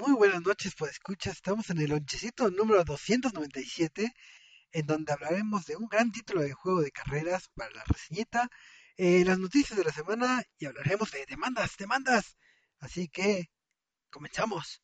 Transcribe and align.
Muy 0.00 0.14
buenas 0.14 0.40
noches, 0.40 0.72
pues 0.78 0.92
escucha, 0.92 1.30
estamos 1.30 1.68
en 1.68 1.78
el 1.78 1.90
lonchecito 1.90 2.50
número 2.50 2.84
297, 2.84 4.10
en 4.72 4.86
donde 4.86 5.12
hablaremos 5.12 5.66
de 5.66 5.76
un 5.76 5.88
gran 5.88 6.10
título 6.10 6.40
de 6.40 6.54
juego 6.54 6.80
de 6.80 6.90
carreras 6.90 7.50
para 7.54 7.70
la 7.72 7.84
reseñita, 7.84 8.48
eh, 8.96 9.22
las 9.26 9.38
noticias 9.38 9.78
de 9.78 9.84
la 9.84 9.92
semana 9.92 10.42
y 10.56 10.64
hablaremos 10.64 11.10
de 11.10 11.26
demandas, 11.26 11.76
demandas. 11.76 12.38
Así 12.78 13.08
que, 13.08 13.50
comenzamos. 14.08 14.80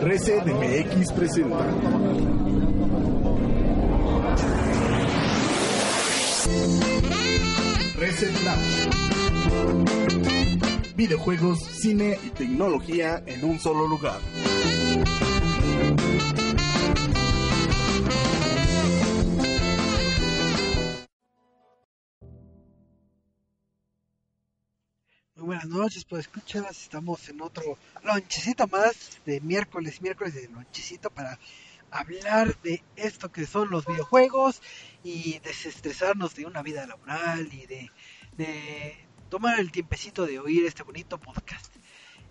Reset 0.00 0.46
MX 0.46 1.12
presenta. 1.12 2.57
Reset 7.98 8.32
Lab. 8.44 8.58
Videojuegos, 10.94 11.58
cine 11.58 12.16
y 12.24 12.30
tecnología 12.30 13.24
en 13.26 13.44
un 13.44 13.58
solo 13.58 13.88
lugar. 13.88 14.20
Muy 25.34 25.46
buenas 25.46 25.66
noches, 25.66 26.04
pues 26.04 26.26
escuchas, 26.26 26.70
estamos 26.70 27.28
en 27.28 27.40
otro 27.40 27.78
lonchecito 28.04 28.68
más 28.68 29.18
de 29.26 29.40
miércoles, 29.40 30.00
miércoles 30.00 30.34
de 30.34 30.48
lonchecito 30.48 31.10
para 31.10 31.36
hablar 31.90 32.60
de 32.62 32.82
esto 32.96 33.30
que 33.30 33.46
son 33.46 33.70
los 33.70 33.86
videojuegos 33.86 34.60
y 35.02 35.38
desestresarnos 35.40 36.34
de 36.34 36.46
una 36.46 36.62
vida 36.62 36.86
laboral 36.86 37.48
y 37.52 37.66
de, 37.66 37.90
tomar 39.28 39.60
el 39.60 39.70
tiempecito 39.70 40.26
de 40.26 40.38
oír 40.38 40.64
este 40.64 40.82
bonito 40.82 41.18
podcast. 41.18 41.74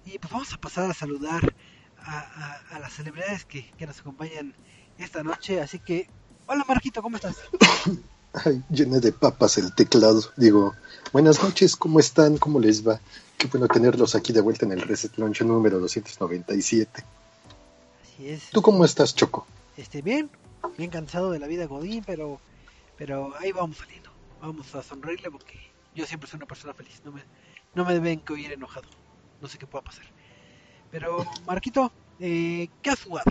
Y 0.06 0.18
pues 0.20 0.32
vamos 0.32 0.54
a 0.54 0.58
pasar 0.58 0.90
a 0.90 0.94
saludar 0.94 1.54
a, 1.98 2.80
las 2.80 2.94
celebridades 2.94 3.46
que, 3.46 3.72
nos 3.86 4.00
acompañan 4.00 4.56
esta 4.98 5.24
noche. 5.24 5.62
Así 5.62 5.80
que, 5.80 6.10
hola 6.48 6.66
Marquito, 6.68 7.02
¿cómo 7.02 7.18
estás? 7.18 7.36
Ay, 8.34 8.64
llené 8.70 9.00
de 9.00 9.12
papas 9.12 9.58
el 9.58 9.74
teclado. 9.74 10.22
Digo, 10.38 10.76
buenas 11.12 11.42
noches, 11.42 11.76
¿cómo 11.76 12.00
están? 12.00 12.38
¿Cómo 12.38 12.60
les 12.60 12.88
va? 12.88 13.00
Qué 13.38 13.48
bueno 13.48 13.68
tenerlos 13.68 14.16
aquí 14.16 14.34
de 14.34 14.42
vuelta 14.42 14.66
en 14.66 14.72
el 14.72 14.82
Reset 14.82 15.18
Launch 15.18 15.42
número 15.42 15.80
297. 15.80 17.04
Así 18.18 18.30
es. 18.30 18.50
¿Tú 18.50 18.64
cómo 18.64 18.84
estás, 18.84 19.14
Choco? 19.14 19.46
Este, 19.78 20.02
bien, 20.02 20.32
bien 20.76 20.90
cansado 20.90 21.30
de 21.30 21.38
la 21.38 21.46
vida 21.46 21.68
Godín, 21.68 22.04
pero, 22.04 22.40
pero 22.98 23.34
ahí 23.40 23.52
vamos 23.52 23.78
saliendo. 23.78 24.10
Vamos 24.42 24.74
a 24.74 24.82
sonreírle 24.82 25.30
porque 25.30 25.54
yo 25.94 26.04
siempre 26.08 26.28
soy 26.28 26.38
una 26.38 26.48
persona 26.48 26.74
feliz. 26.74 27.00
No 27.06 27.12
me, 27.12 27.22
no 27.76 27.86
me 27.86 27.94
deben 27.94 28.20
que 28.22 28.34
oír 28.34 28.52
enojado. 28.52 28.88
No 29.40 29.48
sé 29.48 29.60
qué 29.60 29.68
pueda 29.68 29.84
pasar. 29.84 30.06
Pero, 30.90 31.28
Marquito, 31.46 31.92
eh, 32.20 32.70
¿qué 32.82 32.90
has 32.90 33.04
jugado? 33.04 33.30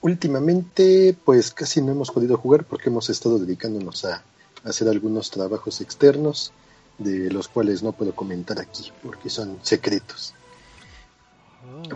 Últimamente, 0.00 1.14
pues 1.26 1.52
casi 1.52 1.82
no 1.82 1.92
hemos 1.92 2.10
podido 2.10 2.38
jugar 2.38 2.64
porque 2.64 2.88
hemos 2.88 3.10
estado 3.10 3.38
dedicándonos 3.38 4.06
a, 4.06 4.22
a 4.64 4.68
hacer 4.70 4.88
algunos 4.88 5.30
trabajos 5.30 5.82
externos, 5.82 6.54
de 6.96 7.30
los 7.30 7.48
cuales 7.48 7.82
no 7.82 7.92
puedo 7.92 8.14
comentar 8.14 8.58
aquí 8.58 8.90
porque 9.02 9.28
son 9.28 9.58
secretos. 9.60 10.32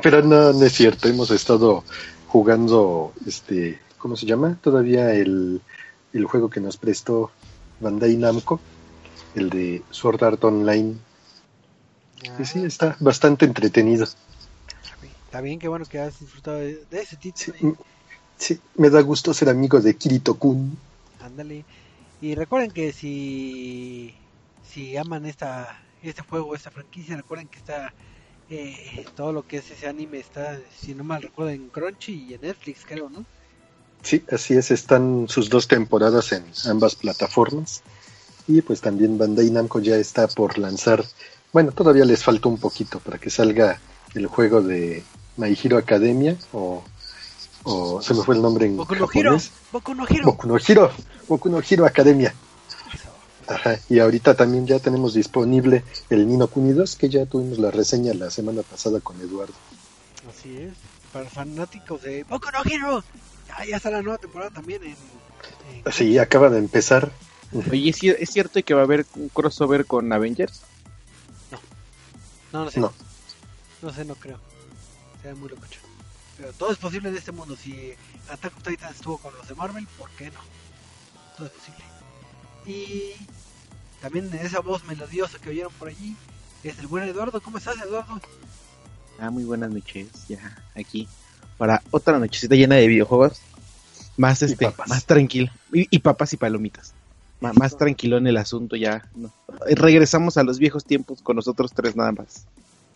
Pero 0.03 0.22
no, 0.22 0.53
no 0.53 0.65
es 0.65 0.72
cierto, 0.72 1.09
hemos 1.09 1.31
estado 1.31 1.84
jugando, 2.27 3.12
este, 3.27 3.81
¿cómo 3.99 4.17
se 4.17 4.27
llama? 4.27 4.59
Todavía 4.62 5.15
el, 5.15 5.61
el 6.12 6.25
juego 6.27 6.50
que 6.50 6.61
nos 6.61 6.77
prestó 6.77 7.31
Bandai 7.81 8.17
Namco, 8.17 8.61
el 9.34 9.50
de 9.50 9.84
Sword 9.91 10.22
Art 10.25 10.45
Online. 10.45 10.97
Sí, 12.37 12.45
sí, 12.45 12.65
está 12.65 12.97
bastante 13.00 13.45
entretenido. 13.45 14.06
Está 15.27 15.41
bien, 15.41 15.59
qué 15.59 15.69
bueno 15.69 15.84
que 15.87 15.99
has 15.99 16.19
disfrutado 16.19 16.59
de, 16.59 16.87
de 16.87 17.01
ese 17.01 17.16
título. 17.16 17.55
m- 17.61 17.77
sí, 18.37 18.61
me 18.77 18.91
da 18.91 19.01
gusto 19.03 19.34
ser 19.34 19.49
amigo 19.49 19.81
de 19.81 19.97
Kirito-kun. 19.97 20.78
Ándale. 21.19 21.66
Y 22.21 22.34
recuerden 22.34 22.71
que 22.72 22.93
si, 22.93 24.16
si 24.62 24.97
aman 24.97 25.27
esta, 25.27 25.77
este 26.03 26.22
juego, 26.22 26.55
esta 26.55 26.71
franquicia, 26.71 27.16
recuerden 27.16 27.49
que 27.49 27.59
está 27.59 27.95
eh, 28.50 29.06
todo 29.15 29.32
lo 29.32 29.47
que 29.47 29.59
es 29.59 29.71
ese 29.71 29.88
anime 29.88 30.19
está, 30.19 30.59
si 30.78 30.94
no 30.94 31.05
mal 31.05 31.22
recuerdo, 31.22 31.50
en 31.50 31.69
Crunchy 31.69 32.27
y 32.28 32.34
en 32.34 32.43
Netflix, 32.43 32.84
creo, 32.87 33.09
¿no? 33.09 33.25
Sí, 34.03 34.22
así 34.31 34.55
es, 34.55 34.71
están 34.71 35.27
sus 35.28 35.49
dos 35.49 35.66
temporadas 35.66 36.32
en 36.32 36.44
ambas 36.66 36.94
plataformas. 36.94 37.83
Y 38.47 38.60
pues 38.60 38.83
también 38.83 39.16
Bandai 39.16 39.50
Namco 39.50 39.81
ya 39.81 39.97
está 39.97 40.28
por 40.28 40.59
lanzar, 40.59 41.03
bueno, 41.53 41.72
todavía 41.72 42.04
les 42.04 42.22
falta 42.22 42.49
un 42.49 42.59
poquito 42.59 43.00
para 43.00 43.16
que 43.19 43.31
salga 43.31 43.81
el 44.15 44.27
juego 44.27 44.60
de 44.60 45.03
My 45.38 45.56
Hero 45.60 45.78
Academia 45.78 46.37
o, 46.53 46.84
o 47.62 48.03
se 48.03 48.12
me 48.12 48.22
fue 48.22 48.34
el 48.34 48.43
nombre 48.43 48.66
en 48.66 48.77
Boku 48.77 48.94
no 48.94 49.06
japonés. 49.06 49.50
Boku 49.72 49.94
no 49.94 50.06
Hero. 50.06 50.25
Boku 50.27 50.47
no 50.47 50.59
Hero, 50.59 50.91
Boku 51.27 51.49
no 51.49 51.60
Hero 51.66 51.87
Academia. 51.87 52.34
Ajá, 53.47 53.78
y 53.91 53.99
ahorita 53.99 54.34
también 54.34 54.66
ya 54.66 54.78
tenemos 54.78 55.12
disponible 55.15 55.84
el 56.10 56.27
Nino 56.27 56.47
Kuni 56.49 56.72
2, 56.72 56.97
que 56.97 57.09
ya 57.10 57.27
tuvimos 57.27 57.59
la 57.59 57.71
reseña 57.71 58.15
la 58.15 58.31
semana 58.31 58.62
pasada 58.62 59.00
con 59.00 59.21
Eduardo. 59.21 59.53
Así 60.28 60.56
es. 60.56 60.72
Para 61.12 61.28
fanáticos 61.28 62.03
de 62.03 62.25
Boku 62.25 62.49
no 62.53 62.62
Hero. 62.71 63.04
Ya, 63.47 63.65
ya 63.66 63.77
está 63.77 63.91
la 63.91 64.03
nueva 64.03 64.19
temporada 64.19 64.50
también 64.50 64.83
en... 64.83 64.91
en- 65.84 65.93
Sí, 65.93 66.16
acaba 66.19 66.49
de 66.49 66.59
empezar. 66.59 67.12
Oye, 67.71 67.91
¿es, 67.91 68.03
cier- 68.03 68.16
¿es 68.19 68.31
cierto 68.31 68.62
que 68.62 68.75
va 68.75 68.81
a 68.81 68.84
haber 68.84 69.04
un 69.16 69.28
crossover 69.28 69.84
con 69.87 70.10
Avengers? 70.12 70.62
No, 72.53 72.65
no 72.65 72.71
sé. 72.71 72.81
No. 72.81 72.93
No 73.83 73.93
sé, 73.93 74.04
no 74.04 74.15
creo. 74.15 74.38
Sería 75.21 75.34
muy 75.38 75.49
lococho. 75.50 75.81
Pero 76.38 76.53
todo 76.54 76.72
es 76.72 76.78
posible 76.78 77.10
en 77.10 77.16
este 77.16 77.33
mundo. 77.33 77.56
Si 77.56 77.93
Attack 78.31 78.54
Titan 78.62 78.93
estuvo 78.93 79.19
con 79.19 79.34
los 79.34 79.47
de 79.47 79.54
Marvel, 79.54 79.87
¿por 79.99 80.09
qué 80.10 80.31
no? 80.31 80.41
Todo 81.37 81.47
es 81.49 81.53
posible. 81.53 81.84
Y 82.66 83.12
también 84.00 84.32
esa 84.34 84.60
voz 84.60 84.84
melodiosa 84.84 85.38
que 85.38 85.50
oyeron 85.50 85.72
por 85.75 85.88
allí 85.88 86.16
es 86.62 86.78
el 86.78 86.86
buen 86.86 87.04
Eduardo. 87.04 87.41
¿Cómo 87.41 87.58
estás, 87.58 87.76
Eduardo? 87.80 88.20
Ah, 89.19 89.30
muy 89.30 89.44
buenas 89.44 89.70
noches, 89.70 90.08
ya 90.28 90.56
aquí 90.74 91.08
para 91.56 91.82
otra 91.91 92.19
nochecita 92.19 92.54
llena 92.54 92.76
de 92.76 92.86
videojuegos, 92.86 93.41
más 94.16 94.42
este, 94.42 94.72
más 94.86 95.04
tranquilo 95.06 95.50
y, 95.72 95.86
y 95.94 95.98
papas 96.00 96.32
y 96.32 96.36
palomitas, 96.36 96.94
más 97.41 97.76
tranquilo 97.76 98.19
en 98.19 98.26
el 98.26 98.36
asunto 98.36 98.76
ya. 98.76 99.08
no. 99.14 99.32
Regresamos 99.66 100.36
a 100.36 100.42
los 100.42 100.58
viejos 100.58 100.84
tiempos 100.84 101.22
con 101.22 101.36
nosotros 101.36 101.72
tres 101.72 101.97
nada 101.97 102.12
más. 102.12 102.47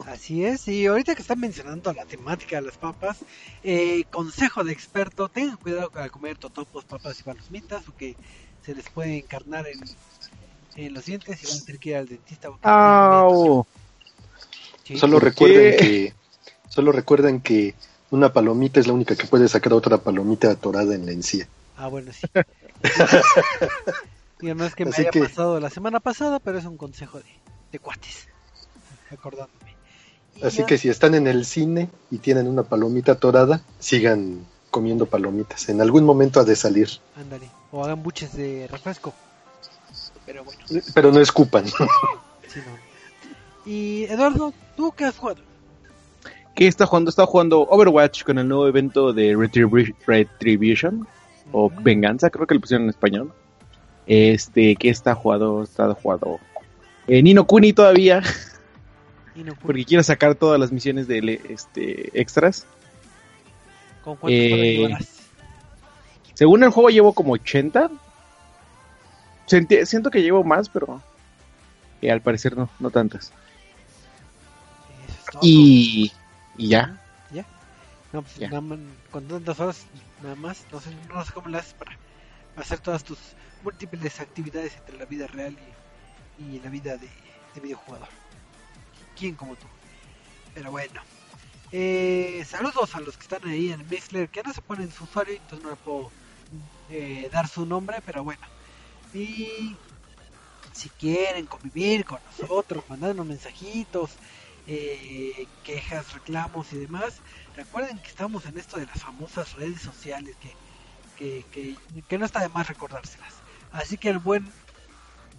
Así 0.06 0.44
es, 0.44 0.68
y 0.68 0.86
ahorita 0.86 1.16
que 1.16 1.22
están 1.22 1.40
mencionando 1.40 1.92
la 1.92 2.04
temática 2.04 2.56
de 2.56 2.66
las 2.68 2.76
papas, 2.78 3.18
eh, 3.64 4.04
consejo 4.10 4.62
de 4.62 4.72
experto, 4.72 5.28
tengan 5.28 5.56
cuidado 5.56 5.90
al 5.94 6.10
comer 6.10 6.38
totopos, 6.38 6.84
papas 6.84 7.18
y 7.18 7.24
palomitas, 7.24 7.82
porque 7.82 8.16
se 8.68 8.74
les 8.74 8.90
puede 8.90 9.16
encarnar 9.16 9.66
en, 9.66 9.80
en 10.76 10.92
los 10.92 11.06
dientes 11.06 11.42
y 11.42 11.46
van 11.46 11.56
a 11.56 11.64
tener 11.64 11.80
que 11.80 11.88
ir 11.88 11.96
al 11.96 12.06
dentista. 12.06 12.48
¡Au! 12.60 13.64
Sí. 14.84 14.98
Solo 14.98 15.14
¿Por 15.14 15.24
recuerden 15.24 15.76
qué? 15.78 15.86
que 15.86 16.14
solo 16.68 16.92
recuerden 16.92 17.40
que 17.40 17.74
una 18.10 18.30
palomita 18.30 18.78
es 18.78 18.86
la 18.86 18.92
única 18.92 19.16
que 19.16 19.26
puede 19.26 19.48
sacar 19.48 19.72
otra 19.72 19.96
palomita 19.96 20.50
atorada 20.50 20.94
en 20.94 21.06
la 21.06 21.12
encía. 21.12 21.48
Ah, 21.78 21.88
bueno, 21.88 22.12
sí. 22.12 22.26
Digo, 24.40 24.54
no 24.54 24.66
es 24.66 24.74
que 24.74 24.84
me 24.84 24.90
Así 24.90 25.00
haya 25.02 25.10
que- 25.12 25.20
pasado 25.20 25.58
la 25.60 25.70
semana 25.70 25.98
pasada, 26.00 26.38
pero 26.38 26.58
es 26.58 26.66
un 26.66 26.76
consejo 26.76 27.18
de, 27.18 27.24
de 27.72 27.78
cuates. 27.78 28.28
Acordándome. 29.10 29.74
Y 30.36 30.44
Así 30.44 30.58
ya- 30.58 30.66
que 30.66 30.76
si 30.76 30.90
están 30.90 31.14
en 31.14 31.26
el 31.26 31.46
cine 31.46 31.88
y 32.10 32.18
tienen 32.18 32.46
una 32.48 32.64
palomita 32.64 33.12
atorada, 33.12 33.62
sigan 33.78 34.44
comiendo 34.70 35.06
palomitas. 35.06 35.70
En 35.70 35.80
algún 35.80 36.04
momento 36.04 36.38
ha 36.40 36.44
de 36.44 36.54
salir, 36.54 36.88
Ándale. 37.16 37.48
O 37.72 37.84
hagan 37.84 38.02
buches 38.02 38.34
de 38.36 38.66
refresco. 38.70 39.12
Pero 40.26 40.44
bueno, 40.44 40.60
pero 40.94 41.12
no 41.12 41.20
escupan. 41.20 41.66
sí, 41.68 41.74
no. 42.66 42.88
Y 43.70 44.04
Eduardo, 44.04 44.52
¿tú 44.76 44.92
qué 44.96 45.04
has 45.04 45.16
jugado? 45.16 45.40
¿Qué 46.54 46.66
está 46.66 46.86
jugando? 46.86 47.08
Está 47.10 47.24
jugando 47.26 47.60
Overwatch 47.62 48.24
con 48.24 48.38
el 48.38 48.48
nuevo 48.48 48.66
evento 48.66 49.12
de 49.12 49.34
Retribu- 49.36 49.94
Retribution. 50.06 51.06
o. 51.52 51.70
Venganza, 51.70 52.30
creo 52.30 52.46
que 52.46 52.54
le 52.54 52.60
pusieron 52.60 52.84
en 52.84 52.90
español. 52.90 53.32
Este, 54.06 54.74
que 54.76 54.88
está 54.88 55.14
jugado, 55.14 55.62
está 55.62 55.92
jugado. 55.94 56.40
Eh, 57.06 57.22
Nino 57.22 57.46
Kuni 57.46 57.72
todavía, 57.74 58.22
porque 59.62 59.84
quiero 59.84 60.02
sacar 60.02 60.34
todas 60.34 60.58
las 60.58 60.72
misiones 60.72 61.06
de 61.06 61.40
este 61.50 62.18
extras. 62.18 62.66
¿Con 64.02 64.16
cuánto 64.16 64.34
eh? 64.36 64.96
Según 66.38 66.62
el 66.62 66.70
juego 66.70 66.88
llevo 66.88 67.12
como 67.14 67.32
80. 67.32 67.90
Senti- 69.48 69.84
siento 69.86 70.08
que 70.08 70.22
llevo 70.22 70.44
más, 70.44 70.68
pero 70.68 71.02
eh, 72.00 72.12
al 72.12 72.20
parecer 72.22 72.56
no, 72.56 72.70
no 72.78 72.90
tantas. 72.92 73.32
Es. 75.08 75.36
Y, 75.42 76.12
y 76.56 76.68
ya. 76.68 76.96
No, 78.12 78.22
pues 78.22 78.36
Ya. 78.36 78.48
nada 78.50 78.60
más, 78.60 78.78
con 79.10 79.26
tantas 79.26 79.58
horas, 79.58 79.84
nada 80.22 80.36
más, 80.36 80.64
no 80.70 80.80
sé, 80.80 80.90
no 81.12 81.24
sé 81.24 81.32
cómo 81.32 81.48
le 81.48 81.58
haces 81.58 81.74
para 81.74 81.98
hacer 82.56 82.78
todas 82.78 83.02
tus 83.02 83.18
múltiples 83.64 84.20
actividades 84.20 84.76
entre 84.76 84.96
la 84.96 85.06
vida 85.06 85.26
real 85.26 85.56
y, 86.38 86.54
y 86.56 86.60
la 86.60 86.70
vida 86.70 86.96
de, 86.96 87.08
de 87.54 87.60
videojugador. 87.60 88.08
¿Quién 89.18 89.34
como 89.34 89.56
tú? 89.56 89.66
Pero 90.54 90.70
bueno. 90.70 91.00
Eh, 91.72 92.44
saludos 92.48 92.94
a 92.94 93.00
los 93.00 93.16
que 93.16 93.24
están 93.24 93.46
ahí 93.50 93.72
en 93.72 93.86
Mixler, 93.90 94.28
que 94.28 94.42
no 94.44 94.54
se 94.54 94.62
ponen 94.62 94.90
su 94.92 95.02
usuario, 95.02 95.34
entonces 95.34 95.64
no 95.64 95.70
le 95.70 95.76
puedo 95.76 96.10
eh, 96.90 97.28
dar 97.32 97.48
su 97.48 97.66
nombre, 97.66 97.98
pero 98.04 98.24
bueno. 98.24 98.40
Y 99.14 99.76
si 100.72 100.88
quieren 100.90 101.46
convivir 101.46 102.04
con 102.04 102.18
nosotros, 102.30 102.84
mandarnos 102.88 103.26
mensajitos, 103.26 104.10
eh, 104.66 105.46
quejas, 105.64 106.12
reclamos 106.12 106.72
y 106.72 106.78
demás, 106.78 107.20
recuerden 107.56 107.98
que 107.98 108.08
estamos 108.08 108.46
en 108.46 108.58
esto 108.58 108.78
de 108.78 108.86
las 108.86 109.02
famosas 109.02 109.54
redes 109.54 109.80
sociales 109.80 110.36
que, 111.16 111.44
que, 111.50 111.74
que, 112.06 112.18
no 112.18 112.26
está 112.26 112.40
de 112.40 112.48
más 112.50 112.68
recordárselas. 112.68 113.34
Así 113.72 113.96
que 113.96 114.10
el 114.10 114.18
buen 114.18 114.46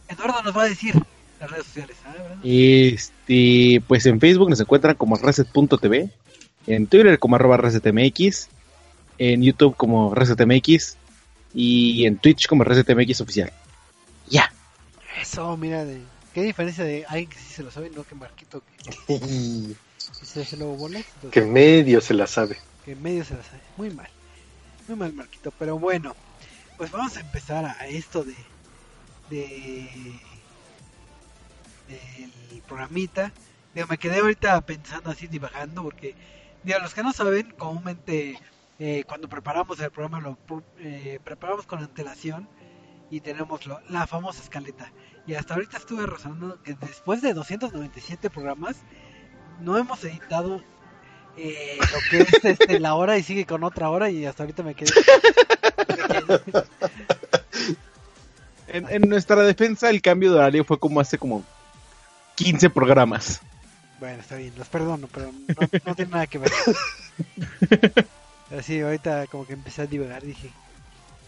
Eduardo 0.09 0.41
nos 0.43 0.57
va 0.57 0.63
a 0.63 0.69
decir 0.69 0.95
las 1.39 1.49
redes 1.49 1.67
sociales. 1.67 1.97
¿ah, 2.05 2.13
Brandon? 2.13 2.39
Este, 2.43 3.81
pues 3.87 4.05
en 4.05 4.19
Facebook 4.19 4.49
nos 4.49 4.59
encuentran 4.59 4.95
como 4.95 5.15
reset.tv, 5.15 6.09
en 6.67 6.87
Twitter 6.87 7.19
como 7.19 7.35
arroba 7.35 7.57
resetmx, 7.57 8.49
en 9.19 9.43
YouTube 9.43 9.75
como 9.75 10.15
resetmx 10.15 10.97
y 11.53 12.05
en 12.05 12.17
Twitch 12.17 12.47
como 12.47 12.63
resetmx 12.63 13.21
oficial. 13.21 13.51
Ya. 14.27 14.51
Eso, 15.21 15.55
mira, 15.57 15.85
de, 15.85 16.01
qué 16.33 16.41
diferencia 16.43 16.83
de 16.83 17.05
alguien 17.07 17.29
que 17.29 17.37
sí 17.37 17.53
se 17.53 17.63
lo 17.63 17.69
sabe, 17.71 17.89
no 17.89 18.03
que 18.03 18.15
Marquito 18.15 18.63
que, 19.07 19.19
que 20.19 20.25
se 20.25 20.41
hace 20.41 20.57
luego 20.57 20.75
bolas. 20.75 21.03
entonces- 21.15 21.31
que 21.31 21.41
medio 21.41 22.01
se 22.01 22.13
la 22.13 22.25
sabe. 22.27 22.57
que 22.85 22.95
medio 22.95 23.23
se 23.25 23.35
la 23.35 23.43
sabe. 23.43 23.59
Muy 23.77 23.89
mal. 23.91 24.09
Muy 24.87 24.97
mal, 24.97 25.13
Marquito. 25.13 25.51
Pero 25.59 25.77
bueno, 25.77 26.15
pues 26.77 26.89
vamos 26.91 27.15
a 27.17 27.19
empezar 27.19 27.65
a 27.65 27.85
esto 27.87 28.23
de. 28.23 28.33
de. 29.29 29.89
del 31.87 32.61
programita. 32.67 33.31
Digo, 33.73 33.87
me 33.87 33.97
quedé 33.97 34.19
ahorita 34.19 34.61
pensando 34.61 35.11
así, 35.11 35.27
divagando, 35.27 35.83
porque. 35.83 36.15
Digo, 36.63 36.79
los 36.79 36.93
que 36.93 37.03
no 37.03 37.13
saben, 37.13 37.53
comúnmente. 37.57 38.39
Eh, 38.79 39.03
cuando 39.07 39.27
preparamos 39.29 39.79
el 39.79 39.91
programa 39.91 40.19
lo 40.21 40.37
eh, 40.79 41.19
preparamos 41.23 41.65
con 41.65 41.79
antelación 41.79 42.47
y 43.11 43.19
tenemos 43.21 43.65
lo- 43.65 43.81
la 43.89 44.07
famosa 44.07 44.41
escaleta. 44.41 44.91
Y 45.27 45.33
hasta 45.35 45.53
ahorita 45.55 45.77
estuve 45.77 46.05
razonando 46.05 46.61
que 46.63 46.73
después 46.75 47.21
de 47.21 47.33
297 47.33 48.29
programas 48.29 48.77
no 49.59 49.77
hemos 49.77 50.03
editado 50.03 50.63
eh, 51.37 51.77
lo 51.79 51.97
que 52.09 52.17
es 52.21 52.43
este, 52.59 52.79
la 52.79 52.95
hora 52.95 53.17
y 53.17 53.23
sigue 53.23 53.45
con 53.45 53.63
otra 53.63 53.89
hora 53.89 54.09
y 54.09 54.25
hasta 54.25 54.43
ahorita 54.43 54.63
me 54.63 54.75
quedé. 54.75 54.91
En, 58.71 58.85
en 58.89 59.09
nuestra 59.09 59.37
defensa 59.43 59.89
el 59.89 59.99
cambio 60.01 60.31
de 60.31 60.37
horario 60.37 60.63
fue 60.63 60.77
como 60.79 60.99
hace 60.99 61.17
como 61.17 61.43
15 62.35 62.69
programas. 62.69 63.41
bueno, 63.99 64.21
está 64.21 64.35
bien, 64.35 64.53
los 64.57 64.67
perdono, 64.67 65.07
pero 65.11 65.31
no, 65.31 65.67
no 65.85 65.95
tiene 65.95 66.11
nada 66.11 66.27
que 66.27 66.37
ver. 66.37 66.51
Así, 68.57 68.81
ahorita 68.81 69.27
como 69.27 69.45
que 69.45 69.53
empecé 69.53 69.83
a 69.83 69.87
divagar, 69.87 70.23
dije, 70.23 70.51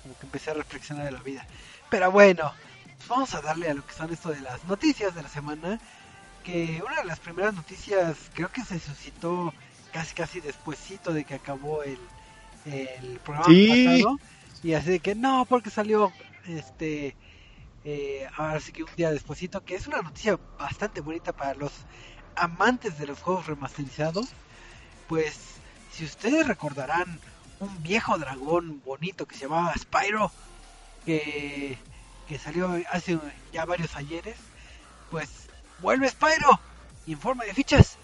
como 0.01 0.17
que 0.17 0.25
empecé 0.25 0.51
a 0.51 0.55
reflexionar 0.55 1.05
de 1.05 1.11
la 1.11 1.21
vida. 1.21 1.45
Pero 1.89 2.11
bueno, 2.11 2.53
pues 2.97 3.07
vamos 3.09 3.33
a 3.35 3.41
darle 3.41 3.69
a 3.69 3.73
lo 3.73 3.85
que 3.85 3.93
son 3.93 4.11
esto 4.11 4.29
de 4.29 4.41
las 4.41 4.63
noticias 4.65 5.13
de 5.15 5.23
la 5.23 5.29
semana. 5.29 5.79
Que 6.43 6.81
una 6.85 6.97
de 6.97 7.05
las 7.05 7.19
primeras 7.19 7.53
noticias 7.53 8.17
creo 8.33 8.51
que 8.51 8.63
se 8.63 8.79
suscitó 8.79 9.53
casi 9.91 10.15
casi 10.15 10.39
despuesito 10.39 11.13
de 11.13 11.23
que 11.25 11.35
acabó 11.35 11.83
el, 11.83 11.99
el 12.65 13.19
programa 13.19 13.47
Sí. 13.53 13.67
pasado. 13.67 14.19
Y 14.63 14.73
así 14.73 14.89
de 14.91 14.99
que 14.99 15.15
no, 15.15 15.45
porque 15.45 15.69
salió 15.69 16.11
este 16.47 17.15
eh, 17.83 18.27
ahora 18.37 18.59
sí 18.59 18.71
que 18.71 18.83
un 18.83 18.95
día 18.95 19.11
despuesito, 19.11 19.63
que 19.63 19.75
es 19.75 19.87
una 19.87 20.01
noticia 20.01 20.39
bastante 20.57 21.01
bonita 21.01 21.33
para 21.33 21.53
los 21.55 21.71
amantes 22.35 22.97
de 22.97 23.07
los 23.07 23.21
juegos 23.21 23.47
remasterizados. 23.47 24.27
Pues 25.07 25.50
si 25.91 26.05
ustedes 26.05 26.47
recordarán 26.47 27.19
un 27.59 27.83
viejo 27.83 28.17
dragón 28.17 28.81
bonito 28.85 29.25
que 29.25 29.35
se 29.35 29.41
llamaba 29.41 29.73
Spyro, 29.77 30.31
que, 31.05 31.77
que 32.27 32.39
salió 32.39 32.81
hace 32.91 33.19
ya 33.53 33.65
varios 33.65 33.95
ayeres, 33.95 34.37
pues 35.09 35.29
vuelve 35.79 36.09
Spyro 36.09 36.59
y 37.05 37.13
en 37.13 37.19
forma 37.19 37.43
de 37.43 37.53
fichas. 37.53 37.97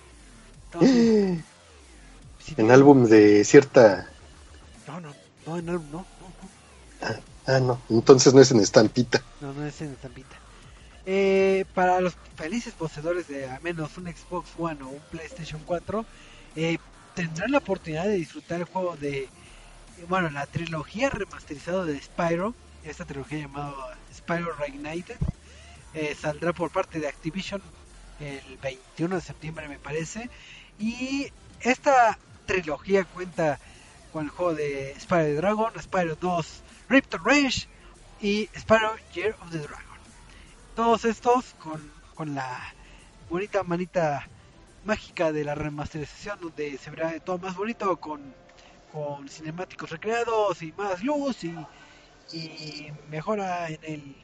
Entonces, 0.65 1.39
si 2.43 2.55
En 2.57 2.71
álbum 2.71 3.05
de 3.05 3.43
cierta... 3.45 4.07
No, 4.87 4.99
no, 4.99 5.13
no, 5.45 5.57
en 5.57 5.69
álbum 5.69 5.87
no, 5.91 5.97
no, 5.99 7.07
no. 7.09 7.17
Ah, 7.47 7.59
no, 7.59 7.79
entonces 7.89 8.33
no 8.33 8.41
es 8.41 8.51
en 8.51 8.59
estampita. 8.59 9.23
No, 9.39 9.53
no 9.53 9.65
es 9.65 9.81
en 9.81 9.93
estampita. 9.93 10.35
Eh, 11.05 11.63
para 11.73 12.01
los 12.01 12.15
felices 12.35 12.73
poseedores 12.73 13.29
de 13.29 13.49
al 13.49 13.61
menos 13.61 13.97
un 13.97 14.05
Xbox 14.05 14.49
One 14.57 14.83
o 14.83 14.89
un 14.89 15.01
PlayStation 15.09 15.61
4, 15.65 16.05
eh, 16.57 16.77
tendrán 17.17 17.51
la 17.51 17.57
oportunidad 17.57 18.03
de 18.03 18.13
disfrutar 18.13 18.59
el 18.59 18.65
juego 18.65 18.95
de, 18.95 19.23
eh, 19.23 19.29
bueno, 20.07 20.29
la 20.29 20.45
trilogía 20.45 21.09
remasterizada 21.09 21.83
de 21.83 21.99
Spyro, 21.99 22.53
esta 22.83 23.05
trilogía 23.05 23.39
llamada 23.39 23.73
Spyro 24.13 24.53
Reignited, 24.53 25.17
eh, 25.95 26.15
saldrá 26.15 26.53
por 26.53 26.69
parte 26.69 26.99
de 26.99 27.07
Activision 27.07 27.59
el 28.19 28.57
21 28.61 29.15
de 29.15 29.21
septiembre 29.21 29.67
me 29.67 29.79
parece, 29.79 30.29
y 30.77 31.31
esta 31.61 32.19
trilogía 32.45 33.03
cuenta 33.03 33.57
con 34.13 34.25
el 34.25 34.29
juego 34.29 34.53
de 34.53 34.95
Spyro 34.99 35.37
Dragon, 35.37 35.73
Spyro 35.81 36.15
2 36.17 36.63
Ripped 36.87 37.19
Rage 37.23 37.67
y 38.21 38.47
Spyro 38.55 38.95
Year 39.15 39.35
of 39.41 39.49
the 39.49 39.57
Dragon. 39.57 39.97
Todos 40.75 41.03
estos 41.03 41.55
con, 41.57 41.81
con 42.13 42.35
la 42.35 42.75
bonita 43.27 43.63
manita 43.63 44.27
mágica 44.87 45.33
de 45.33 45.43
la 45.43 45.53
remasterización 45.53 46.39
donde 46.39 46.77
se 46.77 46.89
verá 46.89 47.19
todo 47.19 47.37
más 47.37 47.55
bonito 47.55 47.97
con, 47.97 48.33
con 48.91 49.27
cinemáticos 49.27 49.89
recreados 49.89 50.61
y 50.61 50.71
más 50.71 51.03
luz 51.03 51.43
y, 51.43 51.53
y 52.33 52.91
mejora 53.09 53.67
en, 53.67 53.79
el, 53.83 54.15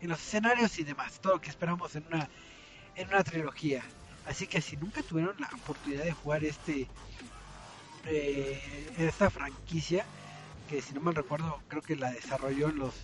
en 0.00 0.08
los 0.08 0.18
escenarios 0.18 0.78
y 0.78 0.84
demás. 0.84 1.20
Todo 1.20 1.34
lo 1.34 1.40
que 1.40 1.50
esperamos 1.50 1.94
en 1.96 2.06
una, 2.06 2.28
en 2.94 3.08
una 3.08 3.22
trilogía. 3.22 3.82
Así 4.26 4.46
que 4.46 4.60
si 4.62 4.76
nunca 4.78 5.02
tuvieron 5.02 5.36
la 5.38 5.48
oportunidad 5.48 6.04
de 6.04 6.12
jugar 6.12 6.42
este 6.44 6.88
eh, 8.06 8.94
esta 8.98 9.28
franquicia, 9.30 10.04
que 10.68 10.80
si 10.80 10.94
no 10.94 11.00
mal 11.00 11.14
recuerdo 11.14 11.60
creo 11.68 11.82
que 11.82 11.94
la 11.94 12.10
desarrolló 12.10 12.68
los 12.70 12.94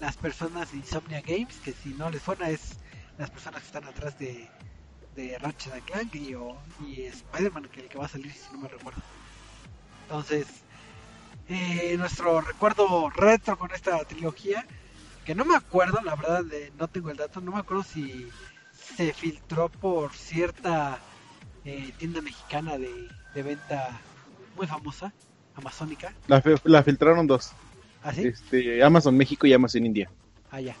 las 0.00 0.16
personas 0.16 0.72
de 0.72 0.78
Insomnia 0.78 1.20
Games, 1.20 1.56
que 1.62 1.72
si 1.72 1.90
no 1.90 2.10
les 2.10 2.22
suena 2.22 2.48
es 2.48 2.78
las 3.18 3.30
personas 3.30 3.60
que 3.60 3.66
están 3.66 3.84
atrás 3.84 4.18
de, 4.18 4.48
de 5.14 5.38
Ratchet 5.38 5.72
and 5.72 5.84
Clank 5.84 6.14
y, 6.14 6.34
o- 6.34 6.56
y 6.86 7.02
Spider-Man, 7.04 7.68
que 7.72 7.80
el 7.82 7.88
que 7.88 7.98
va 7.98 8.06
a 8.06 8.08
salir 8.08 8.32
si 8.32 8.52
no 8.52 8.62
me 8.62 8.68
recuerdo. 8.68 9.00
Entonces, 10.02 10.46
eh, 11.48 11.94
nuestro 11.98 12.40
recuerdo 12.40 13.10
retro 13.10 13.56
con 13.58 13.70
esta 13.72 14.02
trilogía, 14.04 14.66
que 15.24 15.34
no 15.34 15.44
me 15.44 15.56
acuerdo, 15.56 16.00
la 16.02 16.14
verdad 16.16 16.44
de- 16.44 16.72
no 16.78 16.88
tengo 16.88 17.10
el 17.10 17.16
dato, 17.16 17.40
no 17.40 17.52
me 17.52 17.58
acuerdo 17.60 17.82
si 17.82 18.28
se 18.96 19.12
filtró 19.12 19.68
por 19.68 20.12
cierta 20.12 21.00
eh, 21.64 21.92
tienda 21.98 22.20
mexicana 22.20 22.76
de, 22.76 23.08
de 23.34 23.42
venta 23.42 24.00
muy 24.54 24.66
famosa, 24.66 25.12
amazónica. 25.54 26.14
La, 26.26 26.42
fe- 26.42 26.56
la 26.64 26.82
filtraron 26.82 27.26
dos. 27.26 27.52
¿Así? 28.02 28.26
Este, 28.26 28.82
Amazon 28.82 29.16
México 29.16 29.46
y 29.46 29.54
Amazon 29.54 29.86
India. 29.86 30.10
Ah, 30.50 30.60
ya. 30.60 30.76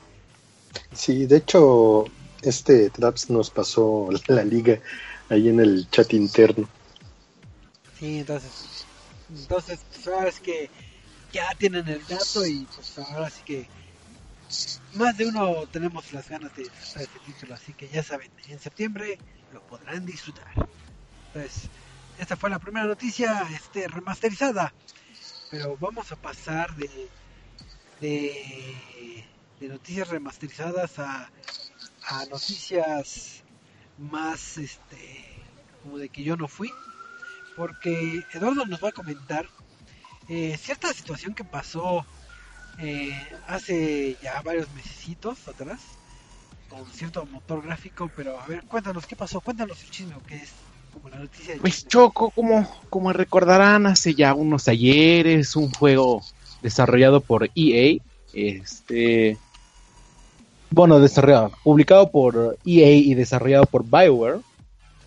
Sí, 0.92 1.24
de 1.24 1.38
hecho, 1.38 2.04
este 2.44 2.90
Traps 2.90 3.30
nos 3.30 3.50
pasó 3.50 4.08
la 4.28 4.44
liga 4.44 4.80
ahí 5.28 5.48
en 5.48 5.60
el 5.60 5.88
chat 5.90 6.12
interno. 6.12 6.68
Sí, 7.98 8.18
entonces, 8.18 8.86
entonces 9.30 9.80
pues 9.92 10.08
ahora 10.08 10.28
es 10.28 10.40
que 10.40 10.70
ya 11.32 11.48
tienen 11.58 11.88
el 11.88 12.06
dato 12.06 12.46
y 12.46 12.66
pues 12.74 12.98
ahora 12.98 13.30
sí 13.30 13.40
que 13.44 13.68
más 14.94 15.16
de 15.16 15.26
uno 15.26 15.66
tenemos 15.66 16.12
las 16.12 16.28
ganas 16.28 16.54
de 16.54 16.64
disfrutar 16.64 17.02
este 17.02 17.18
título, 17.20 17.54
así 17.54 17.72
que 17.72 17.88
ya 17.88 18.02
saben, 18.02 18.30
en 18.48 18.60
septiembre 18.60 19.18
lo 19.52 19.60
podrán 19.62 20.04
disfrutar. 20.06 20.46
Entonces, 21.28 21.68
esta 22.18 22.36
fue 22.36 22.50
la 22.50 22.58
primera 22.58 22.86
noticia 22.86 23.46
este 23.52 23.88
remasterizada, 23.88 24.72
pero 25.50 25.76
vamos 25.80 26.12
a 26.12 26.16
pasar 26.16 26.76
de, 26.76 27.08
de 28.00 29.68
noticias 29.68 30.08
remasterizadas 30.08 30.98
a, 30.98 31.30
a 32.08 32.26
noticias 32.26 33.42
más 33.98 34.58
este 34.58 35.24
como 35.82 35.98
de 35.98 36.08
que 36.08 36.22
yo 36.22 36.36
no 36.36 36.48
fui 36.48 36.70
porque 37.56 38.24
Eduardo 38.32 38.66
nos 38.66 38.82
va 38.82 38.88
a 38.88 38.92
comentar 38.92 39.46
eh, 40.28 40.56
cierta 40.58 40.92
situación 40.92 41.34
que 41.34 41.44
pasó 41.44 42.04
eh, 42.78 43.16
hace 43.46 44.16
ya 44.22 44.40
varios 44.42 44.70
mesecitos 44.72 45.46
atrás 45.46 45.80
con 46.68 46.86
cierto 46.92 47.26
motor 47.26 47.62
gráfico, 47.62 48.10
pero 48.16 48.40
a 48.40 48.46
ver, 48.46 48.64
cuéntanos 48.64 49.06
qué 49.06 49.16
pasó, 49.16 49.40
cuéntanos 49.40 49.82
el 49.82 49.90
chisme, 49.90 50.14
que 50.26 50.36
es 50.36 50.50
como 50.92 51.08
la 51.08 51.18
noticia. 51.18 51.56
Pues 51.60 51.86
Choco, 51.86 52.30
como, 52.30 52.68
como 52.90 53.12
recordarán, 53.12 53.86
hace 53.86 54.14
ya 54.14 54.34
unos 54.34 54.66
ayeres, 54.68 55.56
un 55.56 55.70
juego 55.70 56.22
desarrollado 56.62 57.20
por 57.20 57.50
EA, 57.54 57.98
este, 58.32 59.38
bueno, 60.70 61.00
desarrollado, 61.00 61.52
publicado 61.62 62.10
por 62.10 62.58
EA 62.64 62.92
y 62.92 63.14
desarrollado 63.14 63.66
por 63.66 63.84
Bioware, 63.84 64.40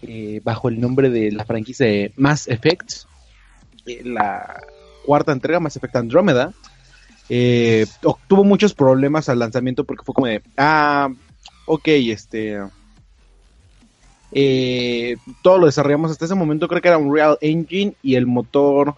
eh, 0.02 0.42
bajo 0.44 0.70
el 0.70 0.80
nombre 0.80 1.10
de 1.10 1.32
la 1.32 1.46
franquicia 1.46 1.86
de 1.86 2.14
Mass 2.16 2.48
Effect, 2.48 2.94
eh, 3.86 4.02
la 4.04 4.62
cuarta 5.06 5.32
entrega, 5.32 5.60
Mass 5.60 5.76
Effect 5.76 5.96
Andromeda, 5.96 6.54
eh, 7.30 7.86
tuvo 8.28 8.44
muchos 8.44 8.74
problemas 8.74 9.28
al 9.30 9.40
lanzamiento 9.40 9.84
porque 9.84 10.04
fue 10.04 10.14
como 10.14 10.28
de, 10.28 10.42
ah, 10.58 11.10
ok, 11.66 11.88
este, 11.88 12.60
eh, 14.32 15.18
todo 15.42 15.58
lo 15.58 15.66
desarrollamos 15.66 16.12
hasta 16.12 16.26
ese 16.26 16.36
momento, 16.36 16.68
creo 16.68 16.82
que 16.82 16.88
era 16.90 16.98
un 16.98 17.14
Real 17.14 17.38
Engine 17.42 17.96
y 18.04 18.16
el 18.16 18.28
motor, 18.28 18.96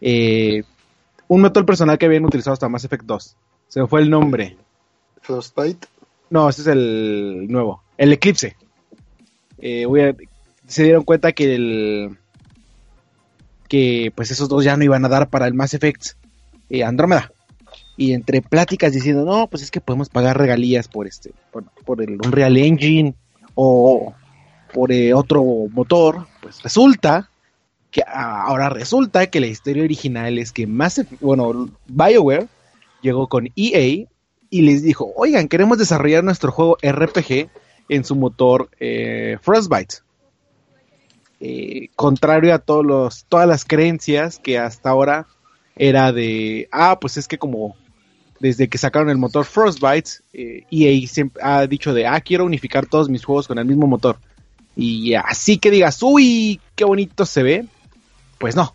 un 0.00 1.40
motor 1.40 1.66
personal 1.66 1.98
que 1.98 2.06
habían 2.06 2.24
utilizado 2.24 2.54
hasta 2.54 2.68
Mass 2.68 2.84
Effect 2.84 3.04
2. 3.04 3.36
Se 3.68 3.80
me 3.80 3.86
fue 3.86 4.02
el 4.02 4.10
nombre. 4.10 4.56
Frostbite. 5.22 5.86
No, 6.30 6.48
ese 6.48 6.62
es 6.62 6.66
el 6.68 7.46
nuevo, 7.48 7.82
el 7.98 8.12
Eclipse. 8.12 8.56
Eh, 9.58 9.86
se 10.66 10.82
dieron 10.84 11.04
cuenta 11.04 11.32
que 11.32 11.54
el 11.54 12.18
que 13.68 14.12
pues 14.14 14.30
esos 14.30 14.48
dos 14.48 14.64
ya 14.64 14.76
no 14.76 14.84
iban 14.84 15.04
a 15.04 15.08
dar 15.08 15.30
para 15.30 15.46
el 15.46 15.54
Mass 15.54 15.74
Effect 15.74 16.08
eh, 16.68 16.84
Andrómeda 16.84 17.32
y 17.96 18.12
entre 18.12 18.42
pláticas 18.42 18.92
diciendo 18.92 19.24
no 19.24 19.46
pues 19.46 19.62
es 19.62 19.70
que 19.70 19.80
podemos 19.80 20.08
pagar 20.08 20.36
regalías 20.36 20.88
por 20.88 21.06
este 21.06 21.32
por, 21.50 21.64
por 21.84 22.02
el 22.02 22.14
Unreal 22.14 22.56
Engine 22.56 23.14
o 23.54 24.14
por 24.74 24.92
eh, 24.92 25.14
otro 25.14 25.42
motor 25.70 26.26
pues 26.42 26.62
resulta 26.62 27.30
que 27.90 28.02
ah, 28.06 28.44
ahora 28.46 28.68
resulta 28.68 29.26
que 29.28 29.40
la 29.40 29.46
historia 29.46 29.84
original 29.84 30.38
es 30.38 30.52
que 30.52 30.66
Mass 30.66 30.98
Effect- 30.98 31.20
bueno 31.20 31.68
Bioware 31.86 32.48
llegó 33.00 33.26
con 33.28 33.48
EA 33.56 34.06
y 34.52 34.62
les 34.62 34.84
dijo 34.84 35.12
oigan 35.16 35.48
queremos 35.48 35.78
desarrollar 35.78 36.22
nuestro 36.22 36.52
juego 36.52 36.76
RPG 36.80 37.48
en 37.88 38.04
su 38.04 38.14
motor 38.14 38.70
eh, 38.78 39.38
Frostbite 39.42 39.96
eh, 41.44 41.88
contrario 41.96 42.54
a 42.54 42.60
todos 42.60 42.86
los, 42.86 43.24
todas 43.24 43.48
las 43.48 43.64
creencias 43.64 44.38
que 44.38 44.60
hasta 44.60 44.90
ahora 44.90 45.26
era 45.74 46.12
de, 46.12 46.68
ah, 46.70 47.00
pues 47.00 47.16
es 47.16 47.26
que 47.26 47.36
como 47.36 47.74
desde 48.38 48.68
que 48.68 48.78
sacaron 48.78 49.10
el 49.10 49.18
motor 49.18 49.44
Frostbite, 49.44 50.10
eh, 50.32 50.64
EA 50.70 51.08
siempre 51.08 51.42
ha 51.42 51.66
dicho 51.66 51.92
de, 51.94 52.06
ah, 52.06 52.20
quiero 52.20 52.44
unificar 52.44 52.86
todos 52.86 53.08
mis 53.08 53.24
juegos 53.24 53.48
con 53.48 53.58
el 53.58 53.64
mismo 53.64 53.88
motor. 53.88 54.18
Y 54.76 55.14
así 55.14 55.58
que 55.58 55.72
digas, 55.72 56.00
uy, 56.02 56.60
qué 56.76 56.84
bonito 56.84 57.26
se 57.26 57.42
ve, 57.42 57.66
pues 58.38 58.54
no. 58.54 58.72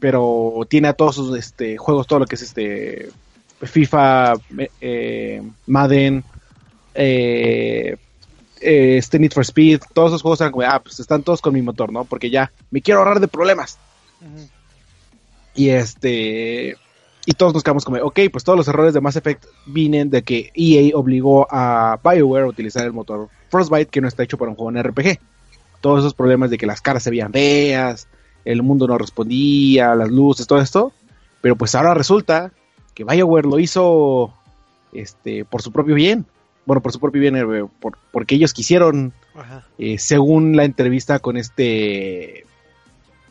Pero 0.00 0.66
tiene 0.68 0.88
a 0.88 0.94
todos 0.94 1.14
sus 1.14 1.38
este, 1.38 1.76
juegos, 1.76 2.08
todo 2.08 2.18
lo 2.18 2.26
que 2.26 2.34
es 2.34 2.42
este 2.42 3.10
FIFA, 3.60 4.34
eh, 4.80 5.42
Madden, 5.66 6.24
eh, 6.94 7.96
eh, 8.60 8.96
este 8.98 9.18
Need 9.18 9.32
for 9.32 9.42
Speed, 9.44 9.80
todos 9.92 10.10
esos 10.10 10.22
juegos 10.22 10.40
eran 10.40 10.52
como, 10.52 10.66
ah, 10.66 10.80
pues 10.82 10.98
están 11.00 11.22
todos 11.22 11.40
con 11.40 11.54
mi 11.54 11.62
motor, 11.62 11.92
¿no? 11.92 12.04
Porque 12.04 12.30
ya 12.30 12.52
me 12.70 12.82
quiero 12.82 13.00
ahorrar 13.00 13.20
de 13.20 13.28
problemas. 13.28 13.78
Y 15.54 15.70
este. 15.70 16.76
Y 17.26 17.32
todos 17.32 17.52
nos 17.52 17.62
quedamos 17.62 17.84
como, 17.84 17.98
ok, 17.98 18.20
pues 18.32 18.42
todos 18.42 18.56
los 18.56 18.68
errores 18.68 18.94
de 18.94 19.00
Mass 19.00 19.16
Effect 19.16 19.44
vienen 19.66 20.08
de 20.08 20.22
que 20.22 20.50
EA 20.54 20.96
obligó 20.96 21.46
a 21.50 22.00
BioWare 22.02 22.44
a 22.44 22.48
utilizar 22.48 22.86
el 22.86 22.92
motor 22.92 23.28
Frostbite 23.50 23.90
que 23.90 24.00
no 24.00 24.08
está 24.08 24.22
hecho 24.22 24.38
para 24.38 24.50
un 24.50 24.56
juego 24.56 24.70
en 24.70 24.82
RPG. 24.82 25.18
Todos 25.82 26.00
esos 26.00 26.14
problemas 26.14 26.50
de 26.50 26.56
que 26.56 26.66
las 26.66 26.80
caras 26.80 27.02
se 27.02 27.10
veían 27.10 27.32
feas, 27.32 28.08
el 28.46 28.62
mundo 28.62 28.86
no 28.86 28.96
respondía, 28.96 29.94
las 29.94 30.08
luces, 30.08 30.46
todo 30.46 30.60
esto. 30.60 30.92
Pero 31.42 31.54
pues 31.54 31.74
ahora 31.74 31.92
resulta 31.92 32.50
que 32.98 33.04
BioWare 33.04 33.46
lo 33.46 33.60
hizo 33.60 34.34
este, 34.92 35.44
por 35.44 35.62
su 35.62 35.70
propio 35.70 35.94
bien. 35.94 36.26
Bueno, 36.66 36.82
por 36.82 36.90
su 36.92 36.98
propio 36.98 37.20
bien, 37.20 37.36
eh, 37.36 37.64
por- 37.78 37.96
porque 38.10 38.34
ellos 38.34 38.52
quisieron 38.52 39.12
eh, 39.78 39.98
según 39.98 40.56
la 40.56 40.64
entrevista 40.64 41.20
con 41.20 41.36
este 41.36 42.44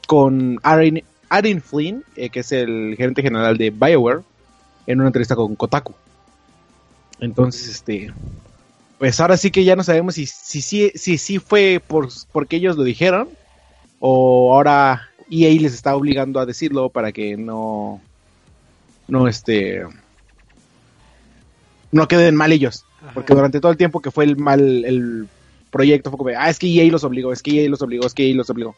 con 0.08 0.58
Aaron, 0.64 1.02
Aaron 1.30 1.62
Flynn, 1.62 2.04
eh, 2.16 2.30
que 2.30 2.40
es 2.40 2.52
el 2.54 2.96
gerente 2.98 3.22
general 3.22 3.58
de 3.58 3.72
BioWare, 3.72 4.22
en 4.88 5.00
una 5.00 5.08
entrevista 5.10 5.36
con 5.36 5.54
Kotaku. 5.58 5.94
Entonces, 7.20 7.68
este 7.68 8.12
pues 9.00 9.20
ahora 9.20 9.36
sí 9.38 9.52
que 9.52 9.64
ya 9.66 9.76
no 9.76 9.84
sabemos 9.84 10.16
si 10.16 10.26
si 10.26 10.62
si, 10.62 10.90
si, 10.96 11.18
si 11.18 11.40
fue 11.40 11.82
por 11.86 12.08
porque 12.32 12.56
ellos 12.56 12.78
lo 12.78 12.84
dijeron 12.84 13.28
o 14.00 14.54
ahora 14.56 15.10
EA 15.30 15.50
les 15.60 15.74
está 15.74 15.94
obligando 15.96 16.40
a 16.40 16.46
decirlo 16.46 16.88
para 16.90 17.12
que 17.12 17.36
no 17.36 18.00
no 19.08 19.28
este 19.28 19.86
no 21.92 22.08
queden 22.08 22.36
mal 22.36 22.52
ellos. 22.52 22.86
Ajá. 23.02 23.12
Porque 23.14 23.34
durante 23.34 23.60
todo 23.60 23.72
el 23.72 23.78
tiempo 23.78 24.02
que 24.02 24.12
fue 24.12 24.26
el 24.26 24.38
mal 24.38 24.86
el 24.86 25.28
proyecto 25.72 26.10
fue 26.10 26.18
como, 26.18 26.30
ah, 26.38 26.50
es 26.50 26.60
que 26.60 26.68
EA 26.68 26.92
los 26.92 27.04
obligó, 27.04 27.32
es 27.32 27.42
que 27.42 27.64
EA 27.64 27.70
los 27.70 27.82
obligó, 27.82 28.06
es 28.06 28.14
que 28.14 28.28
EA 28.28 28.36
los 28.36 28.50
obligó. 28.50 28.76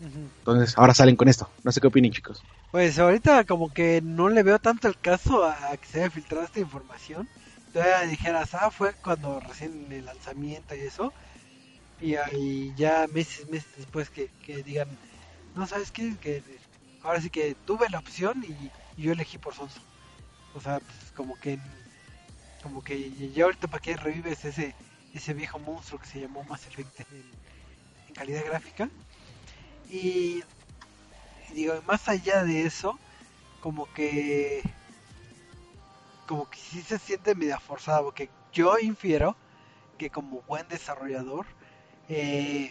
Entonces, 0.00 0.78
ahora 0.78 0.94
salen 0.94 1.16
con 1.16 1.28
esto. 1.28 1.50
No 1.64 1.72
sé 1.72 1.80
qué 1.80 1.88
opinen, 1.88 2.12
chicos. 2.12 2.42
Pues 2.70 2.98
ahorita 2.98 3.44
como 3.44 3.72
que 3.72 4.00
no 4.00 4.28
le 4.28 4.44
veo 4.44 4.58
tanto 4.60 4.86
el 4.86 4.96
caso 4.96 5.44
a 5.44 5.76
que 5.76 5.86
se 5.86 6.00
haya 6.00 6.10
filtrado 6.10 6.44
esta 6.44 6.60
información. 6.60 7.28
Todavía 7.72 8.02
dijeras, 8.02 8.54
ah, 8.54 8.70
fue 8.70 8.94
cuando 9.02 9.40
recién 9.40 9.86
el 9.90 10.04
lanzamiento 10.04 10.74
y 10.74 10.80
eso. 10.80 11.12
Y 12.00 12.14
ahí 12.14 12.72
ya 12.76 13.06
meses, 13.12 13.50
meses 13.50 13.70
después 13.76 14.08
que, 14.08 14.30
que 14.46 14.62
digan, 14.62 14.88
no, 15.56 15.66
¿sabes 15.66 15.90
qué? 15.90 16.14
Que 16.20 16.42
ahora 17.02 17.20
sí 17.20 17.28
que 17.28 17.56
tuve 17.66 17.88
la 17.90 17.98
opción 17.98 18.44
y, 18.46 18.52
y 18.52 18.70
yo 19.02 19.12
elegí 19.12 19.38
por 19.38 19.54
Sonso. 19.54 19.80
O 20.54 20.60
sea, 20.60 20.80
pues 20.80 21.12
como 21.14 21.36
que 21.36 21.58
como 22.62 22.82
que 22.82 23.10
ya 23.32 23.44
ahorita 23.44 23.68
para 23.68 23.80
qué 23.80 23.96
revives 23.96 24.44
ese 24.44 24.74
ese 25.14 25.32
viejo 25.34 25.58
monstruo 25.58 26.00
que 26.00 26.06
se 26.06 26.20
llamó 26.20 26.44
Mass 26.44 26.66
Effect 26.66 27.00
en, 27.00 27.24
calidad 28.14 28.44
gráfica. 28.44 28.88
Y 29.90 30.42
digo, 31.54 31.80
más 31.86 32.08
allá 32.08 32.44
de 32.44 32.66
eso, 32.66 32.98
como 33.60 33.92
que 33.92 34.62
como 36.26 36.48
que 36.50 36.58
sí 36.58 36.82
se 36.82 36.98
siente 36.98 37.34
media 37.34 37.58
forzado, 37.58 38.04
porque 38.04 38.28
yo 38.52 38.78
infiero 38.78 39.36
que 39.96 40.10
como 40.10 40.42
buen 40.42 40.68
desarrollador, 40.68 41.46
eh, 42.08 42.70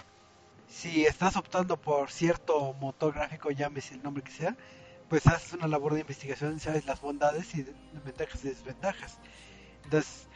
si 0.69 1.05
estás 1.05 1.35
optando 1.37 1.77
por 1.77 2.11
cierto 2.11 2.73
motor 2.73 3.13
gráfico, 3.13 3.49
llámese 3.51 3.95
el 3.95 4.03
nombre 4.03 4.23
que 4.23 4.31
sea, 4.31 4.55
pues 5.09 5.25
haces 5.27 5.53
una 5.53 5.67
labor 5.67 5.93
de 5.93 6.01
investigación, 6.01 6.59
sabes 6.59 6.85
las 6.85 7.01
bondades 7.01 7.53
y 7.55 7.65
ventajas 8.05 8.43
y 8.45 8.49
desventajas. 8.49 9.19
Entonces, 9.83 10.27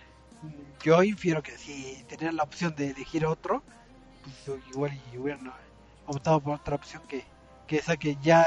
mm, 0.42 0.84
yo 0.84 1.04
infiero 1.04 1.44
que 1.44 1.58
si 1.58 2.04
tenían 2.08 2.36
la 2.38 2.44
opción 2.44 2.76
de 2.76 2.90
elegir 2.92 3.26
otro, 3.26 3.64
pues 4.46 4.62
igual 4.74 5.02
hubieran 5.18 5.52
optado 6.06 6.42
por 6.42 6.56
otra 6.56 6.76
opción 6.76 7.04
que, 7.08 7.24
que 7.68 7.78
esa 7.78 7.98
que 7.98 8.18
ya, 8.22 8.46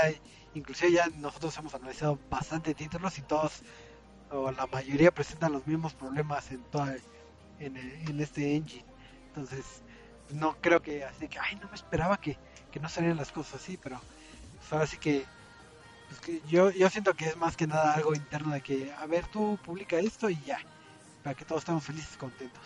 inclusive 0.55 0.93
ya 0.93 1.09
nosotros 1.17 1.57
hemos 1.59 1.75
analizado 1.75 2.19
bastante 2.31 2.75
títulos 2.75 3.19
y 3.19 3.23
todos, 3.23 3.63
o 4.31 4.51
la 4.53 4.67
mayoría 4.67 5.13
presentan 5.13 5.53
los 5.53 5.67
mismos 5.67 5.95
problemas 5.95 6.51
en 6.51 6.63
toda, 6.65 6.97
en, 7.59 7.77
en 7.77 8.21
este 8.21 8.57
engine. 8.57 8.85
Entonces, 9.29 9.83
no 10.31 10.57
creo 10.61 10.81
que 10.83 11.05
así 11.05 11.29
que, 11.29 11.39
ay, 11.39 11.57
no 11.57 11.69
me 11.69 11.75
esperaba 11.75 12.19
que, 12.19 12.39
que 12.71 12.81
no 12.81 12.89
salieran 12.89 13.19
las 13.19 13.33
cosas 13.33 13.63
así, 13.63 13.77
pero 13.77 14.01
pues 14.59 14.73
ahora 14.73 14.87
sí 14.87 14.99
que, 14.99 15.27
que 16.21 16.41
yo, 16.49 16.71
yo 16.71 16.89
siento 16.91 17.15
que 17.15 17.27
es 17.27 17.37
más 17.37 17.57
que 17.57 17.67
nada 17.67 17.95
algo 17.95 18.15
interno 18.15 18.53
de 18.53 18.61
que, 18.61 18.93
a 18.93 19.07
ver, 19.07 19.27
tú 19.27 19.59
publica 19.65 19.99
esto 19.99 20.29
y 20.31 20.39
ya, 20.47 20.59
para 21.23 21.35
que 21.35 21.45
todos 21.45 21.63
estemos 21.63 21.85
felices 21.85 22.11
y 22.15 22.19
contentos. 22.19 22.63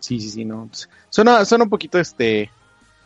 Sí, 0.00 0.20
sí, 0.20 0.30
sí, 0.30 0.44
no. 0.44 0.68
Suena, 1.08 1.44
suena 1.44 1.64
un 1.64 1.70
poquito 1.70 1.98
este 1.98 2.50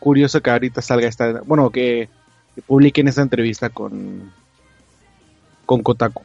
curioso 0.00 0.40
que 0.43 0.50
ahorita 0.50 0.83
salga 0.83 1.07
esta, 1.07 1.40
bueno, 1.43 1.71
que, 1.71 2.09
que 2.55 2.62
publiquen 2.62 3.09
esta 3.09 3.23
entrevista 3.23 3.69
con 3.71 4.33
con 5.67 5.83
Kotaku. 5.83 6.23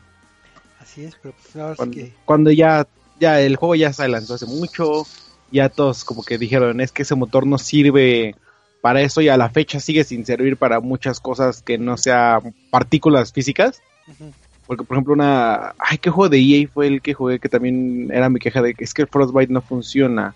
Así 0.79 1.03
es, 1.03 1.15
pero 1.21 1.35
pues 1.35 1.55
ahora 1.57 1.73
sí 1.73 1.77
Cuando, 1.77 1.95
que... 1.95 2.13
cuando 2.25 2.51
ya 2.51 2.87
ya 3.19 3.41
el 3.41 3.55
juego 3.57 3.75
ya 3.75 3.93
se 3.93 4.07
lanzó 4.07 4.35
hace 4.35 4.45
mucho, 4.45 5.05
ya 5.51 5.69
todos 5.69 6.03
como 6.03 6.23
que 6.23 6.37
dijeron, 6.37 6.81
es 6.81 6.91
que 6.91 7.03
ese 7.03 7.15
motor 7.15 7.45
no 7.45 7.57
sirve 7.57 8.35
para 8.83 8.99
eso 8.99 9.21
y 9.21 9.29
a 9.29 9.37
la 9.37 9.47
fecha 9.49 9.79
sigue 9.79 10.03
sin 10.03 10.25
servir 10.25 10.57
para 10.57 10.81
muchas 10.81 11.21
cosas 11.21 11.61
que 11.61 11.77
no 11.77 11.95
sea 11.95 12.41
partículas 12.69 13.31
físicas. 13.31 13.81
Porque, 14.67 14.83
por 14.83 14.97
ejemplo, 14.97 15.13
una. 15.13 15.73
Ay, 15.79 15.97
¿qué 15.99 16.09
juego 16.09 16.27
de 16.27 16.37
EA 16.39 16.67
fue 16.67 16.87
el 16.87 17.01
que 17.01 17.13
jugué? 17.13 17.39
Que 17.39 17.47
también 17.47 18.09
era 18.11 18.27
mi 18.27 18.39
queja 18.39 18.61
de 18.61 18.73
que 18.75 18.83
es 18.83 18.93
que 18.93 19.03
el 19.03 19.07
Frostbite 19.07 19.53
no 19.53 19.61
funciona. 19.61 20.35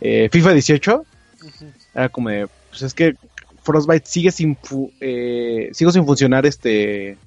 Eh, 0.00 0.28
FIFA 0.30 0.52
18 0.52 1.04
Ujú. 1.42 1.66
era 1.92 2.08
como 2.08 2.28
de. 2.28 2.46
Pues 2.70 2.82
es 2.82 2.94
que 2.94 3.16
Frostbite 3.64 4.06
sigue 4.06 4.30
sin. 4.30 4.54
fu- 4.56 4.92
eh, 5.00 5.70
sigo 5.72 5.90
sin 5.90 6.06
funcionar 6.06 6.46
este. 6.46 7.18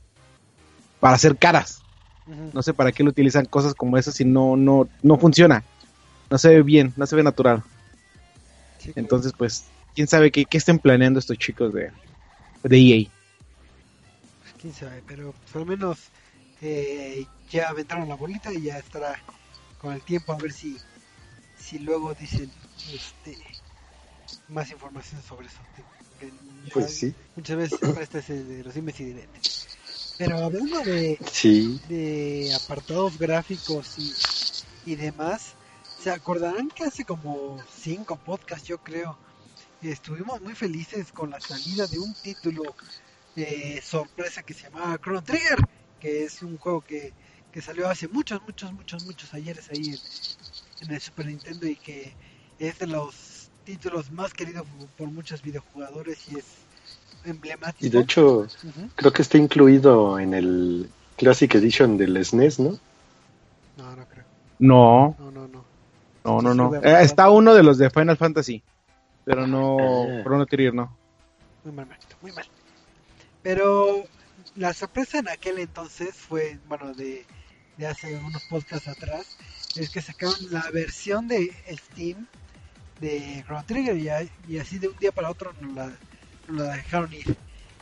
Para 1.02 1.16
hacer 1.16 1.36
caras. 1.36 1.82
No 2.54 2.64
sé 2.64 2.74
para 2.74 2.94
qué 2.94 3.04
lo 3.04 3.10
utilizan 3.10 3.44
cosas 3.46 3.74
como 3.74 3.98
esas 3.98 4.14
si 4.16 4.24
no, 4.24 4.56
no, 4.56 4.88
no 5.04 5.18
funciona. 5.18 5.64
No 6.30 6.38
se 6.38 6.48
ve 6.50 6.62
bien, 6.62 6.94
no 6.96 7.06
se 7.08 7.16
ve 7.18 7.24
natural. 7.24 7.62
Sí, 8.78 8.92
Entonces, 8.96 9.34
pues, 9.36 9.66
quién 9.96 10.08
sabe 10.08 10.32
qué, 10.32 10.46
qué 10.46 10.58
estén 10.58 10.80
planeando 10.80 11.20
estos 11.20 11.38
chicos 11.38 11.74
de, 11.74 11.92
de 12.64 12.78
EA. 12.78 13.10
quién 14.62 14.74
sabe, 14.74 15.04
pero 15.08 15.34
por 15.52 15.62
lo 15.62 15.66
menos 15.66 15.98
eh, 16.62 17.26
ya 17.50 17.70
aventaron 17.70 18.10
la 18.10 18.16
bolita 18.16 18.54
y 18.54 18.64
ya 18.64 18.78
estará 18.78 19.22
con 19.80 19.94
el 19.94 20.02
tiempo 20.02 20.34
a 20.34 20.38
ver 20.38 20.52
si, 20.52 20.78
si 21.58 21.80
luego 21.80 22.14
dicen 22.14 22.52
este 22.94 23.38
más 24.50 24.70
información 24.72 25.22
sobre 25.24 25.48
eso. 25.48 25.60
Pues 26.74 26.94
sí, 26.94 27.16
Muchas 27.36 27.58
veces 27.58 27.80
siempre 27.80 28.04
este 28.04 28.20
es 28.20 28.30
el 28.30 28.48
de 28.48 28.64
los 28.64 28.74
dimes 28.74 29.00
y 29.00 29.06
diretes. 29.06 29.68
Pero 30.18 30.38
hablando 30.44 30.82
de, 30.82 31.18
sí. 31.32 31.80
de 31.88 32.54
apartados 32.54 33.18
gráficos 33.18 33.98
y, 33.98 34.92
y 34.92 34.96
demás, 34.96 35.54
se 36.04 36.12
acordarán 36.12 36.70
que 36.70 36.84
hace 36.84 37.06
como 37.06 37.58
cinco 37.82 38.18
podcasts, 38.18 38.68
yo 38.68 38.80
creo, 38.80 39.18
estuvimos 39.82 40.42
muy 40.42 40.56
felices 40.56 41.12
con 41.12 41.30
la 41.30 41.40
salida 41.40 41.88
de 41.88 42.00
un 42.00 42.14
título 42.14 42.64
eh, 43.36 43.80
sorpresa 43.82 44.44
que 44.44 44.54
se 44.54 44.70
llamaba 44.70 44.98
Chrono 44.98 45.24
Trigger, 45.24 45.60
que 46.00 46.24
es 46.26 46.42
un 46.42 46.58
juego 46.58 46.82
que, 46.82 47.14
que 47.52 47.62
salió 47.62 47.88
hace 47.88 48.08
muchos, 48.08 48.42
muchos, 48.44 48.74
muchos, 48.74 49.06
muchos 49.06 49.34
ayeres 49.34 49.70
ahí 49.72 49.90
en, 49.90 50.88
en 50.88 50.94
el 50.94 51.02
Super 51.02 51.28
Nintendo 51.28 51.68
y 51.68 51.76
que 51.76 52.14
es 52.60 52.80
de 52.80 52.88
los 52.88 53.50
títulos 53.64 54.12
más 54.12 54.34
queridos 54.34 54.66
por 54.98 55.08
muchos 55.10 55.42
videojugadores 55.42 56.18
y 56.32 56.40
es 56.40 56.46
emblemático. 57.26 57.86
Y 57.86 57.90
de 57.90 58.00
hecho, 58.00 58.48
creo 58.96 59.14
que 59.14 59.22
está 59.22 59.38
incluido 59.38 60.20
en 60.20 60.34
el 60.34 60.90
Classic 61.18 61.54
Edition 61.56 61.98
del 61.98 62.24
SNES, 62.24 62.60
¿no? 62.60 62.80
No, 63.78 63.96
no 63.96 64.06
creo. 64.08 64.26
No, 64.60 65.16
No, 65.20 65.32
no, 65.32 65.48
no. 65.48 65.64
no, 66.24 66.42
no, 66.42 66.52
Sí, 66.52 66.58
no. 66.58 66.70
sube 66.70 66.80
Eh, 66.84 67.04
está 67.04 67.30
uno 67.30 67.54
de 67.54 67.64
los 67.64 67.78
de 67.78 67.90
Final 67.90 68.18
Fantasy. 68.18 68.62
Pero 69.30 69.46
no, 69.46 69.78
Ah. 69.80 70.24
Chrono 70.24 70.46
Trigger 70.48 70.74
no. 70.74 70.98
Muy 71.64 71.72
mal, 71.74 71.86
Marquito, 71.86 72.16
muy 72.24 72.32
mal. 72.32 72.48
Pero 73.44 74.04
la 74.56 74.74
sorpresa 74.74 75.20
en 75.20 75.30
aquel 75.30 75.60
entonces 75.60 76.16
fue, 76.16 76.58
bueno, 76.68 76.96
de, 76.96 77.28
de 77.78 77.86
hace 77.86 78.16
unos 78.18 78.44
podcasts 78.46 78.88
atrás, 78.88 79.38
es 79.76 79.92
que 79.92 80.02
sacaron 80.02 80.34
la 80.50 80.68
versión 80.72 81.28
de 81.28 81.54
Steam 81.70 82.26
de 83.00 83.44
Chrono 83.46 83.64
Trigger 83.68 83.98
y, 83.98 84.10
a- 84.10 84.28
y 84.48 84.58
así 84.58 84.80
de 84.80 84.88
un 84.88 84.98
día 84.98 85.12
para 85.12 85.30
otro 85.30 85.54
nos 85.62 85.74
la, 85.76 85.92
nos 86.48 86.66
la 86.66 86.74
dejaron 86.78 87.14
ir. 87.14 87.36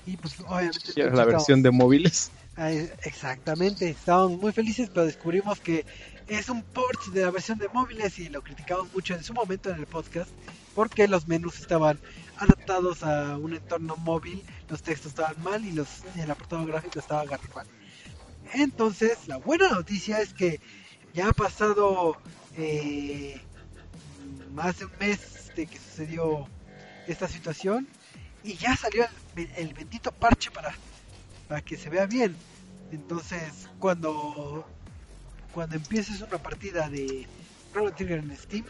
Y 0.05 0.17
pues 0.17 0.37
obviamente... 0.41 0.79
Era 0.97 1.05
la 1.05 1.11
estábamos- 1.11 1.31
versión 1.31 1.61
de 1.63 1.71
móviles. 1.71 2.29
Es- 2.57 2.91
Exactamente, 3.03 3.89
estábamos 3.89 4.37
muy 4.41 4.51
felices, 4.51 4.89
pero 4.93 5.05
descubrimos 5.05 5.61
que 5.61 5.85
es 6.27 6.49
un 6.49 6.61
port 6.61 7.05
de 7.13 7.21
la 7.23 7.31
versión 7.31 7.57
de 7.57 7.69
móviles 7.69 8.19
y 8.19 8.27
lo 8.27 8.41
criticamos 8.41 8.93
mucho 8.93 9.13
en 9.15 9.23
su 9.23 9.33
momento 9.33 9.69
en 9.69 9.77
el 9.79 9.85
podcast 9.85 10.29
porque 10.77 11.07
los 11.07 11.27
menús 11.27 11.59
estaban 11.59 11.99
adaptados 12.37 13.01
a 13.01 13.35
un 13.35 13.55
entorno 13.55 13.97
móvil, 13.97 14.43
los 14.69 14.83
textos 14.83 15.07
estaban 15.07 15.41
mal 15.41 15.65
y, 15.65 15.71
los, 15.71 16.03
y 16.15 16.19
el 16.19 16.29
apartado 16.29 16.67
gráfico 16.67 16.99
estaba 16.99 17.25
garrafal. 17.25 17.65
Entonces, 18.53 19.27
la 19.27 19.37
buena 19.37 19.71
noticia 19.71 20.21
es 20.21 20.35
que 20.35 20.59
ya 21.15 21.29
ha 21.29 21.33
pasado 21.33 22.15
eh, 22.57 23.41
más 24.53 24.77
de 24.77 24.85
un 24.85 24.91
mes 24.99 25.51
de 25.55 25.65
que 25.65 25.79
sucedió 25.79 26.47
esta 27.07 27.27
situación 27.27 27.87
y 28.43 28.53
ya 28.53 28.75
salió 28.75 29.07
el, 29.55 29.73
bendito 29.73 30.11
parche 30.11 30.51
para 30.51 30.75
para 31.47 31.61
que 31.61 31.75
se 31.75 31.89
vea 31.89 32.05
bien. 32.05 32.35
Entonces, 32.91 33.67
cuando 33.79 34.63
cuando 35.55 35.75
empieces 35.75 36.21
una 36.21 36.37
partida 36.37 36.87
de 36.87 37.25
Chrono 37.71 37.91
Trigger 37.95 38.19
en 38.19 38.37
Steam, 38.37 38.65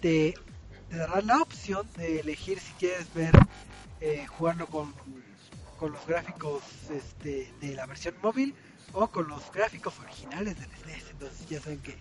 te, 0.00 0.34
te 0.90 0.96
dará 0.96 1.20
la 1.20 1.42
opción 1.42 1.88
de 1.96 2.20
elegir 2.20 2.58
si 2.60 2.72
quieres 2.74 3.12
ver 3.14 3.32
eh, 4.00 4.26
jugando 4.26 4.66
con, 4.66 4.94
con 5.78 5.92
los 5.92 6.06
gráficos 6.06 6.62
este, 6.90 7.52
de 7.60 7.74
la 7.74 7.86
versión 7.86 8.14
móvil 8.22 8.54
o 8.92 9.08
con 9.08 9.28
los 9.28 9.50
gráficos 9.52 9.98
originales 10.00 10.58
del 10.58 10.70
SNES. 10.82 11.10
Entonces, 11.10 11.48
ya 11.48 11.60
saben 11.60 11.80
que, 11.80 11.96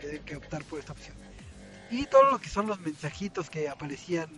deben 0.00 0.24
que 0.24 0.36
optar 0.36 0.64
por 0.64 0.78
esta 0.78 0.92
opción. 0.92 1.16
Y 1.90 2.06
todo 2.06 2.30
lo 2.30 2.40
que 2.40 2.48
son 2.48 2.66
los 2.66 2.80
mensajitos 2.80 3.50
que 3.50 3.68
aparecían 3.68 4.28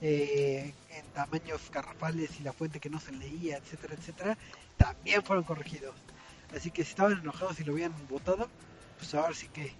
eh, 0.00 0.74
en 0.90 1.06
tamaños 1.14 1.70
garrafales 1.70 2.38
y 2.38 2.42
la 2.42 2.52
fuente 2.52 2.80
que 2.80 2.90
no 2.90 3.00
se 3.00 3.12
leía, 3.12 3.56
etcétera, 3.56 3.94
etcétera, 3.94 4.38
también 4.76 5.22
fueron 5.22 5.44
corregidos. 5.44 5.94
Así 6.54 6.70
que 6.70 6.84
si 6.84 6.90
estaban 6.90 7.18
enojados 7.18 7.58
y 7.60 7.64
lo 7.64 7.72
habían 7.72 7.94
votado, 8.08 8.48
pues 8.98 9.14
ahora 9.14 9.34
sí 9.34 9.48
que 9.48 9.72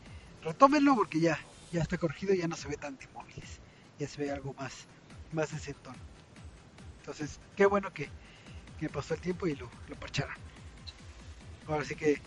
retómenlo 0.42 0.94
porque 0.94 1.20
ya, 1.20 1.38
ya 1.72 1.82
está 1.82 1.98
corregido, 1.98 2.34
ya 2.34 2.48
no 2.48 2.56
se 2.56 2.68
ve 2.68 2.76
tan 2.76 2.96
de 2.96 3.06
móviles, 3.08 3.60
ya 3.98 4.08
se 4.08 4.22
ve 4.22 4.30
algo 4.30 4.54
más, 4.54 4.72
más 5.32 5.50
de 5.50 5.56
ese 5.56 5.74
tono. 5.74 5.98
Entonces, 7.00 7.40
qué 7.56 7.66
bueno 7.66 7.92
que, 7.92 8.08
que 8.78 8.88
pasó 8.88 9.14
el 9.14 9.20
tiempo 9.20 9.46
y 9.46 9.56
lo, 9.56 9.70
lo 9.88 9.96
parcharon. 9.96 10.34
Ahora 11.66 11.84
sí 11.84 11.94
que 11.94 12.20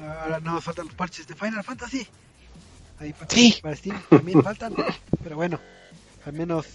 ahora 0.00 0.40
no 0.40 0.52
nos 0.54 0.64
faltan 0.64 0.86
los 0.86 0.94
parches 0.94 1.26
de 1.26 1.34
Final 1.34 1.62
Fantasy. 1.64 2.06
Ahí 2.98 3.12
para, 3.12 3.30
Sí. 3.30 3.58
para 3.62 3.76
Steam 3.76 4.00
también 4.08 4.42
faltan, 4.42 4.74
pero 5.22 5.36
bueno, 5.36 5.60
al 6.24 6.32
menos 6.32 6.66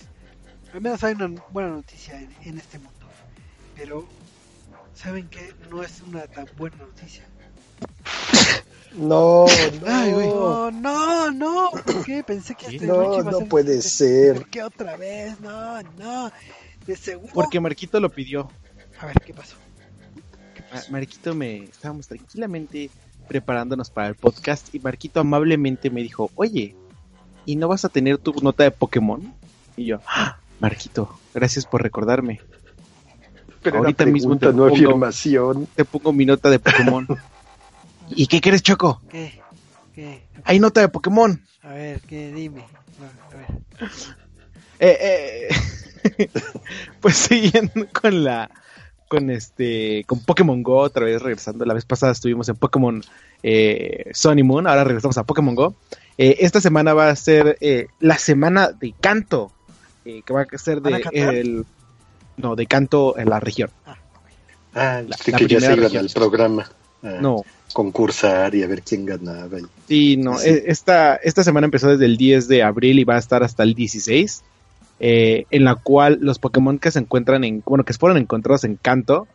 al 0.74 0.82
menos 0.82 1.04
hay 1.04 1.14
una 1.16 1.42
buena 1.50 1.70
noticia 1.70 2.20
en, 2.20 2.36
en 2.44 2.58
este 2.58 2.78
mundo. 2.80 3.08
Pero 3.76 4.08
saben 4.94 5.30
que 5.30 5.54
no 5.70 5.82
es 5.84 6.02
una 6.02 6.28
tan 6.28 6.48
buena 6.58 6.78
noticia. 6.78 7.26
No, 8.96 9.46
Ay, 9.88 10.12
güey. 10.14 10.28
no, 10.28 10.72
No, 10.72 11.32
no, 11.32 11.32
no. 11.32 11.72
¿Por 11.72 12.04
qué? 12.06 12.24
Pensé 12.24 12.56
que 12.56 12.76
esta 12.76 12.86
no, 12.88 12.96
noche 13.04 13.20
iba 13.22 13.30
a 13.30 13.32
no 13.32 13.40
puede 13.48 13.82
ser. 13.82 14.36
¿Por 14.38 14.50
qué 14.50 14.64
otra 14.64 14.98
vez? 14.98 15.40
No, 15.40 15.82
no. 15.98 16.32
De 16.88 16.96
seguro. 16.96 17.32
Porque 17.34 17.60
Marquito 17.60 18.00
lo 18.00 18.10
pidió. 18.10 18.50
A 19.00 19.06
ver, 19.06 19.16
¿qué 19.26 19.34
pasó? 19.34 19.56
¿Qué 20.56 20.62
Ma- 20.64 20.68
pasó? 20.72 20.92
Marquito 20.92 21.36
me 21.36 21.64
estábamos 21.66 22.08
tranquilamente 22.08 22.90
preparándonos 23.28 23.92
para 23.92 24.08
el 24.08 24.16
podcast 24.16 24.74
y 24.74 24.80
Marquito 24.80 25.20
amablemente 25.20 25.92
me 25.92 26.02
dijo, 26.02 26.32
oye, 26.36 26.76
¿y 27.46 27.56
no 27.58 27.68
vas 27.68 27.86
a 27.86 27.90
tener 27.90 28.18
tu 28.18 28.34
nota 28.42 28.64
de 28.64 28.72
Pokémon? 28.72 29.34
Y 29.78 29.86
yo, 29.86 30.00
"Ah, 30.08 30.40
Marquito, 30.60 31.16
gracias 31.34 31.66
por 31.66 31.84
recordarme. 31.84 32.42
Pero 33.62 33.78
Ahorita 33.80 34.04
mismo 34.06 34.30
mismo 34.32 34.38
te 34.40 34.48
no 34.48 34.64
pongo- 34.64 34.74
afirmación. 34.74 35.68
Te 35.76 35.86
pongo 35.86 36.12
mi 36.12 36.26
nota 36.26 36.50
de 36.50 36.58
Pokémon. 36.60 37.08
¿Y 38.10 38.28
qué 38.28 38.42
crees, 38.42 38.62
Choco? 38.64 39.02
¿Qué? 39.10 39.42
¿Qué? 39.94 40.24
Hay 40.46 40.60
nota 40.60 40.82
de 40.82 40.90
Pokémon. 40.90 41.42
A 41.64 41.70
ver, 41.70 42.00
¿qué? 42.02 42.32
Dime. 42.34 42.64
A 43.32 43.36
ver. 43.36 43.90
Eh, 44.82 45.50
eh, 46.08 46.30
pues 47.02 47.18
siguiendo 47.18 47.86
con 47.92 48.24
la 48.24 48.50
con 49.10 49.30
este 49.30 50.06
con 50.08 50.22
Pokémon 50.24 50.64
Go 50.64 50.78
otra 50.78 51.04
vez 51.04 51.22
regresando 51.22 51.66
la 51.66 51.74
vez 51.74 51.84
pasada 51.84 52.14
estuvimos 52.14 52.48
en 52.48 52.56
Pokémon 52.56 53.04
eh, 53.44 54.06
Sun 54.14 54.40
y 54.40 54.44
Moon 54.44 54.68
ahora 54.68 54.86
regresamos 54.86 55.18
a 55.18 55.26
Pokémon 55.26 55.54
Go 55.54 55.76
Eh, 56.18 56.38
esta 56.40 56.62
semana 56.62 56.94
va 56.94 57.10
a 57.10 57.16
ser 57.18 57.58
eh, 57.60 57.88
la 58.00 58.18
semana 58.18 58.70
de 58.72 58.94
canto 59.02 59.52
eh, 60.06 60.22
que 60.26 60.32
va 60.32 60.44
a 60.50 60.58
ser 60.58 60.80
¿Van 60.80 60.94
a 60.94 60.98
de 61.12 61.40
el 61.42 61.66
no 62.38 62.56
de 62.56 62.66
canto 62.66 63.18
en 63.18 63.30
la 63.30 63.42
región 63.42 63.70
Ah, 64.74 65.02
La- 65.06 65.18
viste 65.18 65.32
la 65.32 65.38
que 65.40 65.48
ya 65.48 65.60
se 65.60 65.76
región. 65.76 66.06
al 66.06 66.10
programa 66.14 66.72
a 67.04 67.08
no 67.20 67.44
concursar 67.74 68.56
y 68.56 68.64
a 68.64 68.68
ver 68.68 68.82
quién 68.82 69.06
ganaba. 69.06 69.60
y- 69.60 69.66
Sí, 69.88 70.18
no, 70.18 70.40
eh, 70.42 70.64
esta, 70.68 71.16
esta 71.16 71.44
semana 71.44 71.66
empezó 71.66 71.90
desde 71.90 72.06
el 72.06 72.18
10 72.18 72.48
de 72.48 72.64
abril 72.64 73.00
y 73.00 73.04
va 73.04 73.16
a 73.16 73.20
estar 73.20 73.44
hasta 73.44 73.64
el 73.64 73.74
16, 73.76 74.44
eh, 75.00 75.46
en 75.52 75.64
la 75.64 75.76
cual 75.76 76.18
los 76.22 76.40
Pokémon 76.40 76.78
que 76.80 76.92
se 76.92 77.00
encuentran 77.00 77.44
en, 77.44 77.64
bueno, 77.66 77.84
que 77.86 77.94
fueron 77.94 78.18
encontrados 78.18 78.64
en 78.64 78.76
Kanto, 78.76 79.28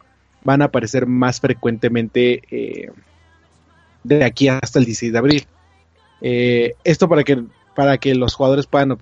van 0.42 0.62
a 0.62 0.66
aparecer 0.66 1.07
más 1.07 1.40
frecuentemente 1.40 2.42
eh, 2.51 2.90
de 4.03 4.25
aquí 4.25 4.49
hasta 4.49 4.79
el 4.79 4.85
16 4.85 5.12
de 5.12 5.18
abril. 5.18 5.47
Eh, 6.20 6.75
esto 6.85 7.09
para 7.09 7.25
que, 7.25 7.42
para 7.75 7.97
que 7.99 8.14
los 8.14 8.35
jugadores 8.35 8.66
puedan 8.66 8.97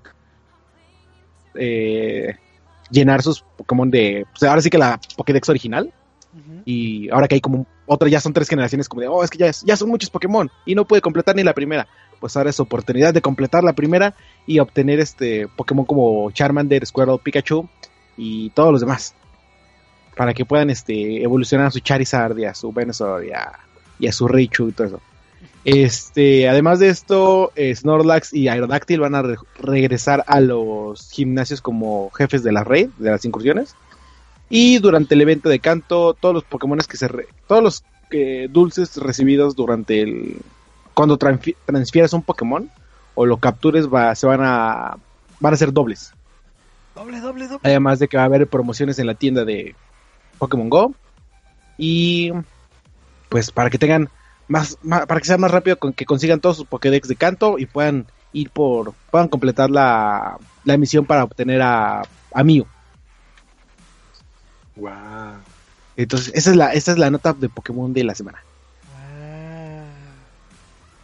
eh, 1.55 2.35
llenar 2.91 3.23
sus 3.23 3.45
Pokémon 3.57 3.91
de, 3.91 4.27
pues 4.31 4.43
ahora 4.49 4.63
sí 4.63 4.71
que 4.71 4.79
la 4.79 5.01
Pokédex 5.17 5.49
original, 5.49 5.93
y 6.65 7.11
ahora 7.11 7.29
que 7.29 7.35
hay 7.35 7.41
como 7.43 7.67
otro, 7.93 8.09
ya 8.09 8.21
son 8.21 8.33
tres 8.33 8.49
generaciones 8.49 8.89
como 8.89 9.03
de, 9.03 9.09
oh, 9.09 9.23
es 9.23 9.31
que 9.31 9.39
ya, 9.39 9.47
es- 9.47 9.63
ya 9.63 9.77
son 9.77 9.89
muchos 9.89 10.11
Pokémon 10.11 10.51
y 10.67 10.75
no 10.75 10.85
puede 10.87 11.03
completar 11.03 11.37
ni 11.37 11.43
la 11.45 11.55
primera. 11.55 11.87
Pues 12.21 12.37
ahora 12.37 12.51
es 12.51 12.61
oportunidad 12.61 13.13
de 13.15 13.21
completar 13.23 13.65
la 13.65 13.73
primera 13.73 14.15
y 14.47 14.59
obtener 14.61 15.01
este 15.01 15.49
Pokémon 15.49 15.85
como 15.85 16.31
Charmander, 16.31 16.85
Squirtle, 16.87 17.19
Pikachu 17.23 17.69
y 18.17 18.51
todos 18.51 18.73
los 18.73 18.81
demás. 18.81 19.15
para 20.17 20.35
que 20.35 20.45
puedan 20.45 20.69
este 20.71 21.23
evolucionar 21.23 21.67
a 21.69 21.71
su 21.71 21.81
Charizard 21.81 22.37
y 22.39 22.45
a 22.45 22.55
su 22.55 22.71
Venusaur 22.73 23.25
y 23.25 23.33
a, 24.07 24.13
su 24.13 24.29
Raichu 24.29 24.69
y 24.69 24.73
todo 24.73 24.87
eso. 24.89 25.01
Este, 25.65 26.49
además 26.49 26.81
de 26.81 26.89
esto, 26.89 27.53
eh, 27.57 27.75
Snorlax 27.75 28.33
y 28.35 28.49
Aerodactyl 28.49 29.01
van 29.01 29.15
a 29.15 29.23
re- 29.23 29.37
regresar 29.61 30.25
a 30.27 30.41
los 30.41 31.11
gimnasios 31.11 31.61
como 31.63 32.11
jefes 32.11 32.43
de 32.43 32.53
la 32.53 32.63
red, 32.65 32.91
de 32.99 33.11
las 33.11 33.25
incursiones. 33.25 33.75
Y 34.55 34.81
durante 34.81 35.15
el 35.15 35.23
evento 35.23 35.49
de 35.49 35.61
canto, 35.61 36.13
todos 36.13 36.35
los 36.35 36.45
Pokémon 36.45 36.79
que 36.87 36.99
se 36.99 37.09
re- 37.09 37.27
todos 37.49 37.63
los 37.63 37.85
eh, 38.11 38.49
dulces 38.51 38.99
recibidos 38.99 39.57
durante 39.57 40.03
el 40.03 40.43
cuando 40.93 41.19
transfi- 41.19 41.57
transfieras 41.65 42.13
un 42.13 42.23
Pokémon 42.23 42.71
o 43.15 43.25
lo 43.25 43.39
captures 43.39 43.89
va, 43.89 44.15
se 44.15 44.27
van 44.27 44.41
a 44.43 44.99
van 45.41 45.55
a 45.55 45.57
ser 45.57 45.73
dobles. 45.73 46.13
Doble, 46.95 47.19
doble, 47.21 47.47
doble. 47.47 47.61
Además 47.63 47.99
de 47.99 48.09
que 48.09 48.19
va 48.19 48.25
a 48.25 48.27
haber 48.27 48.47
promociones 48.47 48.99
en 48.99 49.07
la 49.07 49.15
tienda 49.15 49.47
de 49.47 49.75
Pokémon 50.37 50.69
Go. 50.69 50.95
Y 51.79 52.31
pues 53.31 53.51
para 53.53 53.71
que 53.71 53.79
tengan 53.79 54.11
más, 54.49 54.77
para 55.09 55.19
que 55.19 55.27
sea 55.27 55.39
más 55.39 55.51
rápido 55.51 55.79
con 55.79 55.95
que 55.95 56.05
consigan 56.05 56.41
todos 56.41 56.59
sus 56.59 56.67
Pokédex 56.67 57.09
de 57.09 57.17
canto 57.17 57.59
y 57.59 57.65
puedan 57.65 58.05
ir 58.35 58.51
por 58.51 58.93
puedan 59.11 59.29
completar 59.29 59.71
la, 59.71 60.37
la 60.65 60.77
misión 60.77 61.07
para 61.07 61.25
obtener 61.25 61.63
a, 61.63 62.03
a 62.35 62.45
Mew. 62.45 62.67
Wow. 64.77 65.41
Entonces, 65.97 66.33
esa 66.35 66.51
es 66.51 66.57
la 66.57 66.73
esta 66.73 66.93
es 66.93 66.99
la 66.99 67.11
nota 67.11 67.33
de 67.33 67.49
Pokémon 67.49 67.93
de 67.93 68.05
la 68.05 68.15
semana. 68.15 68.43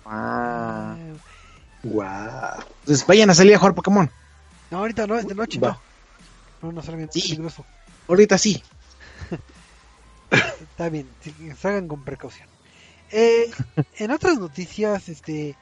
Ah. 0.07 0.97
Wow. 1.83 2.65
Entonces, 2.81 3.07
vayan 3.07 3.31
a 3.31 3.35
salir 3.35 3.55
a 3.55 3.59
jugar 3.59 3.75
Pokémon. 3.75 4.11
No, 4.71 4.79
ahorita 4.79 5.07
no, 5.07 5.17
es 5.19 5.27
de 5.27 5.35
noche 5.35 5.59
Va. 5.59 5.69
no. 6.63 6.69
No, 6.69 6.73
no 6.73 6.83
salgan, 6.83 7.09
es 7.09 7.15
Sí. 7.15 7.23
peligroso. 7.23 7.65
Ahorita 8.09 8.37
sí. 8.39 8.63
Está 10.31 10.89
bien, 10.89 11.09
salgan 11.59 11.89
con 11.89 12.05
precaución. 12.05 12.49
Eh, 13.11 13.51
en 13.99 14.11
otras 14.11 14.39
noticias, 14.39 15.09
este, 15.09 15.57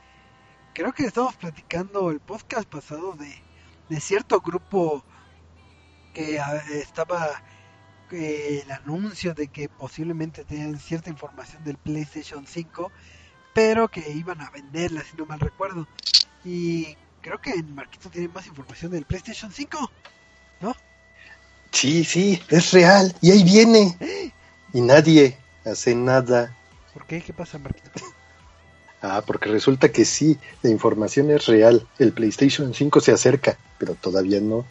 creo 0.75 0.93
que 0.93 1.05
estamos 1.05 1.35
platicando 1.37 2.11
el 2.11 2.21
podcast 2.21 2.69
pasado 2.69 3.13
de, 3.13 3.33
de 3.89 4.01
cierto 4.01 4.41
grupo 4.41 5.05
que 6.15 6.41
estaba 6.73 7.43
eh, 8.13 8.63
el 8.65 8.71
anuncio 8.71 9.35
de 9.35 9.49
que 9.49 9.69
posiblemente 9.69 10.45
tenían 10.45 10.79
cierta 10.79 11.11
información 11.11 11.65
del 11.65 11.77
PlayStation 11.77 12.47
5, 12.47 12.93
pero 13.55 13.89
que 13.89 14.11
iban 14.13 14.41
a 14.41 14.51
venderla, 14.51 15.03
si 15.03 15.17
no 15.17 15.27
mal 15.27 15.41
recuerdo. 15.41 15.87
Y 16.45 16.97
creo 17.21 17.41
que 17.41 17.51
en 17.51 17.75
Marquito 17.75 18.09
tiene 18.11 18.29
más 18.29 18.47
información 18.47 18.93
del 18.93 19.05
PlayStation 19.05 19.53
5. 19.53 19.91
Sí, 21.77 22.05
sí, 22.05 22.43
es 22.49 22.73
real. 22.73 23.15
Y 23.21 23.33
ahí 23.33 23.45
viene. 23.45 23.95
Y 24.73 24.81
nadie 24.81 25.37
hace 25.65 25.95
nada. 25.95 26.57
¿Por 26.95 27.05
qué? 27.07 27.21
¿Qué 27.21 27.33
pasa, 27.33 27.59
Marquito? 27.59 27.91
Ah, 29.03 29.23
porque 29.25 29.51
resulta 29.51 29.93
que 29.93 30.07
sí, 30.07 30.39
la 30.63 30.71
información 30.71 31.31
es 31.31 31.47
real. 31.47 31.87
El 31.99 32.13
PlayStation 32.13 32.73
5 32.73 33.01
se 33.01 33.13
acerca, 33.13 33.59
pero 33.79 33.95
todavía 33.95 34.41
no. 34.41 34.65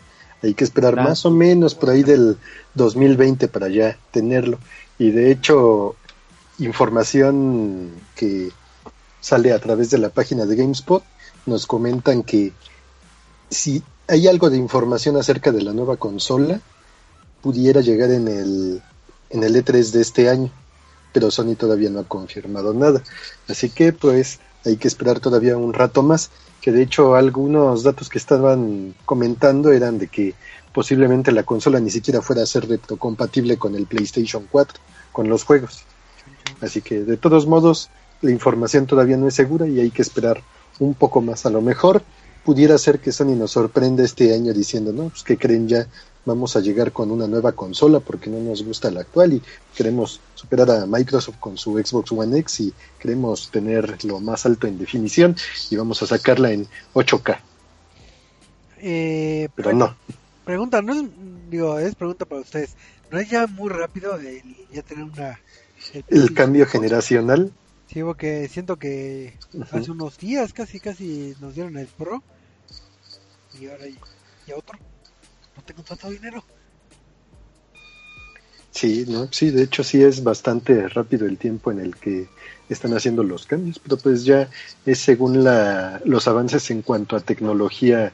Hay 0.46 0.54
que 0.54 0.64
esperar 0.64 0.96
más 0.96 1.26
o 1.26 1.32
menos 1.32 1.74
por 1.76 1.90
ahí 1.90 2.04
del 2.04 2.38
2020 2.76 3.48
para 3.48 3.68
ya 3.68 3.98
tenerlo. 4.12 4.60
Y 5.00 5.12
de 5.12 5.32
hecho, 5.32 5.96
información 6.60 7.92
que 8.16 8.52
sale 9.22 9.54
a 9.54 9.60
través 9.60 9.90
de 9.90 9.98
la 9.98 10.10
página 10.10 10.46
de 10.46 10.56
GameSpot 10.56 11.04
nos 11.48 11.66
comentan 11.66 12.24
que 12.24 12.54
si 13.50 13.84
hay 14.08 14.28
algo 14.28 14.50
de 14.50 14.58
información 14.58 15.18
acerca 15.18 15.52
de 15.52 15.64
la 15.64 15.74
nueva 15.74 15.98
consola, 15.98 16.62
pudiera 17.42 17.82
llegar 17.82 18.12
en 18.12 18.28
el, 18.28 18.84
en 19.32 19.44
el 19.44 19.56
E3 19.56 19.92
de 19.92 20.02
este 20.02 20.30
año 20.30 20.52
pero 21.16 21.32
Sony 21.32 21.56
todavía 21.56 21.90
no 21.90 22.02
ha 22.02 22.04
confirmado 22.04 22.74
nada. 22.74 23.02
Así 23.48 23.70
que 23.70 23.94
pues 23.94 24.40
hay 24.66 24.76
que 24.76 24.90
esperar 24.90 25.22
todavía 25.22 25.56
un 25.56 25.72
rato 25.72 26.04
más, 26.04 26.30
que 26.66 26.72
de 26.72 26.82
hecho 26.82 27.14
algunos 27.14 27.84
datos 27.84 28.10
que 28.10 28.18
estaban 28.18 28.96
comentando 29.06 29.72
eran 29.72 30.00
de 30.00 30.08
que 30.08 30.34
posiblemente 30.74 31.32
la 31.32 31.44
consola 31.44 31.80
ni 31.80 31.92
siquiera 31.92 32.24
fuera 32.24 32.42
a 32.42 32.48
ser 32.48 32.68
retrocompatible 32.68 33.58
con 33.58 33.76
el 33.76 33.86
PlayStation 33.86 34.48
4, 34.50 34.80
con 35.12 35.30
los 35.30 35.44
juegos. 35.44 35.84
Así 36.62 36.82
que 36.82 37.04
de 37.04 37.18
todos 37.18 37.46
modos 37.46 37.92
la 38.24 38.32
información 38.32 38.88
todavía 38.88 39.16
no 39.16 39.28
es 39.28 39.36
segura 39.36 39.68
y 39.68 39.80
hay 39.80 39.92
que 39.92 40.02
esperar 40.02 40.42
un 40.80 40.96
poco 40.96 41.22
más. 41.22 41.46
A 41.46 41.52
lo 41.52 41.62
mejor 41.62 42.02
pudiera 42.44 42.80
ser 42.80 43.00
que 43.00 43.12
Sony 43.12 43.36
nos 43.36 43.52
sorprenda 43.52 44.04
este 44.04 44.34
año 44.34 44.52
diciendo, 44.52 44.92
no, 44.92 45.10
pues 45.10 45.22
que 45.22 45.38
creen 45.38 45.68
ya 45.68 45.86
vamos 46.26 46.56
a 46.56 46.60
llegar 46.60 46.92
con 46.92 47.12
una 47.12 47.28
nueva 47.28 47.52
consola 47.54 48.00
porque 48.00 48.30
no 48.30 48.40
nos 48.40 48.64
gusta 48.64 48.92
la 48.92 49.02
actual 49.02 49.34
y 49.34 49.42
queremos 49.76 50.20
superar 50.34 50.70
a 50.72 50.86
Microsoft 50.86 51.38
con 51.40 51.58
su 51.58 51.78
Xbox 51.78 52.12
One 52.12 52.40
X 52.40 52.60
y 52.62 52.74
queremos 53.00 53.50
tener 53.52 54.04
lo 54.06 54.20
más 54.20 54.46
alto 54.46 54.68
en 54.68 54.78
definición 54.78 55.36
y 55.70 55.76
vamos 55.76 56.02
a 56.04 56.08
sacarla 56.08 56.52
en 56.52 56.68
8K. 56.94 57.38
Eh, 58.78 59.50
Pero 59.56 59.74
no, 59.74 59.96
Pregunta, 60.44 60.82
no 60.82 60.94
es, 60.94 61.04
digo, 61.50 61.80
es 61.80 61.96
pregunta 61.96 62.26
para 62.26 62.42
ustedes. 62.42 62.76
¿No 63.12 63.20
es 63.20 63.30
ya 63.30 63.48
muy 63.48 63.70
rápido 63.70 64.16
el 64.18 64.44
ya 64.72 64.84
tener 64.84 65.06
una... 65.06 65.40
el 66.08 66.34
cambio 66.34 66.66
Xbox? 66.66 66.72
generacional, 66.74 67.52
Sí, 67.88 68.02
porque 68.04 68.48
siento 68.50 68.78
que 68.78 69.38
hace 69.72 69.92
unos 69.92 70.18
días 70.18 70.54
casi 70.54 70.80
casi 70.80 71.36
nos 71.40 71.54
dieron 71.56 71.78
el 71.78 71.88
Pro 71.88 72.24
y 73.60 73.68
ahora 73.68 73.88
y, 73.88 73.98
y 74.48 74.52
otro. 74.52 74.78
Tengo 75.66 75.84
tanto 75.84 76.10
dinero. 76.10 76.44
sí, 78.72 79.06
¿no? 79.08 79.28
Sí, 79.32 79.52
de 79.52 79.64
hecho 79.64 79.84
sí 79.84 80.04
es 80.04 80.24
bastante 80.24 80.88
rápido 80.90 81.26
el 81.26 81.38
tiempo 81.38 81.72
en 81.72 81.80
el 81.80 81.96
que 81.96 82.28
están 82.70 82.94
haciendo 82.94 83.24
los 83.24 83.46
cambios, 83.46 83.80
pero 83.80 83.98
pues 83.98 84.26
ya 84.26 84.50
es 84.86 85.00
según 85.00 85.44
la, 85.44 86.02
los 86.06 86.28
avances 86.28 86.70
en 86.72 86.82
cuanto 86.82 87.16
a 87.16 87.22
tecnología 87.22 88.12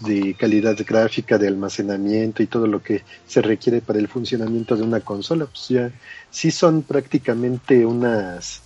de 0.00 0.34
calidad 0.34 0.76
gráfica, 0.84 1.38
de 1.38 1.46
almacenamiento 1.46 2.42
y 2.42 2.48
todo 2.48 2.66
lo 2.66 2.82
que 2.82 3.02
se 3.26 3.40
requiere 3.40 3.80
para 3.80 4.00
el 4.00 4.08
funcionamiento 4.08 4.76
de 4.76 4.82
una 4.82 5.00
consola, 5.00 5.46
pues 5.46 5.68
ya 5.68 5.92
sí 6.30 6.50
son 6.50 6.82
prácticamente 6.82 7.86
unas 7.86 8.62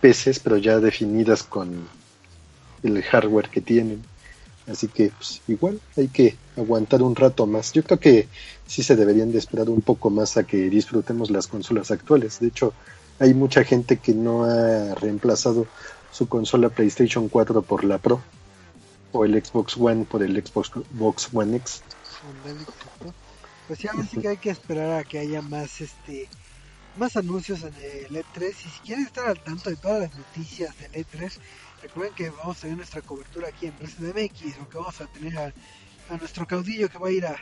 PCs, 0.00 0.40
pero 0.40 0.56
ya 0.56 0.80
definidas 0.80 1.42
con 1.42 1.86
el 2.82 3.02
hardware 3.02 3.50
que 3.50 3.60
tienen. 3.60 4.02
Así 4.66 4.88
que 4.88 5.10
pues, 5.10 5.42
igual 5.46 5.80
hay 5.96 6.08
que 6.08 6.36
aguantar 6.56 7.02
un 7.02 7.14
rato 7.14 7.46
más. 7.46 7.72
Yo 7.72 7.82
creo 7.82 8.00
que 8.00 8.28
sí 8.66 8.82
se 8.82 8.96
deberían 8.96 9.32
de 9.32 9.38
esperar 9.38 9.68
un 9.68 9.82
poco 9.82 10.10
más 10.10 10.36
a 10.36 10.44
que 10.44 10.70
disfrutemos 10.70 11.30
las 11.30 11.46
consolas 11.46 11.90
actuales. 11.90 12.40
De 12.40 12.48
hecho, 12.48 12.72
hay 13.18 13.34
mucha 13.34 13.64
gente 13.64 13.98
que 13.98 14.14
no 14.14 14.44
ha 14.44 14.94
reemplazado 14.94 15.66
su 16.10 16.28
consola 16.28 16.68
PlayStation 16.68 17.28
4 17.28 17.62
por 17.62 17.84
la 17.84 17.98
Pro 17.98 18.20
o 19.12 19.24
el 19.24 19.42
Xbox 19.44 19.76
One 19.76 20.04
por 20.04 20.22
el 20.22 20.34
Xbox 20.44 20.70
Xbox 20.70 21.28
One 21.32 21.56
X. 21.56 21.82
Pues 23.68 23.84
ahora 23.86 24.06
sí 24.06 24.18
que 24.18 24.28
hay 24.28 24.36
que 24.36 24.50
esperar 24.50 24.98
a 24.98 25.04
que 25.04 25.18
haya 25.18 25.42
más 25.42 25.80
este 25.80 26.28
más 26.96 27.16
anuncios 27.16 27.62
en 27.62 27.74
el 27.74 28.24
E3 28.24 28.50
y 28.50 28.52
si 28.52 28.80
quieren 28.84 29.06
estar 29.06 29.26
al 29.26 29.42
tanto 29.42 29.70
de 29.70 29.76
todas 29.76 30.02
las 30.02 30.14
noticias 30.16 30.76
del 30.78 30.92
E3 30.92 31.32
recuerden 31.84 32.14
que 32.14 32.30
vamos 32.30 32.58
a 32.58 32.60
tener 32.62 32.76
nuestra 32.76 33.00
cobertura 33.02 33.48
aquí 33.48 33.66
en 33.66 33.78
Resident 33.78 34.16
MX 34.16 34.58
o 34.62 34.68
que 34.68 34.78
vamos 34.78 35.00
a 35.00 35.06
tener 35.06 35.38
a, 35.38 35.52
a 36.10 36.16
nuestro 36.16 36.46
caudillo 36.46 36.88
que 36.88 36.98
va 36.98 37.08
a 37.08 37.12
ir 37.12 37.26
a, 37.26 37.36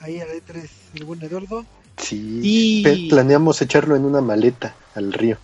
ahí 0.00 0.20
al 0.20 0.28
E3 0.28 0.68
el 0.94 1.04
buen 1.04 1.22
Eduardo 1.22 1.64
Sí, 1.98 2.40
Y- 2.42 3.08
planeamos 3.10 3.60
echarlo 3.62 3.94
en 3.94 4.04
una 4.04 4.20
maleta 4.20 4.74
al 4.94 5.12
río. 5.12 5.36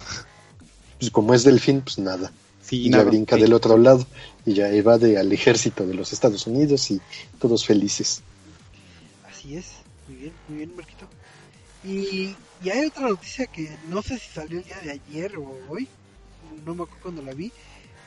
Pues 0.98 1.10
como 1.10 1.34
es 1.34 1.44
delfín, 1.44 1.82
pues 1.82 1.98
nada. 1.98 2.32
Sí, 2.62 2.86
Y 2.86 2.90
ya 2.90 2.98
nada, 2.98 3.10
brinca 3.10 3.36
sí. 3.36 3.42
del 3.42 3.52
otro 3.52 3.76
lado 3.78 4.06
y 4.44 4.54
ya 4.54 4.68
evade 4.70 5.18
al 5.18 5.30
ejército 5.32 5.86
de 5.86 5.94
los 5.94 6.12
Estados 6.12 6.46
Unidos 6.46 6.90
y 6.90 7.00
todos 7.38 7.64
felices. 7.66 8.22
Así 9.30 9.56
es, 9.56 9.66
muy 10.08 10.16
bien, 10.16 10.32
muy 10.48 10.56
bien, 10.58 10.74
Marquito. 10.76 11.06
Y, 11.84 12.34
y 12.64 12.70
hay 12.70 12.86
otra 12.86 13.08
noticia 13.08 13.46
que 13.46 13.70
no 13.88 14.02
sé 14.02 14.18
si 14.18 14.30
salió 14.32 14.58
el 14.58 14.64
día 14.64 14.78
de 14.80 14.90
ayer 14.92 15.36
o 15.36 15.56
hoy, 15.68 15.86
no 16.66 16.74
me 16.74 16.82
acuerdo 16.82 17.02
cuando 17.02 17.22
la 17.22 17.34
vi, 17.34 17.52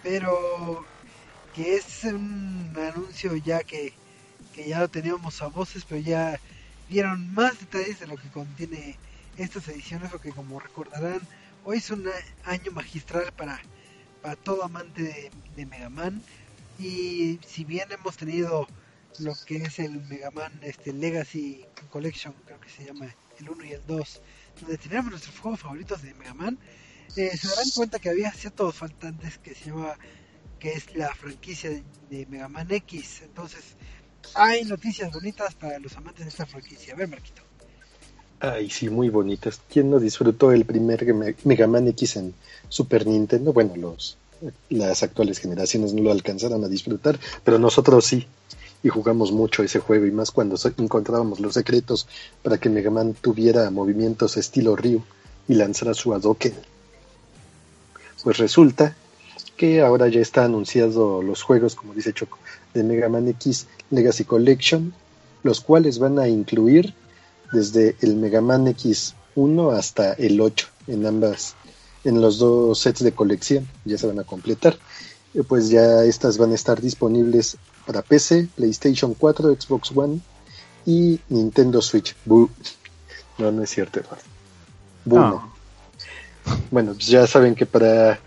pero 0.03 0.85
que 1.53 1.75
es 1.75 2.03
un 2.03 2.73
anuncio 2.77 3.35
ya 3.35 3.63
que, 3.63 3.93
que 4.53 4.69
ya 4.69 4.79
lo 4.79 4.89
teníamos 4.89 5.41
a 5.41 5.47
voces, 5.47 5.85
pero 5.87 6.01
ya 6.01 6.39
dieron 6.89 7.33
más 7.33 7.59
detalles 7.59 7.99
de 7.99 8.07
lo 8.07 8.17
que 8.17 8.29
contiene 8.29 8.97
estas 9.37 9.67
ediciones, 9.67 10.11
porque 10.11 10.31
como 10.31 10.59
recordarán, 10.59 11.21
hoy 11.63 11.77
es 11.77 11.89
un 11.89 12.09
año 12.45 12.71
magistral 12.71 13.31
para, 13.33 13.59
para 14.21 14.35
todo 14.35 14.63
amante 14.63 15.03
de, 15.03 15.31
de 15.55 15.65
Mega 15.65 15.89
Man. 15.89 16.21
Y 16.79 17.39
si 17.45 17.63
bien 17.63 17.91
hemos 17.91 18.17
tenido 18.17 18.67
lo 19.19 19.33
que 19.45 19.57
es 19.57 19.79
el 19.79 20.01
Mega 20.05 20.31
Man 20.31 20.51
este, 20.61 20.93
Legacy 20.93 21.65
Collection, 21.89 22.33
creo 22.45 22.59
que 22.59 22.69
se 22.69 22.85
llama 22.85 23.07
el 23.39 23.49
1 23.49 23.65
y 23.65 23.71
el 23.73 23.81
2, 23.87 24.21
donde 24.61 24.77
tenemos 24.77 25.11
nuestros 25.11 25.37
juegos 25.39 25.59
favoritos 25.59 26.01
de 26.01 26.13
Mega 26.15 26.33
Man, 26.33 26.57
eh, 27.15 27.35
se 27.37 27.47
darán 27.47 27.69
cuenta 27.75 27.99
que 27.99 28.09
había 28.09 28.31
ciertos 28.31 28.75
faltantes 28.75 29.37
que 29.37 29.55
se 29.55 29.65
llama 29.69 29.95
que 30.59 30.73
es 30.73 30.95
la 30.95 31.13
franquicia 31.15 31.69
de, 31.69 31.83
de 32.09 32.25
Mega 32.27 32.47
Man 32.47 32.67
X. 32.69 33.21
Entonces, 33.23 33.61
hay 34.35 34.63
noticias 34.65 35.11
bonitas 35.11 35.55
para 35.55 35.79
los 35.79 35.95
amantes 35.97 36.25
de 36.25 36.29
esta 36.29 36.45
franquicia. 36.45 36.93
A 36.93 36.97
ver, 36.97 37.07
Marquito. 37.07 37.41
Ay, 38.39 38.69
sí, 38.69 38.89
muy 38.89 39.09
bonitas. 39.09 39.61
¿Quién 39.71 39.89
no 39.89 39.99
disfrutó 39.99 40.51
el 40.51 40.65
primer 40.65 41.13
Me- 41.13 41.35
Mega 41.43 41.67
Man 41.67 41.87
X 41.89 42.15
en 42.17 42.33
Super 42.69 43.05
Nintendo? 43.07 43.53
Bueno, 43.53 43.75
los 43.75 44.17
las 44.69 45.03
actuales 45.03 45.37
generaciones 45.37 45.93
no 45.93 46.01
lo 46.01 46.11
alcanzaron 46.11 46.63
a 46.63 46.67
disfrutar, 46.67 47.19
pero 47.43 47.59
nosotros 47.59 48.05
sí. 48.05 48.25
Y 48.83 48.89
jugamos 48.89 49.31
mucho 49.31 49.61
ese 49.61 49.77
juego, 49.79 50.07
y 50.07 50.11
más 50.11 50.31
cuando 50.31 50.57
encontrábamos 50.77 51.39
los 51.39 51.53
secretos 51.53 52.07
para 52.41 52.57
que 52.57 52.69
Mega 52.69 52.89
Man 52.89 53.13
tuviera 53.13 53.69
movimientos 53.69 54.37
estilo 54.37 54.75
Ryu 54.75 55.03
y 55.47 55.53
lanzara 55.53 55.93
su 55.93 56.13
Hadoken. 56.15 56.53
Pues 58.23 58.37
resulta 58.37 58.95
que 59.57 59.81
ahora 59.81 60.07
ya 60.07 60.21
está 60.21 60.45
anunciado 60.45 61.21
los 61.21 61.43
juegos, 61.43 61.75
como 61.75 61.93
dice 61.93 62.13
Choco, 62.13 62.37
de 62.73 62.83
Mega 62.83 63.09
Man 63.09 63.27
X 63.27 63.67
Legacy 63.89 64.25
Collection, 64.25 64.93
los 65.43 65.61
cuales 65.61 65.99
van 65.99 66.19
a 66.19 66.27
incluir 66.27 66.93
desde 67.51 67.95
el 68.01 68.15
Mega 68.15 68.41
Man 68.41 68.65
X1 68.65 69.77
hasta 69.77 70.13
el 70.13 70.39
8 70.39 70.67
en 70.87 71.05
ambas, 71.05 71.55
en 72.03 72.21
los 72.21 72.39
dos 72.39 72.79
sets 72.79 73.03
de 73.03 73.11
colección, 73.11 73.67
ya 73.85 73.97
se 73.97 74.07
van 74.07 74.19
a 74.19 74.23
completar. 74.23 74.77
Eh, 75.33 75.43
Pues 75.43 75.69
ya 75.69 76.03
estas 76.03 76.37
van 76.37 76.51
a 76.51 76.55
estar 76.55 76.81
disponibles 76.81 77.57
para 77.85 78.01
PC, 78.01 78.47
PlayStation 78.55 79.13
4, 79.13 79.55
Xbox 79.59 79.91
One 79.95 80.19
y 80.85 81.19
Nintendo 81.29 81.81
Switch. 81.81 82.15
No, 83.37 83.51
no 83.51 83.63
es 83.63 83.71
cierto, 83.71 84.01
Eduardo. 84.01 84.23
No. 85.05 85.53
No. 86.45 86.57
Bueno, 86.71 86.93
pues 86.93 87.07
ya 87.07 87.25
saben 87.27 87.55
que 87.55 87.65
para 87.65 88.19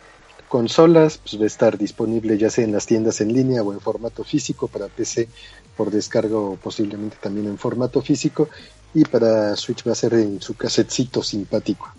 consolas 0.48 1.18
pues 1.18 1.38
va 1.40 1.44
a 1.44 1.46
estar 1.48 1.76
disponible 1.78 2.38
ya 2.38 2.48
sea 2.50 2.64
en 2.64 2.72
las 2.72 2.86
tiendas 2.86 3.20
en 3.20 3.32
línea 3.32 3.62
o 3.62 3.72
en 3.72 3.80
formato 3.80 4.22
físico 4.22 4.68
para 4.68 4.86
PC 4.86 5.28
por 5.76 5.90
descargo 5.90 6.56
posiblemente 6.62 7.16
también 7.20 7.46
en 7.48 7.58
formato 7.58 8.00
físico 8.02 8.48
y 8.92 9.04
para 9.04 9.56
Switch 9.56 9.84
va 9.88 9.92
a 9.92 9.96
ser 9.96 10.14
en 10.14 10.40
su 10.40 10.54
casetcito 10.54 11.22
simpático 11.24 11.92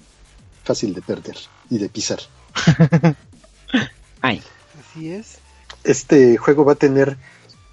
fácil 0.64 0.94
de 0.94 1.02
perder 1.02 1.36
y 1.70 1.80
de 1.80 1.90
pisar 1.90 2.20
Ay, 4.22 4.42
Así 4.80 5.10
es. 5.12 5.38
este 5.84 6.38
juego 6.38 6.64
va 6.64 6.74
a 6.74 6.76
tener 6.76 7.18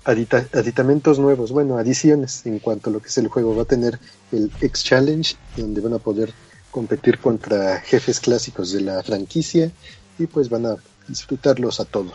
adita- 0.04 0.48
aditamentos 0.52 1.18
nuevos 1.20 1.52
bueno 1.52 1.78
adiciones 1.78 2.44
en 2.46 2.58
cuanto 2.58 2.90
a 2.90 2.92
lo 2.92 3.00
que 3.00 3.08
es 3.08 3.18
el 3.18 3.28
juego 3.28 3.54
va 3.54 3.62
a 3.62 3.66
tener 3.66 4.00
el 4.32 4.50
X 4.60 4.82
Challenge 4.84 5.36
donde 5.56 5.80
van 5.80 5.94
a 5.94 5.98
poder 5.98 6.32
competir 6.72 7.18
contra 7.18 7.78
jefes 7.80 8.18
clásicos 8.18 8.72
de 8.72 8.80
la 8.80 9.00
franquicia 9.04 9.70
y 10.18 10.26
pues 10.26 10.48
van 10.48 10.66
a 10.66 10.74
disfrutarlos 11.06 11.78
a 11.78 11.84
todo 11.84 12.12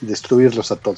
destruirlos 0.00 0.70
a 0.72 0.76
todo. 0.76 0.96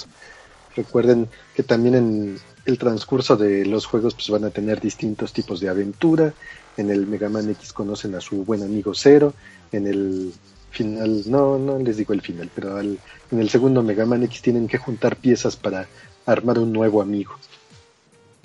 Recuerden 0.74 1.28
que 1.54 1.62
también 1.62 1.94
en 1.94 2.38
el 2.66 2.78
transcurso 2.78 3.36
de 3.36 3.64
los 3.64 3.86
juegos 3.86 4.14
pues 4.14 4.28
van 4.28 4.44
a 4.44 4.50
tener 4.50 4.80
distintos 4.80 5.32
tipos 5.32 5.60
de 5.60 5.68
aventura. 5.68 6.34
En 6.76 6.90
el 6.90 7.06
Mega 7.06 7.28
Man 7.28 7.48
X 7.50 7.72
conocen 7.72 8.14
a 8.16 8.20
su 8.20 8.44
buen 8.44 8.62
amigo 8.62 8.94
Zero. 8.94 9.34
En 9.72 9.86
el 9.86 10.32
final 10.70 11.22
no 11.26 11.58
no 11.58 11.78
les 11.78 11.96
digo 11.96 12.12
el 12.12 12.20
final 12.20 12.50
pero 12.54 12.76
al- 12.76 12.98
en 13.30 13.40
el 13.40 13.48
segundo 13.48 13.82
Mega 13.82 14.04
Man 14.04 14.22
X 14.24 14.42
tienen 14.42 14.66
que 14.68 14.78
juntar 14.78 15.16
piezas 15.16 15.56
para 15.56 15.86
armar 16.26 16.58
un 16.58 16.72
nuevo 16.72 17.00
amigo. 17.00 17.32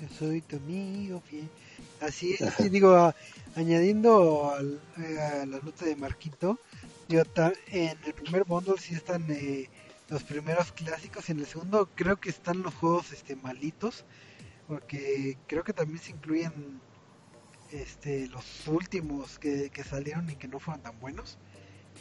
Yo 0.00 0.06
soy 0.18 0.40
tu 0.40 0.56
amigo 0.56 1.20
fiel. 1.28 1.48
Así 2.00 2.36
es, 2.38 2.70
digo, 2.70 3.12
añadiendo 3.56 4.50
al- 4.52 4.80
eh, 4.98 5.18
a 5.20 5.46
la 5.46 5.58
nota 5.60 5.84
de 5.84 5.96
Marquito, 5.96 6.58
ta- 7.34 7.52
en 7.68 7.96
el 8.04 8.14
primer 8.14 8.44
bundle 8.44 8.74
sí 8.78 8.94
están 8.94 9.30
eh, 9.30 9.68
los 10.08 10.22
primeros 10.22 10.72
clásicos, 10.72 11.28
y 11.28 11.32
en 11.32 11.40
el 11.40 11.46
segundo 11.46 11.88
creo 11.94 12.16
que 12.16 12.30
están 12.30 12.62
los 12.62 12.74
juegos 12.74 13.12
este 13.12 13.36
malitos, 13.36 14.04
porque 14.66 15.36
creo 15.46 15.62
que 15.64 15.72
también 15.72 16.00
se 16.00 16.12
incluyen 16.12 16.80
este 17.70 18.28
los 18.28 18.44
últimos 18.66 19.38
que, 19.38 19.70
que 19.70 19.84
salieron 19.84 20.30
y 20.30 20.36
que 20.36 20.48
no 20.48 20.58
fueron 20.60 20.82
tan 20.82 20.98
buenos. 21.00 21.36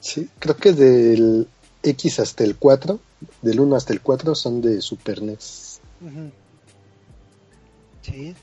sí 0.02 0.30
creo 0.40 0.56
que 0.58 0.74
del 0.74 1.48
X 1.82 2.20
hasta 2.20 2.44
el 2.44 2.56
4 2.56 3.00
del 3.42 3.60
1 3.60 3.76
hasta 3.76 3.94
el 3.94 4.02
4 4.02 4.36
son 4.36 4.62
de 4.62 4.82
Super 4.82 5.22
NES. 5.22 5.80
Sí, 8.02 8.36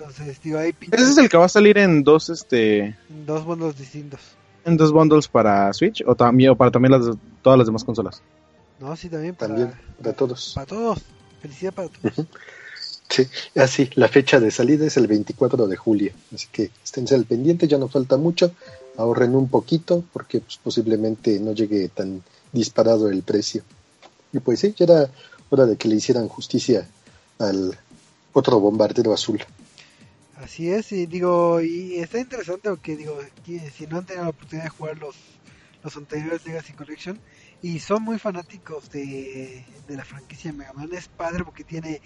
entonces 0.00 0.40
digo, 0.42 0.58
ahí 0.58 0.72
pinta 0.72 0.96
ese 0.96 1.10
es 1.10 1.18
el 1.18 1.28
que 1.28 1.36
va 1.36 1.44
a 1.44 1.48
salir 1.48 1.78
en 1.78 2.02
dos, 2.02 2.30
este, 2.30 2.96
dos 3.26 3.44
bundles 3.44 3.76
distintos. 3.76 4.20
en 4.64 4.76
dos 4.76 4.92
bundles 4.92 5.28
para 5.28 5.72
Switch 5.72 6.02
o 6.06 6.14
también 6.14 6.50
o 6.50 6.56
para 6.56 6.70
también 6.70 6.92
las 6.92 7.16
todas 7.42 7.58
las 7.58 7.66
demás 7.66 7.84
consolas. 7.84 8.22
No, 8.78 8.96
sí, 8.96 9.08
también 9.08 9.34
para, 9.34 9.54
también 9.54 9.72
para 10.02 10.16
todos 10.16 10.52
para 10.54 10.66
todos. 10.66 10.98
Felicidad 11.40 11.72
para 11.72 11.88
todos. 11.88 12.26
Sí, 13.10 13.26
así, 13.56 13.90
la 13.94 14.06
fecha 14.06 14.38
de 14.38 14.52
salida 14.52 14.86
es 14.86 14.96
el 14.96 15.08
24 15.08 15.66
de 15.66 15.76
julio, 15.76 16.12
así 16.32 16.46
que 16.52 16.70
esténse 16.84 17.16
al 17.16 17.24
pendiente, 17.24 17.66
ya 17.66 17.76
no 17.76 17.88
falta 17.88 18.16
mucho, 18.16 18.52
ahorren 18.96 19.34
un 19.34 19.48
poquito 19.48 20.04
porque 20.12 20.38
pues, 20.38 20.58
posiblemente 20.58 21.40
no 21.40 21.52
llegue 21.52 21.88
tan 21.88 22.22
disparado 22.52 23.10
el 23.10 23.22
precio. 23.24 23.62
Y 24.32 24.38
pues 24.38 24.60
sí, 24.60 24.72
ya 24.76 24.84
era 24.84 25.10
hora 25.50 25.66
de 25.66 25.76
que 25.76 25.88
le 25.88 25.96
hicieran 25.96 26.28
justicia 26.28 26.86
al 27.40 27.76
otro 28.32 28.60
bombardero 28.60 29.12
azul. 29.12 29.40
Así 30.42 30.70
es, 30.70 30.90
y 30.92 31.04
digo, 31.04 31.60
y 31.60 31.98
está 31.98 32.18
interesante 32.18 32.70
porque 32.70 32.96
digo, 32.96 33.18
si 33.76 33.86
no 33.86 33.98
han 33.98 34.06
tenido 34.06 34.24
la 34.24 34.30
oportunidad 34.30 34.64
de 34.64 34.70
jugar 34.70 34.98
los, 34.98 35.14
los 35.82 35.96
anteriores 35.96 36.46
Legacy 36.46 36.72
Collection 36.72 37.20
y 37.60 37.78
son 37.80 38.02
muy 38.02 38.18
fanáticos 38.18 38.90
de, 38.90 39.64
de 39.86 39.96
la 39.96 40.04
franquicia 40.04 40.50
de 40.50 40.56
Mega 40.56 40.72
Man, 40.72 40.88
es 40.92 41.08
padre 41.08 41.44
porque 41.44 41.62
tiene 41.62 42.00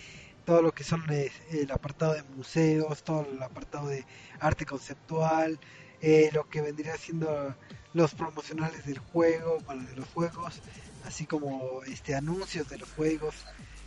todo 0.44 0.62
lo 0.62 0.72
que 0.72 0.84
son 0.84 1.04
eh, 1.10 1.30
el 1.52 1.70
apartado 1.70 2.14
de 2.14 2.22
museos, 2.36 3.02
todo 3.02 3.26
el 3.30 3.42
apartado 3.42 3.88
de 3.88 4.04
arte 4.40 4.66
conceptual, 4.66 5.58
eh, 6.00 6.30
lo 6.32 6.48
que 6.48 6.60
vendría 6.60 6.96
siendo 6.96 7.54
los 7.92 8.14
promocionales 8.14 8.84
del 8.84 8.98
juego, 8.98 9.58
bueno, 9.64 9.84
de 9.84 9.96
los 9.96 10.08
juegos, 10.08 10.60
así 11.04 11.24
como 11.24 11.82
este 11.84 12.14
anuncios 12.14 12.68
de 12.68 12.78
los 12.78 12.90
juegos. 12.92 13.34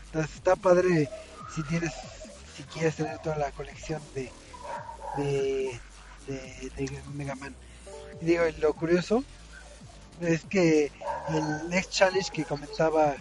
Entonces 0.05 0.35
está 0.35 0.55
padre 0.55 1.09
si 1.53 1.63
tienes, 1.63 1.91
si 2.57 2.63
quieres 2.63 2.95
tener 2.95 3.19
toda 3.19 3.37
la 3.37 3.51
colección 3.51 4.01
de 4.15 4.33
de, 5.15 5.81
de, 6.27 7.03
Mega 7.13 7.35
Man. 7.35 7.55
Y 8.21 8.25
digo, 8.25 8.43
lo 8.59 8.73
curioso 8.73 9.23
es 10.19 10.45
que 10.45 10.91
el 11.27 11.69
Next 11.69 11.91
Challenge 11.91 12.31
que 12.31 12.45
comentaba 12.45 13.15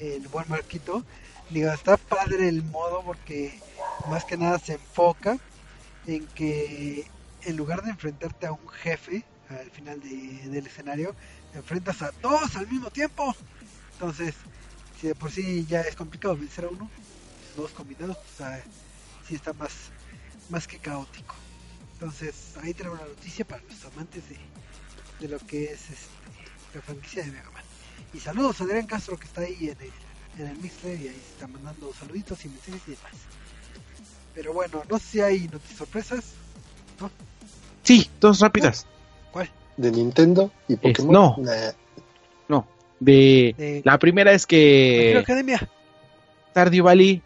el 0.00 0.28
buen 0.28 0.48
Marquito, 0.48 1.04
digo, 1.50 1.70
está 1.72 1.96
padre 1.96 2.48
el 2.48 2.62
modo 2.64 3.02
porque 3.04 3.62
más 4.06 4.24
que 4.24 4.36
nada 4.36 4.58
se 4.58 4.74
enfoca 4.74 5.38
en 6.06 6.28
que 6.28 7.06
en 7.42 7.56
lugar 7.56 7.82
de 7.82 7.90
enfrentarte 7.90 8.46
a 8.46 8.52
un 8.52 8.68
jefe 8.68 9.24
al 9.48 9.70
final 9.70 10.00
de- 10.00 10.48
del 10.50 10.66
escenario, 10.66 11.14
te 11.50 11.58
enfrentas 11.58 12.02
a 12.02 12.12
todos 12.12 12.56
al 12.56 12.68
mismo 12.68 12.90
tiempo. 12.90 13.34
Entonces, 13.92 14.34
si 14.94 15.08
de 15.08 15.14
por 15.14 15.30
sí 15.30 15.66
ya 15.66 15.82
es 15.82 15.96
complicado 15.96 16.36
vencer 16.36 16.64
a 16.64 16.68
uno, 16.70 16.90
dos 17.56 17.70
combinados, 17.72 18.16
pues 18.16 18.40
ah, 18.48 18.60
sí 19.28 19.34
está 19.34 19.52
más, 19.54 19.72
más 20.50 20.66
que 20.66 20.78
caótico. 20.78 21.34
Entonces, 21.94 22.54
ahí 22.62 22.74
tenemos 22.74 22.98
una 22.98 23.08
noticia 23.08 23.44
para 23.44 23.62
los 23.62 23.84
amantes 23.92 24.22
de, 24.28 24.36
de 25.20 25.28
lo 25.28 25.38
que 25.46 25.64
es 25.64 25.90
este, 25.90 26.08
la 26.74 26.82
franquicia 26.82 27.24
de 27.24 27.30
Mega 27.30 27.50
Man. 27.50 27.62
Y 28.14 28.20
saludos 28.20 28.60
a 28.60 28.64
Adrián 28.64 28.86
Castro 28.86 29.16
que 29.16 29.24
está 29.26 29.42
ahí 29.42 29.56
en 29.70 29.76
el, 29.80 30.42
en 30.42 30.46
el 30.48 30.56
Mixler 30.58 31.00
y 31.00 31.08
ahí 31.08 31.14
se 31.14 31.32
está 31.34 31.46
mandando 31.46 31.92
saluditos 31.98 32.44
y 32.44 32.48
mensajes 32.48 32.82
y 32.86 32.90
demás. 32.92 33.12
Pero 34.34 34.52
bueno, 34.52 34.82
no 34.88 34.98
sé 34.98 35.04
si 35.06 35.20
hay 35.20 35.48
noticias 35.48 35.78
sorpresas. 35.78 36.24
¿no? 37.00 37.10
Sí, 37.82 38.10
dos 38.20 38.40
rápidas. 38.40 38.86
¿Cuál? 39.30 39.50
De 39.76 39.90
Nintendo 39.90 40.50
y 40.68 40.76
Pokémon. 40.76 41.12
no. 41.12 41.36
Nah, 41.38 41.72
No, 42.48 42.66
de 43.00 43.54
De- 43.56 43.82
la 43.84 43.98
primera 43.98 44.32
es 44.32 44.46
que 44.46 45.16
Academia. 45.18 45.68
Stardew 46.50 46.84
Valley, 46.84 47.22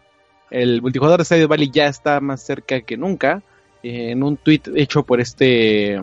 el 0.49 0.81
multijugador 0.81 1.19
de 1.19 1.25
Stardew 1.25 1.47
Valley 1.47 1.69
ya 1.71 1.87
está 1.87 2.19
más 2.19 2.41
cerca 2.41 2.81
que 2.81 2.97
nunca. 2.97 3.41
Eh, 3.83 4.11
En 4.11 4.23
un 4.23 4.37
tweet 4.37 4.61
hecho 4.75 5.03
por 5.03 5.19
este 5.19 6.01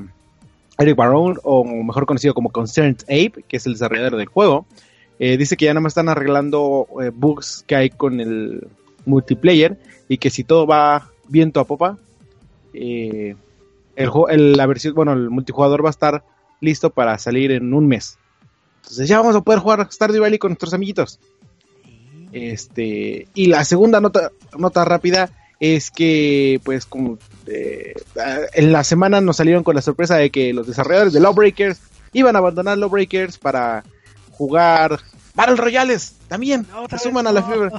Eric 0.78 0.96
Barone, 0.96 1.38
o 1.42 1.64
mejor 1.64 2.07
conocido 2.07 2.35
como 2.35 2.50
Concerned 2.50 3.02
Ape, 3.04 3.44
que 3.48 3.57
es 3.57 3.66
el 3.66 3.74
desarrollador 3.74 4.16
del 4.16 4.26
juego, 4.26 4.66
eh, 5.18 5.37
dice 5.37 5.57
que 5.57 5.66
ya 5.66 5.72
nada 5.72 5.83
más 5.83 5.92
están 5.92 6.09
arreglando 6.09 6.87
eh, 7.02 7.11
bugs 7.14 7.64
que 7.66 7.76
hay 7.76 7.90
con 7.90 8.20
el 8.20 8.66
multiplayer 9.07 9.78
y 10.09 10.18
que 10.18 10.30
si 10.30 10.44
todo 10.44 10.66
va 10.66 11.11
viento 11.28 11.61
a 11.61 11.64
popa, 11.64 11.98
la 12.74 14.66
versión, 14.66 14.94
bueno, 14.94 15.12
el 15.12 15.30
multijugador 15.30 15.85
va 15.85 15.88
a 15.88 15.90
estar 15.90 16.24
listo 16.61 16.90
para 16.90 17.16
salir 17.18 17.52
en 17.52 17.72
un 17.72 17.87
mes. 17.87 18.18
Entonces 18.83 19.09
ya 19.09 19.18
vamos 19.18 19.37
a 19.37 19.40
poder 19.40 19.61
jugar 19.61 19.88
Stardew 19.90 20.22
Valley 20.22 20.38
con 20.38 20.50
nuestros 20.50 20.74
amiguitos. 20.74 21.20
Este, 22.34 23.28
y 23.34 23.46
la 23.46 23.64
segunda 23.64 24.00
nota, 24.00 24.32
nota 24.58 24.84
rápida 24.84 25.30
es 25.60 25.90
que, 25.92 26.60
pues, 26.64 26.84
como 26.84 27.16
eh, 27.46 27.94
en 28.54 28.72
la 28.72 28.82
semana 28.82 29.20
nos 29.20 29.36
salieron 29.36 29.62
con 29.62 29.76
la 29.76 29.82
sorpresa 29.82 30.16
de 30.16 30.30
que 30.30 30.52
los 30.52 30.66
desarrolladores 30.66 31.12
de 31.12 31.20
Lawbreakers 31.20 31.78
iban 32.12 32.34
a 32.34 32.40
abandonar 32.40 32.76
Lawbreakers 32.76 33.38
para 33.38 33.84
jugar 34.32 34.98
Battle 35.34 35.56
Royales 35.56 36.14
también. 36.28 36.66
No, 36.72 36.88
se 36.88 36.98
suman 36.98 37.26
a 37.28 37.32
la 37.32 37.42
fiebre, 37.44 37.70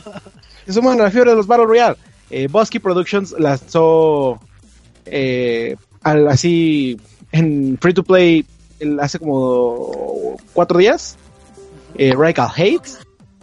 se 0.66 0.74
suman 0.74 1.00
a 1.02 1.04
la 1.04 1.12
fiebre 1.12 1.32
de 1.32 1.38
los 1.38 1.48
Battle 1.48 1.66
Royale. 1.66 1.98
Eh, 2.30 2.48
Bosky 2.50 2.80
Productions 2.80 3.36
lanzó 3.38 4.40
eh, 5.06 5.76
al, 6.02 6.28
así 6.30 6.98
en 7.32 7.78
free 7.82 7.94
to 7.94 8.04
play 8.04 8.46
el- 8.80 9.00
hace 9.02 9.20
como 9.20 10.38
cuatro 10.54 10.80
días. 10.80 11.18
Eh, 11.98 12.14
Radical 12.18 12.50
Hate, 12.56 12.90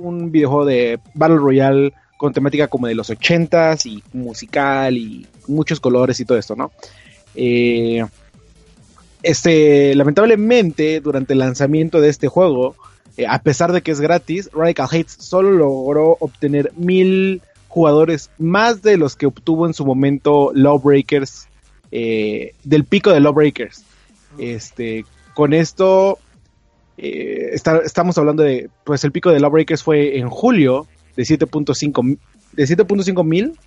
un 0.02 0.30
videojuego 0.30 0.64
de 0.64 1.00
Battle 1.14 1.38
Royale 1.38 1.92
con 2.16 2.32
temática 2.32 2.68
como 2.68 2.86
de 2.86 2.94
los 2.94 3.10
ochentas 3.10 3.86
y 3.86 4.02
musical 4.12 4.96
y 4.96 5.26
muchos 5.48 5.80
colores 5.80 6.20
y 6.20 6.24
todo 6.24 6.38
esto, 6.38 6.54
¿no? 6.54 6.70
Eh, 7.34 8.04
este, 9.22 9.94
lamentablemente, 9.94 11.00
durante 11.00 11.32
el 11.32 11.38
lanzamiento 11.38 12.00
de 12.00 12.08
este 12.08 12.28
juego, 12.28 12.76
eh, 13.16 13.26
a 13.26 13.40
pesar 13.40 13.72
de 13.72 13.82
que 13.82 13.90
es 13.90 14.00
gratis, 14.00 14.50
Radical 14.52 14.88
Hate 14.90 15.08
solo 15.08 15.50
logró 15.50 16.16
obtener 16.20 16.72
mil 16.76 17.42
jugadores 17.68 18.30
más 18.38 18.82
de 18.82 18.96
los 18.96 19.16
que 19.16 19.26
obtuvo 19.26 19.66
en 19.66 19.74
su 19.74 19.84
momento 19.84 20.50
Lawbreakers, 20.54 21.48
eh, 21.90 22.54
del 22.64 22.84
pico 22.84 23.10
de 23.10 23.20
Lawbreakers. 23.20 23.84
Este, 24.38 25.04
con 25.34 25.52
esto, 25.52 26.18
eh, 26.98 27.50
está- 27.52 27.78
estamos 27.84 28.16
hablando 28.18 28.42
de, 28.42 28.68
pues 28.84 29.02
el 29.04 29.12
pico 29.12 29.30
de 29.30 29.40
Lawbreakers 29.40 29.82
fue 29.82 30.18
en 30.18 30.28
julio 30.28 30.86
de 31.16 31.24
7.5 31.24 32.02
mi- 32.02 32.18
de 32.52 32.66
7.5 32.66 33.24
mil, 33.24 33.58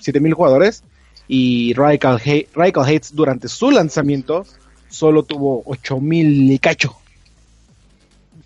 7 0.00 0.20
mil 0.20 0.34
jugadores, 0.34 0.82
y 1.26 1.72
Radical, 1.74 2.20
Hate, 2.24 2.48
Radical 2.54 2.84
Hates 2.84 3.14
durante 3.14 3.48
su 3.48 3.70
lanzamiento 3.70 4.44
solo 4.90 5.22
tuvo 5.22 5.62
8 5.66 5.98
mil 6.00 6.50
y 6.50 6.58
cacho. 6.58 6.94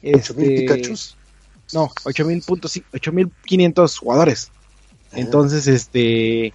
¿Ocho 0.03 0.35
mil 0.35 0.51
Este, 0.53 0.66
no, 1.72 1.90
8500 2.92 3.98
jugadores. 3.98 4.51
Entonces, 5.12 5.66
este. 5.66 6.53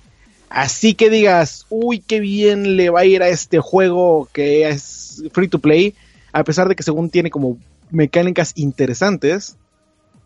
Así 0.49 0.93
que 0.93 1.09
digas, 1.09 1.65
uy, 1.69 1.99
qué 1.99 2.19
bien 2.19 2.77
le 2.77 2.89
va 2.91 3.01
a 3.01 3.05
ir 3.05 3.23
a 3.23 3.27
este 3.29 3.59
juego 3.59 4.29
que 4.31 4.69
es 4.69 5.23
free 5.33 5.47
to 5.47 5.59
play, 5.59 5.95
a 6.31 6.43
pesar 6.43 6.69
de 6.69 6.75
que 6.75 6.83
según 6.83 7.09
tiene 7.09 7.31
como 7.31 7.57
mecánicas 7.93 8.53
interesantes, 8.55 9.57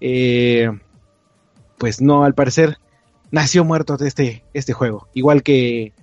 eh, 0.01 0.69
pues 1.77 2.01
no, 2.01 2.23
al 2.23 2.33
parecer 2.33 2.79
nació 3.29 3.63
muerto 3.63 3.97
de 3.97 4.07
este, 4.07 4.43
este 4.53 4.73
juego, 4.73 5.07
igual 5.13 5.43
que 5.43 5.93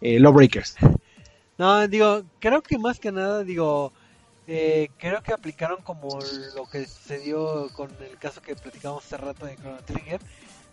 eh, 0.00 0.20
Lawbreakers. 0.20 0.76
No, 1.58 1.86
digo, 1.88 2.22
creo 2.38 2.62
que 2.62 2.78
más 2.78 3.00
que 3.00 3.10
nada, 3.10 3.42
digo, 3.42 3.92
eh, 4.46 4.88
creo 4.96 5.22
que 5.22 5.32
aplicaron 5.32 5.82
como 5.82 6.18
lo 6.54 6.66
que 6.70 6.86
se 6.86 7.18
dio 7.18 7.68
con 7.74 7.90
el 8.00 8.16
caso 8.16 8.40
que 8.40 8.54
platicamos 8.54 9.04
hace 9.04 9.16
rato 9.16 9.44
de 9.44 9.56
Chrono 9.56 9.78
Trigger, 9.84 10.20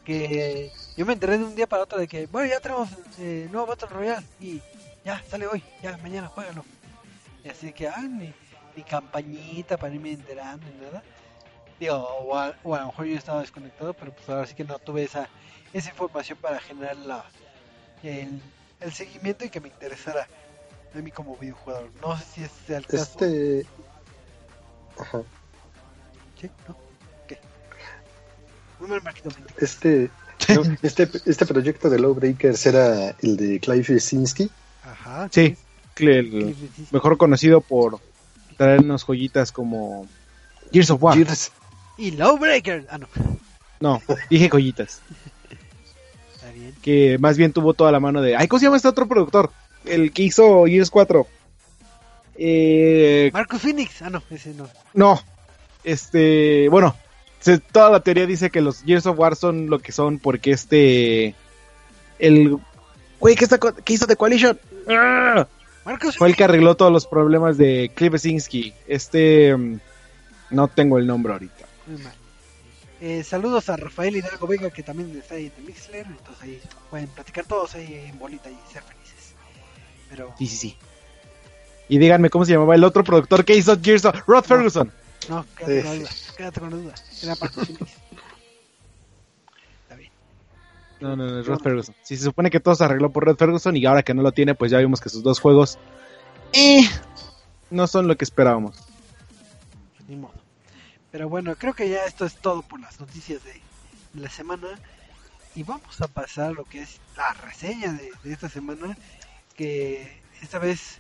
que 0.05 0.71
yo 0.95 1.05
me 1.07 1.13
enteré 1.13 1.39
de 1.39 1.43
un 1.43 1.55
día 1.55 1.67
para 1.67 1.83
otro 1.83 1.97
de 1.97 2.07
que, 2.07 2.27
bueno, 2.27 2.47
ya 2.47 2.59
tenemos 2.59 2.87
eh, 3.19 3.49
nuevo 3.51 3.65
Battle 3.65 3.89
Royale 3.89 4.25
y 4.39 4.61
ya, 5.03 5.21
sale 5.27 5.47
hoy, 5.47 5.63
ya, 5.81 5.97
mañana, 5.97 6.27
juégalo. 6.27 6.63
Y 7.43 7.49
así 7.49 7.73
que, 7.73 7.87
ah, 7.87 8.01
ni, 8.01 8.31
ni 8.75 8.83
campañita 8.83 9.77
para 9.77 9.93
irme 9.93 10.11
enterando 10.11 10.65
ni 10.67 10.85
nada. 10.85 11.03
Digo, 11.79 11.95
o 11.95 12.37
a, 12.37 12.55
o 12.63 12.75
a 12.75 12.79
lo 12.79 12.85
mejor 12.87 13.05
yo 13.05 13.17
estaba 13.17 13.41
desconectado, 13.41 13.93
pero 13.93 14.13
pues 14.13 14.29
ahora 14.29 14.45
sí 14.45 14.55
que 14.55 14.63
no 14.63 14.79
tuve 14.79 15.03
esa, 15.03 15.27
esa 15.73 15.89
información 15.89 16.37
para 16.41 16.59
generar 16.59 16.95
la, 16.97 17.25
el, 18.03 18.41
el 18.79 18.93
seguimiento 18.93 19.45
y 19.45 19.49
que 19.49 19.59
me 19.59 19.67
interesara 19.67 20.27
a 20.93 20.97
mí 20.99 21.11
como 21.11 21.35
videojugador. 21.35 21.89
No 22.01 22.17
sé 22.17 22.23
si 22.47 22.47
sea 22.67 22.77
el 22.77 22.87
caso. 22.87 23.03
Este. 23.03 23.65
Ajá. 24.97 25.21
¿Sí? 26.39 26.49
¿No? 26.67 26.77
¿Qué? 27.27 27.39
No 28.79 28.87
me 28.87 28.99
marquito 29.01 29.29
mente. 29.31 29.53
Este, 29.57 30.09
no, 30.55 30.77
este, 30.81 31.09
este 31.25 31.45
proyecto 31.45 31.89
de 31.89 31.99
Lawbreakers 31.99 32.65
era 32.65 33.09
el 33.21 33.35
de 33.35 33.59
Clive. 33.59 34.01
Ajá. 34.83 35.27
Sí, 35.31 35.57
el 35.97 36.55
mejor 36.91 37.17
conocido 37.17 37.59
por 37.61 37.99
traernos 38.57 39.03
joyitas 39.03 39.51
como 39.51 40.07
Gears 40.71 40.89
of 40.91 41.03
War. 41.03 41.15
Gears. 41.15 41.51
Y 41.97 42.11
Lawbreaker. 42.11 42.87
Ah, 42.89 42.97
no. 42.97 43.07
No, 43.79 44.01
dije 44.29 44.49
joyitas. 44.49 45.01
Está 46.35 46.51
bien. 46.51 46.73
que 46.81 47.17
más 47.19 47.37
bien 47.37 47.53
tuvo 47.53 47.73
toda 47.73 47.91
la 47.91 47.99
mano 47.99 48.21
de. 48.21 48.35
Ay, 48.35 48.47
¿cómo 48.47 48.59
se 48.59 48.65
llama 48.65 48.77
este 48.77 48.87
otro 48.87 49.07
productor? 49.07 49.51
El 49.85 50.11
que 50.11 50.23
hizo 50.23 50.65
Gears 50.65 50.89
4. 50.89 51.27
Eh, 52.37 53.29
Marcus 53.33 53.61
Phoenix. 53.61 54.01
Ah, 54.01 54.09
no, 54.09 54.21
ese 54.29 54.53
no. 54.53 54.67
no. 54.93 55.21
Este. 55.83 56.67
Bueno, 56.69 56.95
se- 57.39 57.59
toda 57.59 57.89
la 57.89 57.99
teoría 58.01 58.25
dice 58.25 58.49
que 58.49 58.61
los 58.61 58.81
Gears 58.83 59.05
of 59.05 59.17
War 59.19 59.35
son 59.35 59.69
lo 59.69 59.79
que 59.79 59.91
son 59.91 60.19
porque 60.19 60.51
este. 60.51 61.35
El. 62.19 62.57
Güey, 63.19 63.35
¿qué, 63.35 63.45
está, 63.45 63.57
qué 63.57 63.93
hizo 63.93 64.07
The 64.07 64.15
Coalition? 64.17 64.59
¡Ah! 64.89 65.47
Fue 66.17 66.27
el 66.29 66.35
que 66.35 66.43
arregló 66.43 66.75
todos 66.75 66.91
los 66.91 67.05
problemas 67.05 67.57
de 67.57 67.91
Cliff 67.95 68.11
Besinski. 68.13 68.73
Este. 68.87 69.55
mm, 69.55 69.79
No 70.51 70.67
tengo 70.67 70.97
el 70.97 71.07
nombre 71.07 71.33
ahorita. 71.33 71.65
Muy 71.87 72.01
mal. 72.01 72.13
Eh, 73.01 73.23
saludos 73.23 73.69
a 73.69 73.75
Rafael 73.75 74.15
Hidalgo 74.15 74.47
Vega, 74.47 74.69
que 74.71 74.81
también 74.81 75.15
está 75.17 75.35
ahí 75.35 75.51
en 75.57 75.65
Mixler. 75.65 76.05
Entonces 76.07 76.43
ahí 76.43 76.61
pueden 76.89 77.07
platicar 77.07 77.45
todos 77.45 77.75
ahí 77.75 77.93
en 78.09 78.17
bolita 78.17 78.49
y 78.49 78.57
ser 78.71 78.83
felices. 78.83 79.33
Pero, 80.09 80.33
Sí, 80.39 80.47
sí, 80.47 80.55
sí. 80.57 80.77
Y 81.87 81.97
díganme 81.99 82.29
cómo 82.31 82.45
se 82.45 82.53
llamaba 82.53 82.73
el 82.73 82.83
otro 82.83 83.03
productor 83.03 83.45
que 83.45 83.55
hizo 83.55 83.77
Gears 83.79 84.05
of 84.05 84.15
Rod 84.25 84.43
Ferguson. 84.43 84.91
no, 85.29 85.45
quédate 85.55 85.81
con 85.81 85.89
la 85.91 85.95
duda. 85.97 86.09
Quédate 86.37 86.59
con 86.59 86.69
la 86.71 86.77
duda. 86.77 86.95
Era 87.21 87.35
bien. 87.67 87.77
No, 90.99 91.15
no, 91.15 91.27
no, 91.27 91.39
es 91.39 91.45
Rod 91.45 91.59
Ferguson. 91.59 91.95
Sí, 92.03 92.15
se 92.15 92.23
supone 92.23 92.49
que 92.49 92.59
todo 92.59 92.75
se 92.75 92.83
arregló 92.83 93.11
por 93.11 93.25
Rod 93.25 93.37
Ferguson 93.37 93.75
y 93.75 93.85
ahora 93.85 94.03
que 94.03 94.13
no 94.13 94.21
lo 94.21 94.31
tiene, 94.31 94.55
pues 94.55 94.71
ya 94.71 94.77
vimos 94.79 95.01
que 95.01 95.09
sus 95.09 95.23
dos 95.23 95.39
juegos 95.39 95.77
eh, 96.53 96.89
no 97.69 97.85
son 97.85 98.07
lo 98.07 98.15
que 98.15 98.23
esperábamos. 98.23 98.77
Ni 100.07 100.15
modo. 100.15 100.33
Pero 101.11 101.27
bueno, 101.27 101.55
creo 101.55 101.73
que 101.73 101.89
ya 101.89 102.05
esto 102.05 102.25
es 102.25 102.35
todo 102.35 102.61
por 102.61 102.79
las 102.79 102.99
noticias 102.99 103.43
de, 103.43 103.61
la 104.13 104.29
semana. 104.29 104.67
Y 105.55 105.63
vamos 105.63 106.01
a 106.01 106.07
pasar 106.07 106.47
a 106.47 106.53
lo 106.53 106.65
que 106.65 106.81
es 106.81 106.99
la 107.15 107.33
reseña 107.33 107.93
de, 107.93 108.11
de 108.23 108.33
esta 108.33 108.49
semana. 108.49 108.97
Que 109.55 110.21
esta 110.41 110.59
vez 110.59 110.99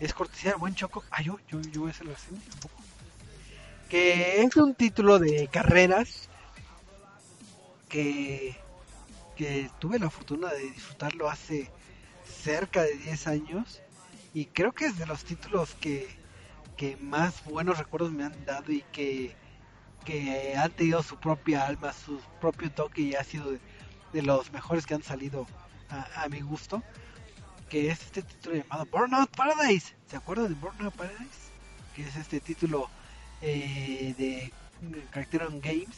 es 0.00 0.14
cortesía 0.14 0.56
buen 0.56 0.74
Choco. 0.74 1.04
Ah, 1.10 1.22
yo, 1.22 1.38
yo, 1.48 1.60
yo 1.60 1.82
voy 1.82 1.90
a 1.90 1.92
hacer 1.92 2.06
la 2.06 2.14
reseña 2.14 2.40
tampoco. 2.50 2.82
Que 3.88 4.42
es 4.42 4.56
un 4.56 4.74
título 4.74 5.18
de 5.18 5.48
carreras. 5.48 6.28
Que, 7.88 8.56
que 9.40 9.70
tuve 9.78 9.98
la 9.98 10.10
fortuna 10.10 10.50
de 10.50 10.70
disfrutarlo 10.70 11.30
hace 11.30 11.70
cerca 12.42 12.82
de 12.82 12.94
10 12.96 13.26
años. 13.26 13.80
Y 14.34 14.44
creo 14.44 14.72
que 14.72 14.84
es 14.84 14.98
de 14.98 15.06
los 15.06 15.24
títulos 15.24 15.74
que, 15.80 16.06
que 16.76 16.98
más 16.98 17.42
buenos 17.46 17.78
recuerdos 17.78 18.12
me 18.12 18.24
han 18.24 18.44
dado 18.44 18.70
y 18.70 18.84
que, 18.92 19.34
que 20.04 20.54
han 20.58 20.70
tenido 20.72 21.02
su 21.02 21.16
propia 21.16 21.66
alma, 21.66 21.94
su 21.94 22.20
propio 22.38 22.70
toque 22.70 23.00
y 23.00 23.14
ha 23.14 23.24
sido 23.24 23.52
de, 23.52 23.60
de 24.12 24.20
los 24.20 24.52
mejores 24.52 24.84
que 24.84 24.92
han 24.92 25.02
salido 25.02 25.46
a, 25.88 26.24
a 26.24 26.28
mi 26.28 26.42
gusto. 26.42 26.82
Que 27.70 27.88
es 27.90 28.02
este 28.02 28.20
título 28.20 28.56
llamado 28.56 28.84
Burnout 28.92 29.34
Paradise. 29.34 29.96
¿Se 30.06 30.18
acuerdan 30.18 30.48
de 30.48 30.54
Burnout 30.56 30.94
Paradise? 30.94 31.48
Que 31.96 32.02
es 32.02 32.14
este 32.14 32.40
título 32.40 32.90
eh, 33.40 34.14
de 34.18 34.52
Criterion 35.12 35.62
Games. 35.62 35.96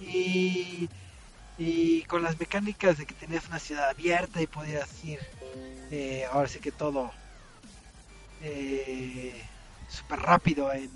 Y, 0.00 0.88
y 1.58 2.02
con 2.02 2.22
las 2.22 2.38
mecánicas 2.38 2.98
de 2.98 3.06
que 3.06 3.14
tenías 3.14 3.46
una 3.48 3.58
ciudad 3.58 3.88
abierta 3.90 4.40
y 4.42 4.46
podías 4.46 4.88
ir, 5.04 5.20
eh, 5.90 6.26
ahora 6.32 6.48
sí 6.48 6.58
que 6.58 6.72
todo 6.72 7.12
eh, 8.42 9.42
súper 9.88 10.20
rápido 10.20 10.72
en, 10.72 10.90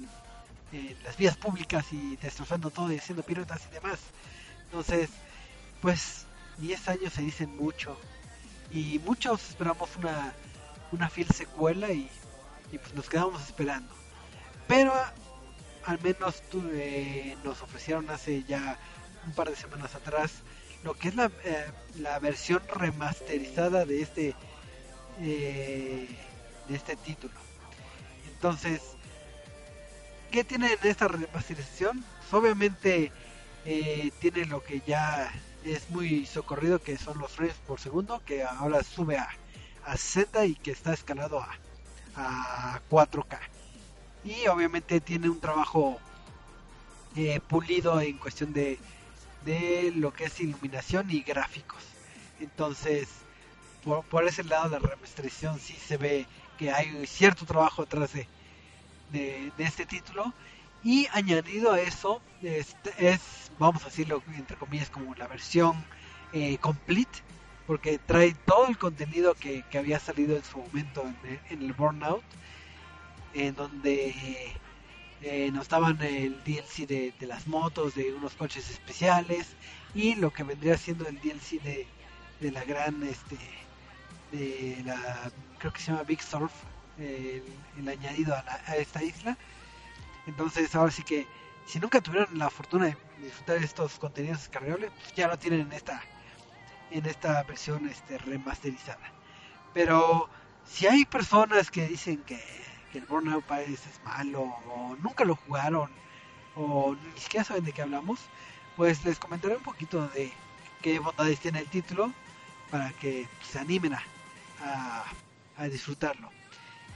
las 1.02 1.16
vías 1.16 1.34
públicas 1.36 1.86
y 1.92 2.16
destrozando 2.16 2.68
todo 2.70 2.92
y 2.92 2.98
haciendo 2.98 3.22
piruetas 3.22 3.62
y 3.70 3.74
demás. 3.74 3.98
Entonces, 4.64 5.08
pues 5.80 6.26
10 6.58 6.88
años 6.88 7.14
se 7.14 7.22
dicen 7.22 7.56
mucho 7.56 7.96
y 8.70 8.98
muchos 8.98 9.48
esperamos 9.48 9.88
una, 9.96 10.34
una 10.92 11.08
fiel 11.08 11.28
secuela 11.30 11.90
y, 11.90 12.10
pues 12.70 12.92
nos 12.94 13.08
quedamos 13.08 13.42
esperando. 13.42 13.88
Pero 14.66 14.92
al 15.86 15.98
menos 16.02 16.42
tu- 16.50 16.68
eh, 16.74 17.34
nos 17.44 17.62
ofrecieron 17.62 18.10
hace 18.10 18.44
ya 18.44 18.78
un 19.24 19.32
par 19.32 19.48
de 19.48 19.56
semanas 19.56 19.94
atrás 19.94 20.32
lo 20.84 20.94
que 20.94 21.08
es 21.08 21.14
la, 21.14 21.30
eh, 21.44 21.66
la 21.98 22.18
versión 22.18 22.62
remasterizada 22.68 23.84
de 23.84 24.02
este 24.02 24.34
eh, 25.20 26.08
de 26.68 26.76
este 26.76 26.96
título. 26.96 27.34
Entonces, 28.28 28.80
¿qué 30.30 30.44
tiene 30.44 30.72
en 30.80 30.88
esta 30.88 31.08
remasterización? 31.08 32.04
Pues, 32.20 32.34
obviamente 32.34 33.10
eh, 33.64 34.12
tiene 34.20 34.44
lo 34.44 34.62
que 34.62 34.82
ya 34.86 35.32
es 35.64 35.90
muy 35.90 36.24
socorrido, 36.26 36.80
que 36.80 36.96
son 36.96 37.18
los 37.18 37.32
frames 37.32 37.56
por 37.66 37.80
segundo, 37.80 38.22
que 38.24 38.44
ahora 38.44 38.84
sube 38.84 39.18
a, 39.18 39.28
a 39.84 39.96
60 39.96 40.46
y 40.46 40.54
que 40.54 40.70
está 40.70 40.92
escalado 40.92 41.40
a, 41.40 41.50
a 42.14 42.80
4K. 42.88 43.38
Y 44.24 44.46
obviamente 44.46 45.00
tiene 45.00 45.28
un 45.28 45.40
trabajo 45.40 45.98
pulido 47.48 48.00
en 48.00 48.16
cuestión 48.18 48.52
de, 48.52 48.78
de 49.44 49.92
lo 49.94 50.12
que 50.12 50.24
es 50.24 50.40
iluminación 50.40 51.10
y 51.10 51.22
gráficos. 51.22 51.82
Entonces, 52.40 53.08
por, 53.84 54.04
por 54.04 54.24
ese 54.24 54.44
lado 54.44 54.68
la 54.70 54.78
remasterización 54.78 55.58
sí 55.58 55.74
se 55.74 55.96
ve 55.96 56.26
que 56.58 56.70
hay 56.72 57.06
cierto 57.06 57.46
trabajo 57.46 57.82
detrás 57.82 58.12
de, 58.12 58.26
de, 59.12 59.52
este 59.58 59.86
título. 59.86 60.32
Y 60.84 61.08
añadido 61.12 61.72
a 61.72 61.80
eso, 61.80 62.20
este 62.42 62.92
es, 62.98 63.50
vamos 63.58 63.82
a 63.82 63.86
decirlo 63.86 64.22
entre 64.36 64.56
comillas, 64.56 64.90
como 64.90 65.14
la 65.14 65.26
versión 65.26 65.84
eh, 66.32 66.58
complete, 66.58 67.18
porque 67.66 67.98
trae 67.98 68.34
todo 68.46 68.66
el 68.68 68.78
contenido 68.78 69.34
que, 69.34 69.62
que 69.70 69.78
había 69.78 69.98
salido 69.98 70.36
en 70.36 70.44
su 70.44 70.58
momento 70.58 71.02
en, 71.24 71.40
en 71.50 71.62
el 71.62 71.72
Burnout, 71.72 72.22
en 73.34 73.54
donde 73.54 74.14
eh, 75.22 75.50
nos 75.52 75.68
daban 75.68 76.00
el 76.02 76.42
DLC 76.44 76.86
de, 76.86 77.14
las 77.26 77.46
motos, 77.46 77.94
de 77.94 78.14
unos 78.14 78.34
coches 78.34 78.70
especiales 78.70 79.48
y 79.94 80.14
lo 80.14 80.32
que 80.32 80.44
vendría 80.44 80.76
siendo 80.78 81.06
el 81.08 81.16
DLC 81.20 81.60
de, 81.62 81.86
de 82.40 82.52
la 82.52 82.64
gran, 82.64 83.02
este, 83.02 83.36
de 84.32 84.82
la, 84.84 85.30
creo 85.58 85.72
que 85.72 85.80
se 85.80 85.90
llama 85.90 86.04
Big 86.04 86.22
Surf, 86.22 86.52
el, 86.98 87.88
añadido 87.88 88.34
a, 88.34 88.76
esta 88.76 89.02
isla. 89.02 89.36
Entonces 90.26 90.74
ahora 90.74 90.92
sí 90.92 91.02
que 91.02 91.26
si 91.66 91.80
nunca 91.80 92.00
tuvieron 92.00 92.38
la 92.38 92.50
fortuna 92.50 92.86
de 92.86 92.96
disfrutar 93.22 93.56
estos 93.56 93.98
contenidos 93.98 94.38
descargables, 94.38 94.90
pues 94.92 95.14
ya 95.14 95.28
lo 95.28 95.38
tienen 95.38 95.60
en 95.62 95.72
esta, 95.72 96.02
en 96.90 97.06
esta 97.06 97.42
versión 97.42 97.88
este, 97.88 98.18
remasterizada. 98.18 99.12
Pero 99.74 100.28
si 100.64 100.86
hay 100.86 101.04
personas 101.04 101.70
que 101.70 101.88
dicen 101.88 102.18
que 102.18 102.40
que 102.92 102.98
el 102.98 103.04
Burnout 103.04 103.44
Paradise 103.44 103.88
es 103.88 104.04
malo 104.04 104.42
o 104.42 104.96
nunca 105.02 105.24
lo 105.24 105.36
jugaron 105.36 105.90
o 106.54 106.96
ni 107.14 107.20
siquiera 107.20 107.44
saben 107.44 107.64
de 107.64 107.72
qué 107.72 107.82
hablamos, 107.82 108.18
pues 108.76 109.04
les 109.04 109.18
comentaré 109.18 109.56
un 109.56 109.62
poquito 109.62 110.08
de 110.08 110.32
qué 110.82 110.98
bondades 110.98 111.38
tiene 111.40 111.60
el 111.60 111.68
título 111.68 112.12
para 112.70 112.90
que 112.92 113.28
se 113.42 113.58
animen 113.58 113.94
a, 113.94 115.04
a, 115.56 115.64
disfrutarlo. 115.68 116.30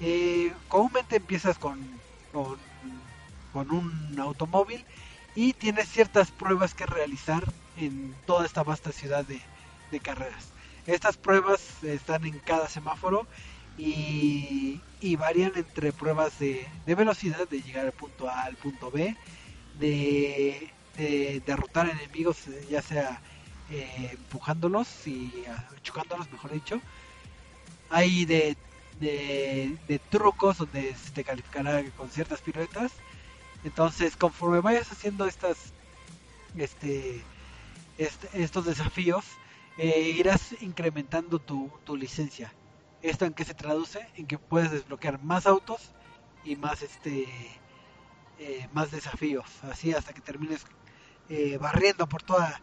Eh, 0.01 0.53
comúnmente 0.69 1.17
empiezas 1.17 1.59
con, 1.59 1.81
con, 2.33 3.71
un 3.71 4.19
automóvil 4.19 4.85
y 5.35 5.53
tienes 5.53 5.89
ciertas 5.89 6.31
pruebas 6.31 6.75
que 6.75 6.87
realizar 6.87 7.45
en 7.77 8.15
toda 8.27 8.45
esta 8.47 8.63
vasta 8.63 8.93
ciudad 8.93 9.25
de, 9.25 9.41
de 9.91 10.01
carreras. 10.01 10.53
Estas 10.87 11.17
pruebas 11.17 11.83
están 11.85 12.25
en 12.27 12.39
cada 12.41 12.69
semáforo 12.69 13.27
y, 13.85 15.17
varían 15.17 15.53
entre 15.57 15.93
pruebas 15.93 16.39
de, 16.39 16.67
velocidad, 16.87 17.49
de 17.49 17.61
llegar 17.61 17.87
al 17.87 17.93
punto 17.93 18.29
A 18.29 18.43
al 18.43 18.57
punto 18.57 18.91
B, 18.91 19.17
de, 19.79 20.71
derrotar 21.47 21.89
enemigos, 21.89 22.45
ya 22.69 22.83
sea 22.83 23.21
eh, 23.71 24.11
empujándolos 24.13 25.07
y 25.07 25.33
ah, 25.49 25.69
chocándolos, 25.83 26.31
mejor 26.31 26.53
dicho. 26.53 26.81
Hay 27.91 28.25
de, 28.25 28.57
trucos 30.11 30.59
donde 30.59 30.95
se 30.95 31.11
te 31.11 31.25
calificará 31.25 31.83
con 31.97 32.11
ciertas 32.11 32.41
piruetas. 32.41 32.93
Entonces, 33.65 34.17
conforme 34.17 34.61
vayas 34.61 34.91
haciendo 34.93 35.27
estas, 35.27 35.73
este, 36.57 37.23
este 37.99 38.43
estos 38.43 38.67
desafíos, 38.67 39.25
eh, 39.79 40.15
irás 40.17 40.55
incrementando 40.61 41.39
tu, 41.39 41.71
tu 41.85 41.97
licencia 41.97 42.53
¿Esto 43.03 43.25
en 43.25 43.35
qué 43.35 43.45
se 43.45 43.55
traduce? 43.55 44.07
En 44.17 44.27
que 44.27 44.39
puedes 44.39 44.71
desbloquear 44.71 45.23
más 45.23 45.47
autos 45.47 45.91
y 46.45 46.57
más 46.57 46.83
este 46.83 47.27
eh, 48.39 48.69
más 48.73 48.91
desafíos, 48.91 49.47
así 49.65 49.93
hasta 49.93 50.13
que 50.13 50.21
termines 50.21 50.65
eh, 51.29 51.59
barriendo 51.59 52.09
por 52.09 52.23
toda 52.23 52.61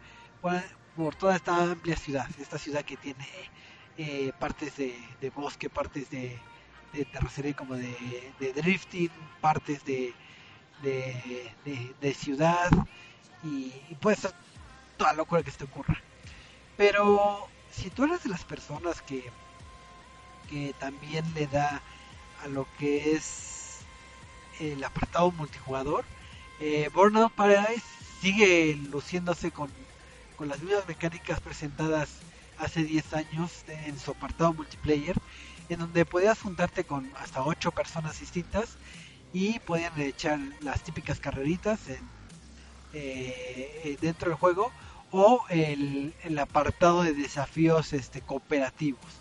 por, 0.96 1.14
toda 1.14 1.36
esta 1.36 1.56
amplia 1.56 1.96
ciudad, 1.96 2.28
esta 2.38 2.58
ciudad 2.58 2.84
que 2.84 2.96
tiene 2.96 3.26
eh, 3.96 4.32
partes 4.38 4.76
de, 4.76 4.94
bosque, 5.34 5.70
partes 5.70 6.10
de, 6.10 6.38
de 6.92 7.54
como 7.54 7.76
de, 7.76 8.52
drifting, 8.56 9.10
partes 9.40 9.84
de, 9.84 10.14
de, 10.82 12.14
ciudad 12.14 12.70
y, 13.42 13.72
y 13.88 13.94
puede 14.00 14.16
ser 14.16 14.32
toda 14.96 15.12
locura 15.12 15.42
que 15.42 15.50
se 15.50 15.58
te 15.58 15.64
ocurra. 15.64 15.96
Pero 16.76 17.48
si 17.70 17.90
tú 17.90 18.04
eres 18.04 18.22
de 18.22 18.30
las 18.30 18.44
personas 18.44 19.00
que 19.02 19.30
que 20.50 20.74
también 20.78 21.24
le 21.34 21.46
da 21.46 21.80
a 22.42 22.48
lo 22.48 22.66
que 22.78 23.12
es 23.12 23.78
el 24.58 24.82
apartado 24.84 25.30
multijugador. 25.30 26.04
Eh, 26.60 26.90
Burnout 26.92 27.32
Paradise 27.32 27.84
sigue 28.20 28.78
luciéndose 28.90 29.50
con, 29.50 29.70
con 30.36 30.48
las 30.48 30.60
mismas 30.60 30.86
mecánicas 30.86 31.40
presentadas 31.40 32.08
hace 32.58 32.82
10 32.84 33.14
años 33.14 33.64
en 33.68 33.98
su 33.98 34.10
apartado 34.10 34.52
multiplayer, 34.52 35.16
en 35.70 35.78
donde 35.78 36.04
podías 36.04 36.40
juntarte 36.40 36.84
con 36.84 37.10
hasta 37.16 37.42
8 37.42 37.70
personas 37.70 38.20
distintas 38.20 38.76
y 39.32 39.60
podían 39.60 39.98
echar 40.00 40.38
las 40.60 40.82
típicas 40.82 41.20
carreritas 41.20 41.80
eh, 42.92 43.96
dentro 44.00 44.30
del 44.30 44.38
juego 44.38 44.72
o 45.12 45.44
el, 45.48 46.12
el, 46.24 46.38
apartado 46.38 47.02
de 47.02 47.14
desafíos 47.14 47.92
este, 47.92 48.20
cooperativos 48.20 49.19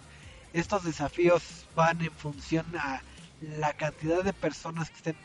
estos 0.54 0.84
desafíos 0.84 1.66
van 1.76 2.02
en 2.02 2.12
función 2.12 2.66
a 2.78 3.02
la 3.42 3.74
cantidad 3.74 4.24
de 4.24 4.34
personas 4.34 4.90
que 4.90 4.98
estén 4.98 5.16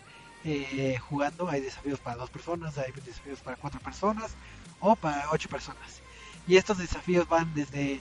eh, 0.44 0.98
jugando. 0.98 1.48
Hay 1.48 1.60
desafíos 1.60 1.98
para 2.00 2.16
dos 2.16 2.30
personas, 2.30 2.76
hay 2.78 2.92
desafíos 2.92 3.40
para 3.40 3.56
cuatro 3.56 3.80
personas 3.80 4.32
o 4.80 4.96
para 4.96 5.30
ocho 5.30 5.48
personas. 5.48 6.02
Y 6.46 6.56
estos 6.56 6.78
desafíos 6.78 7.28
van 7.28 7.52
desde 7.54 8.00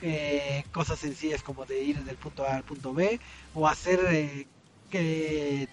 eh, 0.00 0.64
cosas 0.72 1.00
sencillas 1.00 1.42
como 1.42 1.64
de 1.64 1.82
ir 1.82 2.04
del 2.04 2.16
punto 2.16 2.44
A 2.46 2.56
al 2.56 2.64
punto 2.64 2.94
B 2.94 3.20
o 3.54 3.68
hacer 3.68 4.00
eh, 4.10 4.46
que 4.90 5.68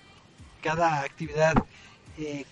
cada 0.61 1.03
actividad 1.03 1.55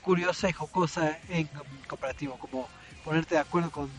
curiosa 0.01 0.47
y 0.49 0.53
jocosa 0.53 1.19
en 1.27 1.49
cooperativo, 1.89 2.38
como 2.39 2.69
ponerte 3.03 3.35
de 3.35 3.41
acuerdo 3.41 3.69
con 3.69 3.89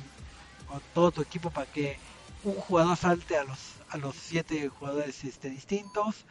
todo 0.95 1.11
tu 1.11 1.20
equipo 1.20 1.51
para 1.51 1.70
que 1.70 1.99
un 2.45 2.55
jugador 2.55 2.97
salte 2.97 3.36
a 3.36 3.45
los 3.45 3.78
a 3.91 3.97
los 3.97 4.14
siete 4.16 4.68
jugadores 4.68 5.24
este, 5.24 5.51
distintos 5.51 6.24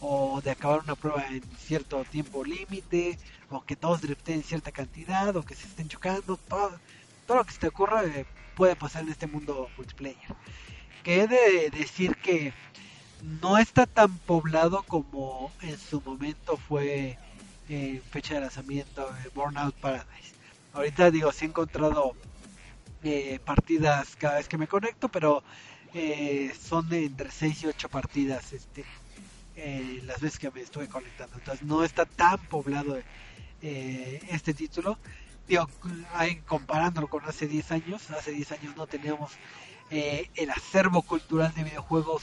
o 0.00 0.40
de 0.42 0.50
acabar 0.50 0.80
una 0.80 0.96
prueba 0.96 1.24
en 1.28 1.42
cierto 1.58 2.04
tiempo 2.04 2.44
límite 2.44 3.18
o 3.50 3.64
que 3.64 3.76
todos 3.76 4.02
driften 4.02 4.42
cierta 4.42 4.72
cantidad 4.72 5.34
o 5.36 5.44
que 5.44 5.54
se 5.54 5.66
estén 5.66 5.88
chocando 5.88 6.36
todo, 6.36 6.78
todo 7.26 7.38
lo 7.38 7.44
que 7.44 7.52
se 7.52 7.60
te 7.60 7.68
ocurra 7.68 8.04
eh, 8.04 8.26
puede 8.56 8.76
pasar 8.76 9.02
en 9.04 9.10
este 9.10 9.26
mundo 9.26 9.68
multiplayer. 9.76 10.34
Que 11.02 11.22
he 11.22 11.28
de 11.28 11.70
decir 11.70 12.16
que 12.16 12.52
no 13.40 13.58
está 13.58 13.86
tan 13.86 14.18
poblado 14.18 14.82
como 14.82 15.52
en 15.62 15.78
su 15.78 16.00
momento 16.00 16.56
fue 16.56 17.18
en 17.68 18.02
fecha 18.02 18.34
de 18.34 18.40
lanzamiento 18.40 19.10
de 19.22 19.28
Burnout 19.30 19.74
Paradise. 19.76 20.34
Ahorita 20.72 21.10
digo 21.10 21.32
si 21.32 21.44
he 21.44 21.48
encontrado 21.48 22.14
eh, 23.04 23.38
partidas 23.44 24.16
cada 24.16 24.36
vez 24.36 24.48
que 24.48 24.58
me 24.58 24.66
conecto 24.66 25.08
pero 25.08 25.42
eh, 25.96 26.52
son 26.60 26.88
de 26.88 27.04
entre 27.04 27.30
6 27.30 27.62
y 27.62 27.66
8 27.68 27.88
partidas 27.88 28.52
este 28.52 28.84
eh, 29.54 30.00
las 30.04 30.20
veces 30.20 30.40
que 30.40 30.50
me 30.50 30.60
estuve 30.60 30.88
conectando. 30.88 31.36
Entonces 31.38 31.64
no 31.64 31.84
está 31.84 32.04
tan 32.04 32.38
poblado 32.46 32.98
eh, 33.62 34.20
este 34.28 34.54
título. 34.54 34.98
Digo 35.46 35.68
comparándolo 36.46 37.06
con 37.06 37.24
hace 37.26 37.46
10 37.46 37.70
años 37.70 38.10
hace 38.10 38.32
10 38.32 38.52
años 38.52 38.76
no 38.76 38.86
teníamos 38.86 39.32
el 39.90 40.50
acervo 40.50 41.02
cultural 41.02 41.54
de 41.54 41.62
videojuegos 41.62 42.22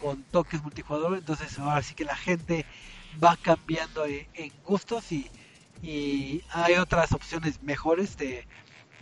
con 0.00 0.22
toques 0.22 0.62
multijugador. 0.62 1.18
Entonces 1.18 1.58
ahora 1.58 1.82
sí 1.82 1.94
que 1.94 2.04
la 2.06 2.16
gente 2.16 2.64
va 3.22 3.36
cambiando 3.36 4.06
en 4.06 4.52
gustos 4.64 5.12
y, 5.12 5.28
y 5.82 6.42
hay 6.50 6.76
otras 6.76 7.12
opciones 7.12 7.62
mejores 7.62 8.16
de, 8.16 8.46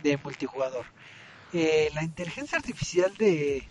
de 0.03 0.17
multijugador 0.17 0.85
la 1.53 2.03
inteligencia 2.03 2.57
artificial 2.57 3.15
de 3.17 3.67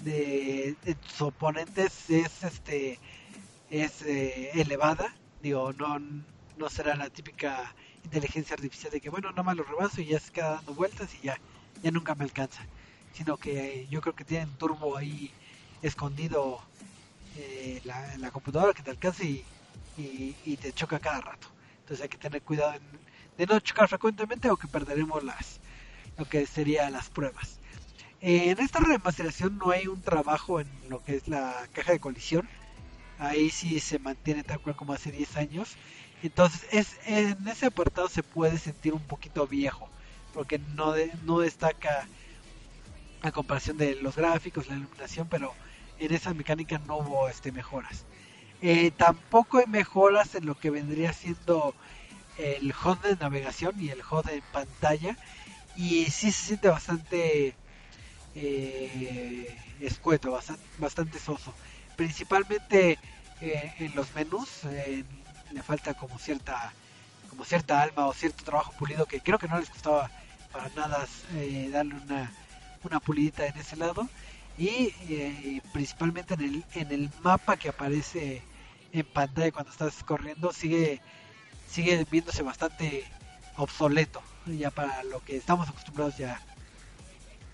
de, 0.00 0.76
sus 1.08 1.22
oponentes 1.22 2.10
es 2.10 2.42
este 2.42 2.98
es 3.70 4.02
eh, 4.02 4.50
elevada. 4.54 5.14
Digo 5.42 5.72
no 5.72 5.98
no 5.98 6.70
será 6.70 6.96
la 6.96 7.10
típica 7.10 7.74
inteligencia 8.04 8.54
artificial 8.54 8.92
de 8.92 9.00
que 9.00 9.10
bueno 9.10 9.30
nada 9.30 9.42
más 9.42 9.56
lo 9.56 9.64
rebaso 9.64 10.00
y 10.00 10.06
ya 10.06 10.20
se 10.20 10.32
queda 10.32 10.56
dando 10.56 10.74
vueltas 10.74 11.14
y 11.14 11.26
ya 11.26 11.38
ya 11.82 11.90
nunca 11.90 12.14
me 12.14 12.24
alcanza 12.24 12.66
sino 13.16 13.36
que 13.38 13.86
yo 13.90 14.00
creo 14.02 14.14
que 14.14 14.24
tienen 14.24 14.50
turbo 14.58 14.96
ahí 14.96 15.32
escondido 15.82 16.60
eh, 17.36 17.80
la, 17.84 18.30
computadora 18.30 18.74
que 18.74 18.82
te 18.82 18.90
alcance 18.90 19.24
y, 19.24 19.44
y, 20.44 20.56
te 20.56 20.72
choca 20.72 20.98
cada 20.98 21.20
rato. 21.22 21.48
Entonces 21.80 22.02
hay 22.02 22.08
que 22.08 22.18
tener 22.18 22.42
cuidado 22.42 22.74
de 23.38 23.46
no 23.46 23.58
chocar 23.60 23.88
frecuentemente 23.88 24.50
o 24.50 24.56
que 24.56 24.68
perderemos 24.68 25.22
las 25.24 25.60
lo 26.18 26.28
que 26.28 26.46
sería 26.46 26.90
las 26.90 27.10
pruebas 27.10 27.58
en 28.20 28.58
esta 28.58 28.80
remasterización 28.80 29.58
no 29.58 29.70
hay 29.70 29.86
un 29.86 30.00
trabajo 30.00 30.60
en 30.60 30.68
lo 30.88 31.02
que 31.04 31.16
es 31.16 31.28
la 31.28 31.54
caja 31.72 31.92
de 31.92 32.00
colisión. 32.00 32.48
Ahí 33.18 33.50
sí 33.50 33.78
se 33.80 33.98
mantiene 33.98 34.42
tal 34.42 34.60
cual 34.60 34.76
como 34.76 34.92
hace 34.92 35.12
10 35.12 35.36
años. 35.36 35.76
Entonces 36.22 36.66
es, 36.72 36.98
en 37.06 37.46
ese 37.46 37.66
apartado 37.66 38.08
se 38.08 38.22
puede 38.22 38.58
sentir 38.58 38.94
un 38.94 39.02
poquito 39.02 39.46
viejo. 39.46 39.88
Porque 40.34 40.58
no, 40.74 40.94
no 41.24 41.38
destaca 41.38 42.08
a 43.22 43.32
comparación 43.32 43.76
de 43.76 43.94
los 43.96 44.16
gráficos, 44.16 44.68
la 44.68 44.76
iluminación, 44.76 45.28
pero 45.28 45.54
en 45.98 46.12
esa 46.12 46.34
mecánica 46.34 46.78
no 46.78 46.98
hubo 46.98 47.28
este, 47.28 47.52
mejoras. 47.52 48.04
Eh, 48.60 48.90
tampoco 48.90 49.58
hay 49.58 49.66
mejoras 49.66 50.34
en 50.34 50.46
lo 50.46 50.54
que 50.58 50.70
vendría 50.70 51.12
siendo 51.12 51.74
el 52.38 52.72
HUD 52.72 52.98
de 52.98 53.16
navegación 53.16 53.80
y 53.80 53.90
el 53.90 54.00
HUD 54.00 54.28
en 54.30 54.42
pantalla. 54.52 55.16
Y 55.76 56.06
sí 56.06 56.32
se 56.32 56.46
siente 56.46 56.68
bastante 56.68 57.54
eh, 58.34 59.58
escueto, 59.80 60.38
bastante, 60.78 61.18
soso. 61.18 61.52
Principalmente 61.96 62.98
eh, 63.40 63.72
en 63.78 63.94
los 63.94 64.14
menús 64.14 64.62
le 65.52 65.62
falta 65.62 65.94
como 65.94 66.18
cierta 66.18 66.72
como 67.30 67.44
cierta 67.44 67.82
alma 67.82 68.06
o 68.06 68.14
cierto 68.14 68.44
trabajo 68.44 68.72
pulido 68.78 69.06
que 69.06 69.20
creo 69.20 69.38
que 69.38 69.48
no 69.48 69.58
les 69.58 69.68
costaba 69.68 70.10
para 70.52 70.68
nada 70.70 71.06
eh, 71.34 71.68
darle 71.70 71.94
una, 71.94 72.32
una 72.82 73.00
pulidita 73.00 73.46
en 73.46 73.56
ese 73.58 73.76
lado 73.76 74.08
y 74.56 74.94
eh, 75.08 75.60
principalmente 75.72 76.34
en 76.34 76.40
el, 76.40 76.64
en 76.74 76.92
el 76.92 77.10
mapa 77.22 77.56
que 77.56 77.68
aparece 77.68 78.42
en 78.92 79.04
pantalla 79.04 79.52
cuando 79.52 79.70
estás 79.70 80.02
corriendo 80.04 80.52
sigue 80.52 81.00
sigue 81.68 82.06
viéndose 82.10 82.42
bastante 82.42 83.04
obsoleto 83.56 84.22
ya 84.52 84.70
para 84.70 85.02
lo 85.04 85.22
que 85.24 85.36
estamos 85.36 85.68
acostumbrados 85.68 86.16
ya 86.16 86.40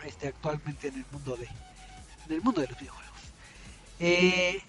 este 0.04 0.28
actualmente 0.28 0.88
en 0.88 0.94
el 0.96 1.06
mundo 1.12 1.36
de 1.36 1.44
en 2.26 2.32
el 2.32 2.42
mundo 2.42 2.60
de 2.60 2.68
los 2.68 2.78
videojuegos. 2.78 3.20
Eh, 4.00 4.62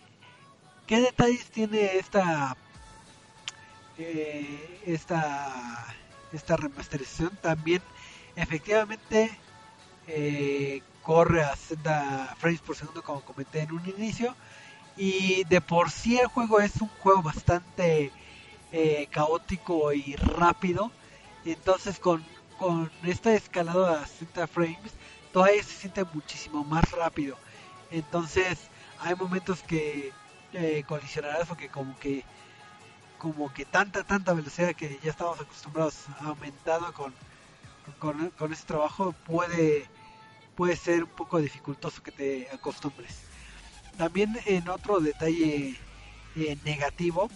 qué 0.87 1.01
detalles 1.01 1.45
tiene 1.47 1.97
esta 1.97 2.55
eh, 3.97 4.81
esta 4.85 5.95
esta 6.31 6.57
remasterización 6.57 7.35
también 7.41 7.81
efectivamente 8.35 9.31
eh, 10.07 10.81
corre 11.03 11.43
a 11.43 11.55
60 11.55 12.35
frames 12.39 12.61
por 12.61 12.75
segundo 12.75 13.03
como 13.03 13.21
comenté 13.21 13.61
en 13.61 13.71
un 13.71 13.87
inicio 13.87 14.35
y 14.97 15.43
de 15.45 15.61
por 15.61 15.91
sí 15.91 16.19
el 16.19 16.27
juego 16.27 16.59
es 16.59 16.81
un 16.81 16.87
juego 16.87 17.21
bastante 17.21 18.11
eh, 18.71 19.07
caótico 19.11 19.93
y 19.93 20.15
rápido 20.15 20.91
entonces 21.45 21.99
con, 21.99 22.23
con 22.57 22.91
esta 23.03 23.33
escalada 23.33 24.01
a 24.01 24.07
60 24.07 24.47
frames 24.47 24.91
todavía 25.31 25.63
se 25.63 25.73
siente 25.73 26.03
muchísimo 26.13 26.63
más 26.63 26.91
rápido 26.91 27.37
entonces 27.91 28.59
hay 28.99 29.15
momentos 29.15 29.61
que 29.63 30.11
eh, 30.53 30.83
colisionarás 30.87 31.49
o 31.51 31.57
que 31.57 31.69
como 31.69 31.97
que 31.99 32.23
como 33.17 33.53
que 33.53 33.65
tanta 33.65 34.03
tanta 34.03 34.33
velocidad 34.33 34.75
que 34.75 34.99
ya 35.03 35.11
estamos 35.11 35.39
acostumbrados 35.39 36.05
aumentado 36.21 36.93
con 36.93 37.13
con, 37.99 38.29
con 38.31 38.53
ese 38.53 38.65
trabajo 38.65 39.13
puede, 39.25 39.85
puede 40.55 40.75
ser 40.75 41.03
un 41.03 41.09
poco 41.09 41.39
dificultoso 41.39 42.01
que 42.01 42.11
te 42.11 42.47
acostumbres. 42.51 43.21
También 43.97 44.37
en 44.45 44.67
otro 44.69 44.99
detalle 44.99 45.75
eh, 46.35 46.57
negativo 46.63 47.29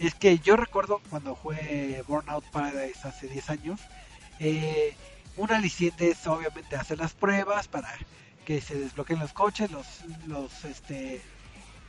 es 0.00 0.14
que 0.14 0.38
yo 0.38 0.56
recuerdo 0.56 1.02
cuando 1.10 1.34
jugué 1.34 2.02
Burnout 2.08 2.44
Paradise 2.46 3.06
hace 3.06 3.28
10 3.28 3.50
años, 3.50 3.80
eh, 4.38 4.96
un 5.36 5.52
aliciente 5.52 6.10
es 6.10 6.26
obviamente 6.26 6.74
hacer 6.74 6.98
las 6.98 7.12
pruebas 7.12 7.68
para 7.68 7.94
que 8.46 8.62
se 8.62 8.76
desbloqueen 8.76 9.20
los 9.20 9.34
coches, 9.34 9.70
los, 9.70 9.86
los, 10.26 10.64
este, 10.64 11.20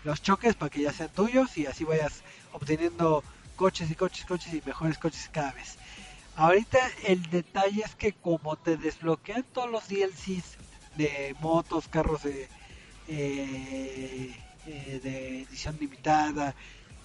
los 0.04 0.22
choques 0.22 0.56
para 0.56 0.70
que 0.70 0.82
ya 0.82 0.92
sean 0.92 1.10
tuyos 1.10 1.58
y 1.58 1.66
así 1.66 1.86
vayas 1.86 2.22
obteniendo 2.52 3.24
coches 3.56 3.90
y 3.90 3.96
coches, 3.96 4.26
coches 4.26 4.54
y 4.54 4.62
mejores 4.66 4.98
coches 4.98 5.30
cada 5.32 5.54
vez. 5.54 5.78
Ahorita 6.36 6.80
el 7.06 7.24
detalle 7.30 7.82
es 7.82 7.96
que 7.96 8.12
como 8.12 8.58
te 8.58 8.76
desbloquean 8.76 9.44
todos 9.44 9.72
los 9.72 9.88
DLCs 9.88 10.58
de 10.98 11.34
motos, 11.40 11.88
carros 11.88 12.24
de, 12.24 12.50
eh, 13.08 14.36
eh, 14.68 15.00
de 15.02 15.44
edición 15.44 15.78
limitada 15.80 16.54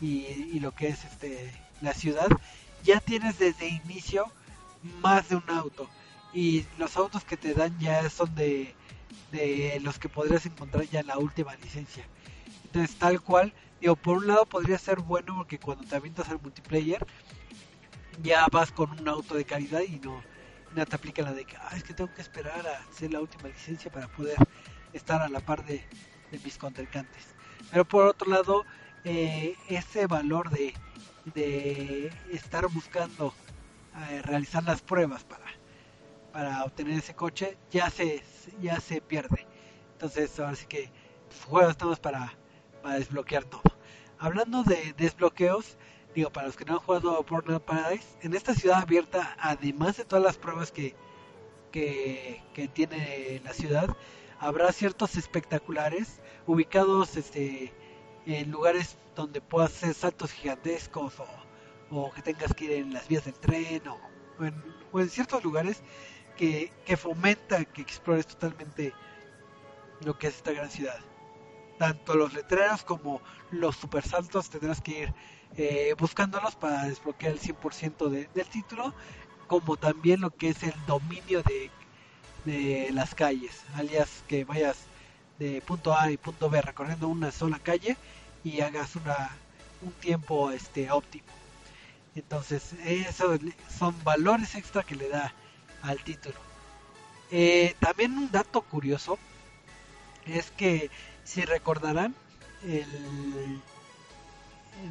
y, 0.01 0.59
lo 0.61 0.73
que 0.73 0.89
es 0.89 1.05
este 1.05 1.53
la 1.81 1.93
ciudad, 1.93 2.29
ya 2.83 3.01
tienes 3.01 3.39
desde 3.39 3.69
inicio 3.69 4.31
más 5.03 5.29
de 5.29 5.37
un 5.37 5.49
auto. 5.49 5.89
Y 6.33 6.67
los 6.79 6.97
autos 6.97 7.25
que 7.25 7.37
te 7.37 7.55
dan 7.55 7.79
ya 7.79 8.09
son 8.11 8.35
de, 8.35 8.75
de 9.33 9.79
los 9.83 9.99
que 9.99 10.09
podrías 10.09 10.47
encontrar 10.47 10.85
ya 10.85 11.01
en 11.01 11.07
la 11.07 11.19
última 11.19 11.55
licencia. 11.57 12.07
Entonces 12.65 12.97
tal 12.97 13.21
cual, 13.21 13.53
digo, 13.81 13.97
por 13.97 14.19
un 14.19 14.27
lado 14.27 14.47
podría 14.47 14.79
ser 14.79 15.01
bueno 15.01 15.37
porque 15.37 15.59
cuando 15.59 15.85
te 15.85 15.97
avientas 15.97 16.29
al 16.29 16.41
multiplayer, 16.41 17.07
ya 18.23 18.47
vas 18.51 18.73
con 18.73 18.91
un 18.91 19.09
auto 19.09 19.35
de 19.35 19.45
calidad 19.45 19.81
y 19.81 19.99
no, 20.01 20.23
no 20.75 20.87
te 20.87 20.97
aplica 20.97 21.23
la 21.23 21.33
de 21.33 21.45
que 21.45 21.57
es 21.75 21.83
que 21.83 21.95
tengo 21.95 22.13
que 22.13 22.23
esperar 22.23 22.67
a 22.67 22.91
hacer 22.91 23.13
la 23.13 23.21
última 23.21 23.49
licencia 23.49 23.91
para 23.91 24.09
poder 24.09 24.37
estar 24.93 25.23
a 25.23 25.29
la 25.29 25.41
par 25.41 25.65
de, 25.65 25.83
mis 26.45 26.59
contrincantes. 26.59 27.25
Pero 27.71 27.85
por 27.85 28.07
otro 28.07 28.31
lado, 28.31 28.65
eh, 29.09 29.57
ese 29.69 30.09
valor 30.09 30.51
de, 30.51 30.75
estar 32.33 32.67
buscando 32.67 33.33
eh, 34.11 34.21
realizar 34.23 34.65
las 34.65 34.83
pruebas 34.83 35.25
para, 35.25 36.65
obtener 36.65 36.99
ese 36.99 37.15
coche 37.15 37.57
ya 37.71 37.89
se, 37.89 38.23
ya 38.61 38.81
se 38.81 39.01
pierde. 39.01 39.47
Entonces, 39.93 40.39
ahora 40.41 40.57
sí 40.57 40.67
que 40.67 40.91
juegos 41.49 41.71
estamos 41.71 42.01
para, 42.01 42.37
para 42.83 42.97
desbloquear 42.97 43.45
todo. 43.45 43.63
Hablando 44.19 44.65
de 44.65 44.93
desbloqueos, 44.97 45.79
digo, 46.15 46.31
para 46.31 46.49
los 46.49 46.57
que 46.57 46.65
no 46.65 46.75
han 46.75 46.81
jugado 46.81 47.23
Burnout 47.23 47.65
Paradise, 47.65 48.19
en 48.23 48.35
esta 48.35 48.55
ciudad 48.55 48.83
abierta, 48.83 49.37
además 49.39 49.99
de 49.99 50.05
todas 50.05 50.25
las 50.25 50.37
pruebas 50.37 50.73
que, 50.73 50.97
que, 51.71 52.69
tiene 52.73 53.41
la 53.45 53.53
ciudad, 53.53 53.97
habrá 54.41 54.73
ciertos 54.73 55.17
espectaculares 55.17 56.21
ubicados 56.47 57.17
este, 57.17 57.73
en 58.27 58.51
lugares 58.51 58.97
donde 59.15 59.41
puedas 59.41 59.73
hacer 59.73 59.95
saltos 59.95 60.33
gigantescos 60.33 61.15
o, 61.91 62.11
que 62.13 62.23
tengas 62.23 62.53
que 62.55 62.65
ir 62.65 62.73
en 62.73 62.93
las 62.93 63.07
vías 63.09 63.25
del 63.25 63.35
tren 63.35 63.83
o, 63.89 63.99
en, 65.01 65.11
ciertos 65.11 65.45
lugares 65.45 65.83
que, 66.37 66.73
que 66.85 66.97
fomenta 66.97 67.65
que 67.65 67.83
explores 67.83 68.27
totalmente 68.27 68.93
lo 70.05 70.19
que 70.19 70.27
es 70.27 70.37
esta 70.37 70.53
gran 70.53 70.71
ciudad. 70.71 70.99
Tanto 71.79 72.15
los 72.15 72.33
letreros 72.33 72.83
como 72.83 73.21
los 73.51 73.77
supersaltos 73.77 74.51
tendrás 74.51 74.81
que 74.81 75.03
ir 75.03 75.15
eh, 75.57 75.95
buscándolos 75.99 76.57
para 76.57 76.85
desbloquear 76.85 77.33
el 77.33 77.41
100% 77.41 78.09
de, 78.09 78.29
del 78.35 78.47
título, 78.49 78.93
como 79.47 79.77
también 79.77 80.21
lo 80.21 80.31
que 80.31 80.49
es 80.49 80.63
el 80.63 80.75
dominio 80.87 81.43
de, 81.43 81.71
de 82.45 82.91
las 82.93 83.15
calles, 83.15 83.65
alias 83.75 84.25
que 84.27 84.45
vayas 84.45 84.87
de 85.39 85.61
punto 85.63 85.95
A 85.95 86.11
y 86.11 86.17
punto 86.17 86.51
B 86.51 86.61
recorriendo 86.63 87.09
una 87.09 87.31
sola 87.31 87.59
calle 87.59 87.97
y 88.47 88.61
hagas 88.61 88.95
una, 88.95 89.31
un 89.83 89.91
tiempo 89.93 90.53
este 90.53 90.89
óptimo. 90.93 91.25
Entonces, 92.15 92.75
esos 92.85 93.41
son 93.77 93.93
valores 94.05 94.55
extra 94.55 94.85
que 94.85 94.95
le 94.95 95.09
da 95.09 95.35
al 95.83 95.99
título. 96.05 96.37
Eh, 97.33 97.75
también 97.81 98.17
un 98.17 98.31
dato 98.31 98.63
curioso 98.63 99.19
es 100.27 100.53
que 100.53 100.91
si 101.25 101.45
recordarán 101.45 102.15
el 102.65 103.61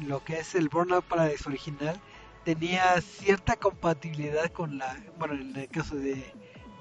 lo 0.06 0.22
que 0.22 0.40
es 0.40 0.54
el 0.54 0.68
Burnout 0.68 1.04
Paradise 1.04 1.48
original 1.48 1.98
tenía 2.44 3.00
cierta 3.00 3.56
compatibilidad 3.56 4.52
con 4.52 4.76
la, 4.76 4.96
bueno, 5.18 5.34
en 5.34 5.56
el 5.56 5.68
caso 5.68 5.94
de, 5.94 6.30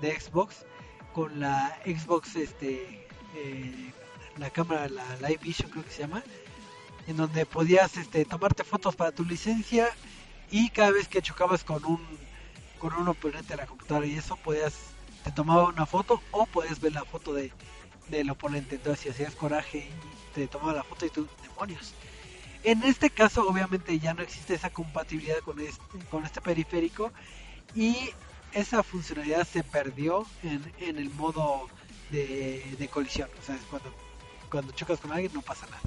de 0.02 0.20
Xbox, 0.20 0.66
con 1.14 1.40
la 1.40 1.80
Xbox, 1.86 2.36
este, 2.36 3.08
eh, 3.36 3.92
la 4.38 4.50
cámara, 4.50 4.90
la 4.90 5.16
Live 5.28 5.40
Vision 5.42 5.70
creo 5.72 5.86
que 5.86 5.92
se 5.92 6.02
llama, 6.02 6.24
en 7.08 7.18
donde 7.18 7.46
podías, 7.46 7.98
este, 7.98 8.26
tomarte 8.26 8.64
fotos 8.64 8.96
para 8.96 9.12
tu 9.12 9.24
licencia 9.26 9.90
y 10.52 10.70
cada 10.70 10.92
vez 10.92 11.08
que 11.08 11.22
chocabas 11.22 11.64
con 11.64 11.84
un, 11.86 12.00
con 12.80 12.94
un 12.94 13.08
oponente 13.08 13.50
de 13.50 13.58
la 13.58 13.68
computadora 13.68 14.06
y 14.06 14.16
eso 14.16 14.36
podías, 14.38 14.74
te 15.24 15.32
tomaba 15.32 15.70
una 15.70 15.86
foto 15.86 16.22
o 16.32 16.46
podías 16.46 16.80
ver 16.80 16.94
la 16.94 17.06
foto 17.06 17.34
de, 17.34 17.52
del 18.10 18.30
oponente, 18.30 18.76
entonces 18.76 19.02
si 19.02 19.10
hacías 19.10 19.36
coraje 19.36 19.90
y 19.90 20.36
te 20.36 20.48
tomaba 20.48 20.74
la 20.74 20.84
foto 20.84 21.06
y 21.06 21.10
tus 21.10 21.28
demonios 21.42 21.94
en 22.66 22.82
este 22.82 23.12
caso, 23.12 23.48
obviamente, 23.48 24.00
ya 24.00 24.16
no 24.16 24.24
existe 24.24 24.56
esa 24.56 24.72
compatibilidad 24.72 25.38
con 25.40 25.60
este, 25.60 25.80
con 26.10 26.26
este 26.26 26.42
periférico 26.42 27.12
y 27.76 28.10
esa 28.54 28.82
funcionalidad 28.82 29.48
se 29.48 29.64
perdió 29.64 30.26
en, 30.42 30.74
en 30.80 30.98
el 30.98 31.12
modo 31.12 31.70
de, 32.10 32.90
colisión. 32.92 33.30
O 33.40 33.46
sea, 33.46 33.56
cuando, 33.70 33.94
cuando 34.50 34.74
chocas 34.74 35.00
con 35.00 35.12
alguien 35.12 35.32
no 35.34 35.44
pasa 35.44 35.68
nada. 35.68 35.82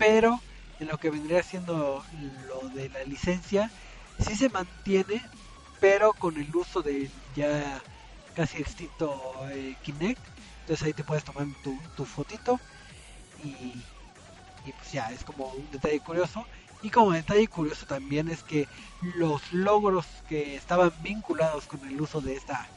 Pero 0.00 0.40
en 0.80 0.88
lo 0.88 0.98
que 0.98 1.10
vendría 1.10 1.42
siendo 1.42 2.02
lo 2.48 2.68
de 2.70 2.88
la 2.88 3.04
licencia, 3.04 3.70
sí 4.18 4.34
se 4.34 4.48
mantiene, 4.48 5.20
pero 5.78 6.14
con 6.14 6.36
el 6.38 6.54
uso 6.56 6.82
de 6.82 7.10
ya 7.36 7.84
casi 8.34 8.58
extinto 8.58 9.10
eh, 9.50 9.76
Kinect. 9.82 10.26
Entonces 10.60 10.86
ahí 10.86 10.94
te 10.94 11.04
puedes 11.04 11.24
tomar 11.24 11.46
tu, 11.62 11.78
tu 11.96 12.04
fotito 12.06 12.58
y 13.44 13.84
y 14.64 14.72
pues 14.74 14.92
ya 14.92 15.10
es 15.12 15.24
como 15.24 15.52
un 15.54 15.70
detalle 15.70 16.00
curioso 16.00 16.46
y 16.82 16.90
como 16.90 17.12
detalle 17.12 17.48
curioso 17.48 17.86
también 17.86 18.28
es 18.28 18.44
que 18.44 18.68
los 19.00 19.52
logros 19.52 20.06
que 20.28 20.54
estaban 20.56 20.92
vinculados 21.02 21.66
con 21.66 21.84
el 21.84 22.00
uso 22.00 22.20
de 22.20 22.34
esta 22.36 22.72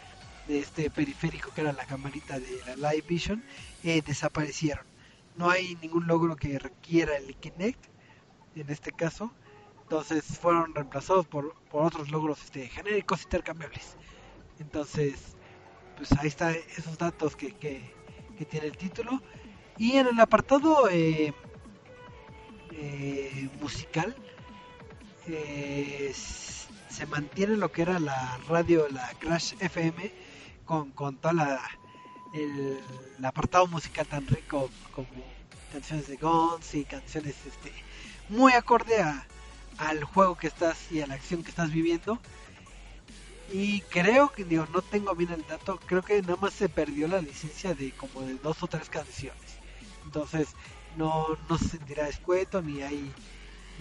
de 0.45 0.59
este 0.59 0.89
periférico 0.91 1.51
que 1.51 1.61
era 1.61 1.73
la 1.73 1.85
camarita 1.85 2.39
de 2.39 2.63
la 2.65 2.75
Live 2.75 3.03
Vision 3.07 3.45
eh, 3.81 4.01
desaparecieron 4.01 4.85
no 5.35 5.49
hay 5.49 5.75
ningún 5.81 6.07
logro 6.07 6.35
que 6.35 6.59
requiera 6.59 7.17
el 7.17 7.35
Kinect 7.35 7.85
en 8.55 8.69
este 8.69 8.91
caso. 8.91 9.31
Entonces 9.83 10.23
fueron 10.39 10.73
reemplazados 10.73 11.27
por, 11.27 11.55
por 11.69 11.85
otros 11.85 12.09
logros 12.11 12.43
este, 12.43 12.67
genéricos 12.67 13.23
intercambiables. 13.23 13.97
Entonces, 14.59 15.35
pues 15.97 16.11
ahí 16.13 16.27
están 16.27 16.55
esos 16.77 16.97
datos 16.97 17.35
que, 17.35 17.53
que, 17.53 17.81
que 18.37 18.45
tiene 18.45 18.67
el 18.67 18.77
título. 18.77 19.21
Y 19.77 19.93
en 19.93 20.07
el 20.07 20.19
apartado 20.19 20.87
eh, 20.89 21.33
eh, 22.71 23.49
musical, 23.61 24.15
eh, 25.27 26.11
se 26.13 27.05
mantiene 27.07 27.57
lo 27.57 27.71
que 27.71 27.81
era 27.81 27.99
la 27.99 28.37
radio, 28.47 28.87
la 28.89 29.09
Crash 29.19 29.55
FM, 29.59 30.11
con, 30.65 30.91
con 30.91 31.17
toda 31.17 31.33
la, 31.33 31.61
el, 32.33 32.79
apartado 33.23 33.67
musical 33.67 34.05
tan 34.05 34.27
rico 34.27 34.69
como 34.93 35.07
canciones 35.71 36.07
de 36.07 36.17
Guns 36.17 36.75
y 36.75 36.83
canciones 36.83 37.35
este, 37.45 37.71
muy 38.29 38.53
acorde 38.53 39.01
a, 39.01 39.25
al 39.77 40.03
juego 40.03 40.37
que 40.37 40.47
estás 40.47 40.91
y 40.91 41.01
a 41.01 41.07
la 41.07 41.15
acción 41.15 41.43
que 41.43 41.49
estás 41.49 41.71
viviendo. 41.71 42.19
Y 43.51 43.81
creo 43.81 44.31
que, 44.31 44.45
digo, 44.45 44.67
no 44.73 44.81
tengo 44.81 45.13
bien 45.15 45.31
el 45.31 45.45
dato, 45.47 45.79
creo 45.85 46.01
que 46.01 46.21
nada 46.21 46.37
más 46.37 46.53
se 46.53 46.69
perdió 46.69 47.07
la 47.07 47.21
licencia 47.21 47.75
de 47.75 47.91
como 47.91 48.21
de 48.21 48.35
dos 48.35 48.63
o 48.63 48.67
tres 48.67 48.89
canciones. 48.89 49.41
Entonces, 50.05 50.49
no, 50.97 51.37
no 51.49 51.57
se 51.57 51.69
sentirá 51.69 52.07
escueto 52.07 52.61
ni 52.61 52.81
hay 52.81 53.11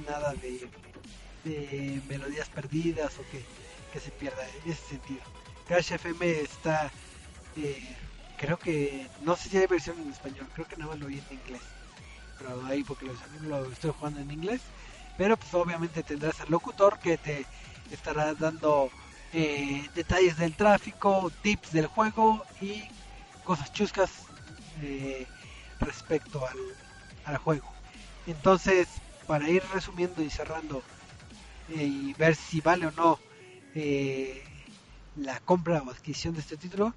nada 0.07 0.35
de, 0.35 0.69
de 1.45 2.01
melodías 2.09 2.49
perdidas 2.49 3.19
o 3.19 3.23
que, 3.31 3.45
que 3.93 4.01
se 4.01 4.11
pierda 4.11 4.47
en 4.65 4.73
ese 4.73 4.83
sentido. 4.89 5.23
Crash 5.67 5.93
FM 5.93 6.41
está, 6.41 6.91
eh, 7.57 7.97
creo 8.43 8.59
que, 8.59 9.07
no 9.23 9.37
sé 9.37 9.49
si 9.49 9.57
hay 9.57 9.69
versión 9.69 9.97
en 10.01 10.11
español, 10.11 10.49
creo 10.53 10.67
que 10.67 10.77
nada 10.77 10.91
más 10.91 11.01
lo 11.01 11.07
vi 11.07 11.19
en 11.19 11.39
inglés. 11.39 11.63
Pero 12.39 12.67
ahí 12.67 12.83
porque 12.83 13.07
lo, 13.47 13.71
estoy 13.71 13.93
jugando 13.97 14.19
en 14.19 14.33
inglés. 14.33 14.61
Pero 15.17 15.37
pues 15.37 15.55
obviamente 15.55 16.03
tendrás 16.03 16.41
al 16.41 16.51
locutor 16.51 16.99
que 16.99 17.19
te 17.19 17.47
estará 17.93 18.35
dando 18.35 18.91
eh, 19.33 19.89
detalles 19.95 20.37
del 20.39 20.57
tráfico, 20.57 21.31
tips 21.43 21.73
del 21.73 21.87
juego 21.87 22.45
y 22.61 22.83
cosas 23.45 23.73
chuscas 23.73 24.11
eh, 24.83 25.25
respecto 25.79 26.45
al, 27.25 27.37
juego. 27.37 27.71
Entonces, 28.27 28.89
para 29.29 29.49
ir 29.49 29.63
resumiendo 29.73 30.21
y 30.21 30.31
cerrando 30.31 30.83
eh, 31.69 31.85
y 31.85 32.13
ver 32.15 32.35
si 32.35 32.61
vale 32.61 32.87
o 32.87 32.91
no 32.93 33.21
la 35.17 35.39
compra 35.41 35.83
o 35.83 35.91
adquisición 35.91 36.35
de 36.35 36.41
este 36.41 36.57
título, 36.57 36.93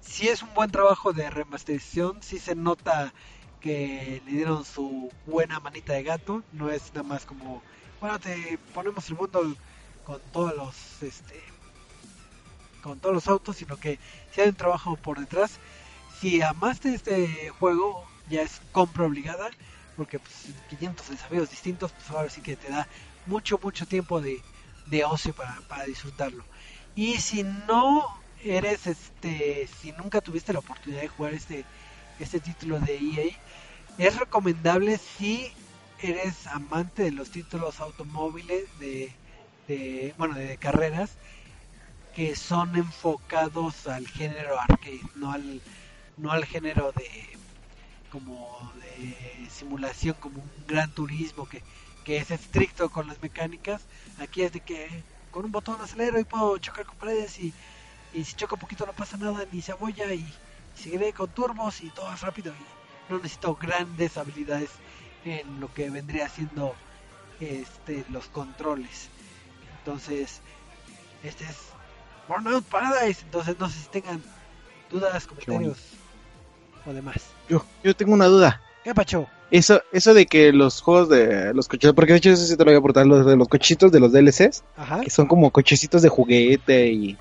si 0.00 0.28
es 0.28 0.42
un 0.42 0.52
buen 0.54 0.70
trabajo 0.70 1.12
de 1.12 1.30
remasterización, 1.30 2.22
si 2.22 2.38
se 2.38 2.54
nota 2.54 3.12
que 3.60 4.22
le 4.26 4.32
dieron 4.32 4.64
su 4.64 5.10
buena 5.26 5.60
manita 5.60 5.92
de 5.94 6.02
gato, 6.02 6.42
no 6.52 6.70
es 6.70 6.94
nada 6.94 7.02
más 7.02 7.26
como, 7.26 7.62
bueno, 8.00 8.18
te 8.20 8.58
ponemos 8.74 9.08
el 9.08 9.16
mundo 9.16 9.56
con 10.04 10.20
todos 10.32 10.54
los 10.56 11.02
este 11.02 11.42
con 12.82 13.00
todos 13.00 13.14
los 13.14 13.26
autos, 13.26 13.56
sino 13.56 13.76
que 13.76 13.98
si 14.32 14.40
hay 14.40 14.48
un 14.48 14.54
trabajo 14.54 14.96
por 14.96 15.18
detrás. 15.18 15.58
Si 16.20 16.40
amaste 16.40 16.94
este 16.94 17.50
juego, 17.58 18.06
ya 18.30 18.42
es 18.42 18.60
compra 18.72 19.04
obligada, 19.04 19.50
porque 19.96 20.20
pues 20.20 20.46
500 20.70 21.10
desafíos 21.10 21.50
distintos, 21.50 21.92
pues 21.92 22.08
ahora 22.10 22.30
sí 22.30 22.40
que 22.40 22.56
te 22.56 22.70
da 22.70 22.86
mucho, 23.26 23.58
mucho 23.60 23.86
tiempo 23.86 24.20
de, 24.20 24.40
de 24.86 25.04
ocio 25.04 25.34
para, 25.34 25.60
para 25.68 25.84
disfrutarlo. 25.84 26.44
Y 26.94 27.16
si 27.16 27.42
no 27.42 28.06
eres, 28.46 28.86
este, 28.86 29.68
si 29.80 29.92
nunca 29.92 30.20
tuviste 30.20 30.52
la 30.52 30.60
oportunidad 30.60 31.02
de 31.02 31.08
jugar 31.08 31.34
este, 31.34 31.64
este 32.20 32.40
título 32.40 32.78
de 32.80 32.96
EA, 32.96 33.36
es 33.98 34.18
recomendable 34.18 34.98
si 34.98 35.50
eres 36.00 36.46
amante 36.46 37.02
de 37.02 37.12
los 37.12 37.30
títulos 37.30 37.80
automóviles 37.80 38.64
de, 38.78 39.12
de 39.66 40.14
bueno 40.18 40.34
de 40.34 40.56
carreras 40.58 41.16
que 42.14 42.36
son 42.36 42.76
enfocados 42.76 43.86
al 43.86 44.06
género 44.06 44.60
arcade 44.60 45.00
no 45.14 45.32
al 45.32 45.62
no 46.18 46.32
al 46.32 46.44
género 46.44 46.92
de 46.92 47.08
como 48.10 48.72
de 48.80 49.48
simulación 49.50 50.16
como 50.20 50.42
un 50.42 50.66
gran 50.66 50.90
turismo 50.90 51.48
que, 51.48 51.62
que 52.04 52.18
es 52.18 52.30
estricto 52.30 52.90
con 52.90 53.08
las 53.08 53.22
mecánicas 53.22 53.80
aquí 54.18 54.42
es 54.42 54.52
de 54.52 54.60
que 54.60 54.88
con 55.30 55.46
un 55.46 55.52
botón 55.52 55.80
acelero 55.80 56.20
y 56.20 56.24
puedo 56.24 56.58
chocar 56.58 56.84
con 56.84 56.96
paredes 56.96 57.38
y, 57.38 57.54
y 58.16 58.24
si 58.24 58.34
choco 58.34 58.56
poquito 58.56 58.86
no 58.86 58.92
pasa 58.92 59.16
nada 59.18 59.44
ni 59.52 59.60
se 59.60 59.72
abolla 59.72 60.12
y, 60.12 60.20
y 60.20 60.34
seguiré 60.74 61.12
con 61.12 61.28
turbos 61.28 61.82
y 61.82 61.90
todo 61.90 62.12
es 62.12 62.20
rápido 62.22 62.52
y 62.52 63.12
no 63.12 63.18
necesito 63.18 63.54
grandes 63.54 64.16
habilidades 64.16 64.70
en 65.24 65.60
lo 65.60 65.72
que 65.72 65.90
vendría 65.90 66.28
siendo 66.28 66.74
este 67.40 68.04
los 68.10 68.26
controles 68.26 69.10
entonces 69.78 70.40
este 71.22 71.44
es 71.44 71.56
Burnout 72.26 72.64
Paradise 72.64 73.20
entonces 73.22 73.58
no 73.58 73.68
sé 73.68 73.80
si 73.80 73.88
tengan 73.88 74.22
dudas 74.90 75.26
comentarios 75.26 75.78
o 76.86 76.92
demás 76.92 77.16
yo, 77.48 77.64
yo 77.84 77.94
tengo 77.94 78.14
una 78.14 78.26
duda 78.26 78.62
¿qué 78.82 78.94
pacho? 78.94 79.28
eso 79.50 79.82
eso 79.92 80.14
de 80.14 80.26
que 80.26 80.52
los 80.52 80.80
juegos 80.80 81.10
de 81.10 81.52
los 81.52 81.68
coches 81.68 81.92
porque 81.92 82.14
de 82.14 82.18
hecho 82.18 82.30
eso 82.30 82.46
sí 82.46 82.56
te 82.56 82.64
lo 82.64 82.70
voy 82.70 82.76
a 82.76 82.78
aportar 82.78 83.06
los 83.06 83.26
de 83.26 83.36
los 83.36 83.48
cochitos 83.48 83.92
de 83.92 84.00
los 84.00 84.12
DLCs 84.12 84.64
Ajá. 84.76 85.00
que 85.00 85.10
son 85.10 85.26
como 85.26 85.50
cochecitos 85.50 86.00
de 86.00 86.08
juguete 86.08 86.88
y 86.88 87.18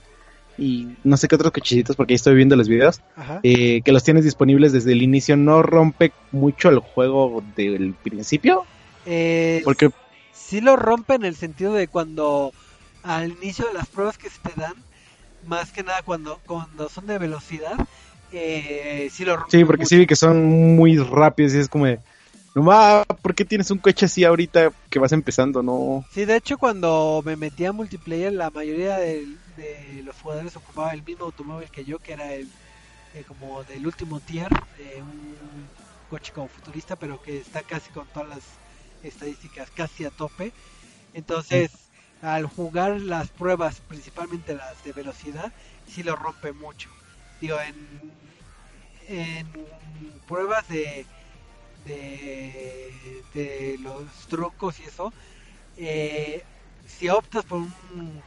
y 0.57 0.87
no 1.03 1.17
sé 1.17 1.27
qué 1.27 1.35
otros 1.35 1.51
cochecitos 1.51 1.95
porque 1.95 2.13
ahí 2.13 2.15
estoy 2.15 2.35
viendo 2.35 2.55
los 2.55 2.67
videos 2.67 3.01
eh, 3.43 3.81
que 3.83 3.91
los 3.91 4.03
tienes 4.03 4.23
disponibles 4.23 4.71
desde 4.71 4.93
el 4.93 5.01
inicio. 5.01 5.35
No 5.35 5.61
rompe 5.61 6.13
mucho 6.31 6.69
el 6.69 6.79
juego 6.79 7.43
del 7.55 7.93
principio 7.93 8.65
eh, 9.05 9.61
porque 9.63 9.91
sí 10.33 10.61
lo 10.61 10.75
rompe 10.75 11.15
en 11.15 11.25
el 11.25 11.35
sentido 11.35 11.73
de 11.73 11.87
cuando 11.87 12.53
al 13.03 13.31
inicio 13.31 13.67
de 13.67 13.73
las 13.73 13.87
pruebas 13.87 14.17
que 14.17 14.29
se 14.29 14.39
te 14.39 14.59
dan 14.59 14.73
más 15.45 15.71
que 15.71 15.83
nada 15.83 16.01
cuando 16.03 16.39
cuando 16.45 16.89
son 16.89 17.05
de 17.05 17.19
velocidad 17.19 17.75
eh, 18.31 19.09
sí 19.11 19.25
lo 19.25 19.37
rompe 19.37 19.57
sí 19.57 19.65
porque 19.65 19.81
mucho. 19.83 19.89
sí 19.89 19.97
vi 19.99 20.07
que 20.07 20.15
son 20.15 20.43
muy 20.75 20.97
rápidos 20.97 21.53
y 21.53 21.59
es 21.59 21.69
como 21.69 21.85
de, 21.85 21.99
no 22.55 22.63
ma, 22.63 23.03
¿por 23.21 23.35
qué 23.35 23.45
tienes 23.45 23.71
un 23.71 23.79
coche 23.79 24.05
así 24.05 24.23
ahorita 24.23 24.71
que 24.89 24.99
vas 24.99 25.11
empezando? 25.11 25.61
No. 25.63 26.05
Sí, 26.07 26.25
de 26.25 26.37
hecho 26.37 26.57
cuando 26.57 27.21
me 27.25 27.35
metí 27.35 27.65
a 27.65 27.73
multiplayer 27.73 28.31
la 28.33 28.49
mayoría 28.51 28.97
de, 28.97 29.39
de 29.55 30.01
los 30.03 30.19
jugadores 30.21 30.55
ocupaba 30.55 30.93
el 30.93 31.03
mismo 31.03 31.25
automóvil 31.25 31.69
que 31.71 31.83
yo, 31.83 31.99
que 31.99 32.13
era 32.13 32.33
el 32.33 32.47
eh, 33.13 33.25
como 33.25 33.63
del 33.65 33.85
último 33.87 34.21
tier, 34.21 34.51
eh, 34.77 35.01
un 35.01 35.69
coche 36.07 36.31
como 36.33 36.47
futurista, 36.49 36.95
pero 36.97 37.21
que 37.21 37.39
está 37.39 37.63
casi 37.63 37.91
con 37.91 38.07
todas 38.09 38.29
las 38.29 38.61
estadísticas 39.01 39.71
casi 39.71 40.05
a 40.05 40.11
tope. 40.11 40.53
Entonces, 41.13 41.71
sí. 41.71 41.77
al 42.21 42.45
jugar 42.45 43.01
las 43.01 43.31
pruebas, 43.31 43.81
principalmente 43.81 44.55
las 44.55 44.83
de 44.83 44.93
velocidad, 44.93 45.53
sí 45.85 46.03
lo 46.03 46.15
rompe 46.15 46.53
mucho. 46.53 46.89
Digo, 47.41 47.57
en, 47.61 48.11
en 49.07 49.47
pruebas 50.27 50.67
de 50.67 51.07
de, 51.86 52.91
de 53.33 53.77
los 53.79 54.05
trucos 54.27 54.79
y 54.79 54.83
eso, 54.83 55.13
eh, 55.77 56.43
si 56.88 57.09
optas 57.09 57.45
por 57.45 57.59
un 57.59 58.21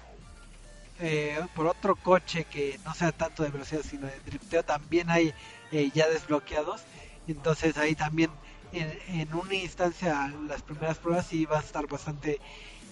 eh, 1.01 1.39
por 1.55 1.67
otro 1.67 1.95
coche 1.95 2.45
que 2.45 2.79
no 2.85 2.93
sea 2.93 3.13
tanto 3.13 3.45
de 3.45 3.51
velocidad 3.51 3.83
sino 3.89 4.07
de 4.07 4.19
drifteo, 4.27 4.65
también 4.65 5.11
hay 5.11 5.33
eh, 5.71 5.91
ya 5.95 6.09
desbloqueados. 6.09 6.83
Entonces 7.29 7.77
ahí 7.79 7.95
también 7.95 8.31
en, 8.73 8.99
en, 9.09 9.33
una 9.35 9.55
instancia 9.55 10.33
las 10.49 10.63
primeras 10.63 10.99
pruebas 10.99 11.27
sí 11.27 11.45
va 11.45 11.59
a 11.59 11.63
estar 11.63 11.87
bastante 11.87 12.41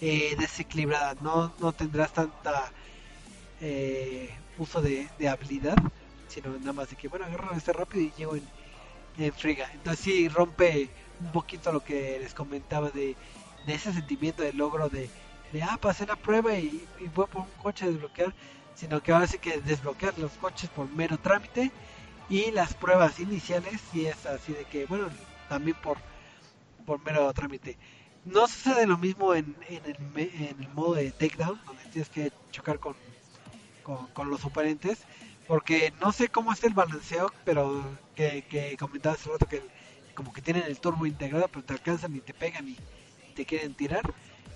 desequilibrada, 0.01 1.15
no, 1.23 1.55
no 1.59 1.73
tendrás 1.73 2.13
tanta 2.13 2.71
uso 4.59 4.83
de, 4.83 5.09
de, 5.19 5.29
habilidad, 5.29 5.77
sino 6.29 6.51
nada 6.59 6.75
más 6.75 6.91
de 6.91 6.97
que 6.97 7.09
bueno 7.09 7.25
agarro 7.25 7.57
este 7.57 7.73
rápido 7.73 8.05
y 8.05 8.13
llego 8.17 8.37
en, 8.37 8.43
en 9.19 9.33
friga. 9.33 9.69
Entonces 9.73 10.05
sí 10.05 10.29
rompe 10.29 10.89
un 11.21 11.33
poquito 11.33 11.73
lo 11.73 11.83
que 11.83 12.19
les 12.21 12.35
comentaba 12.35 12.91
de, 12.91 13.17
ese 13.67 13.93
sentimiento 13.93 14.43
de 14.43 14.53
logro 14.53 14.89
de, 14.89 15.09
de 15.53 15.63
ah, 15.63 15.79
pasé 15.81 16.07
la 16.07 16.17
prueba 16.17 16.55
y, 16.55 16.87
y 17.01 17.09
voy 17.15 17.27
por 17.27 17.43
un 17.43 17.51
coche 17.63 17.85
a 17.85 17.89
desbloquear, 17.89 18.35
sino 18.75 19.03
que 19.03 19.13
ahora 19.13 19.27
sí 19.27 19.39
que 19.39 19.61
desbloquear 19.61 20.19
los 20.19 20.33
coches 20.33 20.71
por 20.71 20.89
mero 20.91 21.19
trámite 21.19 21.73
y 22.29 22.51
las 22.51 22.75
pruebas 22.75 23.19
iniciales 23.21 23.81
sí 23.93 24.07
es 24.07 24.27
así 24.27 24.53
de 24.53 24.65
que, 24.65 24.87
bueno, 24.87 25.09
también 25.49 25.77
por, 25.83 25.99
por 26.85 27.03
mero 27.05 27.33
trámite. 27.33 27.77
No 28.25 28.49
sucede 28.49 28.87
lo 28.87 28.99
mismo 28.99 29.35
en, 29.35 29.57
en, 29.69 29.83
el, 29.85 30.31
en 30.35 30.57
el 30.61 30.69
modo 30.75 30.95
de 30.95 31.13
takedown, 31.13 31.61
donde 31.65 31.85
tienes 31.85 32.09
que 32.09 32.33
chocar 32.51 32.81
con, 32.81 32.95
con, 33.85 34.09
con 34.09 34.29
los 34.29 34.45
oponentes, 34.45 34.99
porque 35.47 35.93
no 36.01 36.13
sé 36.13 36.29
cómo 36.29 36.53
es 36.53 36.65
el 36.65 36.75
balanceo, 36.75 37.33
pero 37.45 37.99
que, 38.15 38.45
que 38.49 38.77
comentaba 38.77 39.15
hace 39.15 39.31
rato 39.31 39.47
que 39.47 39.57
el, 39.59 39.71
como 40.15 40.33
que 40.33 40.43
tienen 40.43 40.65
el 40.65 40.81
turbo 40.81 41.07
integrado, 41.07 41.49
pero 41.49 41.65
te 41.65 41.75
alcanzan 41.75 42.15
y 42.17 42.21
te 42.21 42.35
pegan 42.35 42.69
y, 42.69 42.77
te 43.35 43.47
quieren 43.47 43.75
tirar. 43.75 44.03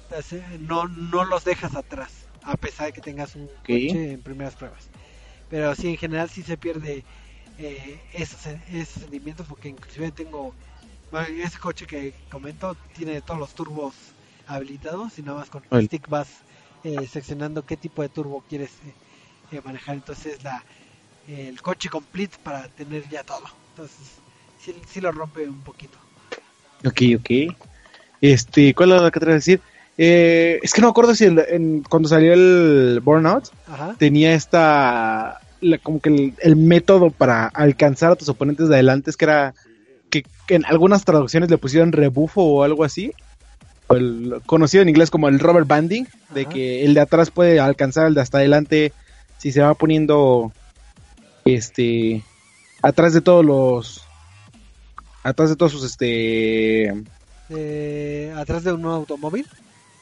Entonces, 0.09 0.43
no, 0.61 0.88
no 0.88 1.24
los 1.24 1.45
dejas 1.45 1.74
atrás, 1.76 2.28
a 2.43 2.57
pesar 2.57 2.86
de 2.86 2.93
que 2.93 3.01
tengas 3.03 3.36
un 3.36 3.49
¿Qué? 3.62 3.88
coche 3.88 4.12
en 4.12 4.22
primeras 4.22 4.57
pruebas. 4.57 4.91
Pero 5.49 5.74
sí, 5.74 5.88
en 5.88 5.97
general 5.99 6.30
sí 6.30 6.43
se 6.43 6.57
pierde 6.59 7.05
eh, 7.59 8.01
esos, 8.12 8.47
esos 8.68 9.03
sentimientos, 9.03 9.47
porque 9.49 9.68
inclusive 9.68 10.12
tengo 10.12 10.55
Bueno, 11.11 11.28
ese 11.45 11.59
coche 11.59 11.86
que 11.86 12.14
comento 12.30 12.76
tiene 12.95 13.20
todos 13.22 13.41
los 13.41 13.55
turbos 13.55 13.95
habilitados 14.47 15.18
y 15.18 15.22
nada 15.22 15.38
más 15.38 15.51
con 15.51 15.64
El- 15.70 15.78
el 15.78 15.86
stick 15.86 16.09
vas 16.09 16.45
eh, 16.82 17.07
seccionando 17.09 17.64
qué 17.64 17.76
tipo 17.76 18.03
de 18.03 18.09
turbo 18.09 18.43
quieres 18.49 18.80
eh, 18.82 18.97
eh, 19.51 19.61
manejar. 19.64 19.97
Entonces 19.97 20.43
la 20.43 20.64
el 21.28 21.60
coche 21.62 21.88
complete 21.88 22.36
para 22.42 22.68
tener 22.68 23.08
ya 23.08 23.22
todo. 23.22 23.42
Entonces 23.72 23.96
sí, 24.60 24.74
sí 24.88 25.00
lo 25.00 25.12
rompe 25.12 25.48
un 25.48 25.60
poquito. 25.60 25.98
Ok, 26.84 27.02
ok. 27.18 27.54
Este, 28.20 28.74
¿cuál 28.74 28.92
es 28.92 29.02
la 29.02 29.10
que 29.10 29.20
te 29.20 29.26
iba 29.26 29.32
a 29.32 29.34
decir? 29.36 29.60
Eh, 29.98 30.58
es 30.62 30.72
que 30.72 30.80
no 30.80 30.88
me 30.88 30.90
acuerdo 30.90 31.14
si 31.14 31.24
el- 31.24 31.44
en- 31.48 31.82
cuando 31.82 32.08
salió 32.08 32.32
el 32.32 33.00
Burnout 33.02 33.44
Ajá. 33.66 33.94
tenía 33.98 34.34
esta, 34.34 35.38
la- 35.60 35.78
como 35.78 36.00
que 36.00 36.08
el, 36.08 36.34
el 36.40 36.56
método 36.56 37.10
para 37.10 37.46
alcanzar 37.48 38.12
a 38.12 38.16
tus 38.16 38.28
oponentes 38.28 38.68
de 38.68 38.74
adelante, 38.74 39.10
es 39.10 39.16
que 39.16 39.26
era 39.26 39.54
que, 40.10 40.24
que 40.46 40.54
en 40.54 40.64
algunas 40.64 41.04
traducciones 41.04 41.50
le 41.50 41.58
pusieron 41.58 41.92
rebufo 41.92 42.42
o 42.42 42.62
algo 42.62 42.84
así, 42.84 43.12
o 43.88 43.94
el, 43.94 44.40
conocido 44.46 44.82
en 44.82 44.88
inglés 44.88 45.10
como 45.10 45.28
el 45.28 45.38
rubber 45.38 45.64
banding, 45.64 46.06
de 46.34 46.46
que 46.46 46.84
el 46.84 46.94
de 46.94 47.00
atrás 47.00 47.30
puede 47.30 47.60
alcanzar 47.60 48.06
al 48.06 48.14
de 48.14 48.20
hasta 48.22 48.38
adelante 48.38 48.92
si 49.38 49.52
se 49.52 49.60
va 49.60 49.74
poniendo, 49.74 50.52
este, 51.45 52.22
atrás 52.82 53.12
de 53.12 53.20
todos 53.20 53.45
los, 53.45 54.03
atrás 55.22 55.51
de 55.51 55.57
todos 55.57 55.72
sus, 55.72 55.84
este, 55.84 56.93
Eh, 57.49 58.32
atrás 58.36 58.64
de 58.64 58.72
un 58.72 58.84
automóvil. 58.86 59.47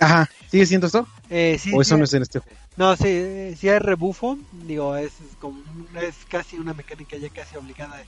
ajá, 0.00 0.28
¿sigue 0.50 0.66
siendo 0.66 0.86
esto? 0.86 1.06
Eh, 1.30 1.58
sí, 1.58 1.72
¿O 1.74 1.80
eso 1.82 1.94
sí, 1.94 1.98
no 1.98 2.04
es 2.04 2.14
en 2.14 2.22
este 2.22 2.38
juego? 2.38 2.58
No, 2.76 2.94
sí, 2.96 3.04
eh, 3.06 3.56
sí 3.58 3.68
hay 3.68 3.78
rebufo, 3.78 4.38
digo, 4.66 4.96
es, 4.96 5.12
como, 5.40 5.60
es 6.00 6.14
casi 6.28 6.56
una 6.58 6.74
mecánica 6.74 7.16
ya 7.16 7.28
casi 7.30 7.56
obligada 7.56 8.00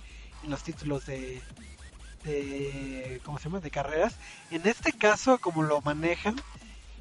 en 0.44 0.50
los 0.50 0.62
títulos 0.62 1.06
de, 1.06 1.40
de, 2.24 3.20
¿cómo 3.24 3.38
se 3.38 3.44
llama?, 3.44 3.60
de 3.60 3.70
carreras. 3.70 4.14
En 4.50 4.66
este 4.66 4.92
caso, 4.92 5.38
como 5.38 5.62
lo 5.62 5.80
manejan, 5.80 6.36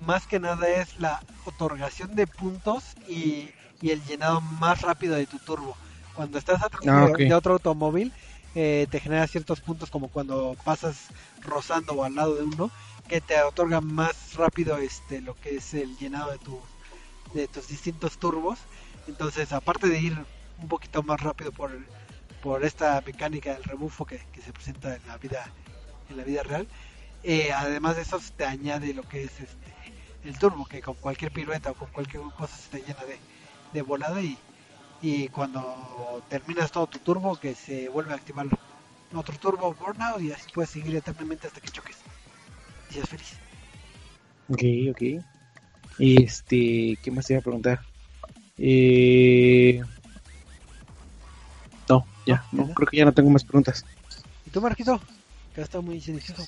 más 0.05 0.25
que 0.25 0.39
nada 0.39 0.67
es 0.67 0.99
la 0.99 1.21
otorgación 1.45 2.15
de 2.15 2.25
puntos 2.25 2.83
y, 3.07 3.49
y 3.81 3.91
el 3.91 4.03
llenado 4.05 4.41
más 4.41 4.81
rápido 4.81 5.15
de 5.15 5.27
tu 5.27 5.37
turbo. 5.39 5.75
Cuando 6.19 6.37
estás 6.37 6.61
atrás 6.61 6.81
Ah, 6.85 7.07
de, 7.17 7.33
otro 7.33 7.53
automóvil, 7.53 8.11
eh, 8.53 8.87
te 8.91 8.99
genera 8.99 9.25
ciertos 9.25 9.61
puntos 9.61 9.89
como 9.89 10.09
cuando 10.09 10.53
pasas 10.65 11.07
rozando 11.39 11.93
o 11.93 12.03
al 12.03 12.13
lado 12.15 12.35
de 12.35 12.43
uno, 12.43 12.71
que 13.07 13.21
te 13.21 13.41
otorga 13.41 13.79
más 13.79 14.33
rápido 14.33 14.77
este 14.79 15.21
lo 15.21 15.33
que 15.35 15.55
es 15.55 15.73
el 15.73 15.95
llenado 15.95 16.31
de 16.31 16.37
tu 16.39 16.59
de 17.33 17.47
tus 17.47 17.69
distintos 17.69 18.17
turbos. 18.17 18.59
Entonces, 19.07 19.53
aparte 19.53 19.87
de 19.87 19.97
ir 19.97 20.25
un 20.61 20.67
poquito 20.67 21.03
más 21.03 21.21
rápido 21.21 21.53
por, 21.53 21.71
por 22.43 22.65
esta 22.65 23.01
mecánica 23.05 23.53
del 23.53 23.63
rebufo 23.63 24.05
que, 24.05 24.19
que 24.33 24.41
se 24.41 24.51
presenta 24.51 24.93
en 24.93 25.07
la 25.07 25.15
vida 25.15 25.49
en 26.09 26.17
la 26.17 26.25
vida 26.25 26.43
real, 26.43 26.67
eh, 27.23 27.53
además 27.53 27.95
de 27.95 28.01
eso 28.01 28.19
te 28.35 28.43
añade 28.43 28.93
lo 28.93 29.03
que 29.03 29.23
es 29.23 29.39
este 29.39 29.73
el 30.25 30.37
turbo, 30.37 30.65
que 30.65 30.81
con 30.81 30.95
cualquier 30.95 31.31
pirueta 31.31 31.71
o 31.71 31.75
con 31.75 31.87
cualquier 31.91 32.23
cosa 32.37 32.57
se 32.57 32.71
te 32.71 32.85
llena 32.85 33.05
de, 33.05 33.17
de 33.71 33.81
volada 33.83 34.21
y, 34.21 34.37
y 35.01 35.29
cuando 35.29 36.23
terminas 36.29 36.71
todo 36.71 36.87
tu 36.87 36.99
turbo 36.99 37.35
que 37.37 37.55
se 37.55 37.89
vuelve 37.89 38.11
a 38.13 38.15
activar 38.15 38.47
otro 39.13 39.37
turbo 39.37 39.73
burnout 39.73 40.21
y 40.21 40.31
así 40.31 40.49
puedes 40.53 40.71
seguir 40.71 40.95
eternamente 40.95 41.47
hasta 41.47 41.61
que 41.61 41.69
choques. 41.69 41.97
Y 42.89 42.93
seas 42.95 43.09
feliz. 43.09 43.33
Ok, 44.49 44.63
ok. 44.91 45.23
Este, 45.99 46.97
¿qué 47.01 47.11
más 47.11 47.25
te 47.25 47.33
iba 47.33 47.39
a 47.39 47.43
preguntar? 47.43 47.79
Eh... 48.57 49.81
No, 51.87 52.05
ya, 52.25 52.45
no, 52.51 52.71
creo 52.73 52.87
que 52.87 52.97
ya 52.97 53.05
no 53.05 53.13
tengo 53.13 53.29
más 53.29 53.43
preguntas. 53.43 53.85
¿Y 54.45 54.49
tú, 54.51 54.61
Marquito? 54.61 54.99
Que 55.53 55.61
has 55.61 55.65
estado 55.65 55.81
muy 55.81 55.99
silencioso. 55.99 56.47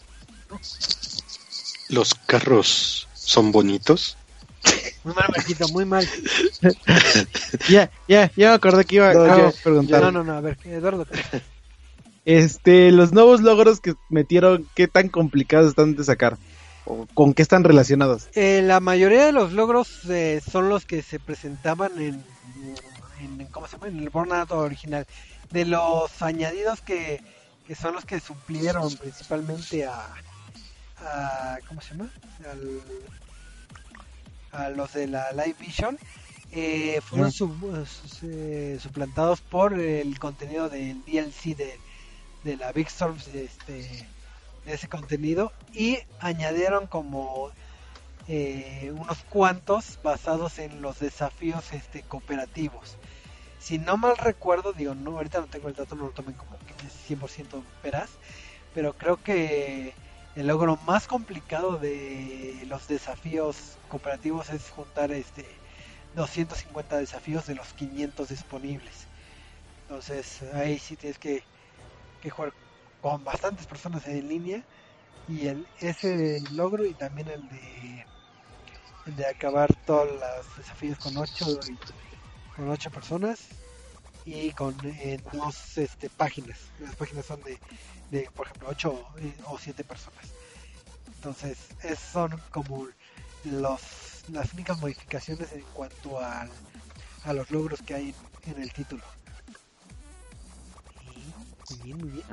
Los 1.89 2.13
carros 2.13 3.07
son 3.13 3.51
bonitos. 3.51 4.17
Muy 5.03 5.13
mal, 5.13 5.25
Marquito, 5.35 5.67
muy 5.69 5.85
mal. 5.85 6.07
Ya, 7.69 7.91
ya, 8.07 8.31
ya 8.35 8.49
me 8.49 8.55
acordé 8.55 8.85
que 8.85 8.95
iba 8.97 9.13
No, 9.13 9.47
a 9.47 9.51
preguntar. 9.63 10.01
No, 10.01 10.11
no, 10.11 10.23
no, 10.23 10.33
a 10.33 10.41
ver, 10.41 10.57
Eduardo. 10.65 11.05
Este, 12.23 12.91
los 12.91 13.13
nuevos 13.13 13.41
logros 13.41 13.79
que 13.79 13.95
metieron, 14.09 14.67
¿qué 14.75 14.87
tan 14.87 15.09
complicados 15.09 15.69
están 15.69 15.95
de 15.95 16.03
sacar? 16.03 16.37
¿O 16.85 17.07
con 17.15 17.33
qué 17.33 17.41
están 17.41 17.63
relacionados? 17.63 18.29
Eh, 18.35 18.61
la 18.63 18.79
mayoría 18.79 19.25
de 19.25 19.31
los 19.31 19.53
logros 19.53 20.05
eh, 20.07 20.39
son 20.47 20.69
los 20.69 20.85
que 20.85 21.01
se 21.01 21.19
presentaban 21.19 21.91
en, 21.99 22.23
en 23.21 23.45
¿cómo 23.47 23.65
se 23.67 23.73
llama? 23.73 23.87
En 23.87 23.99
el 23.99 24.09
Burnout 24.11 24.51
original. 24.51 25.07
De 25.49 25.65
los 25.65 26.21
añadidos 26.21 26.81
que, 26.81 27.21
que 27.67 27.73
son 27.75 27.95
los 27.95 28.05
que 28.05 28.19
suplieron 28.19 28.95
principalmente 28.97 29.85
a, 29.85 30.13
a 30.99 31.57
¿cómo 31.67 31.81
se 31.81 31.95
llama? 31.95 32.11
Al, 32.51 32.81
a 34.51 34.69
los 34.69 34.93
de 34.93 35.07
la 35.07 35.31
Live 35.31 35.55
Vision. 35.59 35.97
eh, 36.53 36.99
fueron 37.01 37.31
sub- 37.31 37.87
eh, 38.23 38.77
suplantados 38.81 39.39
por 39.41 39.73
el 39.79 40.19
contenido 40.19 40.67
del 40.69 41.01
DLC 41.05 41.55
de, 41.55 41.79
de 42.43 42.57
la 42.57 42.71
Big 42.73 42.87
Storm 42.87 43.15
este, 43.33 43.73
de 44.65 44.73
ese 44.73 44.87
contenido 44.89 45.53
y 45.73 45.99
añadieron 46.19 46.87
como 46.87 47.51
eh, 48.27 48.91
unos 48.95 49.19
cuantos 49.29 49.97
basados 50.03 50.59
en 50.59 50.81
los 50.81 50.99
desafíos 50.99 51.71
este 51.73 52.03
cooperativos. 52.03 52.97
Si 53.59 53.77
no 53.77 53.95
mal 53.97 54.17
recuerdo, 54.17 54.73
digo, 54.73 54.93
no, 54.95 55.11
ahorita 55.17 55.39
no 55.39 55.45
tengo 55.47 55.67
el 55.69 55.75
dato, 55.75 55.95
no 55.95 56.05
lo 56.05 56.09
tomen 56.11 56.33
como 56.35 56.57
que 56.59 56.73
es 56.85 56.93
100% 57.09 57.63
veraz, 57.83 58.09
pero 58.73 58.93
creo 58.93 59.17
que 59.17 59.93
el 60.35 60.47
logro 60.47 60.77
más 60.85 61.07
complicado 61.07 61.77
de 61.77 62.63
los 62.67 62.87
desafíos 62.87 63.77
cooperativos 63.89 64.49
es 64.49 64.69
juntar 64.69 65.11
este 65.11 65.45
250 66.15 66.97
desafíos 66.97 67.45
de 67.47 67.55
los 67.55 67.73
500 67.73 68.29
disponibles. 68.29 69.07
Entonces 69.83 70.41
ahí 70.53 70.79
sí 70.79 70.95
tienes 70.95 71.17
que, 71.17 71.43
que 72.21 72.29
jugar 72.29 72.53
con 73.01 73.23
bastantes 73.23 73.65
personas 73.65 74.07
en 74.07 74.27
línea 74.27 74.63
y 75.27 75.47
el 75.47 75.67
ese 75.79 76.41
logro 76.51 76.85
y 76.85 76.93
también 76.93 77.27
el 77.27 77.47
de 77.49 78.05
el 79.07 79.15
de 79.15 79.25
acabar 79.25 79.73
todos 79.85 80.07
los 80.11 80.57
desafíos 80.57 80.97
con 80.99 81.17
8 81.17 81.59
con 82.55 82.69
ocho 82.69 82.91
personas 82.91 83.47
y 84.25 84.51
con 84.51 84.75
eh, 84.83 85.19
dos 85.33 85.77
este, 85.77 86.09
páginas 86.09 86.57
las 86.79 86.95
páginas 86.95 87.25
son 87.25 87.41
de, 87.41 87.57
de 88.11 88.29
por 88.35 88.45
ejemplo 88.47 88.67
8 88.69 89.07
o 89.45 89.57
7 89.59 89.83
personas 89.83 90.25
entonces 91.15 91.57
es, 91.83 91.97
son 91.99 92.31
como 92.51 92.87
los 93.45 93.81
las 94.31 94.53
únicas 94.53 94.79
modificaciones 94.79 95.51
en 95.53 95.63
cuanto 95.73 96.19
al, 96.19 96.49
a 97.23 97.33
los 97.33 97.49
logros 97.51 97.81
que 97.81 97.93
hay 97.95 98.13
en, 98.45 98.53
en 98.55 98.61
el 98.61 98.71
título 98.71 99.01
Y- 101.03 101.73
muy 101.73 101.83
bien 101.83 101.97
muy 101.97 102.09
bien 102.09 102.25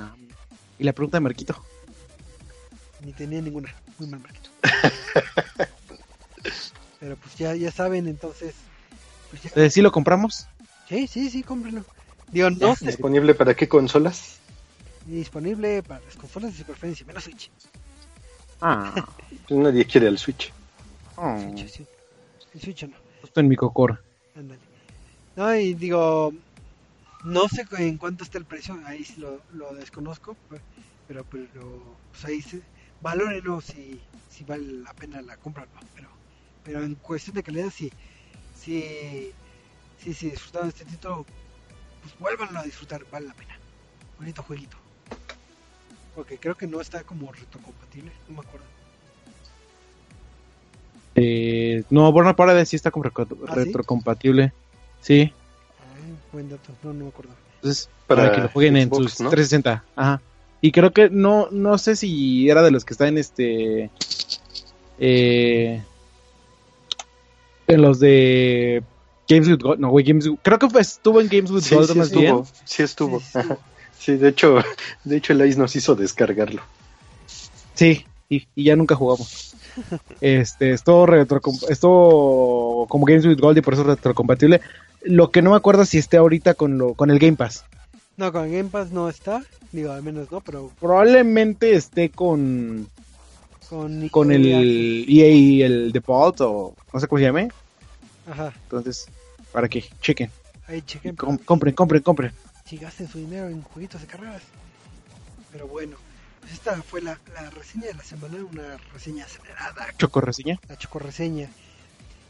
Y 0.79 0.85
la 0.85 0.93
pregunta 0.93 1.17
de 1.17 1.21
Marquito. 1.23 1.65
ni 3.01 3.13
tenía 3.13 3.41
ninguna. 3.41 3.75
Muy 3.99 4.09
mal, 4.09 4.21
Marquito. 4.21 4.51
Pero 7.01 7.17
pues 7.17 7.37
ya, 7.37 7.55
ya 7.55 7.71
saben, 7.71 8.07
entonces. 8.09 8.55
Pues 9.31 9.43
ya- 9.43 9.51
Eh, 9.55 9.71
¿Sí 9.71 9.83
lo 9.83 9.93
compramos? 9.93 10.47
Sí, 10.89 11.07
sí, 11.07 11.31
sí, 11.31 11.43
cómprenlo. 11.43 11.85
Digo, 12.29 12.51
no 12.51 12.75
sé. 12.77 12.87
¿Disponible 12.87 13.35
para 13.35 13.55
qué 13.55 13.69
consolas? 13.69 14.39
Disponible 15.09 15.83
para 15.83 16.05
las 16.05 16.17
consolas 16.17 16.53
de 16.53 16.59
su 16.59 16.65
preferencia, 16.65 17.07
menos 17.07 17.25
Switch. 17.25 17.51
Ah, 18.61 19.07
Pues 19.49 19.59
nadie 19.61 19.87
quiere 19.87 20.09
al 20.09 20.19
Switch. 20.19 20.53
oh, 21.17 21.39
Switch, 21.41 21.69
sí. 21.69 21.87
El 22.55 22.61
Switch 22.61 22.83
no. 22.85 22.97
justo 23.23 23.41
en 23.41 23.49
mi 23.49 23.57
cocor. 23.57 24.03
Ándale. 24.37 24.61
No, 25.37 25.55
y 25.57 25.73
digo, 25.75 26.33
no 27.25 27.49
sé 27.49 27.65
en 27.79 27.97
cuánto 27.97 28.25
está 28.25 28.37
el 28.39 28.45
precio, 28.45 28.79
ahí 28.85 29.07
lo, 29.17 29.41
lo 29.55 29.73
desconozco, 29.75 30.35
pe- 30.51 30.61
pero, 31.07 31.25
pero 31.25 31.97
pues 32.11 32.25
ahí 32.27 32.43
se, 32.43 32.61
valórenlo 33.01 33.61
si, 33.63 33.99
si 34.29 34.45
vale 34.45 34.65
la 34.83 34.93
pena 34.93 35.23
la 35.23 35.37
compra 35.39 35.63
o 35.65 35.67
no, 35.75 35.81
pero, 35.95 36.09
pero 36.65 36.83
en 36.85 36.97
cuestión 36.97 37.37
de 37.37 37.43
calidad 37.43 37.71
sí, 37.71 37.91
sí, 38.55 39.33
sí, 40.03 40.13
sí 40.13 40.31
disfrutaron 40.31 40.69
de 40.69 40.73
este 40.77 40.85
título, 40.85 41.25
pues 42.03 42.19
vuélvanlo 42.19 42.59
a 42.59 42.65
disfrutar, 42.65 43.03
vale 43.11 43.29
la 43.29 43.35
pena. 43.35 43.57
Bonito 44.19 44.43
jueguito. 44.43 44.77
Porque 46.19 46.37
creo 46.37 46.57
que 46.57 46.67
no 46.67 46.81
está 46.81 47.05
como 47.05 47.31
retrocompatible, 47.31 48.11
no 48.29 48.35
me 48.35 48.41
acuerdo. 48.41 48.67
Eh, 51.15 51.85
no, 51.91 52.11
Burnout 52.11 52.35
Paradise 52.35 52.67
sí 52.71 52.75
está 52.77 52.91
como 52.91 53.05
¿Ah, 53.07 53.55
retrocompatible. 53.55 54.53
Sí, 55.01 55.33
Ay, 55.95 56.15
buen 56.33 56.49
dato, 56.51 56.73
no, 56.83 56.93
no 56.93 57.05
me 57.05 57.11
acuerdo. 57.11 57.31
entonces 57.55 57.89
Para 58.09 58.23
para, 58.23 58.35
que 58.35 58.41
lo 58.43 58.49
jueguen 58.49 58.75
Xbox, 58.89 58.99
en 59.05 59.09
sus 59.11 59.21
¿no? 59.21 59.31
360. 59.31 59.85
Ajá. 59.95 60.21
Y 60.61 60.73
creo 60.73 60.93
que 60.93 61.09
no, 61.09 61.47
no 61.53 61.79
sé 61.79 61.95
si 61.95 62.51
era 62.51 62.65
de 62.65 62.73
los 62.73 62.85
que 62.85 62.95
está 62.95 63.07
en 63.07 63.19
este. 63.19 63.89
Eh, 64.99 65.81
en 67.69 67.81
los 67.81 68.01
de 68.01 68.83
Games 69.29 69.47
with 69.47 69.61
Gold. 69.63 69.79
No, 69.79 69.91
güey, 69.91 70.05
Games 70.05 70.27
with- 70.27 70.41
Creo 70.43 70.59
que 70.59 70.69
fue- 70.69 70.81
estuvo 70.81 71.21
en 71.21 71.29
Games 71.29 71.53
with 71.53 71.63
Sí, 71.63 71.77
Gold 71.77 71.93
sí 71.93 71.97
más 71.99 72.11
bien. 72.11 72.25
estuvo. 72.25 72.47
Sí 72.65 72.83
estuvo. 72.83 73.21
Sí 73.21 73.39
estuvo. 73.39 73.59
Sí, 73.99 74.17
de 74.17 74.29
hecho, 74.29 74.59
de 75.05 75.17
hecho 75.17 75.33
el 75.33 75.47
Ice 75.47 75.59
nos 75.59 75.75
hizo 75.77 75.95
descargarlo. 75.95 76.63
Sí, 77.75 78.05
y, 78.29 78.47
y 78.55 78.65
ya 78.65 78.77
nunca 78.77 78.95
jugamos. 78.95 79.55
Este, 80.21 80.73
es 80.73 80.83
todo 80.83 81.07
retro, 81.07 81.41
es 81.69 81.79
todo 81.81 82.87
como 82.89 83.05
Games 83.07 83.25
with 83.27 83.39
Gold 83.39 83.59
y 83.59 83.61
por 83.61 83.75
eso 83.75 83.83
es 83.83 83.89
retrocompatible. 83.89 84.61
Lo 85.03 85.31
que 85.31 85.43
no 85.43 85.51
me 85.51 85.57
acuerdo 85.57 85.85
si 85.85 85.99
esté 85.99 86.17
ahorita 86.17 86.55
con 86.55 86.77
lo, 86.79 86.95
con 86.95 87.11
el 87.11 87.19
Game 87.21 87.37
Pass. 87.37 87.65
No, 88.17 88.33
con 88.33 88.47
el 88.47 88.51
Game 88.53 88.69
Pass 88.71 88.91
no 88.91 89.09
está. 89.09 89.45
Digo, 89.71 89.93
al 89.93 90.03
menos 90.03 90.31
no, 90.33 90.41
pero 90.41 90.73
Probablemente 90.81 91.75
esté 91.75 92.09
con, 92.11 92.89
con, 93.69 94.09
con 94.09 94.33
el 94.33 94.47
EA 95.09 95.29
y 95.31 95.63
el 95.63 95.93
Default 95.93 96.41
o 96.41 96.75
no 96.93 96.99
sé 97.01 97.07
cómo 97.07 97.19
se 97.21 97.27
llame. 97.27 97.49
Ajá, 98.29 98.53
Entonces, 98.65 99.07
para 99.53 99.69
que 99.69 99.85
chequen. 100.03 100.31
ahí 100.67 100.83
chequen. 100.83 101.15
Com- 101.15 101.39
compren, 101.39 101.75
compren, 101.75 102.03
compren. 102.03 102.33
Si 102.69 102.77
gasten 102.77 103.09
su 103.09 103.19
dinero 103.19 103.49
en 103.49 103.63
jueguitos 103.63 104.01
de 104.01 104.07
carreras. 104.07 104.43
Pero 105.53 105.67
bueno, 105.67 105.97
pues 106.41 106.53
esta 106.53 106.83
fue 106.83 107.01
la, 107.01 107.19
la 107.35 107.51
reseña 107.51 107.87
de 107.87 107.95
la 107.95 108.05
semana, 108.05 108.37
una 108.45 108.77
reseña 108.93 109.25
acelerada, 109.25 109.87
Choco 109.97 110.21
reseña. 110.21 110.59
la 110.69 110.77
chocorreseña. 110.77 111.49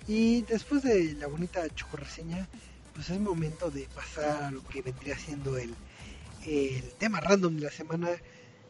Y 0.07 0.43
después 0.43 0.82
de 0.82 1.14
la 1.14 1.26
bonita 1.26 1.68
chocorreseña, 1.74 2.47
pues 2.95 3.11
es 3.11 3.20
momento 3.20 3.70
de 3.70 3.89
pasar 3.95 4.43
a 4.45 4.51
lo 4.51 4.62
que 4.66 4.82
vendría 4.82 5.18
siendo 5.18 5.59
el, 5.59 5.74
el 6.47 6.93
tema 6.99 7.20
random 7.20 7.57
de 7.57 7.62
la 7.62 7.70
semana, 7.70 8.09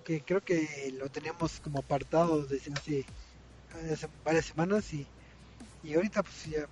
que 0.05 0.23
creo 0.23 0.43
que 0.43 0.93
lo 0.99 1.11
teníamos 1.11 1.61
como 1.61 1.79
apartado 1.81 2.45
desde 2.45 2.73
hace, 2.73 3.07
hace 3.93 4.09
varias 4.25 4.47
semanas 4.47 4.93
y, 4.93 5.07
y 5.85 5.95
ahorita 5.95 6.23
pues 6.23 6.47
ya, 6.47 6.67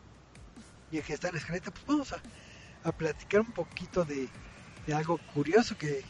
ya 0.90 1.03
que 1.03 1.12
está 1.12 1.28
en 1.28 1.34
la 1.34 1.40
escaleta, 1.40 1.70
pues 1.70 1.86
vamos 1.86 2.12
a, 2.12 2.20
a 2.82 2.92
platicar 2.92 3.40
un 3.42 3.53
poquito 3.53 4.05
de, 4.05 4.28
de 4.87 4.95
algo 4.95 5.18
curioso 5.34 5.76
que, 5.76 6.05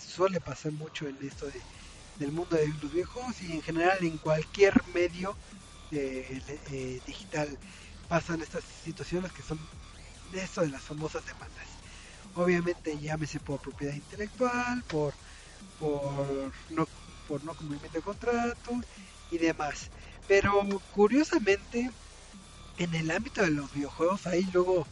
suele 0.00 0.40
pasar 0.40 0.72
mucho 0.72 1.06
en 1.06 1.16
esto 1.22 1.46
de, 1.46 1.60
del 2.18 2.32
mundo 2.32 2.56
de 2.56 2.66
los 2.66 2.92
videojuegos 2.92 3.40
y 3.40 3.52
en 3.52 3.62
general 3.62 3.96
en 4.00 4.18
cualquier 4.18 4.74
medio 4.92 5.36
eh, 5.92 6.42
eh, 6.72 7.00
digital 7.06 7.56
pasan 8.08 8.42
estas 8.42 8.64
situaciones 8.84 9.30
que 9.30 9.42
son 9.42 9.60
de 10.32 10.42
esto 10.42 10.62
de 10.62 10.70
las 10.70 10.82
famosas 10.82 11.24
demandas. 11.24 11.68
Obviamente 12.34 12.98
llámese 12.98 13.38
por 13.38 13.60
propiedad 13.60 13.94
intelectual, 13.94 14.82
por 14.88 15.14
por 15.78 16.52
no 16.70 16.88
por 17.28 17.44
no 17.44 17.54
cumplimiento 17.54 17.98
de 17.98 18.02
contrato 18.02 18.72
y 19.30 19.38
demás. 19.38 19.88
Pero 20.26 20.66
curiosamente 20.92 21.90
en 22.78 22.94
el 22.94 23.10
ámbito 23.12 23.42
de 23.42 23.50
los 23.50 23.72
videojuegos 23.72 24.26
hay 24.26 24.42
luego 24.52 24.86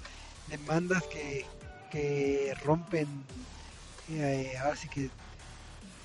demandas 0.48 1.02
que, 1.04 1.44
que 1.92 2.56
rompen 2.64 3.06
eh, 4.10 4.56
ahora 4.58 4.76
sí 4.76 4.88
que, 4.88 5.10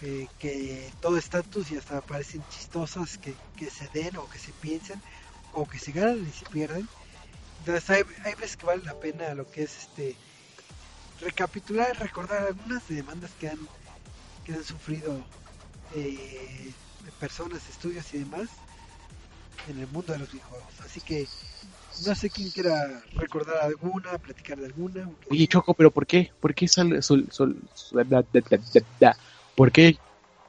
que, 0.02 0.28
que 0.38 0.92
todo 1.02 1.18
estatus 1.18 1.72
y 1.72 1.78
hasta 1.78 2.02
parecen 2.02 2.44
chistosas 2.50 3.18
que, 3.18 3.34
que 3.56 3.70
se 3.70 3.88
den 3.94 4.18
o 4.18 4.30
que 4.30 4.38
se 4.38 4.52
piensen 4.52 5.02
o 5.54 5.66
que 5.66 5.80
se 5.80 5.94
ganan 5.94 6.28
y 6.28 6.38
se 6.38 6.46
pierden. 6.48 6.88
Entonces 7.60 7.90
hay, 7.90 8.04
hay 8.26 8.36
veces 8.36 8.58
que 8.58 8.66
vale 8.66 8.84
la 8.84 9.00
pena 9.00 9.34
lo 9.34 9.50
que 9.50 9.64
es 9.64 9.78
este 9.78 10.16
recapitular 11.22 11.98
recordar 11.98 12.46
algunas 12.46 12.88
demandas 12.90 13.32
que 13.40 13.50
han 13.50 13.60
que 14.46 14.54
han 14.54 14.64
sufrido 14.64 15.24
eh, 15.96 16.72
personas, 17.20 17.68
estudios 17.70 18.14
y 18.14 18.20
demás 18.20 18.50
en 19.70 19.80
el 19.80 19.88
mundo 19.88 20.14
de 20.14 20.20
los 20.20 20.32
videojuegos. 20.32 20.74
Así 20.86 21.02
que 21.02 21.28
no 22.06 22.16
sé 22.16 22.30
quién 22.30 22.50
quiera 22.52 23.04
recordar 23.16 23.58
alguna, 23.62 24.18
platicar 24.18 24.58
de 24.58 24.66
alguna. 24.68 25.10
Oye, 25.30 25.48
Choco, 25.48 25.74
pero 25.74 25.92
¿por 25.92 26.06
qué? 26.06 26.32
¿Por 26.40 26.54
qué 26.54 26.68
sale, 26.68 27.02
sol- 27.02 27.28
sol- 27.32 27.60
sol- 27.74 28.08
da- 28.08 28.22
da- 28.22 28.42
da- 28.42 28.58
da- 28.74 28.86
da? 29.00 29.18
¿Por 29.56 29.72
qué 29.72 29.98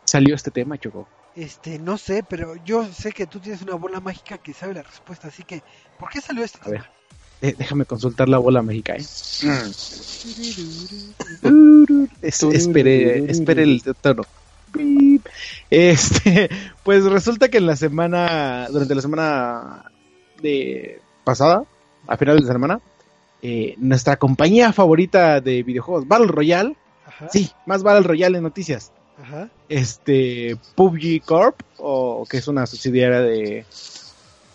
salió 0.05 0.35
este 0.35 0.51
tema, 0.51 0.79
Choco? 0.79 1.09
Este, 1.35 1.79
no 1.79 1.99
sé, 1.99 2.23
pero 2.25 2.57
yo 2.57 2.85
sé 2.93 3.13
que 3.13 3.27
tú 3.27 3.39
tienes 3.41 3.63
una 3.63 3.75
bola 3.75 4.01
mágica 4.01 4.39
que 4.39 4.53
sabe 4.53 4.75
la 4.75 4.83
respuesta, 4.83 5.29
así 5.29 5.45
que 5.45 5.63
¿por 5.97 6.11
qué 6.11 6.21
salió 6.21 6.45
este 6.45 6.59
A 6.63 6.71
ver. 6.71 6.83
tema? 6.83 6.93
Eh, 7.41 7.55
déjame 7.57 7.85
consultar 7.85 8.29
la 8.29 8.39
bola 8.39 8.63
mágica, 8.63 8.95
¿eh? 8.95 8.99
Es- 8.99 9.45
espere, 12.53 13.31
espere 13.31 13.63
el 13.63 13.83
tono. 14.01 14.27
Este, 15.71 16.51
pues 16.83 17.05
resulta 17.05 17.49
que 17.49 17.59
en 17.59 17.67
la 17.67 17.77
semana, 17.77 18.69
durante 18.71 18.95
la 18.95 19.03
semana 19.03 19.91
de 20.43 21.01
pasada, 21.29 21.64
a 22.07 22.16
finales 22.16 22.47
de 22.47 22.53
semana, 22.53 22.81
eh, 23.43 23.74
nuestra 23.76 24.16
compañía 24.16 24.72
favorita 24.72 25.41
de 25.43 25.62
videojuegos, 25.62 26.09
Battle 26.09 26.29
Royale, 26.29 26.74
Ajá, 27.07 27.29
sí, 27.31 27.51
más 27.66 27.83
Battle 27.83 28.07
Royale 28.09 28.39
en 28.39 28.45
noticias, 28.45 28.93
ajá, 29.22 29.51
este, 29.68 30.57
PUBG 30.74 31.22
Corp, 31.24 31.61
o 31.79 32.24
que 32.29 32.39
es 32.39 32.49
una 32.49 32.64
subsidiaria 32.66 33.20
de, 33.20 33.66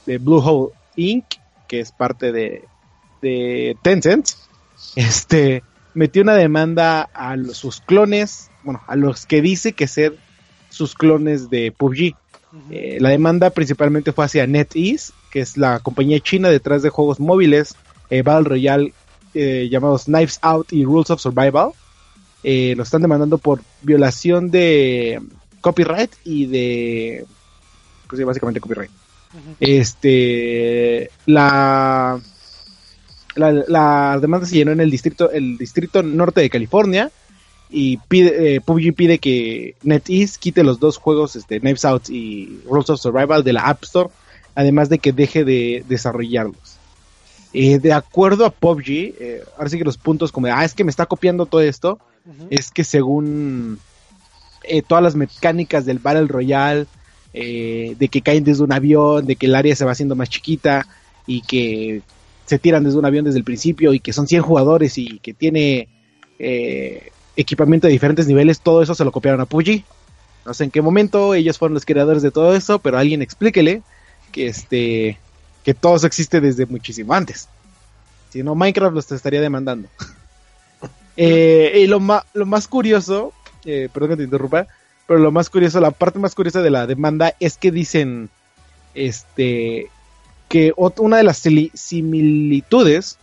de 0.08 0.18
Bluehole 0.18 0.74
Inc., 0.96 1.26
que 1.68 1.80
es 1.80 1.92
parte 1.92 2.32
de, 2.32 2.66
de 3.22 3.78
Tencent, 3.84 4.30
este, 4.96 5.64
metió 5.94 6.24
una 6.24 6.34
demanda 6.36 7.04
a 7.14 7.36
los- 7.36 7.58
sus 7.58 7.82
clones, 7.82 8.50
bueno, 8.64 8.82
a 8.88 8.96
los 8.96 9.26
que 9.28 9.42
dice 9.44 9.74
que 9.74 9.88
ser 9.88 10.18
sus 10.70 10.96
clones 10.96 11.50
de 11.52 11.72
PUBG. 11.72 12.16
Eh, 12.70 12.98
la 13.00 13.10
demanda 13.10 13.50
principalmente 13.50 14.12
fue 14.12 14.26
hacia 14.26 14.46
NetEase, 14.46 15.12
que 15.32 15.40
es 15.40 15.58
la 15.58 15.80
compañía 15.80 16.20
china 16.20 16.50
detrás 16.50 16.84
de 16.84 16.90
juegos 16.90 17.20
móviles, 17.20 17.76
eh, 18.10 18.22
Battle 18.22 18.50
Royale, 18.50 18.94
eh, 19.34 19.68
llamados 19.72 20.06
Knives 20.06 20.38
Out 20.42 20.72
y 20.72 20.86
Rules 20.86 21.10
of 21.10 21.20
Survival. 21.20 21.72
Eh, 22.44 22.74
lo 22.76 22.84
están 22.84 23.02
demandando 23.02 23.38
por 23.38 23.62
violación 23.82 24.52
de 24.52 25.22
copyright 25.62 26.12
y 26.24 26.46
de... 26.46 27.26
Pues 28.08 28.20
sí, 28.20 28.24
básicamente 28.24 28.60
copyright. 28.60 28.92
Este, 29.60 31.10
la, 31.26 32.20
la, 33.34 33.52
la 33.52 34.20
demanda 34.22 34.46
se 34.46 34.56
llenó 34.56 34.72
en 34.72 34.82
el 34.82 34.92
distrito, 34.92 35.32
el 35.32 35.58
distrito 35.58 36.04
norte 36.04 36.42
de 36.42 36.52
California 36.52 37.10
y 37.74 37.98
pide, 37.98 38.56
eh, 38.56 38.62
PUBG 38.62 38.94
pide 38.94 39.18
que 39.18 39.76
NetEase 39.82 40.38
quite 40.40 40.64
los 40.64 40.80
dos 40.80 40.98
juegos, 40.98 41.36
este, 41.36 41.60
Knives 41.60 41.84
Out 41.86 42.10
y 42.10 42.60
Rules 42.66 42.90
of 42.92 43.02
Survival 43.02 43.44
de 43.44 43.54
la 43.54 43.64
App 43.64 43.84
Store, 43.84 44.10
además 44.54 44.90
de 44.90 45.00
que 45.00 45.12
deje 45.12 45.44
de 45.44 45.84
desarrollarlos. 45.90 46.78
Eh, 47.52 47.80
de 47.80 47.92
acuerdo 47.92 48.46
a 48.46 48.52
PUBG, 48.52 48.90
eh, 48.90 49.44
ahora 49.58 49.70
sí 49.70 49.80
que 49.80 49.84
los 49.84 49.98
puntos 49.98 50.32
como, 50.32 50.48
de, 50.48 50.54
ah, 50.54 50.64
es 50.64 50.76
que 50.76 50.84
me 50.84 50.92
está 50.92 51.08
copiando 51.08 51.48
todo 51.48 51.62
esto, 51.62 52.00
es 52.50 52.72
que 52.72 52.84
según 52.84 53.80
eh, 54.64 54.82
todas 54.82 55.04
las 55.04 55.16
mecánicas 55.16 55.86
del 55.86 56.00
Battle 56.00 56.28
Royale, 56.28 56.86
eh, 57.34 57.96
de 57.98 58.08
que 58.08 58.22
caen 58.22 58.44
desde 58.44 58.64
un 58.64 58.72
avión, 58.72 59.26
de 59.26 59.36
que 59.36 59.48
el 59.48 59.56
área 59.56 59.76
se 59.76 59.86
va 59.86 59.92
haciendo 59.92 60.16
más 60.16 60.30
chiquita 60.30 60.88
y 61.26 61.42
que 61.42 62.02
se 62.46 62.60
tiran 62.60 62.84
desde 62.84 63.00
un 63.00 63.06
avión 63.06 63.26
desde 63.26 63.40
el 63.40 63.44
principio 63.44 63.94
y 63.94 64.00
que 64.00 64.14
son 64.14 64.28
100 64.28 64.42
jugadores 64.44 64.98
y 64.98 65.20
que 65.20 65.34
tiene 65.34 65.90
eh, 66.40 67.12
equipamiento 67.36 67.88
de 67.88 67.94
diferentes 67.94 68.28
niveles, 68.28 68.60
todo 68.60 68.82
eso 68.82 68.96
se 68.96 69.06
lo 69.06 69.12
copiaron 69.12 69.42
a 69.42 69.46
PUBG. 69.46 69.84
No 70.46 70.54
sé 70.54 70.66
en 70.66 70.72
qué 70.72 70.82
momento 70.82 71.34
ellos 71.34 71.58
fueron 71.58 71.74
los 71.74 71.86
creadores 71.86 72.22
de 72.22 72.32
todo 72.32 72.56
eso, 72.56 72.80
pero 72.80 72.98
alguien 72.98 73.22
explíquele 73.22 73.82
que 74.32 74.48
este 74.48 75.20
que 75.64 75.74
todo 75.74 75.96
eso 75.96 76.08
existe 76.08 76.42
desde 76.42 76.66
muchísimo 76.66 77.14
antes. 77.14 77.48
Si 78.30 78.44
no, 78.44 78.56
Minecraft 78.56 78.94
los 78.94 79.12
estaría 79.12 79.42
demandando. 79.42 79.88
Eh, 81.16 81.84
y 81.84 81.86
lo, 81.86 82.02
lo 82.34 82.46
más 82.48 82.68
curioso, 82.68 83.34
eh, 83.66 83.88
perdón 83.94 84.10
que 84.10 84.18
te 84.18 84.24
interrumpa, 84.24 84.66
pero 85.06 85.20
lo 85.20 85.32
más 85.32 85.48
curioso, 85.48 85.80
la 85.80 85.92
parte 85.92 86.18
más 86.18 86.34
curiosa 86.34 86.64
de 86.64 86.72
la 86.72 86.88
demanda 86.88 87.36
es 87.40 87.56
que 87.56 87.70
dicen 87.70 88.32
este 88.96 89.92
que 90.50 90.74
una 90.76 91.18
de 91.18 91.24
las 91.24 91.38
similitudes 91.38 93.20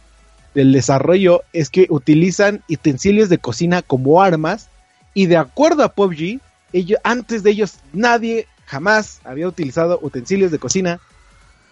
del 0.54 0.72
desarrollo 0.72 1.42
es 1.52 1.70
que 1.70 1.86
utilizan 1.90 2.62
utensilios 2.68 3.28
de 3.28 3.38
cocina 3.38 3.82
como 3.82 4.22
armas 4.22 4.68
y 5.14 5.26
de 5.26 5.36
acuerdo 5.36 5.84
a 5.84 5.92
PUBG, 5.92 6.40
ellos, 6.72 6.98
antes 7.04 7.42
de 7.42 7.50
ellos 7.50 7.74
nadie 7.92 8.46
jamás 8.66 9.20
había 9.24 9.48
utilizado 9.48 9.98
utensilios 10.02 10.50
de 10.50 10.58
cocina, 10.58 11.00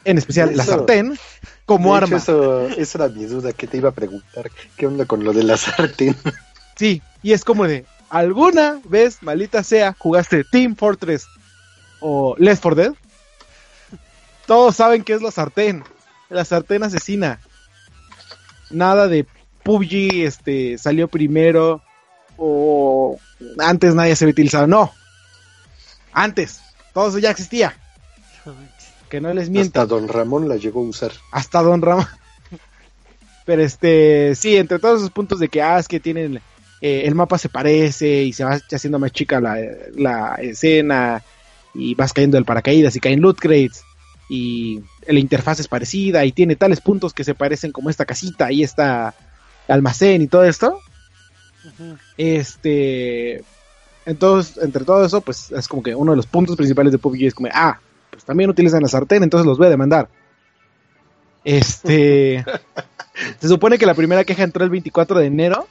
en 0.04 0.18
especial 0.18 0.56
la 0.56 0.62
Eso- 0.62 0.72
sartén, 0.72 1.18
como 1.66 1.90
De 1.92 1.96
hecho, 1.98 2.04
arma. 2.04 2.16
Eso, 2.16 2.68
esa 2.68 2.98
era 2.98 3.08
mi 3.08 3.24
duda 3.26 3.52
que 3.52 3.66
te 3.66 3.76
iba 3.76 3.90
a 3.90 3.92
preguntar. 3.92 4.50
¿Qué 4.76 4.86
onda 4.86 5.04
con 5.06 5.22
lo 5.24 5.32
de 5.32 5.42
la 5.44 5.56
sartén? 5.56 6.16
Sí, 6.76 7.02
y 7.24 7.32
es 7.32 7.42
como 7.44 7.66
de, 7.66 7.84
¿alguna 8.08 8.80
vez, 8.84 9.20
maldita 9.22 9.64
sea, 9.64 9.96
jugaste 9.98 10.44
Team 10.44 10.76
Fortress 10.76 11.26
o 11.98 12.36
Left 12.38 12.62
4 12.62 12.80
Dead? 12.82 12.92
Todos 14.46 14.76
saben 14.76 15.02
que 15.02 15.12
es 15.12 15.20
la 15.22 15.30
sartén, 15.30 15.82
la 16.30 16.44
sartén 16.44 16.82
asesina. 16.84 17.40
Nada 18.70 19.08
de 19.08 19.26
PUBG 19.62 20.24
este, 20.24 20.78
salió 20.78 21.08
primero 21.08 21.82
o 22.36 23.18
antes 23.58 23.94
nadie 23.94 24.16
se 24.16 24.24
había 24.24 24.32
utilizado, 24.32 24.66
no. 24.66 24.92
Antes, 26.12 26.60
todo 26.94 27.08
eso 27.08 27.18
ya 27.18 27.30
existía. 27.30 27.76
Que 29.08 29.22
no 29.22 29.32
les 29.32 29.48
mienta 29.48 29.80
Hasta 29.80 29.94
Don 29.94 30.06
Ramón 30.06 30.50
la 30.50 30.56
llegó 30.56 30.80
a 30.80 30.82
usar. 30.82 31.12
hasta 31.32 31.62
Don 31.62 31.80
Ramón. 31.80 32.06
Pero 33.46 33.62
este, 33.62 34.34
sí, 34.34 34.58
entre 34.58 34.78
todos 34.78 34.98
esos 34.98 35.10
puntos 35.10 35.38
de 35.38 35.48
que, 35.48 35.62
ah, 35.62 35.78
es 35.78 35.88
que 35.88 35.98
tienen, 35.98 36.42
eh, 36.82 37.04
el 37.06 37.14
mapa 37.14 37.38
se 37.38 37.48
parece 37.48 38.24
y 38.24 38.34
se 38.34 38.44
va 38.44 38.60
haciendo 38.70 38.98
más 38.98 39.12
chica 39.12 39.40
la, 39.40 39.56
la 39.94 40.34
escena 40.34 41.22
y 41.74 41.94
vas 41.94 42.12
cayendo 42.12 42.36
del 42.36 42.44
paracaídas 42.44 42.96
y 42.96 43.00
caen 43.00 43.22
loot 43.22 43.38
crates 43.38 43.82
y 44.28 44.82
la 45.12 45.20
interfaz 45.20 45.60
es 45.60 45.68
parecida 45.68 46.24
y 46.24 46.32
tiene 46.32 46.56
tales 46.56 46.80
puntos 46.80 47.14
que 47.14 47.24
se 47.24 47.34
parecen 47.34 47.72
como 47.72 47.90
esta 47.90 48.04
casita 48.04 48.52
y 48.52 48.62
esta 48.62 49.14
almacén 49.66 50.22
y 50.22 50.26
todo 50.26 50.44
esto. 50.44 50.80
Este, 52.16 53.42
entonces, 54.04 54.62
entre 54.62 54.84
todo 54.84 55.04
eso, 55.04 55.20
pues 55.20 55.50
es 55.52 55.68
como 55.68 55.82
que 55.82 55.94
uno 55.94 56.12
de 56.12 56.16
los 56.16 56.26
puntos 56.26 56.56
principales 56.56 56.92
de 56.92 56.98
PUBG 56.98 57.24
es 57.24 57.34
como, 57.34 57.48
ah, 57.52 57.80
pues 58.10 58.24
también 58.24 58.50
utilizan 58.50 58.82
la 58.82 58.88
sartén, 58.88 59.22
entonces 59.22 59.46
los 59.46 59.58
voy 59.58 59.66
a 59.66 59.70
demandar. 59.70 60.08
Este, 61.44 62.44
se 63.40 63.48
supone 63.48 63.78
que 63.78 63.86
la 63.86 63.94
primera 63.94 64.24
queja 64.24 64.42
entró 64.42 64.64
el 64.64 64.70
24 64.70 65.18
de 65.18 65.26
enero 65.26 65.66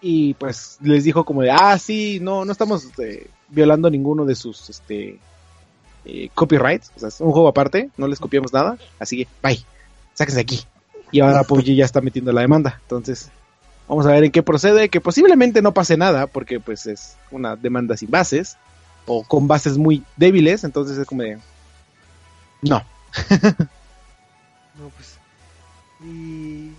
y 0.00 0.34
pues 0.34 0.78
les 0.82 1.04
dijo 1.04 1.24
como 1.24 1.42
de, 1.42 1.50
ah, 1.50 1.78
sí, 1.78 2.18
no, 2.20 2.44
no 2.44 2.52
estamos 2.52 2.84
este, 2.84 3.28
violando 3.48 3.90
ninguno 3.90 4.24
de 4.24 4.34
sus, 4.34 4.68
este, 4.68 5.18
eh, 6.04 6.30
copyrights, 6.34 6.92
o 6.96 7.00
sea, 7.00 7.08
es 7.08 7.20
un 7.20 7.32
juego 7.32 7.48
aparte, 7.48 7.90
no 7.96 8.06
les 8.06 8.18
copiamos 8.18 8.52
nada, 8.52 8.78
así 8.98 9.18
que, 9.18 9.28
bye, 9.42 9.64
sáquense 10.14 10.40
aquí. 10.40 10.64
Y 11.10 11.20
ahora 11.20 11.44
PUBG 11.48 11.76
ya 11.76 11.84
está 11.84 12.00
metiendo 12.00 12.32
la 12.32 12.40
demanda, 12.40 12.78
entonces 12.82 13.30
vamos 13.88 14.06
a 14.06 14.10
ver 14.10 14.24
en 14.24 14.32
qué 14.32 14.42
procede, 14.42 14.88
que 14.88 15.00
posiblemente 15.00 15.62
no 15.62 15.74
pase 15.74 15.96
nada, 15.96 16.26
porque 16.26 16.60
pues 16.60 16.86
es 16.86 17.16
una 17.30 17.56
demanda 17.56 17.96
sin 17.96 18.10
bases, 18.10 18.56
o 19.06 19.24
con 19.24 19.48
bases 19.48 19.78
muy 19.78 20.04
débiles, 20.16 20.64
entonces 20.64 20.98
es 20.98 21.06
como 21.06 21.22
de, 21.22 21.38
no. 22.62 22.82
no, 24.78 24.88
pues, 24.96 25.18
y 26.04 26.72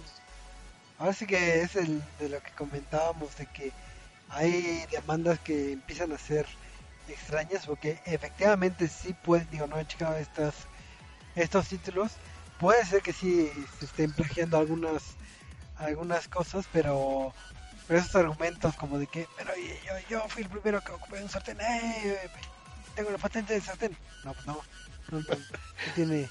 ahora 0.97 1.13
sí 1.13 1.25
que 1.25 1.61
es 1.61 1.75
el 1.75 2.01
de 2.19 2.29
lo 2.29 2.39
que 2.41 2.51
comentábamos, 2.57 3.35
de 3.37 3.45
que 3.47 3.71
hay 4.29 4.85
demandas 4.91 5.39
que 5.39 5.73
empiezan 5.73 6.11
a 6.11 6.17
ser 6.17 6.45
extrañas 7.07 7.65
porque 7.65 7.99
efectivamente 8.05 8.87
sí 8.87 9.13
pueden, 9.13 9.49
digo, 9.51 9.67
no 9.67 9.79
he 9.79 9.85
checado 9.85 10.15
estas, 10.17 10.53
estos 11.35 11.67
títulos, 11.67 12.13
puede 12.59 12.85
ser 12.85 13.01
que 13.01 13.13
sí 13.13 13.51
se 13.79 13.85
estén 13.85 14.11
plagiando 14.13 14.57
algunas 14.57 15.15
algunas 15.77 16.27
cosas, 16.27 16.65
pero, 16.71 17.33
pero 17.87 17.99
esos 17.99 18.15
argumentos 18.15 18.75
como 18.75 18.97
de 18.99 19.07
que, 19.07 19.27
pero 19.37 19.51
yo, 19.55 19.93
yo 20.09 20.29
fui 20.29 20.43
el 20.43 20.49
primero 20.49 20.81
que 20.81 20.91
ocupé 20.91 21.21
un 21.21 21.29
sartén, 21.29 21.57
tengo 22.95 23.09
la 23.09 23.17
patente 23.17 23.53
del 23.53 23.61
sartén. 23.61 23.95
No, 24.23 24.33
pues 24.33 24.45
no, 24.45 24.61
no, 25.11 25.23
tiene, 25.95 26.29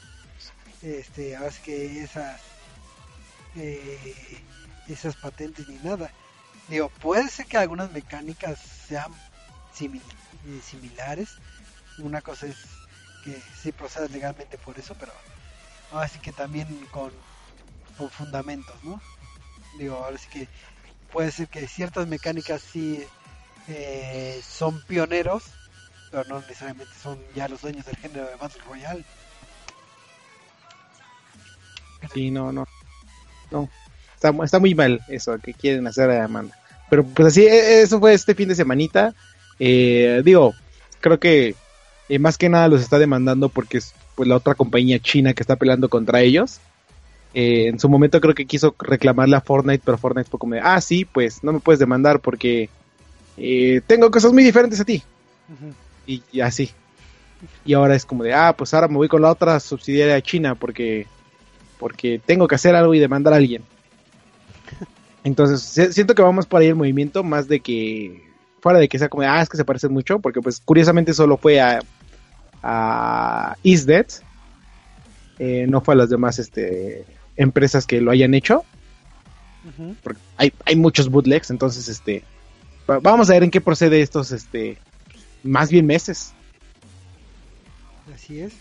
este, 0.82 1.36
ahora 1.36 1.50
sí 1.50 1.60
que 1.62 2.02
esas, 2.02 2.40
eh, 3.56 4.42
esas 4.88 5.16
patentes 5.16 5.68
ni 5.68 5.76
nada. 5.76 6.10
Digo, 6.68 6.88
puede 6.88 7.28
ser 7.28 7.46
que 7.46 7.58
algunas 7.58 7.90
mecánicas 7.92 8.58
sean 8.88 9.12
eh, 10.46 10.60
similares. 10.62 11.30
Una 11.98 12.20
cosa 12.20 12.46
es 12.46 12.56
que 13.24 13.40
sí 13.60 13.72
procedas 13.72 14.10
legalmente 14.10 14.58
por 14.58 14.78
eso, 14.78 14.94
pero 14.98 15.12
así 15.92 16.18
que 16.18 16.32
también 16.32 16.66
con, 16.90 17.10
con 17.96 18.10
fundamentos, 18.10 18.74
¿no? 18.82 19.00
Digo, 19.78 19.96
ahora 19.96 20.18
sí 20.18 20.28
que 20.30 20.48
puede 21.12 21.30
ser 21.30 21.48
que 21.48 21.66
ciertas 21.66 22.06
mecánicas 22.08 22.62
sí 22.62 23.04
eh, 23.68 24.40
son 24.46 24.80
pioneros, 24.82 25.44
pero 26.10 26.24
no 26.24 26.40
necesariamente 26.40 26.92
son 27.00 27.18
ya 27.34 27.48
los 27.48 27.60
dueños 27.60 27.84
del 27.86 27.96
género 27.96 28.26
de 28.26 28.36
Battle 28.36 28.62
Royale. 28.66 29.04
Sí, 32.12 32.30
no, 32.30 32.52
no. 32.52 32.66
No. 33.50 33.68
Está, 34.14 34.32
está 34.44 34.58
muy 34.58 34.74
mal 34.74 35.00
eso 35.08 35.38
que 35.38 35.54
quieren 35.54 35.86
hacer 35.86 36.10
a 36.10 36.24
Amanda. 36.24 36.56
Pero 36.90 37.04
pues 37.04 37.28
así, 37.28 37.46
e, 37.46 37.82
eso 37.82 38.00
fue 38.00 38.14
este 38.14 38.34
fin 38.34 38.48
de 38.48 38.54
semanita. 38.54 39.14
Eh, 39.58 40.22
digo, 40.24 40.54
creo 41.00 41.18
que 41.18 41.54
eh, 42.08 42.18
más 42.18 42.38
que 42.38 42.48
nada 42.48 42.68
los 42.68 42.80
está 42.80 42.98
demandando 42.98 43.48
porque 43.48 43.78
es 43.78 43.94
pues, 44.14 44.28
la 44.28 44.36
otra 44.36 44.54
compañía 44.54 44.98
china 44.98 45.34
que 45.34 45.42
está 45.42 45.56
peleando 45.56 45.88
contra 45.88 46.20
ellos. 46.20 46.60
Eh, 47.34 47.68
en 47.68 47.78
su 47.78 47.88
momento 47.88 48.20
creo 48.20 48.34
que 48.34 48.46
quiso 48.46 48.74
reclamarle 48.78 49.36
a 49.36 49.40
Fortnite, 49.40 49.82
pero 49.84 49.96
Fortnite 49.98 50.28
fue 50.28 50.38
como 50.38 50.54
de, 50.54 50.60
ah, 50.60 50.80
sí, 50.80 51.04
pues 51.04 51.42
no 51.42 51.52
me 51.52 51.60
puedes 51.60 51.78
demandar 51.78 52.20
porque 52.20 52.68
tengo 53.86 54.10
cosas 54.10 54.32
muy 54.32 54.44
diferentes 54.44 54.80
a 54.80 54.84
ti. 54.84 55.02
y, 56.06 56.40
así. 56.40 56.70
Y 57.64 57.72
ahora 57.72 57.94
es 57.94 58.04
como 58.04 58.22
de, 58.22 58.34
ah, 58.34 58.54
pues 58.56 58.72
ahora 58.74 58.88
me 58.88 58.96
voy 58.96 59.08
con 59.08 59.22
la 59.22 59.30
otra 59.30 59.58
subsidiaria 59.58 60.20
china 60.20 60.54
porque, 60.54 61.06
porque 61.78 62.20
tengo 62.24 62.46
que 62.46 62.54
hacer 62.54 62.74
algo 62.74 62.94
y 62.94 62.98
demandar 62.98 63.32
a 63.32 63.36
alguien. 63.36 63.62
Entonces, 65.24 65.94
siento 65.94 66.14
que 66.14 66.22
vamos 66.22 66.46
por 66.46 66.60
ahí 66.60 66.68
el 66.68 66.74
movimiento 66.74 67.24
más 67.24 67.48
de 67.48 67.60
que 67.60 68.31
fuera 68.62 68.78
de 68.78 68.88
que 68.88 68.98
sea 68.98 69.08
como, 69.08 69.24
ah, 69.24 69.42
es 69.42 69.48
que 69.48 69.56
se 69.56 69.64
parecen 69.64 69.92
mucho, 69.92 70.20
porque 70.20 70.40
pues 70.40 70.60
curiosamente 70.60 71.12
solo 71.12 71.36
fue 71.36 71.60
a, 71.60 71.80
a 72.62 73.56
Is 73.64 73.84
Dead, 73.84 74.06
eh, 75.40 75.66
no 75.68 75.80
fue 75.80 75.94
a 75.94 75.96
las 75.96 76.10
demás 76.10 76.38
este, 76.38 77.04
empresas 77.36 77.86
que 77.86 78.00
lo 78.00 78.12
hayan 78.12 78.34
hecho. 78.34 78.64
Porque 80.02 80.20
hay, 80.38 80.52
hay 80.64 80.74
muchos 80.74 81.08
bootlegs, 81.08 81.50
entonces 81.50 81.86
este 81.88 82.24
vamos 82.86 83.30
a 83.30 83.34
ver 83.34 83.44
en 83.44 83.50
qué 83.50 83.60
procede 83.60 84.02
estos 84.02 84.32
este 84.32 84.76
más 85.44 85.70
bien 85.70 85.86
meses. 85.86 86.32
Así 88.12 88.40
es. 88.40 88.54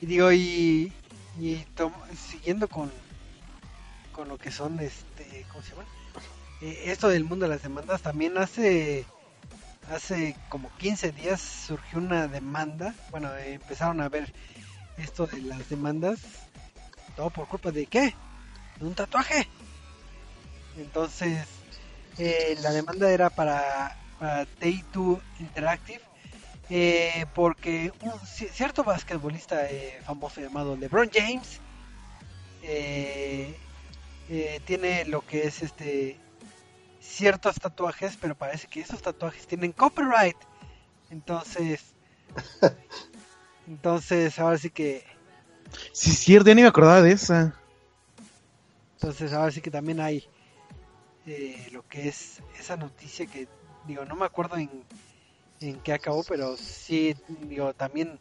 Y 0.00 0.06
digo, 0.06 0.30
y, 0.32 0.92
y 1.40 1.64
siguiendo 2.30 2.68
con, 2.68 2.90
con 4.12 4.28
lo 4.28 4.38
que 4.38 4.52
son, 4.52 4.78
este, 4.78 5.44
¿cómo 5.50 5.64
se 5.64 5.70
llama? 5.70 5.84
Eh, 6.62 6.82
esto 6.86 7.08
del 7.08 7.24
mundo 7.24 7.46
de 7.46 7.50
las 7.50 7.62
demandas, 7.62 8.02
también 8.02 8.38
hace 8.38 9.04
hace 9.90 10.36
como 10.48 10.70
15 10.78 11.12
días 11.12 11.40
surgió 11.40 11.98
una 11.98 12.28
demanda, 12.28 12.94
bueno, 13.10 13.34
empezaron 13.36 14.00
a 14.00 14.08
ver 14.08 14.32
esto 14.98 15.26
de 15.26 15.42
las 15.42 15.68
demandas, 15.68 16.20
todo 17.16 17.30
por 17.30 17.48
culpa 17.48 17.70
de 17.70 17.86
qué? 17.86 18.14
De 18.78 18.86
un 18.86 18.94
tatuaje. 18.94 19.48
Entonces, 20.76 21.46
eh, 22.18 22.56
la 22.62 22.72
demanda 22.72 23.10
era 23.10 23.30
para, 23.30 23.96
para 24.18 24.46
Day 24.60 24.84
2 24.92 25.18
Interactive, 25.40 26.00
eh, 26.70 27.26
porque 27.34 27.92
un 28.00 28.12
cierto 28.26 28.84
basquetbolista 28.84 29.68
eh, 29.70 30.00
famoso 30.04 30.40
llamado 30.40 30.76
LeBron 30.76 31.10
James 31.12 31.60
tiene 34.64 35.04
lo 35.04 35.20
que 35.20 35.46
es 35.46 35.62
este 35.62 36.18
ciertos 37.04 37.56
tatuajes, 37.56 38.16
pero 38.20 38.34
parece 38.34 38.66
que 38.66 38.80
esos 38.80 39.02
tatuajes 39.02 39.46
tienen 39.46 39.72
copyright. 39.72 40.36
Entonces, 41.10 41.94
entonces 43.66 44.38
ahora 44.38 44.58
sí 44.58 44.70
que... 44.70 45.04
Sí, 45.92 46.12
cierto, 46.12 46.48
ya 46.48 46.54
ni 46.54 46.62
me 46.62 46.68
acordaba 46.68 47.02
de 47.02 47.12
esa. 47.12 47.54
Entonces 48.94 49.32
ahora 49.32 49.50
sí 49.50 49.60
que 49.60 49.70
también 49.70 50.00
hay 50.00 50.26
eh, 51.26 51.68
lo 51.72 51.86
que 51.86 52.08
es 52.08 52.40
esa 52.58 52.76
noticia 52.76 53.26
que, 53.26 53.48
digo, 53.86 54.04
no 54.04 54.16
me 54.16 54.24
acuerdo 54.24 54.56
en, 54.56 54.70
en 55.60 55.80
qué 55.80 55.92
acabó, 55.92 56.24
pero 56.24 56.56
sí, 56.56 57.14
digo, 57.42 57.74
también, 57.74 58.18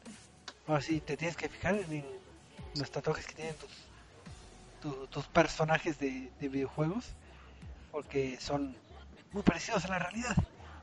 ahora 0.67 0.81
sí, 0.81 0.99
te 0.99 1.15
tienes 1.15 1.37
que 1.37 1.49
fijar 1.49 1.75
en, 1.75 2.05
los 2.75 2.89
tatuajes 2.89 3.27
que 3.27 3.35
tienen 3.35 3.55
tus, 4.81 5.09
tus 5.09 5.27
personajes 5.27 5.99
de, 5.99 6.31
de 6.39 6.49
videojuegos 6.49 7.13
porque 7.93 8.37
son 8.39 8.75
muy 9.31 9.43
parecidos 9.43 9.85
a 9.85 9.87
la 9.87 9.99
realidad. 9.99 10.35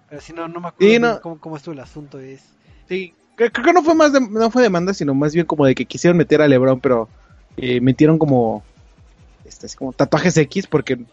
Pero 0.09 0.23
si 0.23 0.33
no, 0.33 0.49
no 0.49 0.61
me 0.61 0.69
acuerdo 0.69 1.21
Cómo, 1.41 1.57
estuvo 1.57 1.75
el 1.75 1.81
asunto. 1.81 2.21
Es... 2.21 2.41
Sí, 2.89 3.13
creo, 3.35 3.51
que 3.51 3.73
no 3.73 3.83
fue 3.83 3.95
más 3.95 4.13
de, 4.13 4.21
no 4.21 4.51
fue 4.51 4.63
demanda, 4.63 4.95
sino 4.95 5.13
más 5.13 5.35
bien 5.35 5.45
como 5.45 5.67
de 5.67 5.75
que 5.75 5.85
quisieron 5.85 6.17
meter 6.17 6.41
a 6.41 6.49
Lebron, 6.49 6.81
pero 6.81 7.09
eh, 7.57 7.81
metieron 7.81 8.17
como, 8.17 8.63
este, 9.45 9.67
como 9.77 9.93
tatuajes 9.93 10.37
X 10.37 10.69
porque 10.69 11.05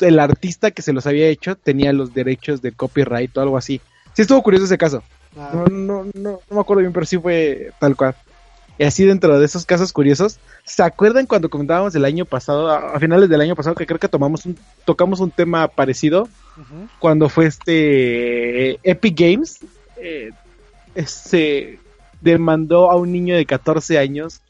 el 0.00 0.18
artista 0.18 0.72
que 0.72 0.82
se 0.82 0.92
los 0.92 1.06
había 1.06 1.28
hecho 1.28 1.56
tenía 1.56 1.92
los 1.92 2.12
derechos 2.12 2.60
de 2.60 2.72
copyright 2.72 3.34
o 3.36 3.40
algo 3.40 3.56
así. 3.56 3.80
Sí 4.14 4.22
estuvo 4.22 4.42
curioso 4.42 4.66
ese 4.66 4.78
caso. 4.78 5.02
Ah. 5.38 5.52
no, 5.54 5.66
no, 5.66 6.04
no, 6.12 6.12
no 6.12 6.40
me 6.50 6.60
acuerdo 6.60 6.80
bien, 6.80 6.92
pero 6.92 7.06
sí 7.06 7.18
fue 7.18 7.70
tal 7.78 7.94
cual. 7.94 8.16
Y 8.78 8.84
así 8.84 9.04
dentro 9.04 9.38
de 9.38 9.46
esos 9.46 9.64
casos 9.64 9.92
curiosos, 9.92 10.38
¿se 10.64 10.82
acuerdan 10.82 11.26
cuando 11.26 11.48
comentábamos 11.48 11.94
el 11.94 12.04
año 12.04 12.26
pasado, 12.26 12.70
a, 12.70 12.98
finales 13.00 13.28
del 13.28 13.40
año 13.40 13.56
pasado, 13.56 13.74
que 13.74 13.86
creo 13.86 13.98
que 13.98 14.08
tomamos 14.08 14.44
un, 14.44 14.58
tocamos 14.84 15.20
un 15.20 15.30
tema 15.30 15.68
parecido? 15.68 16.28
Cuando 16.98 17.28
fue 17.28 17.46
este 17.46 18.78
Epic 18.88 19.18
Games, 19.18 19.60
eh, 19.96 20.32
se 21.04 21.78
demandó 22.20 22.90
a 22.90 22.96
un 22.96 23.12
niño 23.12 23.36
de 23.36 23.44
14 23.44 23.98
años 23.98 24.40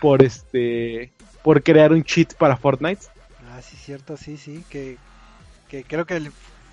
por 0.00 0.22
este 0.22 1.12
por 1.42 1.62
crear 1.62 1.92
un 1.92 2.04
cheat 2.04 2.34
para 2.34 2.56
Fortnite. 2.56 3.02
Ah, 3.50 3.60
sí, 3.60 3.76
cierto, 3.76 4.16
sí, 4.16 4.36
sí, 4.36 4.64
que, 4.70 4.96
que 5.68 5.82
creo 5.82 6.06
que 6.06 6.30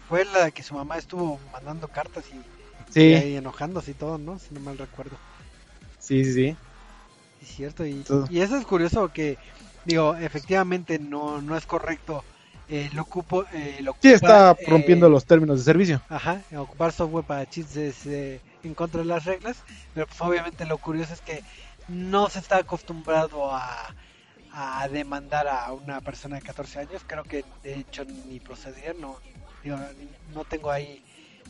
fue 0.07 0.25
la 0.25 0.51
que 0.51 0.61
su 0.61 0.75
mamá 0.75 0.97
estuvo 0.97 1.39
mandando 1.51 1.87
cartas 1.87 2.25
y, 2.95 2.99
y 2.99 3.35
enojándose 3.35 3.91
y 3.91 3.95
todo, 3.95 4.19
¿no? 4.19 4.37
Si 4.37 4.53
no 4.53 4.59
mal 4.59 4.77
recuerdo. 4.77 5.17
Sí, 5.99 6.23
sí, 6.23 6.33
sí 6.33 6.57
cierto, 7.47 7.85
y, 7.85 8.03
eso 8.31 8.57
es 8.57 8.65
curioso 8.65 9.11
que, 9.11 9.37
digo, 9.85 10.15
efectivamente 10.15 10.99
no, 10.99 11.41
no 11.41 11.55
es 11.55 11.65
correcto. 11.65 12.23
Eh, 12.67 12.89
lo 12.93 13.01
eh, 13.51 13.95
sí, 13.99 14.09
está 14.09 14.55
rompiendo 14.67 15.07
eh, 15.07 15.09
los 15.09 15.25
términos 15.25 15.57
de 15.57 15.63
servicio. 15.65 16.01
Ajá, 16.07 16.41
ocupar 16.55 16.91
software 16.91 17.25
para 17.25 17.49
cheats 17.49 17.75
es, 17.75 18.05
en 18.05 18.73
contra 18.75 19.01
de 19.01 19.07
las 19.07 19.25
reglas, 19.25 19.57
pero 19.93 20.05
pues 20.05 20.21
obviamente 20.21 20.65
lo 20.65 20.77
curioso 20.77 21.13
es 21.13 21.21
que 21.21 21.43
no 21.87 22.29
se 22.29 22.37
está 22.37 22.57
acostumbrado 22.57 23.51
a, 23.51 23.95
a 24.51 24.87
demandar 24.87 25.47
a 25.47 25.71
una 25.71 25.99
persona 26.01 26.35
de 26.35 26.43
14 26.43 26.79
años, 26.79 27.01
creo 27.07 27.23
que 27.23 27.43
de 27.63 27.79
hecho 27.79 28.05
ni 28.27 28.39
procedería, 28.39 28.93
no, 28.93 29.17
digo, 29.63 29.77
no 30.35 30.43
tengo 30.45 30.69
ahí 30.69 31.01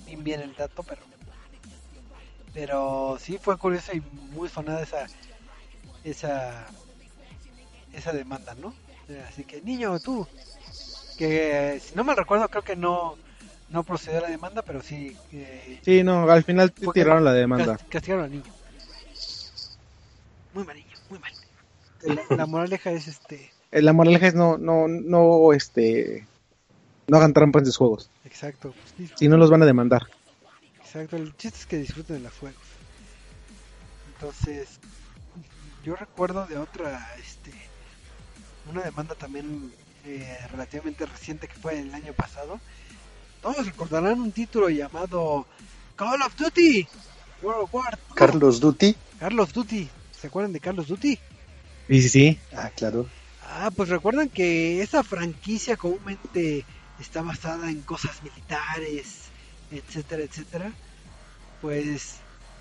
bien, 0.05 0.23
bien 0.23 0.41
el 0.41 0.55
dato, 0.55 0.83
pero 0.83 1.01
pero 2.53 3.17
sí 3.19 3.37
fue 3.37 3.57
curioso 3.57 3.91
y 3.93 4.01
muy 4.33 4.49
sonada 4.49 4.81
esa 4.81 5.05
esa 6.11 6.67
esa 7.93 8.13
demanda, 8.13 8.55
¿no? 8.55 8.73
Así 9.27 9.43
que 9.43 9.61
niño, 9.61 9.99
tú 9.99 10.27
que 11.17 11.81
si 11.83 11.95
no 11.95 12.03
me 12.03 12.15
recuerdo 12.15 12.47
creo 12.49 12.63
que 12.63 12.75
no 12.75 13.17
no 13.69 13.83
procedió 13.83 14.21
la 14.21 14.29
demanda, 14.29 14.61
pero 14.61 14.81
sí 14.81 15.15
eh, 15.31 15.79
Sí, 15.83 16.03
no, 16.03 16.29
al 16.29 16.43
final 16.43 16.71
tiraron 16.93 17.23
la 17.23 17.33
demanda. 17.33 17.77
cas- 17.77 17.85
Castigaron 17.89 18.25
al 18.25 18.31
niño. 18.31 18.51
Muy 20.53 20.63
mal 20.65 20.75
niño, 20.75 20.97
muy 21.09 21.19
mal. 21.19 21.31
La, 22.01 22.35
la 22.37 22.45
moraleja 22.45 22.91
es 22.91 23.07
este, 23.07 23.51
Eh, 23.71 23.81
La 23.81 23.93
moraleja 23.93 24.27
es 24.27 24.35
no, 24.35 24.57
no, 24.57 24.87
no, 24.87 25.53
este, 25.53 26.25
no 27.07 27.17
hagan 27.17 27.33
trampa 27.33 27.59
en 27.59 27.65
sus 27.65 27.77
juegos. 27.77 28.09
exacto, 28.25 28.73
pues, 28.97 29.09
Si 29.15 29.27
no 29.27 29.37
los 29.37 29.49
van 29.51 29.61
a 29.63 29.65
demandar. 29.65 30.07
Exacto, 30.79 31.17
el 31.17 31.35
chiste 31.37 31.59
es 31.59 31.65
que 31.67 31.77
disfruten 31.77 32.17
de 32.17 32.23
los 32.23 32.33
juegos. 32.39 32.61
Entonces, 34.15 34.79
yo 35.83 35.95
recuerdo 35.95 36.45
de 36.45 36.57
otra, 36.57 37.15
este, 37.19 37.51
una 38.69 38.81
demanda 38.81 39.15
también 39.15 39.71
eh, 40.05 40.37
relativamente 40.51 41.05
reciente 41.05 41.47
que 41.47 41.55
fue 41.55 41.79
el 41.79 41.93
año 41.93 42.13
pasado. 42.13 42.59
Todos 43.41 43.65
recordarán 43.65 44.19
un 44.19 44.31
título 44.31 44.69
llamado 44.69 45.45
Call 45.95 46.21
of 46.21 46.35
Duty 46.35 46.87
World 47.41 47.69
War 47.71 47.97
II. 48.09 48.15
Carlos 48.15 48.59
Duty. 48.59 48.95
Carlos 49.19 49.53
Duty. 49.53 49.89
¿Se 50.19 50.27
acuerdan 50.27 50.53
de 50.53 50.59
Carlos 50.59 50.87
Duty? 50.87 51.17
Sí, 51.87 52.01
sí, 52.01 52.09
sí. 52.09 52.39
Ah, 52.55 52.69
claro. 52.75 53.07
Ah, 53.43 53.71
pues 53.75 53.89
recuerdan 53.89 54.29
que 54.29 54.81
esa 54.81 55.03
franquicia 55.03 55.77
comúnmente 55.77 56.65
está 56.99 57.21
basada 57.21 57.69
en 57.69 57.81
cosas 57.81 58.21
militares, 58.21 59.29
etcétera, 59.71 60.23
etcétera. 60.23 60.71
Pues 61.61 62.17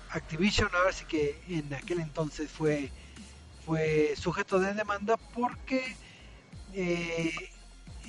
Activision 0.09 0.69
ahora 0.73 0.91
sí 0.91 1.05
que 1.05 1.39
en 1.49 1.73
aquel 1.73 1.99
entonces 1.99 2.49
fue 2.49 2.89
fue 3.69 4.15
sujeto 4.15 4.57
de 4.57 4.73
demanda 4.73 5.15
porque 5.35 5.95
eh, 6.73 7.31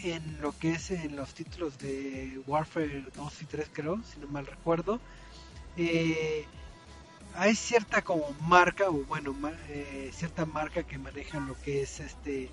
en 0.03 0.41
lo 0.41 0.59
que 0.59 0.73
es 0.73 0.91
en 0.91 1.17
los 1.17 1.35
títulos 1.35 1.77
de 1.77 2.41
Warfare 2.47 3.05
2 3.15 3.43
y 3.43 3.45
3 3.45 3.69
creo, 3.71 4.01
si 4.03 4.19
no 4.21 4.27
mal 4.29 4.47
recuerdo, 4.47 4.99
eh, 5.77 6.47
hay 7.35 7.55
cierta 7.55 8.01
como 8.01 8.25
marca 8.41 8.89
o 8.89 9.05
bueno 9.05 9.37
eh, 9.69 10.09
cierta 10.15 10.47
marca 10.47 10.83
que 10.83 10.97
maneja 10.97 11.39
lo 11.41 11.55
que 11.61 11.83
es 11.83 12.01
este 12.01 12.49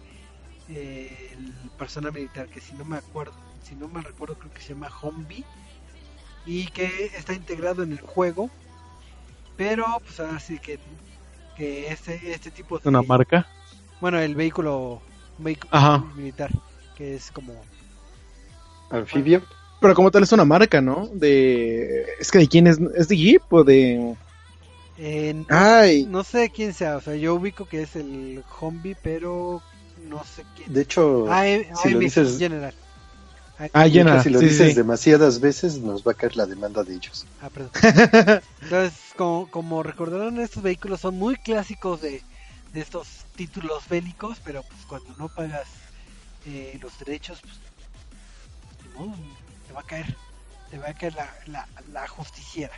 el 0.68 1.54
personal 1.78 2.12
militar 2.12 2.50
que 2.50 2.60
si 2.60 2.74
no 2.74 2.84
me 2.84 2.98
acuerdo 2.98 3.34
si 3.64 3.74
no 3.76 3.88
me 3.88 4.02
recuerdo 4.02 4.38
creo 4.38 4.54
que 4.54 4.60
se 4.62 4.74
llama 4.74 4.92
Humvee 5.02 5.46
y 6.46 6.68
que 6.68 7.06
está 7.16 7.32
integrado 7.32 7.84
en 7.84 7.94
el 7.94 8.02
juego 8.02 8.50
pero 9.56 9.86
pues 10.04 10.20
ahora 10.20 10.42
que 10.62 10.78
que 11.58 11.88
este 11.92 12.32
este 12.32 12.52
tipo 12.52 12.78
de 12.80 12.88
Una 12.88 13.02
marca. 13.02 13.48
bueno 14.00 14.20
el 14.20 14.36
vehículo 14.36 15.02
vehículo 15.40 15.70
Ajá. 15.74 16.06
militar 16.16 16.52
que 16.96 17.16
es 17.16 17.32
como 17.32 17.54
Anfibio. 18.90 19.42
Pero 19.80 19.94
como 19.94 20.10
tal 20.10 20.24
es 20.24 20.32
una 20.32 20.46
marca, 20.46 20.82
¿no? 20.82 21.08
De... 21.14 22.04
Es 22.20 22.32
que 22.32 22.40
de 22.40 22.48
quién 22.48 22.66
es... 22.66 22.80
¿Es 22.96 23.08
de 23.10 23.16
Jeep 23.18 23.44
o 23.52 23.64
de...? 23.64 24.16
eh, 24.98 25.44
Ay, 25.50 26.08
no 26.10 26.24
sé 26.24 26.50
quién 26.50 26.74
sea 26.74 26.98
o 26.98 27.02
sea 27.02 27.16
yo 27.16 27.36
ubico 27.36 27.66
que 27.66 27.84
es 27.84 27.96
el 27.96 28.44
Humvee 28.60 28.96
pero 29.04 29.62
no 30.10 30.24
sé 30.24 30.44
quién 30.56 30.74
De 30.74 30.82
hecho, 30.82 31.32
AM, 31.32 31.64
si 31.84 31.90
lo 31.92 32.00
dices- 32.00 32.40
General 32.40 32.74
ah, 33.74 33.88
llena. 33.88 34.22
si 34.24 34.30
lo 34.30 34.40
sí, 34.40 34.46
dices 34.48 34.70
sí. 34.70 34.74
demasiadas 34.76 35.40
veces, 35.40 35.80
nos 35.80 36.04
va 36.06 36.12
a 36.12 36.16
caer 36.16 36.36
la 36.36 36.46
demanda 36.46 36.84
de 36.84 36.96
ellos. 36.96 37.26
Ah, 37.42 37.50
perdón. 37.50 37.72
Entonces, 38.62 38.94
como, 39.18 39.50
como 39.50 39.84
recordarán, 39.84 40.40
estos 40.40 40.64
vehículos 40.64 41.02
son 41.02 41.18
muy 41.18 41.36
clásicos 41.36 42.02
de, 42.02 42.22
de 42.74 42.82
estos 42.82 43.08
títulos 43.36 43.88
bélicos, 43.90 44.38
pero 44.44 44.64
pues 44.64 44.82
cuando 44.88 45.14
no 45.18 45.30
pagas 45.30 45.68
eh, 46.46 46.78
los 46.82 46.98
derechos, 47.00 47.40
pues 47.42 47.58
modo, 48.96 49.16
te 49.68 49.74
va 49.74 49.82
a 49.82 49.84
caer, 49.84 50.16
te 50.72 50.78
va 50.78 50.90
a 50.90 50.94
caer 50.94 51.14
la, 51.16 51.30
la, 51.48 51.68
la 51.94 52.08
justiciera. 52.08 52.74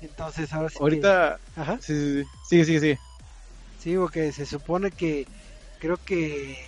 Entonces, 0.00 0.52
ahora 0.52 0.68
sí 0.68 0.76
que- 0.76 0.82
Ahorita... 0.82 1.38
Ajá. 1.56 1.78
Sí, 1.80 1.94
sí, 1.94 2.22
sí. 2.22 2.28
Sigue, 2.48 2.64
sigue, 2.64 2.80
sigue. 2.80 2.98
Sí, 3.82 3.96
porque 3.96 4.32
se 4.32 4.46
supone 4.46 4.90
que 4.90 5.26
creo 5.80 5.96
que 6.04 6.58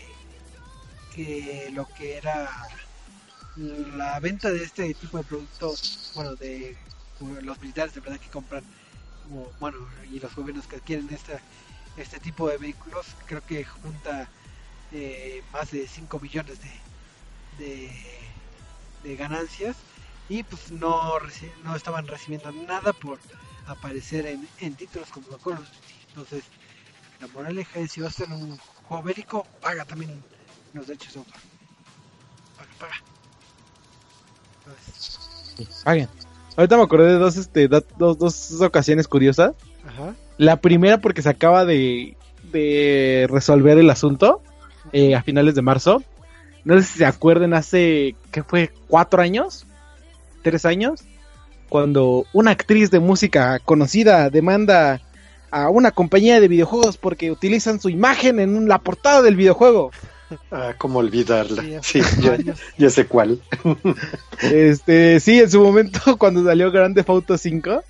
que 1.15 1.71
lo 1.75 1.87
que 1.87 2.17
era 2.17 2.49
la 3.57 4.19
venta 4.21 4.51
de 4.51 4.63
este 4.63 4.95
tipo 4.95 5.19
de 5.19 5.25
productos, 5.25 6.13
bueno, 6.15 6.35
de 6.37 6.77
los 7.43 7.61
militares 7.61 7.95
de 7.95 8.01
verdad 8.01 8.19
que 8.19 8.31
compran, 8.31 8.65
bueno, 9.61 9.79
y 10.11 10.19
los 10.21 10.35
gobiernos 10.35 10.67
que 10.67 10.77
adquieren 10.77 11.09
este, 11.11 11.39
este 11.97 12.19
tipo 12.21 12.49
de 12.49 12.59
vehículos, 12.59 13.07
creo 13.27 13.45
que 13.45 13.65
junta 13.65 14.29
eh, 14.93 15.43
más 15.53 15.71
de 15.71 15.87
5 15.87 16.19
billones 16.19 16.59
de, 17.59 17.91
de, 19.03 19.17
ganancias 19.17 19.77
y 20.29 20.43
pues 20.43 20.71
no, 20.73 21.13
no 21.65 21.77
estaban 21.77 22.07
recibiendo 22.07 22.51
nada 22.53 22.93
por 22.93 23.19
aparecer 23.67 24.27
en, 24.27 24.49
en 24.61 24.75
títulos 24.75 25.09
como 25.11 25.39
Call 25.39 25.55
of. 25.55 25.69
Entonces, 26.09 26.45
la 27.21 27.27
moraleja 27.29 27.81
es 27.81 27.93
si 27.93 28.01
vas 28.01 28.19
a 28.21 28.25
hacer 28.25 28.35
un 28.35 28.57
juego 28.57 29.03
bélico, 29.03 29.45
paga 29.61 29.85
también 29.85 30.23
los 30.73 30.87
derechos 30.87 31.15
de 31.15 31.19
autor. 31.21 31.41
Paga, 32.57 32.71
paga. 32.79 33.12
Paguen. 35.85 36.09
Ahorita 36.57 36.77
me 36.77 36.83
acordé 36.83 37.13
de 37.13 37.19
dos, 37.19 37.37
este, 37.37 37.69
dos, 37.69 38.19
dos 38.19 38.61
ocasiones 38.61 39.09
curiosas. 39.09 39.53
ajá. 39.87 40.15
La 40.39 40.57
primera 40.57 40.99
porque 40.99 41.23
se 41.23 41.29
acaba 41.29 41.65
de, 41.65 42.17
de 42.53 43.27
resolver 43.31 43.79
el 43.79 43.91
asunto 43.91 44.43
eh, 44.93 45.15
a 45.15 45.23
finales 45.23 45.55
de 45.55 45.63
marzo. 45.63 46.03
No 46.65 46.79
sé 46.79 46.85
si 46.85 46.99
se 46.99 47.07
acuerden 47.07 47.55
hace, 47.55 48.15
¿qué 48.31 48.43
fue? 48.43 48.71
¿Cuatro 48.89 49.23
años? 49.23 49.67
¿Tres 50.43 50.65
años? 50.65 51.03
Cuando 51.69 52.27
una 52.33 52.51
actriz 52.53 52.91
de 52.91 53.01
música 53.01 53.59
conocida 53.61 54.31
demanda 54.31 55.01
a 55.51 55.69
una 55.69 55.91
compañía 55.91 56.41
de 56.41 56.49
videojuegos 56.49 56.97
porque 56.97 57.31
utilizan 57.31 57.81
su 57.81 57.89
imagen 57.89 58.41
en 58.41 58.69
la 58.69 58.79
portada 58.79 59.23
del 59.23 59.37
videojuego. 59.37 59.91
Ah, 60.51 60.75
cómo 60.77 60.99
olvidarla. 60.99 61.63
Sí, 61.83 62.01
ya 62.79 62.91
sé 62.91 63.07
cuál. 63.07 63.41
Este, 64.53 65.21
sí, 65.21 65.41
en 65.41 65.51
su 65.51 65.63
momento, 65.63 66.01
cuando 66.19 66.45
salió 66.45 66.71
Grande 66.71 67.05
Auto 67.07 67.39
5, 67.39 67.83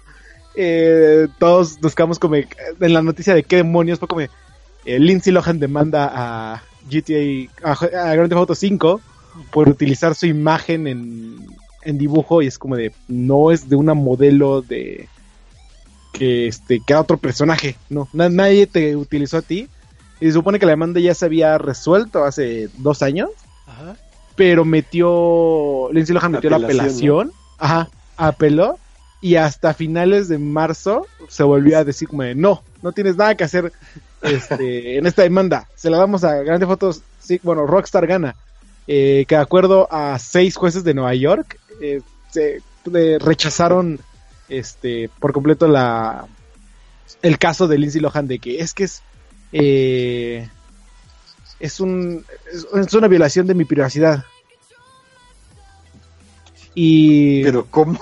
eh, 0.54 1.26
todos 1.38 1.80
nos 1.80 1.94
quedamos 1.94 2.18
como 2.18 2.36
en 2.36 2.46
la 2.78 3.02
noticia 3.02 3.34
de 3.34 3.42
qué 3.42 3.56
demonios 3.56 3.98
fue 3.98 4.08
como 4.08 4.20
eh, 4.20 4.30
Lindsay 4.84 5.32
Lohan 5.32 5.58
demanda 5.58 6.10
a 6.12 6.62
GTA, 6.90 7.48
a, 7.64 7.72
a 7.72 8.14
Grand 8.14 8.28
Theft 8.28 8.38
Auto 8.38 8.54
5 8.54 9.00
por 9.50 9.68
utilizar 9.68 10.14
su 10.14 10.26
imagen 10.26 10.86
en, 10.86 11.38
en 11.84 11.98
dibujo 11.98 12.42
y 12.42 12.48
es 12.48 12.58
como 12.58 12.76
de, 12.76 12.92
no 13.08 13.50
es 13.50 13.68
de 13.68 13.76
una 13.76 13.94
modelo 13.94 14.60
de 14.60 15.08
que 16.12 16.46
este 16.48 16.80
que 16.86 16.92
era 16.92 17.00
otro 17.00 17.16
personaje, 17.16 17.76
no, 17.88 18.08
na- 18.12 18.28
nadie 18.28 18.66
te 18.66 18.94
utilizó 18.96 19.38
a 19.38 19.42
ti 19.42 19.68
y 20.22 20.26
se 20.26 20.32
supone 20.34 20.60
que 20.60 20.66
la 20.66 20.72
demanda 20.72 21.00
ya 21.00 21.14
se 21.14 21.24
había 21.24 21.58
resuelto 21.58 22.22
hace 22.22 22.68
dos 22.78 23.02
años 23.02 23.30
Ajá. 23.66 23.96
pero 24.36 24.64
metió 24.64 25.88
Lindsay 25.92 26.14
Lohan 26.14 26.30
metió 26.30 26.48
la 26.48 26.58
Apelación, 26.58 27.32
ajá, 27.58 27.88
apeló 28.16 28.78
y 29.20 29.34
hasta 29.34 29.74
finales 29.74 30.28
de 30.28 30.38
marzo 30.38 31.06
se 31.28 31.42
volvió 31.42 31.76
a 31.76 31.84
decir 31.84 32.06
como 32.06 32.22
de, 32.22 32.36
no, 32.36 32.62
no 32.82 32.92
tienes 32.92 33.16
nada 33.16 33.34
que 33.34 33.42
hacer 33.42 33.72
este, 34.22 34.96
en 34.98 35.06
esta 35.06 35.22
demanda, 35.22 35.66
se 35.74 35.90
la 35.90 35.98
damos 35.98 36.22
a 36.22 36.36
Grandes 36.36 36.68
Fotos, 36.68 37.02
sí, 37.18 37.40
bueno, 37.42 37.66
Rockstar 37.66 38.06
gana, 38.06 38.36
eh, 38.86 39.24
que 39.26 39.34
de 39.34 39.40
acuerdo 39.40 39.88
a 39.90 40.20
seis 40.20 40.54
jueces 40.54 40.84
de 40.84 40.94
Nueva 40.94 41.16
York 41.16 41.58
eh, 41.80 42.00
se 42.30 42.62
eh, 42.94 43.18
rechazaron 43.20 43.98
este 44.48 45.10
por 45.18 45.32
completo 45.32 45.66
la 45.66 46.26
el 47.22 47.38
caso 47.38 47.66
de 47.66 47.78
Lindsay 47.78 48.00
Lohan 48.00 48.28
de 48.28 48.38
que 48.38 48.60
es 48.60 48.74
que 48.74 48.84
es 48.84 49.02
eh, 49.52 50.48
es 51.60 51.80
un 51.80 52.24
es, 52.52 52.94
una 52.94 53.08
violación 53.08 53.46
de 53.46 53.54
mi 53.54 53.64
privacidad 53.64 54.24
y 56.74 57.42
Pero 57.44 57.66
¿cómo? 57.70 57.98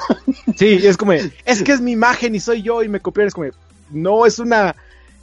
sí 0.57 0.81
es 0.83 0.97
como 0.97 1.13
es 1.13 1.63
que 1.63 1.73
es 1.73 1.81
mi 1.81 1.93
imagen 1.93 2.35
y 2.35 2.41
soy 2.41 2.63
yo 2.63 2.83
y 2.83 2.89
me 2.89 3.01
copiaron 3.01 3.29
es 3.29 3.35
como 3.35 3.49
no 3.91 4.27
es 4.27 4.39
una 4.39 4.77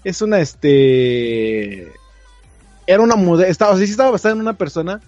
es 0.04 0.22
una 0.22 0.40
este 0.40 1.92
era 2.86 3.02
una 3.02 3.16
modelo 3.16 3.50
estaba 3.50 3.78
sí 3.78 3.84
estaba 3.84 4.12
basada 4.12 4.36
en 4.36 4.42
una 4.42 4.54
persona 4.54 5.02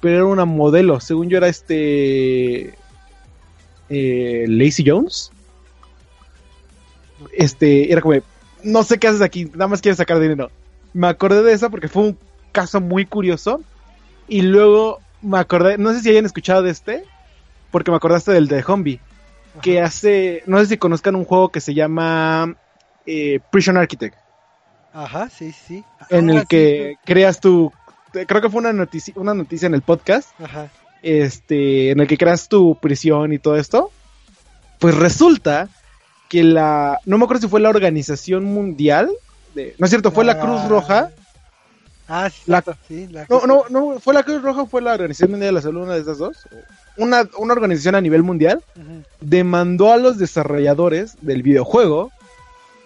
pero 0.00 0.16
era 0.16 0.24
una 0.24 0.44
modelo 0.44 1.00
según 1.00 1.28
yo 1.28 1.36
era 1.36 1.48
este 1.48 2.74
eh, 3.88 4.44
Lacey 4.48 4.84
Jones 4.86 5.32
este, 7.32 7.92
era 7.92 8.00
como, 8.00 8.14
no 8.62 8.82
sé 8.82 8.98
qué 8.98 9.08
haces 9.08 9.22
aquí, 9.22 9.46
nada 9.46 9.68
más 9.68 9.80
quieres 9.80 9.98
sacar 9.98 10.20
dinero. 10.20 10.50
Me 10.92 11.06
acordé 11.08 11.42
de 11.42 11.52
esa 11.52 11.68
porque 11.70 11.88
fue 11.88 12.02
un 12.02 12.18
caso 12.52 12.80
muy 12.80 13.06
curioso. 13.06 13.60
Y 14.28 14.42
luego 14.42 15.00
me 15.22 15.38
acordé, 15.38 15.76
no 15.78 15.92
sé 15.92 16.00
si 16.00 16.10
hayan 16.10 16.24
escuchado 16.26 16.62
de 16.62 16.70
este, 16.70 17.04
porque 17.70 17.90
me 17.90 17.96
acordaste 17.96 18.32
del 18.32 18.46
de 18.48 18.62
Zombie, 18.62 19.00
que 19.60 19.80
hace, 19.80 20.42
no 20.46 20.58
sé 20.60 20.66
si 20.66 20.76
conozcan 20.78 21.16
un 21.16 21.24
juego 21.24 21.50
que 21.50 21.60
se 21.60 21.74
llama 21.74 22.54
eh, 23.06 23.40
Prison 23.50 23.76
Architect, 23.76 24.16
Ajá, 24.92 25.28
sí, 25.28 25.52
sí. 25.52 25.84
en 26.10 26.30
Ah, 26.30 26.32
el 26.34 26.40
sí, 26.42 26.46
que 26.48 26.96
creas 27.04 27.40
tu, 27.40 27.72
creo 28.12 28.40
que 28.40 28.48
fue 28.48 28.60
una 28.60 28.72
noticia, 28.72 29.12
una 29.16 29.34
noticia 29.34 29.66
en 29.66 29.74
el 29.74 29.82
podcast, 29.82 30.28
Ajá. 30.40 30.68
este, 31.02 31.90
en 31.90 32.00
el 32.00 32.06
que 32.06 32.16
creas 32.16 32.48
tu 32.48 32.76
prisión 32.76 33.32
y 33.32 33.38
todo 33.38 33.56
esto, 33.56 33.90
pues 34.78 34.94
resulta 34.94 35.68
que 36.28 36.44
la, 36.44 36.98
no 37.04 37.18
me 37.18 37.24
acuerdo 37.24 37.42
si 37.42 37.48
fue 37.48 37.60
la 37.60 37.68
organización 37.70 38.44
mundial, 38.44 39.10
de, 39.54 39.74
no 39.78 39.84
es 39.86 39.90
cierto, 39.90 40.10
fue 40.12 40.24
la 40.24 40.38
Cruz 40.40 40.68
Roja, 40.68 41.10
Ah, 42.12 42.28
sí, 42.28 42.42
La- 42.46 42.60
cierto, 42.62 42.80
sí, 42.88 43.06
la 43.12 43.20
no, 43.22 43.26
Cruz 43.40 43.46
no, 43.46 43.64
no, 43.92 44.00
fue 44.00 44.14
la 44.14 44.24
Cruz 44.24 44.42
Roja 44.42 44.66
fue 44.66 44.82
la 44.82 44.94
Organización 44.94 45.30
Mundial 45.30 45.50
de 45.50 45.52
la 45.52 45.62
Salud, 45.62 45.82
una 45.82 45.94
de 45.94 46.00
esas 46.00 46.18
dos, 46.18 46.38
una, 46.96 47.28
una 47.38 47.52
organización 47.52 47.94
a 47.94 48.00
nivel 48.00 48.22
mundial, 48.24 48.62
demandó 49.20 49.92
a 49.92 49.96
los 49.96 50.18
desarrolladores 50.18 51.16
del 51.20 51.42
videojuego 51.44 52.10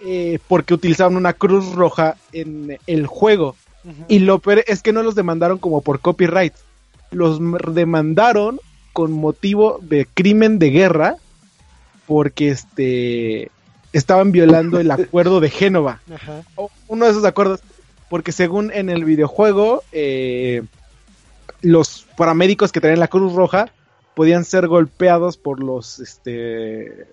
eh, 0.05 0.37
porque 0.47 0.75
utilizaban 0.75 1.15
una 1.17 1.33
cruz 1.33 1.73
roja 1.73 2.15
en 2.33 2.77
el 2.85 3.07
juego. 3.07 3.55
Y 4.07 4.19
lo 4.19 4.39
peor 4.39 4.63
es 4.67 4.81
que 4.83 4.93
no 4.93 5.01
los 5.03 5.13
demandaron 5.15 5.57
como 5.59 5.81
por 5.81 5.99
copyright. 5.99 6.53
Los 7.11 7.39
demandaron 7.73 8.59
con 8.93 9.11
motivo 9.11 9.79
de 9.81 10.07
crimen 10.11 10.57
de 10.59 10.69
guerra 10.71 11.15
porque 12.07 12.49
este 12.49 13.51
estaban 13.97 14.31
violando 14.31 14.79
el 14.79 14.91
acuerdo 14.91 15.39
de 15.39 15.49
Génova. 15.49 16.01
Ajá. 16.13 16.43
Uno 16.87 17.05
de 17.05 17.11
esos 17.11 17.25
acuerdos. 17.25 17.61
Porque 18.09 18.31
según 18.31 18.71
en 18.71 18.89
el 18.89 19.03
videojuego, 19.03 19.83
eh, 19.91 20.63
los 21.61 22.05
paramédicos 22.17 22.71
que 22.71 22.81
traían 22.81 22.99
la 22.99 23.07
Cruz 23.07 23.33
Roja 23.33 23.69
podían 24.13 24.45
ser 24.45 24.67
golpeados 24.67 25.37
por 25.37 25.63
los 25.63 25.99
este 25.99 27.07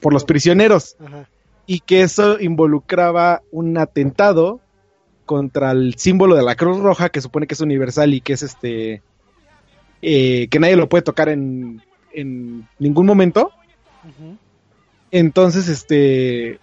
por 0.00 0.12
los 0.12 0.24
prisioneros 0.24 0.96
Ajá. 1.04 1.28
y 1.66 1.80
que 1.80 2.02
eso 2.02 2.40
involucraba 2.40 3.42
un 3.52 3.76
atentado 3.76 4.60
contra 5.26 5.72
el 5.72 5.94
símbolo 5.96 6.34
de 6.36 6.42
la 6.42 6.56
Cruz 6.56 6.78
Roja 6.78 7.10
que 7.10 7.20
supone 7.20 7.46
que 7.46 7.54
es 7.54 7.60
universal 7.60 8.14
y 8.14 8.20
que 8.20 8.32
es 8.32 8.42
este 8.42 9.02
eh, 10.00 10.48
que 10.50 10.58
nadie 10.58 10.76
lo 10.76 10.88
puede 10.88 11.02
tocar 11.02 11.28
en, 11.28 11.82
en 12.12 12.66
ningún 12.78 13.06
momento 13.06 13.52
Ujú. 14.04 14.36
Entonces 15.10 15.68
este 15.68 16.58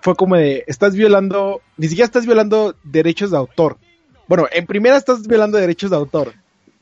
fue 0.00 0.14
como 0.14 0.36
de 0.36 0.64
estás 0.66 0.94
violando 0.94 1.62
ni 1.76 1.88
siquiera 1.88 2.06
estás 2.06 2.26
violando 2.26 2.74
derechos 2.84 3.30
de 3.30 3.36
autor 3.38 3.78
bueno 4.28 4.46
en 4.52 4.66
primera 4.66 4.96
estás 4.96 5.26
violando 5.26 5.58
derechos 5.58 5.90
de 5.90 5.96
autor 5.96 6.34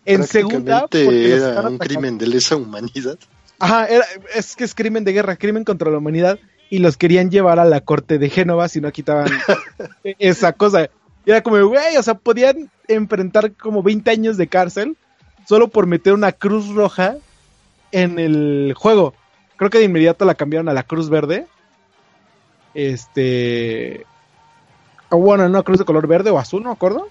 en 0.04 0.24
segunda 0.24 0.86
era 1.32 1.60
un 1.68 1.78
crimen 1.78 2.18
de 2.18 2.26
lesa 2.26 2.56
humanidad. 2.56 3.18
Ajá, 3.58 3.86
era- 3.86 4.04
es 4.34 4.54
que 4.54 4.64
es 4.64 4.74
crimen 4.74 5.02
de 5.04 5.12
guerra, 5.14 5.36
crimen 5.36 5.64
contra 5.64 5.90
la 5.90 5.96
humanidad 5.98 6.38
y 6.68 6.78
los 6.80 6.96
querían 6.98 7.30
llevar 7.30 7.58
a 7.58 7.64
la 7.64 7.80
corte 7.80 8.18
de 8.18 8.28
Génova 8.28 8.68
si 8.68 8.80
no 8.82 8.92
quitaban 8.92 9.30
esa 10.18 10.52
cosa. 10.52 10.90
Y 11.24 11.30
era 11.30 11.42
como, 11.42 11.56
güey, 11.66 11.96
o 11.96 12.02
sea, 12.02 12.14
podían 12.14 12.70
enfrentar 12.86 13.52
como 13.52 13.82
20 13.82 14.10
años 14.10 14.36
de 14.36 14.46
cárcel 14.48 14.96
solo 15.48 15.68
por 15.68 15.86
meter 15.86 16.12
una 16.12 16.32
cruz 16.32 16.68
roja 16.74 17.16
en 17.92 18.18
el 18.18 18.74
juego. 18.76 19.14
Creo 19.64 19.70
que 19.70 19.78
de 19.78 19.84
inmediato 19.84 20.26
la 20.26 20.34
cambiaron 20.34 20.68
a 20.68 20.74
la 20.74 20.82
cruz 20.82 21.08
verde. 21.08 21.46
Este... 22.74 24.04
O 25.08 25.16
bueno, 25.16 25.46
una 25.46 25.62
cruz 25.62 25.78
de 25.78 25.86
color 25.86 26.06
verde 26.06 26.28
o 26.28 26.38
azul, 26.38 26.62
no 26.62 26.68
me 26.68 26.74
acuerdo. 26.74 27.08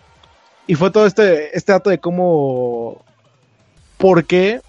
Y 0.67 0.75
fue 0.75 0.91
todo 0.91 1.07
este, 1.07 1.57
este 1.57 1.71
dato 1.71 1.89
de 1.89 1.97
cómo... 1.97 3.03
¿Por 3.97 4.25
qué 4.25 4.61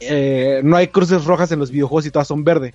eh, 0.00 0.60
no 0.62 0.76
hay 0.76 0.88
cruces 0.88 1.24
rojas 1.24 1.50
en 1.52 1.58
los 1.58 1.70
videojuegos 1.70 2.04
y 2.04 2.10
todas 2.10 2.28
son 2.28 2.44
verde. 2.44 2.74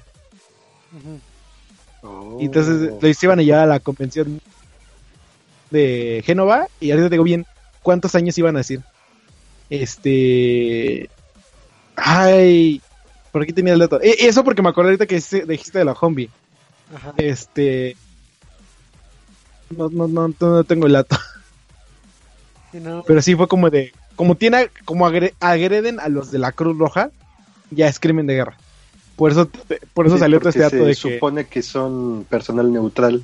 Oh. 2.02 2.40
Y 2.42 2.46
entonces 2.46 2.94
les 3.00 3.22
iban 3.22 3.38
a 3.38 3.44
llevar 3.44 3.62
a 3.62 3.68
la 3.68 3.80
convención 3.80 4.42
de 5.70 6.24
Génova 6.26 6.68
y 6.80 6.90
ahorita 6.90 7.10
te 7.10 7.14
digo 7.14 7.24
bien 7.26 7.46
cuántos 7.84 8.16
años 8.16 8.36
iban 8.40 8.56
a 8.56 8.60
decir. 8.62 8.82
Este... 9.70 11.12
Ay, 11.96 12.82
por 13.36 13.42
aquí 13.44 13.52
tenía 13.52 13.74
el 13.74 13.80
dato. 13.80 14.02
Eh, 14.02 14.16
eso 14.22 14.46
porque 14.46 14.62
me 14.62 14.70
acordé 14.70 14.92
ahorita 14.92 15.08
que 15.08 15.16
dijiste- 15.18 15.46
dijiste 15.46 15.78
de 15.80 15.84
la 15.84 15.94
zombie. 15.94 16.30
Ajá. 16.96 17.14
Este... 17.18 17.98
No, 19.76 19.90
no, 19.90 20.08
no, 20.08 20.34
no 20.40 20.64
tengo 20.64 20.88
el 20.88 20.94
dato. 20.94 21.18
Sí, 22.72 22.80
no, 22.80 23.04
Pero 23.06 23.22
sí 23.22 23.36
fue 23.36 23.50
como 23.50 23.70
de... 23.70 23.92
Como 24.16 24.36
tiene... 24.36 24.70
Como 24.86 25.06
agre- 25.06 25.34
agreden 25.42 26.00
a 26.00 26.08
los 26.08 26.32
de 26.32 26.40
la 26.40 26.54
Cruz 26.54 26.78
Roja, 26.78 27.12
ya 27.72 27.90
es 27.90 28.00
crimen 28.00 28.26
de 28.26 28.36
guerra. 28.36 28.58
Por 29.18 29.32
eso, 29.32 29.50
por 29.94 30.06
eso 30.06 30.16
Sí, 30.16 30.20
salió 30.22 30.40
todo 30.40 30.48
este 30.48 30.62
dato 30.62 30.78
se 30.78 30.84
de 30.84 30.88
que... 30.88 30.96
supone 30.96 31.46
que 31.48 31.62
son 31.62 32.26
personal 32.30 32.72
neutral. 32.72 33.22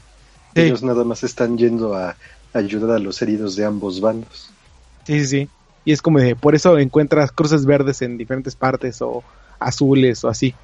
Sí. 0.55 0.61
Ellos 0.63 0.83
nada 0.83 1.05
más 1.05 1.23
están 1.23 1.57
yendo 1.57 1.95
a 1.95 2.17
ayudar 2.51 2.97
a 2.97 2.99
los 2.99 3.21
heridos 3.21 3.55
de 3.55 3.63
ambos 3.63 4.01
bandos. 4.01 4.49
Sí, 5.07 5.21
sí, 5.21 5.25
sí. 5.25 5.49
Y 5.85 5.93
es 5.93 6.01
como 6.01 6.19
de, 6.19 6.35
por 6.35 6.53
eso 6.53 6.77
encuentras 6.79 7.31
cruces 7.31 7.65
verdes 7.65 8.01
en 8.01 8.17
diferentes 8.17 8.57
partes 8.57 9.01
o 9.01 9.23
azules 9.61 10.23
o 10.23 10.29
así. 10.29 10.55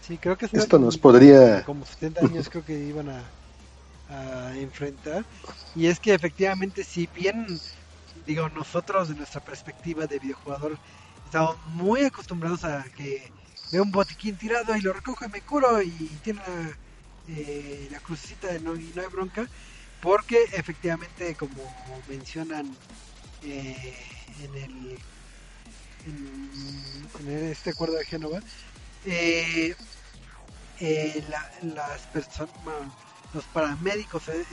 sí, 0.00 0.18
creo 0.18 0.36
que 0.36 0.46
es 0.46 0.52
Esto 0.54 0.78
nos 0.78 0.98
podría- 0.98 1.62
Como 1.64 1.84
70 1.84 2.20
años 2.22 2.48
creo 2.48 2.64
que 2.64 2.78
iban 2.78 3.08
a, 3.08 3.32
a 4.08 4.52
enfrentar. 4.56 5.24
Y 5.74 5.86
es 5.86 6.00
que 6.00 6.14
efectivamente, 6.14 6.84
si 6.84 7.06
bien, 7.14 7.46
digo, 8.26 8.48
nosotros 8.50 9.08
de 9.08 9.14
nuestra 9.14 9.40
perspectiva 9.40 10.06
de 10.06 10.18
videojugador, 10.18 10.78
estamos 11.24 11.56
muy 11.66 12.02
acostumbrados 12.04 12.64
a 12.64 12.84
que 12.96 13.32
veo 13.70 13.82
un 13.82 13.90
botiquín 13.90 14.36
tirado 14.36 14.76
y 14.76 14.80
lo 14.80 14.92
recojo 14.92 15.24
y 15.24 15.28
me 15.28 15.42
curo 15.42 15.82
y 15.82 16.18
tiene 16.20 16.40
la, 16.46 16.78
eh, 17.26 17.88
la 17.90 18.00
crucecita 18.00 18.48
de 18.52 18.60
no, 18.60 18.76
y 18.76 18.92
no 18.94 19.02
hay 19.02 19.08
bronca. 19.08 19.46
Porque 20.00 20.44
efectivamente, 20.52 21.34
como 21.36 22.02
mencionan 22.06 22.78
eh, 23.40 23.96
en 24.38 24.54
el 24.54 24.98
en, 26.06 27.50
este 27.50 27.70
acuerdo 27.70 27.96
de 27.96 28.04
Génova, 28.04 28.40
eh, 29.04 29.74
eh, 30.80 31.24
la- 31.28 31.50
las 31.74 32.00
los 33.34 33.44
paramédicos 33.52 34.28
eh, 34.28 34.44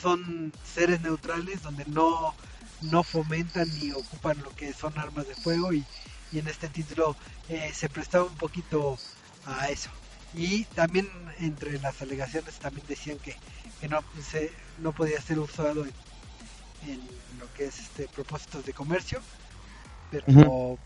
son 0.00 0.52
seres 0.74 1.00
neutrales 1.00 1.62
donde 1.62 1.84
no, 1.86 2.34
no 2.82 3.02
fomentan 3.02 3.68
ni 3.80 3.90
ocupan 3.92 4.38
lo 4.42 4.50
que 4.54 4.72
son 4.72 4.96
armas 4.98 5.26
de 5.26 5.34
fuego 5.34 5.72
y, 5.72 5.84
y 6.32 6.38
en 6.38 6.48
este 6.48 6.68
título 6.68 7.16
se 7.72 7.88
prestaba 7.88 8.24
un 8.24 8.36
poquito 8.36 8.98
a 9.46 9.68
eso. 9.68 9.90
Y 10.34 10.64
también 10.66 11.08
entre 11.40 11.80
las 11.80 12.00
alegaciones 12.02 12.54
también 12.60 12.86
decían 12.86 13.18
que, 13.18 13.36
que 13.80 13.88
no, 13.88 14.04
se, 14.30 14.52
no 14.78 14.92
podía 14.92 15.20
ser 15.20 15.38
usado 15.40 15.84
en, 15.84 15.92
en 16.86 17.00
lo 17.40 17.52
que 17.54 17.66
es 17.66 17.78
este 17.80 18.06
propósitos 18.08 18.64
de 18.64 18.72
comercio. 18.72 19.20
Pero 20.10 20.78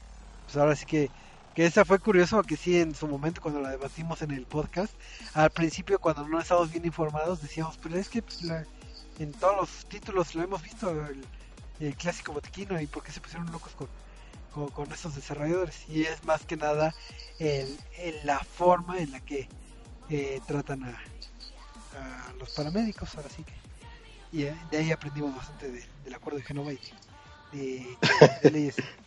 pues 0.45 0.57
ahora 0.57 0.77
sí 0.77 0.85
que, 0.87 1.11
que 1.55 1.65
esa 1.67 1.85
fue 1.85 1.99
curioso 1.99 2.43
que 2.43 2.57
sí 2.57 2.79
en 2.79 2.95
su 2.95 3.07
momento 3.09 3.41
cuando 3.41 3.61
la 3.61 3.71
debatimos 3.71 4.21
en 4.23 4.31
el 4.33 4.47
podcast, 4.47 4.93
al 5.33 5.51
principio 5.51 5.99
cuando 5.99 6.27
no 6.29 6.41
estábamos 6.41 6.71
bien 6.71 6.85
informados 6.85 7.41
decíamos, 7.41 7.79
pero 7.83 7.97
es 7.97 8.09
que 8.09 8.23
pues, 8.23 8.43
la- 8.43 8.67
en 9.19 9.33
todos 9.33 9.57
los 9.57 9.87
títulos 9.87 10.35
lo 10.35 10.43
hemos 10.43 10.63
visto, 10.63 10.91
el, 11.07 11.25
el 11.81 11.97
clásico 11.97 12.33
botiquino 12.33 12.81
y 12.81 12.87
por 12.87 13.03
qué 13.03 13.13
se 13.13 13.21
pusieron 13.21 13.51
locos 13.53 13.73
con, 13.75 13.89
con, 14.53 14.69
con 14.71 14.91
esos 14.93 15.15
desarrolladores. 15.15 15.89
Y 15.89 16.03
es 16.03 16.23
más 16.25 16.45
que 16.45 16.57
nada 16.57 16.93
el, 17.39 17.79
el- 17.99 18.27
la 18.27 18.41
forma 18.41 18.99
en 18.99 19.13
la 19.13 19.21
que 19.21 19.49
eh, 20.11 20.41
tratan 20.47 20.83
a, 20.85 20.91
a 21.97 22.33
los 22.39 22.51
paramédicos, 22.51 23.15
ahora 23.17 23.29
sí 23.31 23.45
que. 23.45 23.55
Y 24.37 24.43
eh, 24.45 24.57
de 24.71 24.79
ahí 24.79 24.91
aprendimos 24.91 25.35
bastante 25.37 25.71
de- 25.71 25.85
del 26.05 26.15
acuerdo 26.15 26.41
de 26.41 26.45
Genova 26.45 26.73
y 26.73 26.81
de, 27.53 27.97
de 28.43 28.51
leyes. 28.51 28.77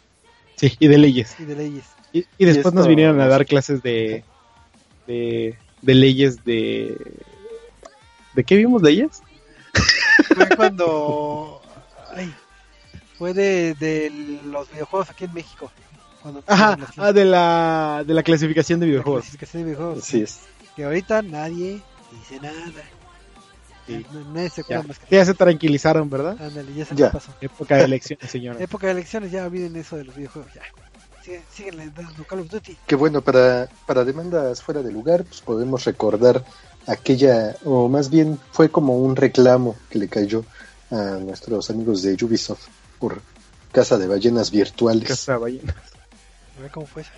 Sí, 0.57 0.75
y 0.79 0.88
de 0.88 0.97
leyes. 0.97 1.35
Y 1.39 1.45
de 1.45 1.55
leyes. 1.55 1.85
Y, 2.11 2.25
y 2.38 2.45
después 2.45 2.73
nos 2.73 2.81
esto- 2.84 2.89
vinieron 2.89 3.21
a 3.21 3.27
dar 3.27 3.45
clases 3.45 3.81
de, 3.81 4.23
de, 5.07 5.57
de 5.81 5.93
leyes 5.95 6.43
de... 6.43 6.97
¿De 8.34 8.43
qué 8.43 8.55
vimos 8.57 8.81
leyes? 8.81 9.21
Fue 10.35 10.47
cuando. 10.55 11.61
Ay, 12.15 12.31
fue 13.17 13.34
de, 13.34 13.73
de 13.75 14.11
los 14.45 14.69
videojuegos 14.71 15.09
aquí 15.09 15.25
en 15.25 15.34
México. 15.34 15.71
Cuando 16.21 16.43
Ajá, 16.45 16.77
ah, 16.97 17.11
de 17.13 17.25
la, 17.25 18.03
de 18.05 18.13
la 18.13 18.21
clasificación 18.23 18.79
de 18.79 18.85
la 18.88 18.89
videojuegos. 18.91 19.21
clasificación 19.23 19.63
de 19.63 19.69
videojuegos. 19.69 20.03
Así 20.03 20.21
es. 20.21 20.39
Que 20.75 20.84
ahorita 20.84 21.21
nadie 21.23 21.81
dice 22.11 22.39
nada. 22.41 22.84
Sí. 23.88 24.05
No- 24.11 24.34
Nadie 24.34 24.49
se 24.49 24.61
acuerda 24.61 24.81
Ya, 24.84 24.88
más 24.88 24.99
que. 24.99 25.15
ya 25.15 25.26
se 25.26 25.34
tranquilizaron, 25.34 26.09
¿verdad? 26.09 26.35
Ándale, 26.41 26.73
ya 26.73 26.85
se 26.85 26.95
Ya. 26.95 27.11
pasó. 27.11 27.34
Época 27.41 27.77
de 27.77 27.84
elecciones, 27.85 28.30
señora. 28.30 28.59
Época 28.61 28.88
de 28.88 28.93
elecciones, 28.93 29.31
ya 29.31 29.45
olviden 29.45 29.76
eso 29.77 29.95
de 29.97 30.03
los 30.03 30.15
videojuegos. 30.15 30.51
Ya. 30.53 30.61
Síguenle 31.51 31.89
dando 31.89 32.23
Call 32.26 32.39
of 32.41 32.49
Duty. 32.49 32.77
Que 32.88 32.95
bueno, 32.95 33.22
para, 33.22 33.68
para 33.85 34.05
demandas 34.05 34.61
fuera 34.61 34.81
de 34.81 34.91
lugar, 34.93 35.26
pues 35.26 35.41
podemos 35.41 35.84
recordar 35.84 36.43
aquella, 36.85 37.55
o 37.65 37.89
más 37.89 38.09
bien 38.09 38.39
fue 38.51 38.69
como 38.69 38.97
un 38.97 39.15
reclamo 39.18 39.76
que 39.89 39.99
le 39.99 40.07
cayó 40.07 40.45
a 40.89 41.18
nuestros 41.19 41.69
amigos 41.69 42.01
de 42.01 42.14
Ubisoft 42.23 42.68
por 42.97 43.22
Casa 43.73 43.97
de 43.97 44.07
Ballenas 44.07 44.51
Virtuales. 44.51 45.05
Casa 45.07 45.38
Ballena. 45.38 45.76
A 46.57 46.61
ver 46.61 46.72
cómo 46.72 46.85
fue 46.85 47.01
esa. 47.01 47.11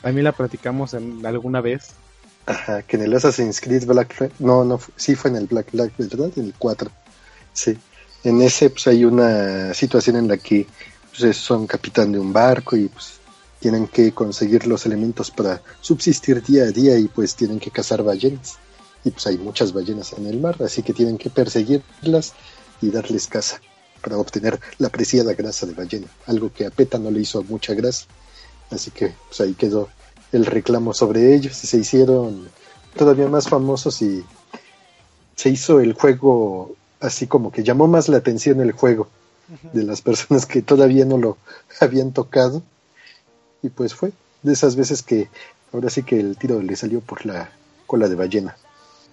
También 0.00 0.24
la 0.24 0.32
platicamos 0.32 0.94
en, 0.94 1.24
alguna 1.26 1.60
vez. 1.60 1.90
Ajá, 2.46 2.82
que 2.82 2.96
en 2.96 3.02
el 3.02 3.14
Assassin's 3.14 3.60
Creed 3.60 3.86
Black 3.86 4.14
Flag, 4.14 4.30
no, 4.38 4.64
no, 4.64 4.80
sí 4.94 5.16
fue 5.16 5.30
en 5.30 5.36
el 5.36 5.46
Black 5.46 5.70
Flag, 5.70 5.90
¿verdad? 5.98 6.30
En 6.36 6.44
el 6.44 6.54
4. 6.56 6.90
Sí. 7.52 7.76
En 8.22 8.40
ese, 8.40 8.70
pues 8.70 8.86
hay 8.86 9.04
una 9.04 9.74
situación 9.74 10.16
en 10.16 10.28
la 10.28 10.36
que 10.36 10.66
pues, 11.16 11.36
son 11.36 11.66
capitán 11.66 12.12
de 12.12 12.18
un 12.20 12.32
barco 12.32 12.76
y 12.76 12.88
pues 12.88 13.14
tienen 13.58 13.88
que 13.88 14.12
conseguir 14.12 14.66
los 14.66 14.86
elementos 14.86 15.30
para 15.30 15.60
subsistir 15.80 16.42
día 16.42 16.64
a 16.64 16.70
día 16.70 16.96
y 16.98 17.08
pues 17.08 17.34
tienen 17.34 17.58
que 17.58 17.70
cazar 17.70 18.02
ballenas. 18.02 18.58
Y 19.04 19.10
pues 19.10 19.26
hay 19.26 19.38
muchas 19.38 19.72
ballenas 19.72 20.12
en 20.12 20.26
el 20.26 20.40
mar, 20.40 20.56
así 20.62 20.82
que 20.82 20.92
tienen 20.92 21.18
que 21.18 21.30
perseguirlas 21.30 22.34
y 22.80 22.90
darles 22.90 23.26
caza 23.26 23.60
para 24.02 24.18
obtener 24.18 24.60
la 24.78 24.88
preciada 24.88 25.34
grasa 25.34 25.66
de 25.66 25.74
ballena, 25.74 26.06
algo 26.26 26.52
que 26.52 26.66
a 26.66 26.70
PETA 26.70 26.98
no 26.98 27.10
le 27.10 27.20
hizo 27.20 27.42
mucha 27.42 27.74
grasa. 27.74 28.06
Así 28.70 28.90
que 28.90 29.14
pues 29.28 29.40
ahí 29.40 29.54
quedó 29.54 29.88
el 30.32 30.46
reclamo 30.46 30.92
sobre 30.92 31.34
ellos 31.34 31.62
y 31.62 31.66
se 31.66 31.78
hicieron 31.78 32.48
todavía 32.96 33.28
más 33.28 33.48
famosos 33.48 34.02
y 34.02 34.24
se 35.34 35.50
hizo 35.50 35.80
el 35.80 35.92
juego 35.92 36.74
así 37.00 37.26
como 37.26 37.52
que 37.52 37.62
llamó 37.62 37.86
más 37.88 38.08
la 38.08 38.18
atención 38.18 38.60
el 38.60 38.72
juego 38.72 39.08
de 39.72 39.84
las 39.84 40.02
personas 40.02 40.46
que 40.46 40.62
todavía 40.62 41.04
no 41.04 41.18
lo 41.18 41.38
habían 41.80 42.12
tocado 42.12 42.62
y 43.62 43.68
pues 43.68 43.94
fue 43.94 44.12
de 44.42 44.52
esas 44.52 44.76
veces 44.76 45.02
que 45.02 45.28
ahora 45.72 45.90
sí 45.90 46.02
que 46.02 46.18
el 46.18 46.36
tiro 46.36 46.60
le 46.62 46.76
salió 46.76 47.00
por 47.00 47.26
la 47.26 47.50
cola 47.86 48.08
de 48.08 48.14
ballena. 48.14 48.56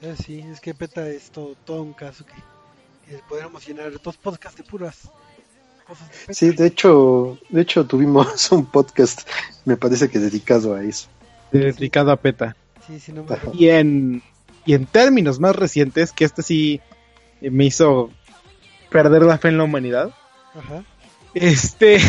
Eh, 0.02 0.16
sí, 0.22 0.40
es 0.40 0.60
que 0.60 0.74
PETA 0.74 1.08
es 1.08 1.32
todo, 1.32 1.56
todo 1.66 1.82
un 1.82 1.94
caso 1.94 2.26
que, 2.26 2.34
que 3.10 3.22
podríamos 3.30 3.66
llenar 3.66 3.92
dos 4.02 4.18
podcasts 4.18 4.58
de 4.58 4.64
puras. 4.64 5.10
Sí, 6.30 6.52
de 6.52 6.68
hecho, 6.68 7.38
de 7.50 7.62
hecho 7.62 7.86
tuvimos 7.86 8.52
un 8.52 8.66
podcast, 8.66 9.28
me 9.66 9.78
parece 9.78 10.10
que 10.10 10.20
dedicado 10.20 10.76
a 10.76 10.84
eso. 10.84 11.08
Dedicado 11.52 12.12
a 12.12 12.18
PETA. 12.18 12.56
Sí, 12.88 13.00
sí, 13.00 13.12
no 13.14 13.24
me. 13.24 13.38
Y 13.54 13.70
en, 13.70 14.24
y 14.66 14.74
en 14.74 14.86
términos 14.86 15.40
más 15.40 15.56
recientes, 15.56 16.12
que 16.12 16.26
este 16.26 16.42
sí 16.42 16.82
eh, 17.42 17.50
me 17.50 17.66
hizo 17.66 18.10
perder 18.90 19.24
la 19.24 19.38
fe 19.38 19.50
en 19.50 19.58
la 19.58 19.64
humanidad. 19.64 20.12
Ajá. 20.56 20.84
Este, 21.34 22.00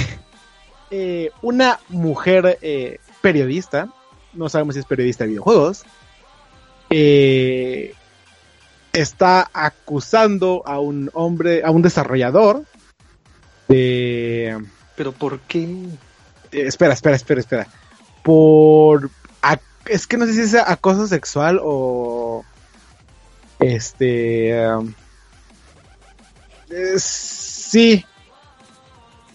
eh, 0.90 1.30
una 1.42 1.80
mujer 1.88 2.58
eh, 2.62 2.98
periodista, 3.20 3.88
no 4.32 4.48
sabemos 4.48 4.74
si 4.74 4.80
es 4.80 4.86
periodista 4.86 5.24
de 5.24 5.30
videojuegos, 5.30 5.84
eh, 6.90 7.94
está 8.92 9.50
acusando 9.52 10.62
a 10.66 10.78
un 10.78 11.10
hombre, 11.14 11.62
a 11.64 11.70
un 11.70 11.82
desarrollador 11.82 12.64
de... 13.68 14.62
Pero 14.96 15.12
¿por 15.12 15.40
qué? 15.40 15.62
eh, 15.62 16.66
espera, 16.66 16.94
espera, 16.94 17.16
espera, 17.16 17.40
espera. 17.40 17.66
Por... 18.22 19.10
es 19.86 20.06
que 20.06 20.16
no 20.16 20.26
sé 20.26 20.32
si 20.34 20.40
es 20.40 20.54
acoso 20.54 21.06
sexual 21.06 21.60
o... 21.62 22.44
Este... 23.58 24.66
um, 24.68 24.92
eh, 26.70 26.94
sí. 26.98 28.04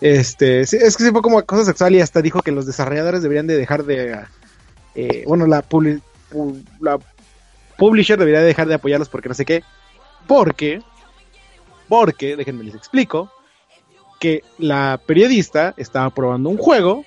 Este, 0.02 0.66
sí, 0.66 0.78
es 0.80 0.96
que 0.96 1.04
sí 1.04 1.12
fue 1.12 1.22
como 1.22 1.40
acoso 1.40 1.66
sexual 1.66 1.94
y 1.96 2.02
hasta 2.02 2.22
dijo 2.22 2.42
que 2.42 2.52
los 2.52 2.66
desarrolladores 2.66 3.22
deberían 3.22 3.48
de 3.48 3.58
dejar 3.58 3.84
de... 3.84 4.20
eh, 4.96 5.24
bueno, 5.28 5.46
la, 5.46 5.68
publi- 5.68 6.02
pu- 6.32 6.64
la 6.80 6.98
publisher 7.78 8.18
debería 8.18 8.40
de 8.40 8.48
dejar 8.48 8.68
de 8.68 8.76
apoyarlos 8.76 9.10
porque 9.10 9.30
no 9.30 9.36
sé 9.36 9.46
qué. 9.46 9.64
Porque... 10.28 10.82
Porque, 11.90 12.36
déjenme 12.36 12.64
les 12.64 12.76
explico 12.76 13.32
que 14.20 14.44
la 14.58 15.00
periodista 15.06 15.74
estaba 15.78 16.10
probando 16.10 16.50
un 16.50 16.58
juego 16.58 17.06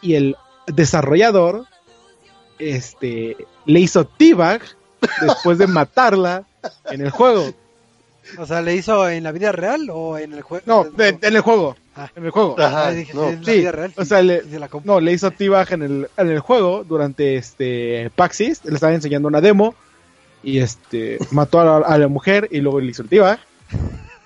y 0.00 0.14
el 0.14 0.36
desarrollador 0.66 1.64
este 2.58 3.36
le 3.66 3.80
hizo 3.80 4.04
teabag 4.04 4.62
después 5.20 5.58
de 5.58 5.66
matarla 5.68 6.44
en 6.90 7.00
el 7.00 7.10
juego. 7.10 7.52
O 8.38 8.46
sea, 8.46 8.62
¿le 8.62 8.74
hizo 8.76 9.08
en 9.08 9.24
la 9.24 9.32
vida 9.32 9.50
real 9.52 9.88
o 9.92 10.16
en 10.16 10.32
el 10.32 10.42
juego? 10.42 10.62
No, 10.66 10.84
de- 10.84 11.18
en 11.20 11.34
el 11.36 11.40
juego. 11.40 11.76
Ah. 11.96 12.08
En 12.14 12.24
el 12.24 12.30
juego. 12.30 12.54
Ajá, 12.58 12.86
Ah, 12.86 12.90
dije, 12.92 13.12
no, 13.14 13.28
en 13.28 13.40
la 13.40 13.52
sí, 13.52 13.58
vida 13.58 13.72
real. 13.72 13.92
o 13.96 14.02
sí, 14.02 14.08
sea, 14.08 14.22
le- 14.22 14.42
sí 14.44 14.50
se 14.50 14.58
la 14.60 14.68
compro. 14.68 14.94
No, 14.94 15.00
le 15.00 15.12
hizo 15.12 15.30
teabag 15.32 15.72
en 15.72 15.82
el, 15.82 16.08
en 16.16 16.28
el 16.30 16.38
juego 16.38 16.84
durante 16.84 17.36
este 17.36 18.10
Paxis. 18.14 18.64
Le 18.64 18.74
estaba 18.74 18.94
enseñando 18.94 19.28
una 19.28 19.40
demo 19.40 19.74
y 20.44 20.58
este 20.58 21.18
mató 21.32 21.60
a 21.60 21.64
la, 21.64 21.76
a 21.86 21.98
la 21.98 22.08
mujer 22.08 22.48
y 22.52 22.60
luego 22.60 22.80
le 22.80 22.90
hizo 22.92 23.02
el 23.02 23.08
teabag. 23.08 23.40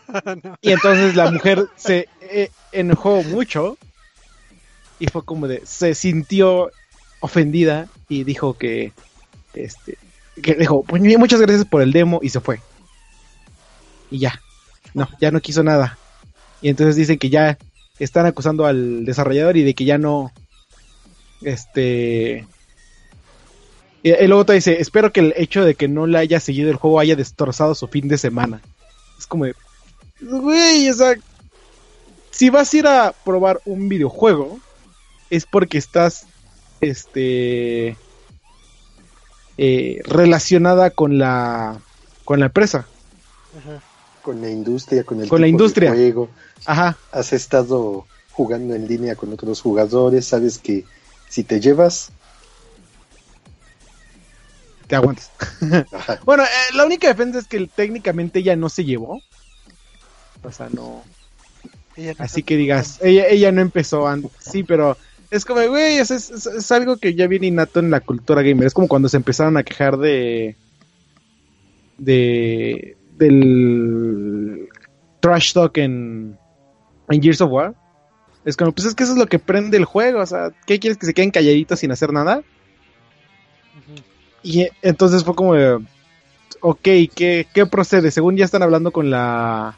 Y 0.62 0.73
entonces 0.73 1.15
la 1.15 1.31
mujer 1.31 1.66
se 1.77 2.09
eh, 2.20 2.51
enojó 2.73 3.23
mucho 3.23 3.77
y 4.99 5.07
fue 5.07 5.24
como 5.24 5.49
de, 5.49 5.62
se 5.65 5.95
sintió 5.95 6.70
ofendida 7.20 7.89
y 8.09 8.24
dijo 8.24 8.57
que, 8.57 8.93
este, 9.55 9.99
que 10.43 10.55
dijo, 10.55 10.83
"Pues, 10.85 11.03
muchas 11.19 11.41
gracias 11.41 11.66
por 11.66 11.83
el 11.83 11.93
demo 11.93 12.20
y 12.23 12.31
se 12.31 12.41
fue. 12.41 12.61
Y 14.11 14.19
ya, 14.19 14.41
no, 14.95 15.09
ya 15.20 15.31
no 15.31 15.41
quiso 15.41 15.62
nada. 15.62 15.99
Y 16.62 16.69
entonces 16.69 16.97
dicen 16.97 17.19
que 17.19 17.31
ya 17.31 17.59
están 17.99 18.27
acusando 18.27 18.66
al 18.66 19.05
desarrollador 19.05 19.57
y 19.57 19.65
de 19.65 19.74
que 19.74 19.85
ya 19.85 19.99
no, 19.99 20.33
este... 21.43 22.47
Y 24.03 24.27
luego 24.28 24.47
te 24.47 24.53
dice, 24.53 24.81
espero 24.81 25.12
que 25.12 25.19
el 25.19 25.35
hecho 25.37 25.65
de 25.65 25.74
que 25.74 25.89
no 25.89 26.07
le 26.07 26.19
haya 26.19 26.39
seguido 26.39 26.70
el 26.70 26.77
juego 26.77 27.01
haya 27.01 27.16
destrozado 27.16 27.74
su 27.74 27.89
fin 27.89 28.07
de 28.07 28.19
semana. 28.19 28.61
Es 29.19 29.27
como 29.27 29.47
de, 29.47 29.57
Güey, 30.20 30.88
o 30.90 30.94
sea, 30.94 31.14
si 32.30 32.51
vas 32.51 32.72
a 32.72 32.76
ir 32.76 32.86
a 32.86 33.12
probar 33.24 33.60
un 33.64 33.88
videojuego, 33.88 34.59
es 35.30 35.47
porque 35.47 35.78
estás, 35.78 36.26
este, 36.80 37.97
eh, 39.59 40.01
relacionada 40.05 40.90
con 40.90 41.18
la, 41.18 41.78
con 42.24 42.40
la 42.40 42.47
empresa. 42.47 42.86
Ajá. 43.59 43.82
Con 44.22 44.40
la 44.40 44.51
industria, 44.51 45.05
con 45.05 45.20
el 45.20 45.28
Con 45.28 45.40
la 45.40 45.47
de 45.47 45.51
industria. 45.51 45.90
juego. 45.90 46.28
Ajá, 46.64 46.97
Has 47.12 47.32
estado 47.32 48.06
jugando 48.32 48.74
en 48.74 48.86
línea 48.88 49.14
con 49.16 49.32
otros 49.32 49.62
jugadores, 49.62 50.26
sabes 50.26 50.59
que 50.59 50.84
si 51.28 51.43
te 51.44 51.60
llevas, 51.60 52.10
te 54.86 54.97
aguantas. 54.97 55.30
Bueno, 56.24 56.44
eh, 56.44 56.74
la 56.74 56.84
única 56.84 57.09
defensa 57.09 57.38
es 57.38 57.47
que 57.47 57.66
técnicamente 57.66 58.40
ella 58.40 58.56
no 58.56 58.68
se 58.68 58.84
llevó. 58.84 59.20
O 60.47 60.52
sea, 60.52 60.68
no. 60.73 61.02
Ella 61.97 62.14
no 62.18 62.24
Así 62.24 62.43
que 62.43 62.56
digas, 62.56 63.01
ella, 63.02 63.27
ella 63.28 63.51
no 63.52 63.60
empezó 63.60 64.06
antes. 64.06 64.31
Sí, 64.39 64.62
pero 64.62 64.97
es 65.31 65.44
como, 65.44 65.60
güey, 65.68 65.97
es, 65.98 66.10
es- 66.10 66.70
algo 66.73 66.98
que 66.98 67.14
ya 67.14 67.27
viene 67.27 67.48
innato 67.48 67.81
en 67.81 67.90
la 67.90 68.01
cultura 68.01 68.43
gamer. 68.43 68.66
Es 68.66 68.74
como 68.74 68.86
cuando 68.89 69.09
se 69.09 69.16
empezaron 69.16 69.56
a 69.56 69.64
quejar 69.64 69.97
de. 69.97 70.56
de. 71.98 72.97
del. 73.18 74.68
trash 75.20 75.52
talk 75.52 75.77
en. 75.78 76.39
en 77.09 77.23
Gears 77.23 77.40
of 77.40 77.51
War. 77.51 77.74
Es 78.44 78.56
como, 78.56 78.70
pues 78.70 78.86
es 78.86 78.94
que 78.94 79.02
eso 79.02 79.12
es 79.14 79.18
lo 79.18 79.27
que 79.27 79.40
prende 79.40 79.77
el 79.77 79.85
juego. 79.85 80.20
O 80.20 80.27
sea, 80.27 80.52
¿qué 80.66 80.78
quieres 80.78 80.98
que 80.98 81.06
se 81.06 81.14
queden 81.14 81.32
calladitos 81.32 81.81
sin 81.81 81.90
hacer 81.90 82.12
nada? 82.12 82.43
Y 84.44 84.68
entonces 84.82 85.24
fue 85.24 85.35
como 85.35 85.55
ok, 86.60 86.81
¿qué, 86.82 87.47
¿qué 87.52 87.66
procede? 87.66 88.10
Según 88.12 88.36
ya 88.36 88.44
están 88.44 88.62
hablando 88.62 88.93
con 88.93 89.10
la 89.10 89.77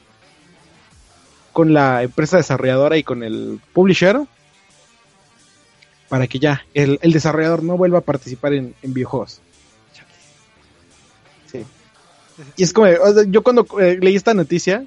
con 1.58 1.74
la 1.74 2.04
empresa 2.04 2.36
desarrolladora 2.36 2.98
y 2.98 3.02
con 3.02 3.24
el 3.24 3.58
publisher 3.72 4.20
para 6.08 6.28
que 6.28 6.38
ya 6.38 6.64
el, 6.72 7.00
desarrollador 7.02 7.64
no 7.64 7.76
vuelva 7.76 7.98
a 7.98 8.02
participar 8.02 8.52
en, 8.52 8.76
en 8.80 8.94
videojuegos. 8.94 9.40
Sí. 11.50 11.64
Y 12.56 12.62
es 12.62 12.72
como, 12.72 12.86
yo 13.26 13.42
cuando 13.42 13.66
eh, 13.80 13.98
leí 14.00 14.14
esta 14.14 14.34
noticia, 14.34 14.84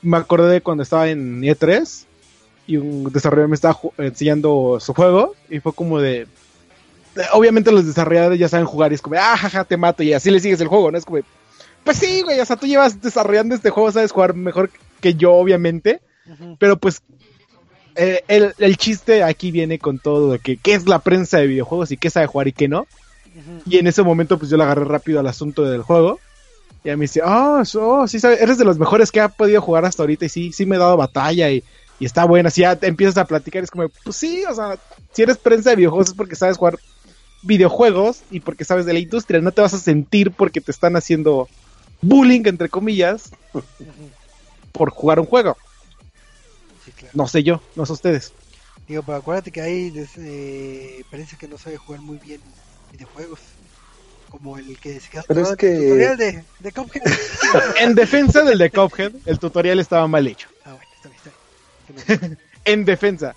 me 0.00 0.16
acordé 0.16 0.54
de 0.54 0.60
cuando 0.62 0.84
estaba 0.84 1.06
en 1.10 1.42
E3 1.42 2.04
y 2.66 2.78
un 2.78 3.12
desarrollador 3.12 3.50
me 3.50 3.56
estaba 3.56 3.78
enseñando 3.98 4.78
su 4.80 4.94
juego 4.94 5.34
y 5.50 5.60
fue 5.60 5.74
como 5.74 6.00
de, 6.00 6.26
obviamente 7.34 7.72
los 7.72 7.84
desarrolladores 7.84 8.38
ya 8.38 8.48
saben 8.48 8.64
jugar 8.64 8.90
y 8.90 8.94
es 8.94 9.02
como, 9.02 9.16
ah, 9.16 9.36
jaja, 9.36 9.64
te 9.64 9.76
mato 9.76 10.02
y 10.02 10.14
así 10.14 10.30
le 10.30 10.40
sigues 10.40 10.62
el 10.62 10.68
juego, 10.68 10.90
¿no? 10.90 10.96
Es 10.96 11.04
como, 11.04 11.20
pues 11.84 11.98
sí, 11.98 12.22
güey, 12.22 12.40
o 12.40 12.46
sea, 12.46 12.56
tú 12.56 12.66
llevas 12.66 13.02
desarrollando 13.02 13.54
este 13.54 13.68
juego, 13.68 13.92
sabes 13.92 14.12
jugar 14.12 14.32
mejor 14.32 14.70
que 15.00 15.14
yo, 15.14 15.32
obviamente, 15.32 16.00
Ujú. 16.26 16.56
pero 16.58 16.76
pues 16.78 17.02
eh, 17.96 18.22
el, 18.28 18.54
el 18.58 18.76
chiste 18.76 19.22
aquí 19.24 19.50
viene 19.50 19.78
con 19.78 19.98
todo 19.98 20.32
de 20.32 20.38
que 20.38 20.56
qué 20.56 20.74
es 20.74 20.86
la 20.86 21.00
prensa 21.00 21.38
de 21.38 21.48
videojuegos 21.48 21.90
y 21.90 21.96
qué 21.96 22.10
sabe 22.10 22.26
jugar 22.26 22.48
y 22.48 22.52
qué 22.52 22.68
no. 22.68 22.80
Ujú. 22.80 23.62
Y 23.66 23.78
en 23.78 23.86
ese 23.86 24.02
momento 24.02 24.38
pues 24.38 24.50
yo 24.50 24.56
le 24.56 24.62
agarré 24.62 24.84
rápido 24.84 25.18
al 25.20 25.26
asunto 25.26 25.64
del 25.64 25.82
juego. 25.82 26.20
Y 26.82 26.88
a 26.90 26.96
mí 26.96 27.02
dice, 27.02 27.20
oh, 27.22 27.62
oh, 27.74 28.08
sí, 28.08 28.18
sabe, 28.20 28.42
eres 28.42 28.56
de 28.56 28.64
los 28.64 28.78
mejores 28.78 29.10
que 29.10 29.20
ha 29.20 29.28
podido 29.28 29.60
jugar 29.60 29.84
hasta 29.84 30.02
ahorita 30.02 30.24
y 30.24 30.28
sí, 30.30 30.52
sí 30.52 30.64
me 30.64 30.76
he 30.76 30.78
dado 30.78 30.96
batalla 30.96 31.50
y 31.50 31.62
Y 31.98 32.06
está 32.06 32.24
buena, 32.24 32.48
si 32.48 32.62
ya 32.62 32.76
te 32.76 32.86
empiezas 32.86 33.18
a 33.18 33.26
platicar, 33.26 33.62
es 33.62 33.70
como, 33.70 33.90
pues 34.02 34.16
sí, 34.16 34.42
o 34.48 34.54
sea, 34.54 34.78
si 35.12 35.20
eres 35.22 35.36
prensa 35.36 35.70
de 35.70 35.76
videojuegos 35.76 36.08
es 36.08 36.14
porque 36.14 36.36
sabes 36.36 36.56
jugar 36.56 36.78
videojuegos 37.42 38.22
y 38.30 38.40
porque 38.40 38.64
sabes 38.64 38.86
de 38.86 38.94
la 38.94 38.98
industria, 38.98 39.40
no 39.42 39.52
te 39.52 39.60
vas 39.60 39.74
a 39.74 39.78
sentir 39.78 40.30
porque 40.30 40.62
te 40.62 40.70
están 40.70 40.96
haciendo 40.96 41.48
bullying, 42.00 42.42
entre 42.46 42.70
comillas, 42.70 43.30
por 44.72 44.90
jugar 44.90 45.20
un 45.20 45.26
juego. 45.26 45.56
Sí, 46.84 46.92
claro. 46.92 47.12
No 47.14 47.26
sé 47.28 47.42
yo, 47.42 47.60
no 47.74 47.84
sé 47.86 47.92
ustedes. 47.92 48.32
Digo, 48.88 49.02
pero 49.02 49.18
acuérdate 49.18 49.50
que 49.52 49.60
hay 49.60 49.92
eh, 50.18 51.04
prensa 51.10 51.36
que 51.36 51.46
no 51.48 51.58
sabe 51.58 51.76
jugar 51.76 52.00
muy 52.00 52.18
bien 52.18 52.40
videojuegos. 52.92 53.40
Como 54.28 54.56
el 54.58 54.78
que 54.78 55.00
se 55.00 55.10
quedó 55.10 55.22
Pero 55.26 55.40
es 55.42 55.56
que- 55.56 55.72
el 55.74 55.82
tutorial 55.82 56.16
de, 56.16 56.44
de 56.60 56.72
Cuphead. 56.72 57.02
En 57.80 57.94
defensa 57.94 58.42
del 58.44 58.58
de 58.58 58.70
Cuphead, 58.70 59.12
el 59.26 59.38
tutorial 59.38 59.80
estaba 59.80 60.06
mal 60.06 60.26
hecho. 60.26 60.48
ah, 60.64 60.74
bueno, 60.74 60.88
está 60.94 61.08
bien, 61.08 61.20
está 62.06 62.36
En 62.64 62.84
defensa. 62.84 63.34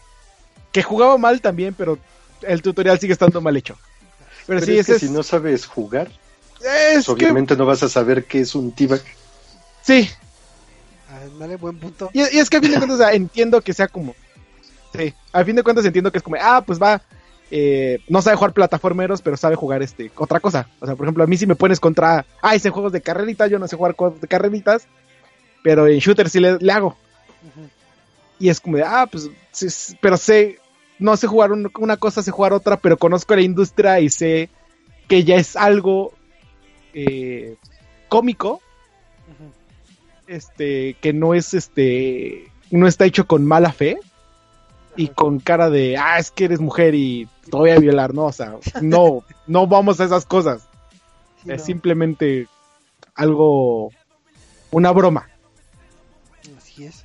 Que 0.71 0.83
jugaba 0.83 1.17
mal 1.17 1.41
también, 1.41 1.73
pero 1.73 1.97
el 2.43 2.61
tutorial 2.61 2.99
sigue 2.99 3.13
estando 3.13 3.41
mal 3.41 3.57
hecho. 3.57 3.75
Pero, 4.45 4.59
Pero 4.59 4.65
sí, 4.65 4.77
es 4.77 4.85
que 4.85 4.91
ese 4.93 4.99
si 4.99 5.05
es, 5.07 5.11
no 5.11 5.23
sabes 5.23 5.65
jugar, 5.65 6.11
es 6.61 7.05
que- 7.05 7.11
obviamente 7.11 7.55
no 7.55 7.65
vas 7.65 7.81
a 7.83 7.89
saber 7.89 8.25
qué 8.25 8.41
es 8.41 8.53
un 8.55 8.71
T-Bag. 8.71 9.01
sí, 9.83 10.09
Ándale, 11.21 11.57
buen 11.57 11.77
punto. 11.79 12.09
Y, 12.13 12.19
y 12.21 12.39
es 12.39 12.49
que 12.49 12.57
a 12.57 12.61
fin 12.61 12.71
de 12.71 12.77
cuentas, 12.77 12.99
o 12.99 13.03
sea, 13.03 13.13
entiendo 13.13 13.61
que 13.61 13.73
sea 13.73 13.87
como. 13.87 14.15
Sí, 14.95 15.13
a 15.31 15.43
fin 15.43 15.55
de 15.55 15.63
cuentas 15.63 15.85
entiendo 15.85 16.11
que 16.11 16.17
es 16.19 16.23
como, 16.23 16.37
ah, 16.41 16.63
pues 16.65 16.81
va. 16.81 17.01
eh, 17.51 17.99
no 18.09 18.21
sabe 18.21 18.35
jugar 18.37 18.53
plataformeros, 18.53 19.21
pero 19.21 19.37
sabe 19.37 19.55
jugar 19.55 19.81
este 19.83 20.11
otra 20.15 20.39
cosa. 20.39 20.67
O 20.79 20.85
sea, 20.85 20.95
por 20.95 21.05
ejemplo, 21.05 21.23
a 21.23 21.27
mí 21.27 21.37
si 21.37 21.47
me 21.47 21.55
pones 21.55 21.79
contra. 21.79 22.25
Ah, 22.41 22.55
ese 22.55 22.69
juegos 22.69 22.91
de 22.93 23.01
carreritas, 23.01 23.49
yo 23.49 23.59
no 23.59 23.67
sé 23.67 23.75
jugar 23.75 23.95
de 24.19 24.27
carreritas. 24.27 24.87
Pero 25.63 25.87
en 25.87 25.99
shooter 25.99 26.29
sí 26.29 26.39
le, 26.39 26.57
le 26.59 26.71
hago. 26.71 26.97
Y 28.39 28.49
es 28.49 28.59
como 28.59 28.77
de, 28.77 28.83
ah, 28.83 29.07
pues. 29.11 29.29
sí, 29.51 29.95
pero 30.01 30.17
sé. 30.17 30.59
No 30.99 31.17
sé 31.17 31.27
jugar 31.27 31.51
un- 31.51 31.71
una 31.79 31.97
cosa, 31.97 32.21
sé 32.23 32.31
jugar 32.31 32.53
otra, 32.53 32.77
pero 32.77 32.97
conozco 32.97 33.35
la 33.35 33.41
industria 33.41 33.99
y 33.99 34.09
sé 34.09 34.49
que 35.07 35.23
ya 35.23 35.35
es 35.35 35.55
algo 35.55 36.13
eh, 36.93 37.55
cómico. 38.09 38.61
Este 40.27 40.95
que 41.01 41.13
no 41.13 41.33
es 41.33 41.53
este 41.53 42.49
no 42.71 42.87
está 42.87 43.05
hecho 43.05 43.27
con 43.27 43.45
mala 43.45 43.71
fe 43.71 43.97
y 44.95 45.07
con 45.09 45.39
cara 45.39 45.69
de 45.69 45.97
ah 45.97 46.17
es 46.19 46.31
que 46.31 46.45
eres 46.45 46.59
mujer 46.59 46.95
y 46.95 47.27
te 47.45 47.51
voy 47.57 47.71
a 47.71 47.79
violar 47.79 48.13
no 48.13 48.25
o 48.25 48.31
sea 48.31 48.55
no 48.81 49.23
no 49.47 49.67
vamos 49.67 49.99
a 49.99 50.05
esas 50.05 50.25
cosas 50.25 50.67
Sí, 51.43 51.51
es 51.51 51.59
no, 51.61 51.65
simplemente 51.65 52.47
algo 53.15 53.91
una 54.71 54.91
broma 54.91 55.27
Así 56.57 56.85
es. 56.85 57.03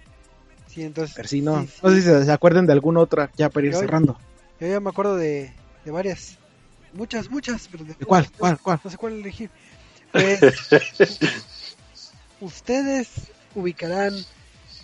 Sí, 0.68 0.82
entonces. 0.84 1.14
pero 1.16 1.28
sí 1.28 1.40
no 1.40 1.62
sí, 1.62 1.66
sí. 1.68 1.80
no 1.82 1.90
sé 1.90 1.96
si 1.96 2.02
se, 2.02 2.24
se 2.24 2.32
acuerden 2.32 2.66
de 2.66 2.72
alguna 2.72 3.00
otra 3.00 3.30
ya 3.36 3.48
para 3.50 3.66
ir 3.66 3.72
Yo- 3.72 3.80
cerrando 3.80 4.18
Yo 4.60 4.66
ya 4.68 4.80
me 4.80 4.90
acuerdo 4.90 5.16
de, 5.16 5.52
de 5.84 5.90
varias. 5.90 6.36
Muchas, 6.92 7.30
muchas. 7.30 7.68
Pero 7.70 7.84
de, 7.84 7.94
¿De 7.94 8.04
cuál? 8.06 8.28
¿Cuál? 8.38 8.58
¿Cuál? 8.60 8.80
No 8.82 8.90
sé 8.90 8.96
cuál 8.96 9.12
elegir. 9.14 9.50
Pues, 10.12 10.40
ustedes 12.40 13.08
ubicarán 13.54 14.14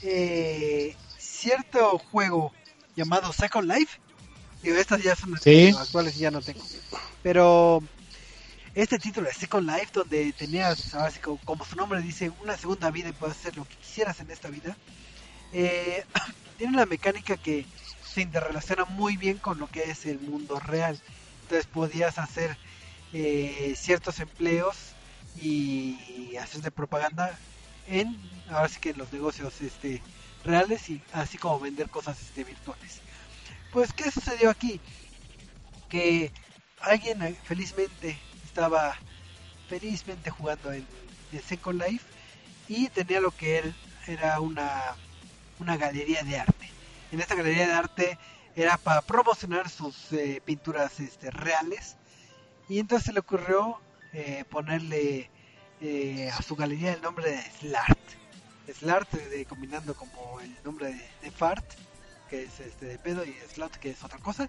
eh, 0.02 0.94
cierto 1.18 1.98
juego 2.10 2.52
llamado 2.96 3.32
Second 3.32 3.70
Life. 3.70 3.98
Digo, 4.62 4.76
estas 4.76 5.02
ya 5.02 5.14
son 5.14 5.38
Sí. 5.38 5.74
actuales 5.76 6.16
ya 6.16 6.30
no 6.30 6.40
tengo. 6.40 6.64
Pero 7.22 7.82
este 8.74 8.98
título 8.98 9.28
de 9.28 9.34
Second 9.34 9.68
Life, 9.68 9.88
donde 9.92 10.32
tenías, 10.32 10.94
ahora 10.94 11.10
sí, 11.10 11.20
como, 11.20 11.38
como 11.44 11.64
su 11.64 11.76
nombre 11.76 12.00
dice, 12.00 12.32
una 12.42 12.56
segunda 12.56 12.90
vida 12.90 13.10
y 13.10 13.12
puedes 13.12 13.36
hacer 13.36 13.56
lo 13.56 13.64
que 13.64 13.76
quisieras 13.76 14.20
en 14.20 14.30
esta 14.30 14.48
vida, 14.48 14.76
eh, 15.52 16.04
tiene 16.58 16.72
una 16.74 16.86
mecánica 16.86 17.36
que 17.36 17.66
se 18.14 18.22
interrelaciona 18.22 18.84
muy 18.84 19.16
bien 19.16 19.38
con 19.38 19.58
lo 19.58 19.66
que 19.68 19.90
es 19.90 20.06
el 20.06 20.20
mundo 20.20 20.58
real. 20.60 20.98
Entonces 21.42 21.66
podías 21.66 22.18
hacer 22.18 22.56
eh, 23.12 23.74
ciertos 23.76 24.18
empleos 24.20 24.93
y 25.40 26.36
hacer 26.36 26.62
de 26.62 26.70
propaganda 26.70 27.38
en, 27.88 28.16
ahora 28.48 28.68
sí 28.68 28.80
que 28.80 28.90
en 28.90 28.98
los 28.98 29.12
negocios 29.12 29.60
este, 29.60 30.02
reales 30.44 30.88
y 30.90 31.02
así 31.12 31.38
como 31.38 31.60
vender 31.60 31.88
cosas 31.88 32.20
este, 32.20 32.44
virtuales. 32.44 33.00
Pues, 33.72 33.92
¿qué 33.92 34.10
sucedió 34.10 34.50
aquí? 34.50 34.80
Que 35.88 36.32
alguien 36.80 37.22
eh, 37.22 37.36
felizmente 37.44 38.18
estaba 38.44 38.96
felizmente 39.68 40.30
jugando 40.30 40.72
en, 40.72 40.86
en 41.32 41.42
Second 41.42 41.82
Life 41.82 42.04
y 42.68 42.88
tenía 42.88 43.20
lo 43.20 43.30
que 43.30 43.58
él 43.58 43.74
era 44.06 44.40
una, 44.40 44.96
una 45.58 45.76
galería 45.76 46.22
de 46.22 46.38
arte. 46.38 46.68
En 47.10 47.20
esta 47.20 47.34
galería 47.34 47.66
de 47.66 47.72
arte 47.72 48.18
era 48.56 48.76
para 48.76 49.02
promocionar 49.02 49.68
sus 49.68 50.12
eh, 50.12 50.40
pinturas 50.44 51.00
este, 51.00 51.30
reales 51.30 51.96
y 52.68 52.78
entonces 52.78 53.06
se 53.06 53.12
le 53.12 53.20
ocurrió 53.20 53.80
eh, 54.14 54.44
ponerle 54.48 55.28
eh, 55.80 56.30
a 56.32 56.40
su 56.42 56.56
galería 56.56 56.92
el 56.94 57.02
nombre 57.02 57.30
de 57.30 57.42
Slart. 57.60 57.98
Slart 58.72 59.10
de, 59.12 59.44
combinando 59.44 59.94
como 59.94 60.40
el 60.40 60.54
nombre 60.64 60.86
de, 60.94 61.04
de 61.22 61.30
Fart, 61.30 61.64
que 62.30 62.44
es 62.44 62.60
este 62.60 62.86
de 62.86 62.98
pedo, 62.98 63.24
y 63.24 63.34
Slot, 63.52 63.76
que 63.76 63.90
es 63.90 64.02
otra 64.02 64.18
cosa. 64.18 64.48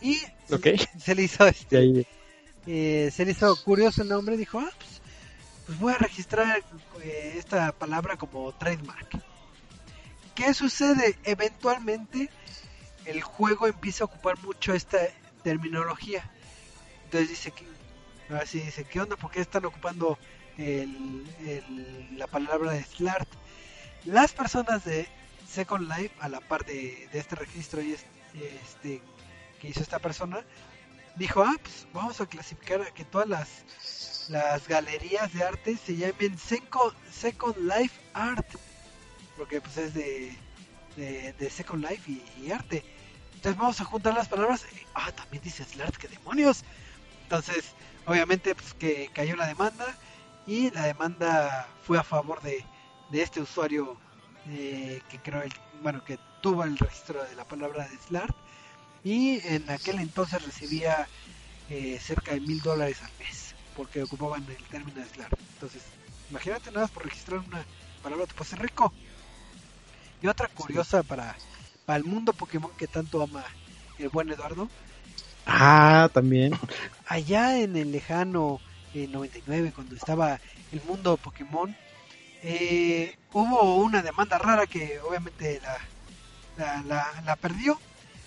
Y 0.00 0.18
se- 0.98 1.14
le 1.14 1.22
hizo 1.22 1.46
este, 1.46 1.76
ahí- 1.78 2.06
eh, 2.66 3.10
se 3.14 3.24
le 3.24 3.32
hizo 3.32 3.54
curioso 3.62 4.02
el 4.02 4.08
nombre, 4.08 4.36
dijo, 4.36 4.58
ah, 4.58 4.70
pues, 4.78 5.00
pues 5.66 5.78
voy 5.78 5.92
a 5.92 5.98
registrar 5.98 6.62
eh, 7.02 7.34
esta 7.36 7.70
palabra 7.72 8.16
como 8.16 8.52
trademark. 8.52 9.08
¿Qué 10.34 10.54
sucede? 10.54 11.16
Eventualmente 11.24 12.30
el 13.04 13.22
juego 13.22 13.66
empieza 13.66 14.04
a 14.04 14.06
ocupar 14.06 14.38
mucho 14.42 14.72
esta 14.74 14.98
terminología. 15.42 16.28
Entonces 17.04 17.30
dice 17.30 17.50
que, 17.52 17.64
ahora 18.34 18.46
sí 18.46 18.60
dice, 18.60 18.84
¿qué 18.84 19.00
onda? 19.00 19.16
¿Por 19.16 19.30
qué 19.30 19.40
están 19.40 19.64
ocupando 19.64 20.18
el- 20.58 21.24
la 22.18 22.26
palabra 22.26 22.72
de 22.72 22.82
slart? 22.84 23.28
Las 24.04 24.32
personas 24.32 24.84
de 24.84 25.08
Second 25.48 25.88
Life, 25.88 26.14
a 26.20 26.28
la 26.28 26.40
par 26.40 26.64
de, 26.64 27.08
este 27.12 27.36
registro 27.36 27.82
y 27.82 27.92
es- 27.92 28.04
este, 28.64 29.02
que 29.60 29.68
hizo 29.68 29.80
esta 29.80 29.98
persona, 29.98 30.44
dijo, 31.16 31.42
ah, 31.42 31.56
pues 31.62 31.86
vamos 31.92 32.20
a 32.20 32.26
clasificar 32.26 32.80
a 32.82 32.90
que 32.92 33.04
todas 33.04 33.28
las, 33.28 33.48
las 34.30 34.66
galerías 34.68 35.32
de 35.34 35.42
arte 35.42 35.76
se 35.76 35.96
llamen 35.96 36.38
Seco- 36.38 36.94
Second 37.10 37.56
Life 37.58 38.00
Art, 38.14 38.46
porque 39.36 39.60
pues 39.60 39.76
es 39.76 39.94
de, 39.94 40.34
de, 40.96 41.32
de 41.32 41.50
Second 41.50 41.84
Life 41.88 42.10
y, 42.10 42.22
y 42.46 42.52
arte. 42.52 42.84
Entonces 43.34 43.58
vamos 43.58 43.80
a 43.80 43.84
juntar 43.84 44.14
las 44.14 44.28
palabras. 44.28 44.64
Ah, 44.94 45.10
también 45.12 45.42
dice 45.42 45.64
Slart, 45.64 45.96
que 45.96 46.08
demonios. 46.08 46.62
Entonces, 47.24 47.64
obviamente, 48.10 48.56
pues 48.56 48.74
que 48.74 49.08
cayó 49.14 49.36
la 49.36 49.46
demanda 49.46 49.86
y 50.44 50.70
la 50.72 50.82
demanda 50.82 51.68
fue 51.84 51.96
a 51.96 52.02
favor 52.02 52.42
de, 52.42 52.64
de 53.10 53.22
este 53.22 53.40
usuario 53.40 53.96
eh, 54.48 55.00
que 55.08 55.18
creo 55.18 55.42
el, 55.42 55.52
bueno, 55.80 56.02
que 56.04 56.18
tuvo 56.40 56.64
el 56.64 56.76
registro 56.76 57.22
de 57.22 57.36
la 57.36 57.44
palabra 57.44 57.86
de 57.86 57.96
Slart 57.98 58.34
y 59.04 59.38
en 59.46 59.70
aquel 59.70 60.00
entonces 60.00 60.44
recibía 60.44 61.06
eh, 61.68 62.00
cerca 62.02 62.32
de 62.32 62.40
mil 62.40 62.60
dólares 62.62 63.00
al 63.00 63.12
mes 63.20 63.54
porque 63.76 64.02
ocupaban 64.02 64.44
el 64.48 64.64
término 64.64 65.00
de 65.00 65.08
Slart. 65.08 65.38
Entonces, 65.54 65.82
imagínate 66.30 66.72
nada 66.72 66.86
más 66.86 66.90
por 66.90 67.04
registrar 67.04 67.38
una 67.38 67.64
palabra 68.02 68.26
te 68.26 68.34
puedes 68.34 68.48
ser 68.48 68.60
rico. 68.60 68.92
Y 70.20 70.26
otra 70.26 70.48
curiosa 70.48 71.04
para, 71.04 71.36
para 71.86 71.98
el 71.98 72.04
mundo 72.04 72.32
Pokémon 72.32 72.72
que 72.76 72.88
tanto 72.88 73.22
ama 73.22 73.44
el 73.98 74.08
buen 74.08 74.30
Eduardo, 74.30 74.68
ah 75.52 76.08
también 76.14 76.52
allá 77.06 77.58
en 77.60 77.76
el 77.76 77.90
lejano 77.92 78.60
eh, 78.94 79.06
99, 79.08 79.72
cuando 79.74 79.94
estaba 79.94 80.40
el 80.72 80.82
mundo 80.82 81.16
Pokémon, 81.16 81.74
eh, 82.42 83.14
hubo 83.32 83.76
una 83.76 84.02
demanda 84.02 84.38
rara 84.38 84.66
que 84.66 84.98
obviamente 85.00 85.60
la, 85.62 85.78
la, 86.56 86.82
la- 86.82 87.22
la 87.24 87.36
perdió, 87.36 87.78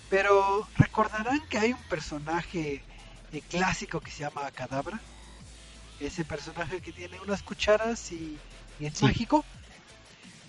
pero 0.08 0.66
recordarán 0.76 1.40
que 1.48 1.58
hay 1.58 1.72
un 1.72 1.82
personaje 1.84 2.82
eh, 3.32 3.42
clásico 3.48 4.00
que 4.00 4.10
se 4.10 4.20
llama 4.20 4.50
Cadabra, 4.52 5.00
ese 6.00 6.24
personaje 6.24 6.80
que 6.80 6.92
tiene 6.92 7.18
unas 7.20 7.42
cucharas 7.42 8.10
y, 8.12 8.38
y 8.78 8.86
es 8.86 8.96
Sí. 8.98 9.04
mágico. 9.06 9.44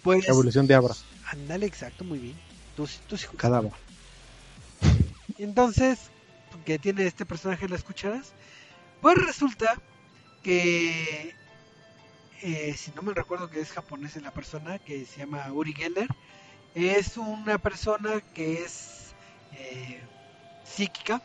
Pues, 0.04 0.28
evolución 0.30 0.68
de 0.68 0.76
Abra 0.76 0.94
ándale, 1.32 1.66
exacto, 1.66 2.04
muy 2.06 2.20
bien. 2.20 2.38
Tú, 2.76 2.86
sí- 2.86 3.00
tú 3.08 3.18
sí 3.18 3.28
cadáver 3.38 3.72
Entonces, 5.38 5.98
que 6.64 6.80
tiene 6.80 7.06
este 7.06 7.26
personaje 7.26 7.66
en 7.66 7.72
las 7.72 7.84
cucharas, 7.84 8.34
pues 9.02 9.18
resulta 9.18 9.80
que, 10.44 11.34
eh, 12.42 12.76
si 12.78 12.92
no 12.92 13.02
me 13.02 13.14
recuerdo 13.14 13.50
que 13.50 13.60
es 13.60 13.72
japonés 13.72 14.16
la 14.18 14.32
persona, 14.32 14.80
que 14.80 15.06
se 15.06 15.20
llama 15.20 15.52
Uri 15.52 15.74
Geller, 15.74 16.08
es 16.76 17.18
una 17.18 17.58
persona 17.58 18.22
que 18.34 18.64
es 18.64 19.14
eh, 19.54 20.02
psíquica, 20.64 21.22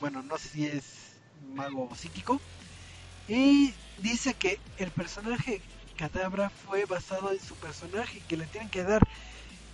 bueno, 0.00 0.22
no 0.22 0.38
sé 0.38 0.48
si 0.48 0.66
es 0.66 0.84
mago 1.54 1.94
psíquico, 1.94 2.40
y 3.28 3.74
dice 3.98 4.34
que 4.34 4.58
el 4.78 4.90
personaje 4.90 5.60
Cadabra 5.96 6.48
fue 6.48 6.84
basado 6.84 7.32
en 7.32 7.40
su 7.40 7.54
personaje, 7.56 8.22
que 8.28 8.36
le 8.36 8.46
tienen 8.46 8.70
que 8.70 8.84
dar 8.84 9.02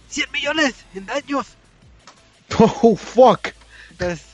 100 0.09 0.33
millones 0.33 0.75
en 0.95 1.07
daños. 1.07 1.47
Oh, 2.59 2.95
fuck. 2.95 3.49
Entonces, 3.91 4.34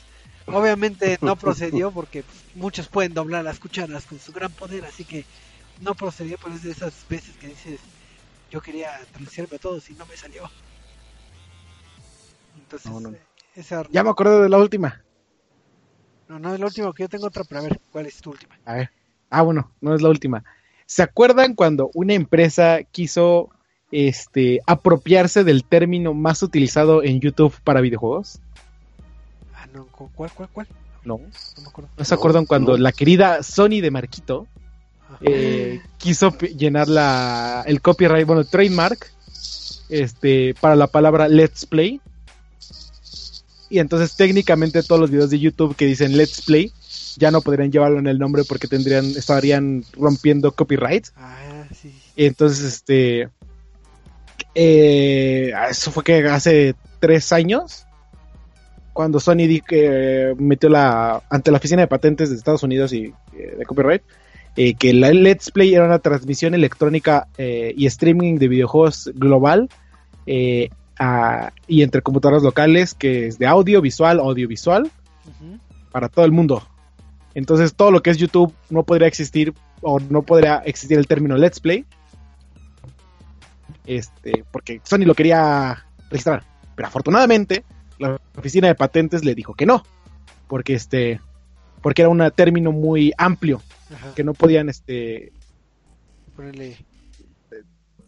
obviamente 0.53 1.17
no 1.21 1.35
procedió 1.35 1.91
porque 1.91 2.23
pues, 2.23 2.37
muchos 2.55 2.87
pueden 2.87 3.13
doblar 3.13 3.43
las 3.43 3.59
cucharas 3.59 4.05
con 4.05 4.19
su 4.19 4.31
gran 4.31 4.51
poder, 4.51 4.85
así 4.85 5.05
que 5.05 5.25
no 5.81 5.95
procedió, 5.95 6.37
pero 6.41 6.55
es 6.55 6.63
de 6.63 6.71
esas 6.71 6.93
veces 7.09 7.35
que 7.37 7.47
dices, 7.47 7.79
yo 8.51 8.61
quería 8.61 8.89
traducirme 9.11 9.55
a 9.55 9.59
todos 9.59 9.89
y 9.89 9.93
no 9.93 10.05
me 10.05 10.15
salió. 10.15 10.49
Entonces, 12.57 12.91
No, 12.91 12.99
no. 12.99 13.09
eh, 13.09 13.21
esa... 13.55 13.85
Ya 13.91 14.03
me 14.03 14.09
acordé 14.09 14.41
de 14.41 14.49
la 14.49 14.57
última. 14.57 15.03
No, 16.27 16.39
no 16.39 16.53
es 16.53 16.59
la 16.59 16.65
última 16.67 16.93
que 16.93 17.03
yo 17.03 17.09
tengo 17.09 17.27
otra, 17.27 17.43
pero 17.43 17.59
a 17.59 17.63
ver, 17.63 17.79
¿cuál 17.91 18.05
es 18.05 18.21
tu 18.21 18.31
última? 18.31 18.57
A 18.65 18.75
ver. 18.75 18.91
Ah, 19.29 19.41
bueno, 19.41 19.71
no 19.81 19.93
es 19.95 20.01
la 20.01 20.09
última. 20.09 20.43
¿Se 20.85 21.03
acuerdan 21.03 21.55
cuando 21.55 21.89
una 21.93 22.13
empresa 22.13 22.79
quiso 22.83 23.49
este 23.91 24.61
apropiarse 24.67 25.43
del 25.43 25.63
término 25.65 26.13
más 26.13 26.43
utilizado 26.43 27.03
en 27.03 27.19
YouTube 27.19 27.53
para 27.63 27.81
videojuegos? 27.81 28.39
No, 29.73 29.85
¿cu- 29.87 30.09
¿cuál, 30.15 30.31
cuál, 30.33 30.49
cuál? 30.51 30.67
No. 31.03 31.17
No 31.17 31.61
me 31.63 31.67
acuerdo. 31.67 31.89
¿No 31.97 32.05
se 32.05 32.13
acuerdan 32.13 32.45
cuando 32.45 32.73
no. 32.73 32.77
la 32.77 32.91
querida 32.91 33.41
Sony 33.43 33.81
de 33.81 33.91
Marquito 33.91 34.47
eh, 35.21 35.81
quiso 35.97 36.37
llenar 36.37 36.87
la, 36.87 37.63
el 37.65 37.81
copyright, 37.81 38.25
bueno, 38.25 38.41
el 38.41 38.47
trademark, 38.47 39.11
este, 39.89 40.53
para 40.59 40.75
la 40.75 40.87
palabra 40.87 41.27
Let's 41.27 41.65
Play? 41.65 41.99
Y 43.69 43.79
entonces 43.79 44.15
técnicamente 44.15 44.83
todos 44.83 44.99
los 45.01 45.09
videos 45.11 45.29
de 45.29 45.39
YouTube 45.39 45.75
que 45.75 45.85
dicen 45.85 46.17
Let's 46.17 46.41
Play 46.41 46.71
ya 47.17 47.31
no 47.31 47.41
podrían 47.41 47.71
llevarlo 47.71 47.99
en 47.99 48.07
el 48.07 48.19
nombre 48.19 48.43
porque 48.43 48.67
tendrían, 48.67 49.05
estarían 49.05 49.83
rompiendo 49.93 50.51
copyright. 50.53 51.07
Ah, 51.15 51.65
sí. 51.81 51.93
Entonces, 52.15 52.63
este. 52.65 53.29
eh, 54.55 55.51
eso 55.69 55.91
fue 55.91 56.03
que 56.03 56.27
hace 56.27 56.75
tres 56.99 57.31
años. 57.31 57.85
Cuando 58.93 59.19
Sony 59.19 59.47
di- 59.47 59.61
que 59.61 60.33
metió 60.37 60.69
la. 60.69 61.23
ante 61.29 61.51
la 61.51 61.57
oficina 61.57 61.81
de 61.81 61.87
patentes 61.87 62.29
de 62.29 62.35
Estados 62.35 62.63
Unidos 62.63 62.91
y 62.93 63.13
eh, 63.33 63.55
de 63.57 63.65
copyright. 63.65 64.01
eh, 64.57 64.73
que 64.73 64.93
la 64.93 65.11
Let's 65.11 65.49
Play 65.51 65.73
era 65.73 65.85
una 65.85 65.99
transmisión 65.99 66.53
electrónica 66.53 67.27
eh, 67.37 67.73
y 67.77 67.85
streaming 67.85 68.35
de 68.37 68.47
videojuegos 68.49 69.09
global. 69.15 69.69
eh, 70.27 70.69
a- 70.99 71.51
y 71.67 71.81
entre 71.81 72.01
computadoras 72.03 72.43
locales, 72.43 72.93
que 72.93 73.25
es 73.27 73.39
de 73.39 73.47
audio, 73.47 73.81
visual, 73.81 74.19
audiovisual, 74.19 74.91
para 75.91 76.09
todo 76.09 76.25
el 76.25 76.31
mundo. 76.31 76.61
Entonces 77.33 77.73
todo 77.73 77.89
lo 77.91 78.03
que 78.03 78.09
es 78.11 78.17
YouTube 78.17 78.53
no 78.69 78.83
podría 78.83 79.07
existir 79.07 79.53
o 79.81 79.99
no 79.99 80.21
podría 80.21 80.57
existir 80.65 80.97
el 80.99 81.07
término 81.07 81.37
Let's 81.37 81.59
Play. 81.59 81.85
Este, 83.85 84.43
porque 84.51 84.79
Sony 84.83 85.05
lo 85.05 85.15
quería 85.15 85.85
registrar. 86.09 86.43
Pero 86.75 86.87
afortunadamente 86.87 87.63
la 88.01 88.19
oficina 88.37 88.67
de 88.67 88.75
patentes 88.75 89.23
le 89.23 89.35
dijo 89.35 89.53
que 89.53 89.65
no. 89.65 89.83
Porque 90.47 90.73
este 90.73 91.21
porque 91.81 92.01
era 92.01 92.09
un 92.09 92.31
término 92.35 92.71
muy 92.71 93.13
amplio 93.17 93.61
Ajá. 93.93 94.13
que 94.13 94.23
no 94.23 94.33
podían 94.33 94.69
este 94.69 95.31
Ponerle. 96.35 96.77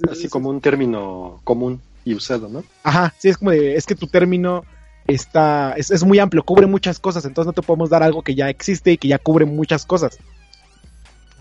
Así 0.10 0.28
como 0.28 0.49
un 0.49 0.60
término 0.60 1.41
común 1.44 1.82
y 2.03 2.15
usado, 2.15 2.49
¿no? 2.49 2.64
Ajá, 2.84 3.14
sí, 3.20 3.30
es 3.30 3.38
como 3.38 3.52
de, 3.52 3.76
es 3.76 3.86
que 3.86 3.95
tu 3.95 4.07
término 4.07 4.65
está, 5.07 5.74
es, 5.74 5.91
es 5.91 6.03
muy 6.03 6.20
amplio, 6.20 6.44
cubre 6.44 6.68
muchas 6.68 6.99
cosas, 6.99 7.26
entonces 7.26 7.48
no 7.48 7.53
te 7.53 7.61
podemos 7.61 7.90
dar 7.90 8.03
algo 8.03 8.22
que 8.22 8.36
ya 8.36 8.49
existe 8.49 8.91
y 8.91 8.98
que 8.98 9.07
ya 9.07 9.20
cubre 9.20 9.45
muchas 9.45 9.86
cosas. 9.86 10.18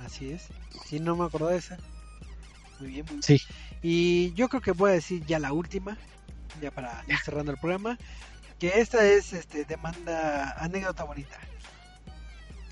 Así 0.05 0.31
es. 0.31 0.49
Sí, 0.87 1.01
no 1.01 1.16
me 1.16 1.24
acuerdo 1.24 1.49
de 1.49 1.57
esa. 1.57 1.79
Muy 2.79 2.91
bien, 2.91 3.07
muy 3.07 3.15
bien. 3.15 3.23
Sí. 3.23 3.41
Y 3.83 4.33
yo 4.35 4.49
creo 4.49 4.61
que 4.61 4.73
voy 4.73 4.91
a 4.91 4.95
decir 4.95 5.24
ya 5.27 5.39
la 5.39 5.53
última, 5.53 5.97
ya 6.61 6.70
para 6.70 7.03
ir 7.09 7.19
cerrando 7.19 7.53
el 7.53 7.59
programa, 7.59 7.99
que 8.63 8.81
esta 8.81 9.05
es 9.05 9.33
este 9.33 9.65
demanda 9.65 10.53
anécdota 10.57 11.03
bonita. 11.03 11.37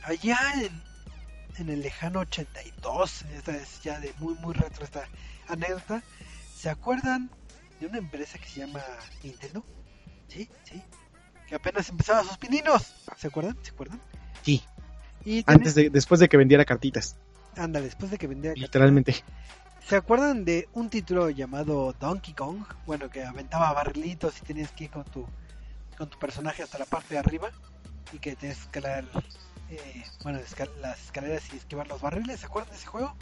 Allá 0.05 0.39
en, 0.63 0.81
en 1.59 1.69
el 1.69 1.83
lejano 1.83 2.21
82, 2.21 3.23
esta 3.35 3.57
es 3.57 3.83
ya 3.83 3.99
de 3.99 4.15
muy 4.21 4.35
muy 4.35 4.55
retro 4.55 4.85
esta 4.85 5.09
anécdota, 5.49 6.05
¿se 6.55 6.71
acuerdan 6.71 7.29
de 7.81 7.87
una 7.89 7.99
empresa 7.99 8.39
que 8.39 8.47
se 8.47 8.61
llama 8.61 8.85
Nintendo? 9.25 9.65
Sí, 10.29 10.49
sí. 10.63 10.81
Que 11.49 11.57
apenas 11.57 11.89
empezaba 11.89 12.23
sus 12.23 12.39
pininos. 12.39 12.95
¿Se 13.17 13.27
acuerdan? 13.27 13.59
¿Se 13.61 13.73
acuerdan? 13.73 14.01
Sí. 14.43 14.63
Y 15.25 15.43
Antes 15.49 15.75
de, 15.75 15.91
después 15.91 16.21
de 16.21 16.29
que 16.29 16.37
vendiera 16.37 16.65
cartitas, 16.65 17.17
Ándale, 17.57 17.87
después 17.87 18.13
de 18.13 18.19
que 18.19 18.29
vendía 18.29 18.53
literalmente. 18.55 19.17
¿Se 19.89 19.97
acuerdan 19.97 20.45
de 20.45 20.69
un 20.73 20.89
título 20.89 21.31
llamado 21.31 21.97
Donkey 21.99 22.33
Kong? 22.35 22.63
Bueno, 22.87 23.11
que 23.11 23.25
aventaba 23.25 23.73
barrilitos 23.73 24.41
y 24.41 24.45
tenías 24.45 24.71
que 24.71 24.85
ir 24.85 24.91
con 24.91 25.03
tu, 25.03 25.27
con 26.01 26.09
tu 26.09 26.19
personaje 26.19 26.63
hasta 26.63 26.79
la 26.79 26.87
parte 26.87 27.13
de 27.13 27.19
arriba 27.21 27.51
y 28.11 28.19
que 28.21 28.35
tenías 28.35 28.57
que 28.57 28.63
escalar 28.65 29.05
eh, 29.69 30.03
bueno, 30.23 30.39
escal- 30.39 30.75
las 30.81 30.99
escaleras 31.05 31.43
y 31.53 31.59
esquivar 31.59 31.87
los 31.89 32.01
barriles. 32.01 32.41
¿Se 32.41 32.47
acuerdan 32.47 32.71
de 32.71 32.79
ese 32.79 32.87
juego? 32.87 33.15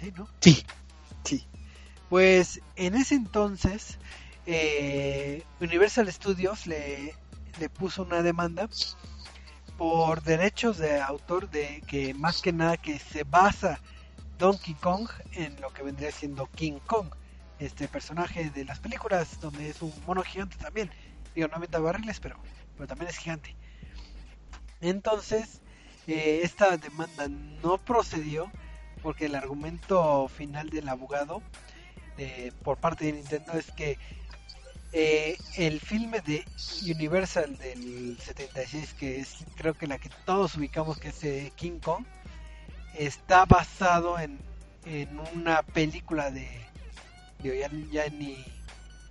Sí, 0.00 0.10
¿no? 0.16 0.26
Sí. 0.40 0.64
Sí. 1.24 1.46
Pues 2.08 2.62
en 2.76 2.94
ese 2.94 3.14
entonces 3.14 3.98
eh, 4.46 5.44
Universal 5.60 6.10
Studios 6.10 6.66
le, 6.66 7.14
le 7.60 7.68
puso 7.68 8.04
una 8.04 8.22
demanda 8.22 8.70
por 9.76 10.22
derechos 10.22 10.78
de 10.78 10.98
autor 11.02 11.50
de 11.50 11.82
que 11.86 12.14
más 12.14 12.40
que 12.40 12.54
nada 12.54 12.78
que 12.78 12.98
se 12.98 13.24
basa 13.24 13.80
Donkey 14.38 14.72
Kong 14.76 15.10
en 15.32 15.60
lo 15.60 15.70
que 15.74 15.82
vendría 15.82 16.10
siendo 16.10 16.46
King 16.46 16.78
Kong, 16.86 17.08
este 17.58 17.86
personaje 17.86 18.48
de 18.48 18.64
las 18.64 18.78
películas 18.78 19.38
donde 19.42 19.68
es 19.68 19.82
un 19.82 19.92
mono 20.06 20.22
gigante 20.22 20.56
también. 20.56 20.90
Digo, 21.36 21.48
no 21.48 21.56
avienta 21.56 21.78
barriles, 21.78 22.18
pero, 22.18 22.38
pero 22.76 22.88
también 22.88 23.10
es 23.10 23.18
gigante. 23.18 23.54
Entonces, 24.80 25.60
eh, 26.06 26.40
esta 26.42 26.78
demanda 26.78 27.28
no 27.28 27.76
procedió 27.76 28.50
porque 29.02 29.26
el 29.26 29.34
argumento 29.34 30.28
final 30.28 30.70
del 30.70 30.88
abogado 30.88 31.42
eh, 32.16 32.52
por 32.64 32.78
parte 32.78 33.04
de 33.04 33.12
Nintendo 33.12 33.52
es 33.52 33.70
que 33.70 33.98
eh, 34.92 35.36
el 35.58 35.78
filme 35.78 36.20
de 36.22 36.42
Universal 36.84 37.58
del 37.58 38.16
76, 38.18 38.94
que 38.94 39.20
es 39.20 39.44
creo 39.56 39.74
que 39.74 39.86
la 39.86 39.98
que 39.98 40.08
todos 40.24 40.56
ubicamos 40.56 40.98
que 40.98 41.08
es 41.08 41.52
King 41.52 41.80
Kong, 41.80 42.06
está 42.94 43.44
basado 43.44 44.18
en, 44.18 44.38
en 44.86 45.20
una 45.34 45.62
película 45.62 46.30
de, 46.30 46.48
digo, 47.42 47.54
ya, 47.54 47.70
ya 47.92 48.08
ni 48.08 48.42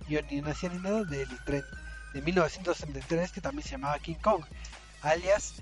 yo 0.08 0.20
ni 0.30 0.40
nacía 0.40 0.70
ni 0.70 0.78
nada 0.78 1.04
del 1.04 1.28
de 2.16 2.22
1973 2.22 3.30
que 3.32 3.40
también 3.40 3.62
se 3.64 3.72
llamaba 3.72 3.98
King 3.98 4.14
Kong, 4.22 4.42
alias 5.02 5.54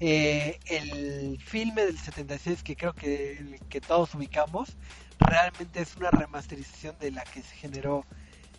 eh, 0.00 0.58
el 0.66 1.40
filme 1.42 1.84
del 1.86 1.98
76 1.98 2.62
que 2.62 2.76
creo 2.76 2.92
que 2.92 3.38
el 3.38 3.60
que 3.68 3.80
todos 3.80 4.14
ubicamos 4.14 4.76
realmente 5.18 5.80
es 5.80 5.96
una 5.96 6.10
remasterización 6.10 6.96
de 6.98 7.12
la 7.12 7.22
que 7.24 7.40
se 7.42 7.54
generó 7.56 8.04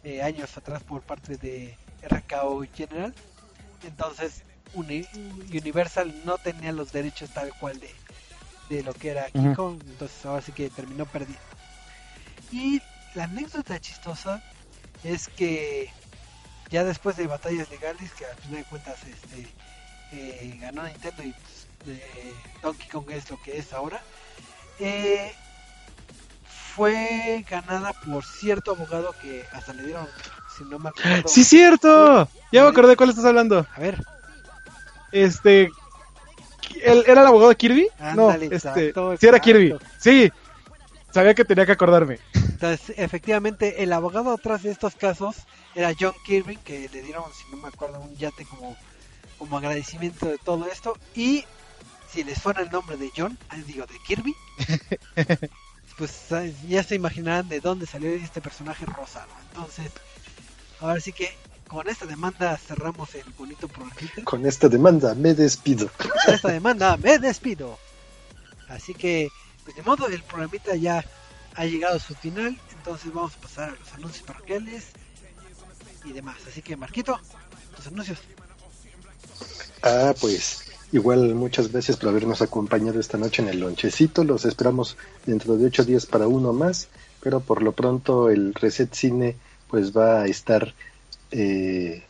eh, 0.03 0.21
años 0.23 0.55
atrás 0.57 0.81
por 0.83 1.01
parte 1.01 1.37
de 1.37 1.77
RKO 2.01 2.63
General. 2.73 3.13
Entonces 3.85 4.43
Uni- 4.73 5.07
Universal 5.51 6.13
no 6.25 6.37
tenía 6.37 6.71
los 6.71 6.91
derechos 6.91 7.29
tal 7.31 7.53
cual 7.59 7.79
de, 7.79 7.91
de 8.69 8.81
lo 8.83 8.93
que 8.93 9.09
era 9.09 9.29
King. 9.29 9.53
Kong, 9.53 9.81
entonces 9.85 10.25
ahora 10.25 10.41
sí 10.41 10.51
que 10.53 10.69
terminó 10.69 11.05
perdiendo. 11.05 11.43
Y 12.51 12.81
la 13.15 13.25
anécdota 13.25 13.79
chistosa 13.79 14.41
es 15.03 15.27
que 15.27 15.91
ya 16.69 16.83
después 16.83 17.15
de 17.17 17.27
batallas 17.27 17.69
legales, 17.69 18.11
que 18.13 18.25
al 18.25 18.35
final 18.37 18.57
de 18.59 18.63
cuentas 18.65 18.95
este, 19.03 19.47
eh, 20.11 20.57
ganó 20.61 20.83
Nintendo 20.83 21.23
y 21.23 21.33
pues, 21.33 21.67
eh, 21.97 22.33
Donkey 22.61 22.87
Kong 22.89 23.09
es 23.11 23.29
lo 23.29 23.41
que 23.41 23.57
es 23.57 23.73
ahora, 23.73 24.01
eh, 24.79 25.31
fue 26.75 27.45
ganada 27.49 27.93
por 27.93 28.23
cierto 28.25 28.71
abogado 28.71 29.13
que 29.21 29.45
hasta 29.51 29.73
le 29.73 29.83
dieron, 29.83 30.07
si 30.57 30.63
no 30.65 30.79
me 30.79 30.89
acuerdo, 30.89 31.27
¡Sí, 31.27 31.43
cierto! 31.43 32.27
Ya 32.51 32.63
me 32.63 32.69
acordé 32.69 32.89
de 32.89 32.95
cuál 32.97 33.09
estás 33.09 33.25
hablando. 33.25 33.65
a 33.75 33.79
ver, 33.79 34.03
Este. 35.11 35.69
¿él- 36.83 37.03
¿Era 37.05 37.21
el 37.21 37.27
abogado 37.27 37.49
de 37.49 37.55
Kirby? 37.55 37.87
no, 38.15 38.29
Ándale, 38.29 38.45
este. 38.45 38.55
exacto, 38.55 39.15
sí, 39.17 39.27
era. 39.27 39.39
Kirby. 39.39 39.75
Sí. 39.99 40.31
Sabía 41.11 41.35
que 41.35 41.45
tenía 41.45 41.65
que 41.67 41.73
acordarme. 41.73 42.17
Entonces, 42.63 42.95
efectivamente, 42.97 43.83
el 43.83 43.91
abogado 43.91 44.31
atrás 44.31 44.63
de 44.63 44.71
estos 44.71 44.95
casos 44.95 45.35
era 45.75 45.91
John 45.99 46.13
Kirby, 46.25 46.55
que 46.55 46.87
le 46.93 47.01
dieron, 47.01 47.25
si 47.33 47.43
no 47.53 47.61
me 47.61 47.67
acuerdo, 47.67 47.99
un 47.99 48.15
yate 48.15 48.45
como, 48.45 48.77
como 49.37 49.57
agradecimiento 49.57 50.27
de 50.27 50.37
todo 50.37 50.65
esto. 50.71 50.97
Y 51.13 51.43
si 52.09 52.23
les 52.23 52.41
suena 52.41 52.61
el 52.61 52.71
nombre 52.71 52.95
de 52.95 53.11
John, 53.13 53.37
ah, 53.49 53.57
digo, 53.67 53.85
de 53.85 53.99
Kirby, 54.07 54.33
pues 55.97 56.29
ya 56.69 56.83
se 56.83 56.95
imaginarán 56.95 57.49
de 57.49 57.59
dónde 57.59 57.85
salió 57.85 58.09
este 58.11 58.39
personaje 58.39 58.85
rosado. 58.85 59.27
Entonces, 59.49 59.91
ahora 60.79 61.01
sí 61.01 61.11
que 61.11 61.35
con 61.67 61.89
esta 61.89 62.05
demanda 62.05 62.55
cerramos 62.55 63.13
el 63.13 63.29
bonito 63.37 63.67
programita. 63.67 64.23
Con 64.23 64.45
esta 64.45 64.69
demanda 64.69 65.15
me 65.15 65.33
despido. 65.33 65.89
Con 65.97 66.33
esta 66.33 66.47
demanda 66.47 66.95
me 66.95 67.19
despido. 67.19 67.77
Así 68.69 68.93
que, 68.93 69.27
pues 69.65 69.75
de 69.75 69.81
modo, 69.81 70.07
el 70.07 70.23
programita 70.23 70.77
ya 70.77 71.03
ha 71.55 71.65
llegado 71.65 71.95
a 71.95 71.99
su 71.99 72.15
final. 72.15 72.57
Entonces 72.77 73.13
vamos 73.13 73.35
a 73.35 73.41
pasar 73.41 73.69
a 73.69 73.75
los 73.75 73.93
anuncios 73.93 74.25
parroquiales. 74.25 74.85
y 76.05 76.11
demás. 76.11 76.37
Así 76.47 76.61
que, 76.61 76.75
Marquito, 76.75 77.19
tus 77.75 77.87
anuncios. 77.87 78.19
Ah, 79.81 80.13
pues 80.19 80.65
igual 80.91 81.33
muchas 81.35 81.71
gracias 81.71 81.97
por 81.97 82.09
habernos 82.09 82.41
acompañado 82.41 82.99
esta 82.99 83.17
noche 83.17 83.41
en 83.41 83.49
el 83.49 83.59
lonchecito. 83.59 84.23
Los 84.23 84.45
esperamos 84.45 84.97
dentro 85.25 85.57
de 85.57 85.65
ocho 85.67 85.83
días 85.83 86.05
para 86.05 86.27
uno 86.27 86.53
más, 86.53 86.89
pero 87.21 87.39
por 87.39 87.61
lo 87.61 87.71
pronto 87.71 88.29
el 88.29 88.53
Reset 88.53 88.93
Cine 88.93 89.35
pues 89.69 89.95
va 89.95 90.21
a 90.21 90.25
estar 90.27 90.73
eh, 91.31 92.03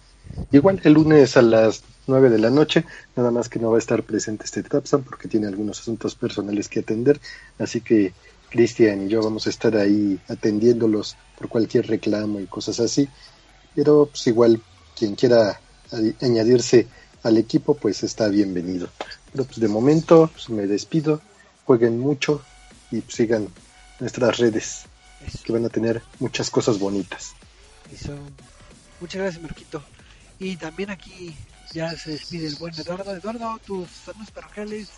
igual 0.52 0.82
el 0.84 0.94
lunes 0.94 1.38
a 1.38 1.42
las 1.42 1.84
nueve 2.08 2.30
de 2.30 2.40
la 2.40 2.50
noche, 2.50 2.86
nada 3.16 3.32
más 3.32 3.48
que 3.48 3.60
no 3.60 3.72
va 3.72 3.78
a 3.78 3.80
estar 3.80 4.04
presente 4.04 4.46
este 4.46 4.64
Tapsan 4.64 5.04
porque 5.04 5.28
tiene 5.28 5.48
algunos 5.48 5.80
asuntos 5.80 6.16
personales 6.16 6.68
que 6.68 6.82
atender, 6.82 7.20
así 7.60 7.82
que 7.82 8.14
Cristian 8.54 9.08
y 9.08 9.10
yo 9.10 9.24
vamos 9.24 9.48
a 9.48 9.50
estar 9.50 9.76
ahí 9.76 10.20
atendiéndolos 10.28 11.18
por 11.40 11.50
cualquier 11.50 11.88
reclamo 11.88 12.40
y 12.40 12.46
cosas 12.46 12.80
así, 12.80 13.10
pero 13.74 14.06
pues 14.06 14.28
igual 14.28 14.62
quien 14.96 15.16
quiera 15.16 15.60
añadirse 16.22 16.88
al 17.24 17.40
equipo 17.40 17.74
pues 17.74 18.04
está 18.04 18.28
bienvenido. 18.28 18.90
Pero 19.32 19.46
pues 19.46 19.60
de 19.60 19.68
momento 19.68 20.30
pues, 20.32 20.50
me 20.50 20.68
despido, 20.68 21.20
jueguen 21.66 22.00
mucho 22.00 22.44
y 22.92 23.02
pues, 23.02 23.16
sigan 23.16 23.48
nuestras 24.00 24.38
redes 24.38 24.84
que 25.44 25.52
van 25.52 25.66
a 25.66 25.70
tener 25.70 26.04
muchas 26.20 26.52
cosas 26.52 26.78
bonitas. 26.78 27.34
Eso. 27.92 28.16
Muchas 29.02 29.20
gracias 29.20 29.42
Marquito. 29.42 29.84
Y 30.38 30.58
también 30.58 30.92
aquí 30.92 31.36
ya 31.74 31.98
se 31.98 32.12
despide 32.12 32.46
el 32.46 32.56
buen 32.58 32.80
Eduardo. 32.80 33.16
Eduardo, 33.16 33.60
tus 33.66 33.90
saludos 34.06 34.30
parroquiales, 34.30 34.90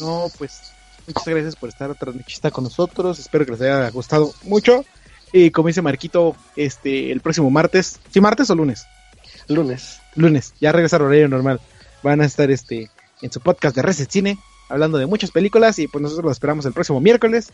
No, 0.00 0.30
pues 0.38 0.72
muchas 1.08 1.26
gracias 1.26 1.56
por 1.56 1.68
estar 1.68 1.90
otra 1.90 2.12
noche 2.12 2.50
con 2.50 2.64
nosotros. 2.64 3.18
Espero 3.18 3.44
que 3.44 3.52
les 3.52 3.60
haya 3.62 3.90
gustado 3.90 4.32
mucho. 4.44 4.84
Y 5.32 5.50
como 5.50 5.68
dice 5.68 5.82
Marquito, 5.82 6.36
este, 6.56 7.12
el 7.12 7.20
próximo 7.20 7.50
martes, 7.50 8.00
¿sí 8.10 8.20
martes 8.20 8.48
o 8.50 8.54
lunes? 8.54 8.86
Lunes. 9.48 10.00
Lunes, 10.14 10.54
ya 10.60 10.72
regresa 10.72 10.96
al 10.96 11.02
horario 11.02 11.28
normal. 11.28 11.60
Van 12.02 12.20
a 12.20 12.24
estar 12.24 12.50
este 12.50 12.90
en 13.20 13.32
su 13.32 13.40
podcast 13.40 13.74
de 13.74 13.82
Reset 13.82 14.10
Cine, 14.10 14.38
hablando 14.68 14.98
de 14.98 15.06
muchas 15.06 15.30
películas 15.30 15.78
y 15.78 15.88
pues 15.88 16.00
nosotros 16.02 16.24
lo 16.24 16.30
esperamos 16.30 16.64
el 16.66 16.72
próximo 16.72 17.00
miércoles 17.00 17.52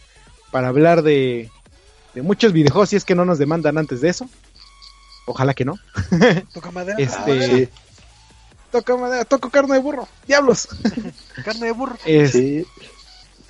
para 0.51 0.69
hablar 0.69 1.03
de, 1.03 1.51
de 2.15 2.23
muchos 2.23 2.53
videojuegos 2.53 2.91
si 2.91 2.97
es 2.97 3.05
que 3.05 3.15
no 3.15 3.25
nos 3.25 3.39
demandan 3.39 3.79
antes 3.79 4.01
de 4.01 4.11
eso. 4.11 4.29
Ojalá 5.27 5.55
que 5.55 5.65
no. 5.65 5.77
Toca 6.53 6.71
madera. 6.71 6.99
Este, 6.99 7.71
Toca 8.71 8.97
madera, 8.97 9.25
toco 9.25 9.51
carne 9.51 9.75
de 9.75 9.81
burro. 9.81 10.09
Diablos. 10.27 10.69
carne 11.45 11.67
de 11.67 11.73
burro. 11.73 11.97
Sí. 12.05 12.67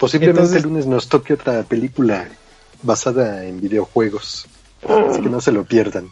Posiblemente 0.05 0.59
el 0.59 0.65
lunes 0.65 0.87
nos 0.87 1.09
toque 1.09 1.33
otra 1.33 1.63
película 1.63 2.29
basada 2.83 3.47
en 3.47 3.59
videojuegos. 3.59 4.47
Así 4.87 5.23
que 5.23 5.31
no 5.31 5.41
se 5.41 5.51
lo 5.51 5.65
pierdan. 5.65 6.09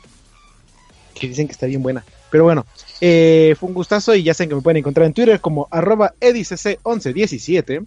Que 1.13 1.29
dicen 1.29 1.47
que 1.47 1.53
está 1.53 1.67
bien 1.67 1.83
buena. 1.83 2.03
Pero 2.31 2.45
bueno, 2.45 2.65
eh, 3.03 3.55
fue 3.61 3.69
un 3.69 3.75
gustazo 3.75 4.15
y 4.15 4.23
ya 4.23 4.33
saben 4.33 4.49
que 4.49 4.55
me 4.55 4.63
pueden 4.63 4.79
encontrar 4.79 5.07
en 5.07 5.13
Twitter 5.13 5.43
como 5.43 5.69
arroba 5.71 6.15
edicc1117. 6.23 7.85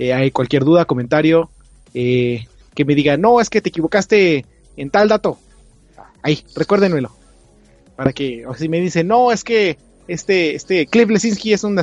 Eh, 0.00 0.12
hay 0.12 0.32
cualquier 0.32 0.64
duda, 0.64 0.84
comentario, 0.84 1.48
eh, 1.94 2.44
que 2.74 2.84
me 2.84 2.96
diga, 2.96 3.16
no, 3.16 3.40
es 3.40 3.48
que 3.48 3.62
te 3.62 3.68
equivocaste 3.68 4.44
en 4.76 4.90
tal 4.90 5.08
dato. 5.08 5.38
Ahí, 6.22 6.44
recuérdenmelo. 6.56 7.14
Para 7.94 8.12
que, 8.12 8.44
o 8.48 8.54
si 8.54 8.68
me 8.68 8.80
dicen, 8.80 9.06
no, 9.06 9.30
es 9.30 9.44
que 9.44 9.78
este, 10.08 10.56
este 10.56 10.88
Cliff 10.88 11.08
Lesinski 11.08 11.52
es 11.52 11.62
un 11.62 11.80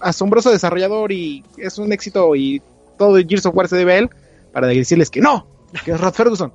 asombroso 0.00 0.50
desarrollador 0.50 1.12
y 1.12 1.44
es 1.58 1.76
un 1.76 1.92
éxito 1.92 2.34
y 2.34 2.62
todo 2.96 3.16
Gears 3.16 3.46
of 3.46 3.54
War 3.54 3.68
se 3.68 3.76
debe 3.76 3.94
a 3.94 3.98
él, 3.98 4.10
para 4.52 4.66
decirles 4.68 5.10
que 5.10 5.20
no, 5.20 5.46
que 5.84 5.92
es 5.92 6.00
Rod 6.00 6.14
Ferguson. 6.14 6.52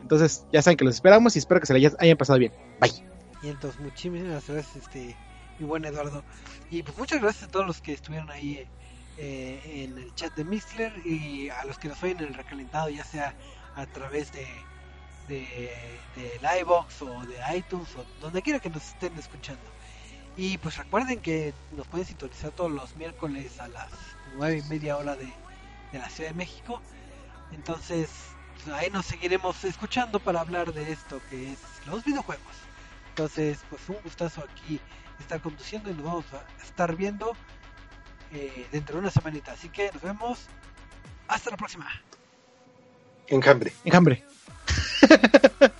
Entonces, 0.00 0.44
ya 0.52 0.60
saben 0.62 0.76
que 0.76 0.84
los 0.84 0.94
esperamos 0.94 1.36
y 1.36 1.38
espero 1.38 1.60
que 1.60 1.66
se 1.66 1.74
les 1.74 1.94
hayan 1.98 2.16
pasado 2.16 2.38
bien. 2.38 2.52
Bye. 2.80 2.92
Y 3.42 3.48
entonces, 3.48 3.80
muchísimas 3.80 4.22
gracias, 4.22 4.76
este, 4.76 5.16
mi 5.58 5.66
buen 5.66 5.84
Eduardo. 5.84 6.22
Y 6.70 6.82
pues 6.82 6.98
muchas 6.98 7.20
gracias 7.20 7.44
a 7.44 7.50
todos 7.50 7.66
los 7.66 7.80
que 7.80 7.92
estuvieron 7.92 8.30
ahí 8.30 8.66
eh, 9.18 9.60
en 9.64 9.98
el 9.98 10.14
chat 10.14 10.34
de 10.34 10.44
Mixler 10.44 10.92
y 11.06 11.48
a 11.48 11.64
los 11.64 11.78
que 11.78 11.88
nos 11.88 12.02
oyen 12.02 12.18
en 12.18 12.24
el 12.26 12.34
recalentado, 12.34 12.88
ya 12.88 13.04
sea 13.04 13.34
a 13.76 13.86
través 13.86 14.32
de 14.32 14.46
de, 15.30 15.70
iVox 16.60 17.02
o 17.02 17.26
de 17.26 17.56
iTunes 17.56 17.88
o 17.96 18.04
donde 18.20 18.42
quiera 18.42 18.58
que 18.58 18.70
nos 18.70 18.88
estén 18.88 19.16
escuchando. 19.18 19.62
Y 20.36 20.58
pues 20.58 20.76
recuerden 20.76 21.20
que 21.20 21.52
nos 21.76 21.86
pueden 21.86 22.06
sintonizar 22.06 22.50
todos 22.52 22.70
los 22.70 22.96
miércoles 22.96 23.58
a 23.60 23.68
las 23.68 23.90
nueve 24.36 24.62
y 24.64 24.68
media 24.68 24.96
hora 24.96 25.16
de, 25.16 25.32
de 25.92 25.98
la 25.98 26.08
Ciudad 26.08 26.30
de 26.30 26.36
México. 26.36 26.80
Entonces 27.52 28.10
ahí 28.74 28.90
nos 28.90 29.06
seguiremos 29.06 29.64
escuchando 29.64 30.20
para 30.20 30.40
hablar 30.40 30.72
de 30.72 30.92
esto 30.92 31.20
que 31.30 31.52
es 31.52 31.58
los 31.86 32.04
videojuegos. 32.04 32.54
Entonces 33.10 33.58
pues 33.68 33.88
un 33.88 33.96
gustazo 34.02 34.42
aquí 34.42 34.80
estar 35.18 35.40
conduciendo 35.40 35.90
y 35.90 35.94
nos 35.94 36.04
vamos 36.04 36.24
a 36.32 36.62
estar 36.62 36.96
viendo 36.96 37.36
eh, 38.32 38.66
dentro 38.72 38.96
de 38.96 39.02
una 39.02 39.10
semanita. 39.10 39.52
Así 39.52 39.68
que 39.68 39.90
nos 39.92 40.02
vemos. 40.02 40.46
Hasta 41.28 41.50
la 41.50 41.56
próxima. 41.56 41.88
Enjambre. 43.28 43.72
Enjambre. 43.84 44.24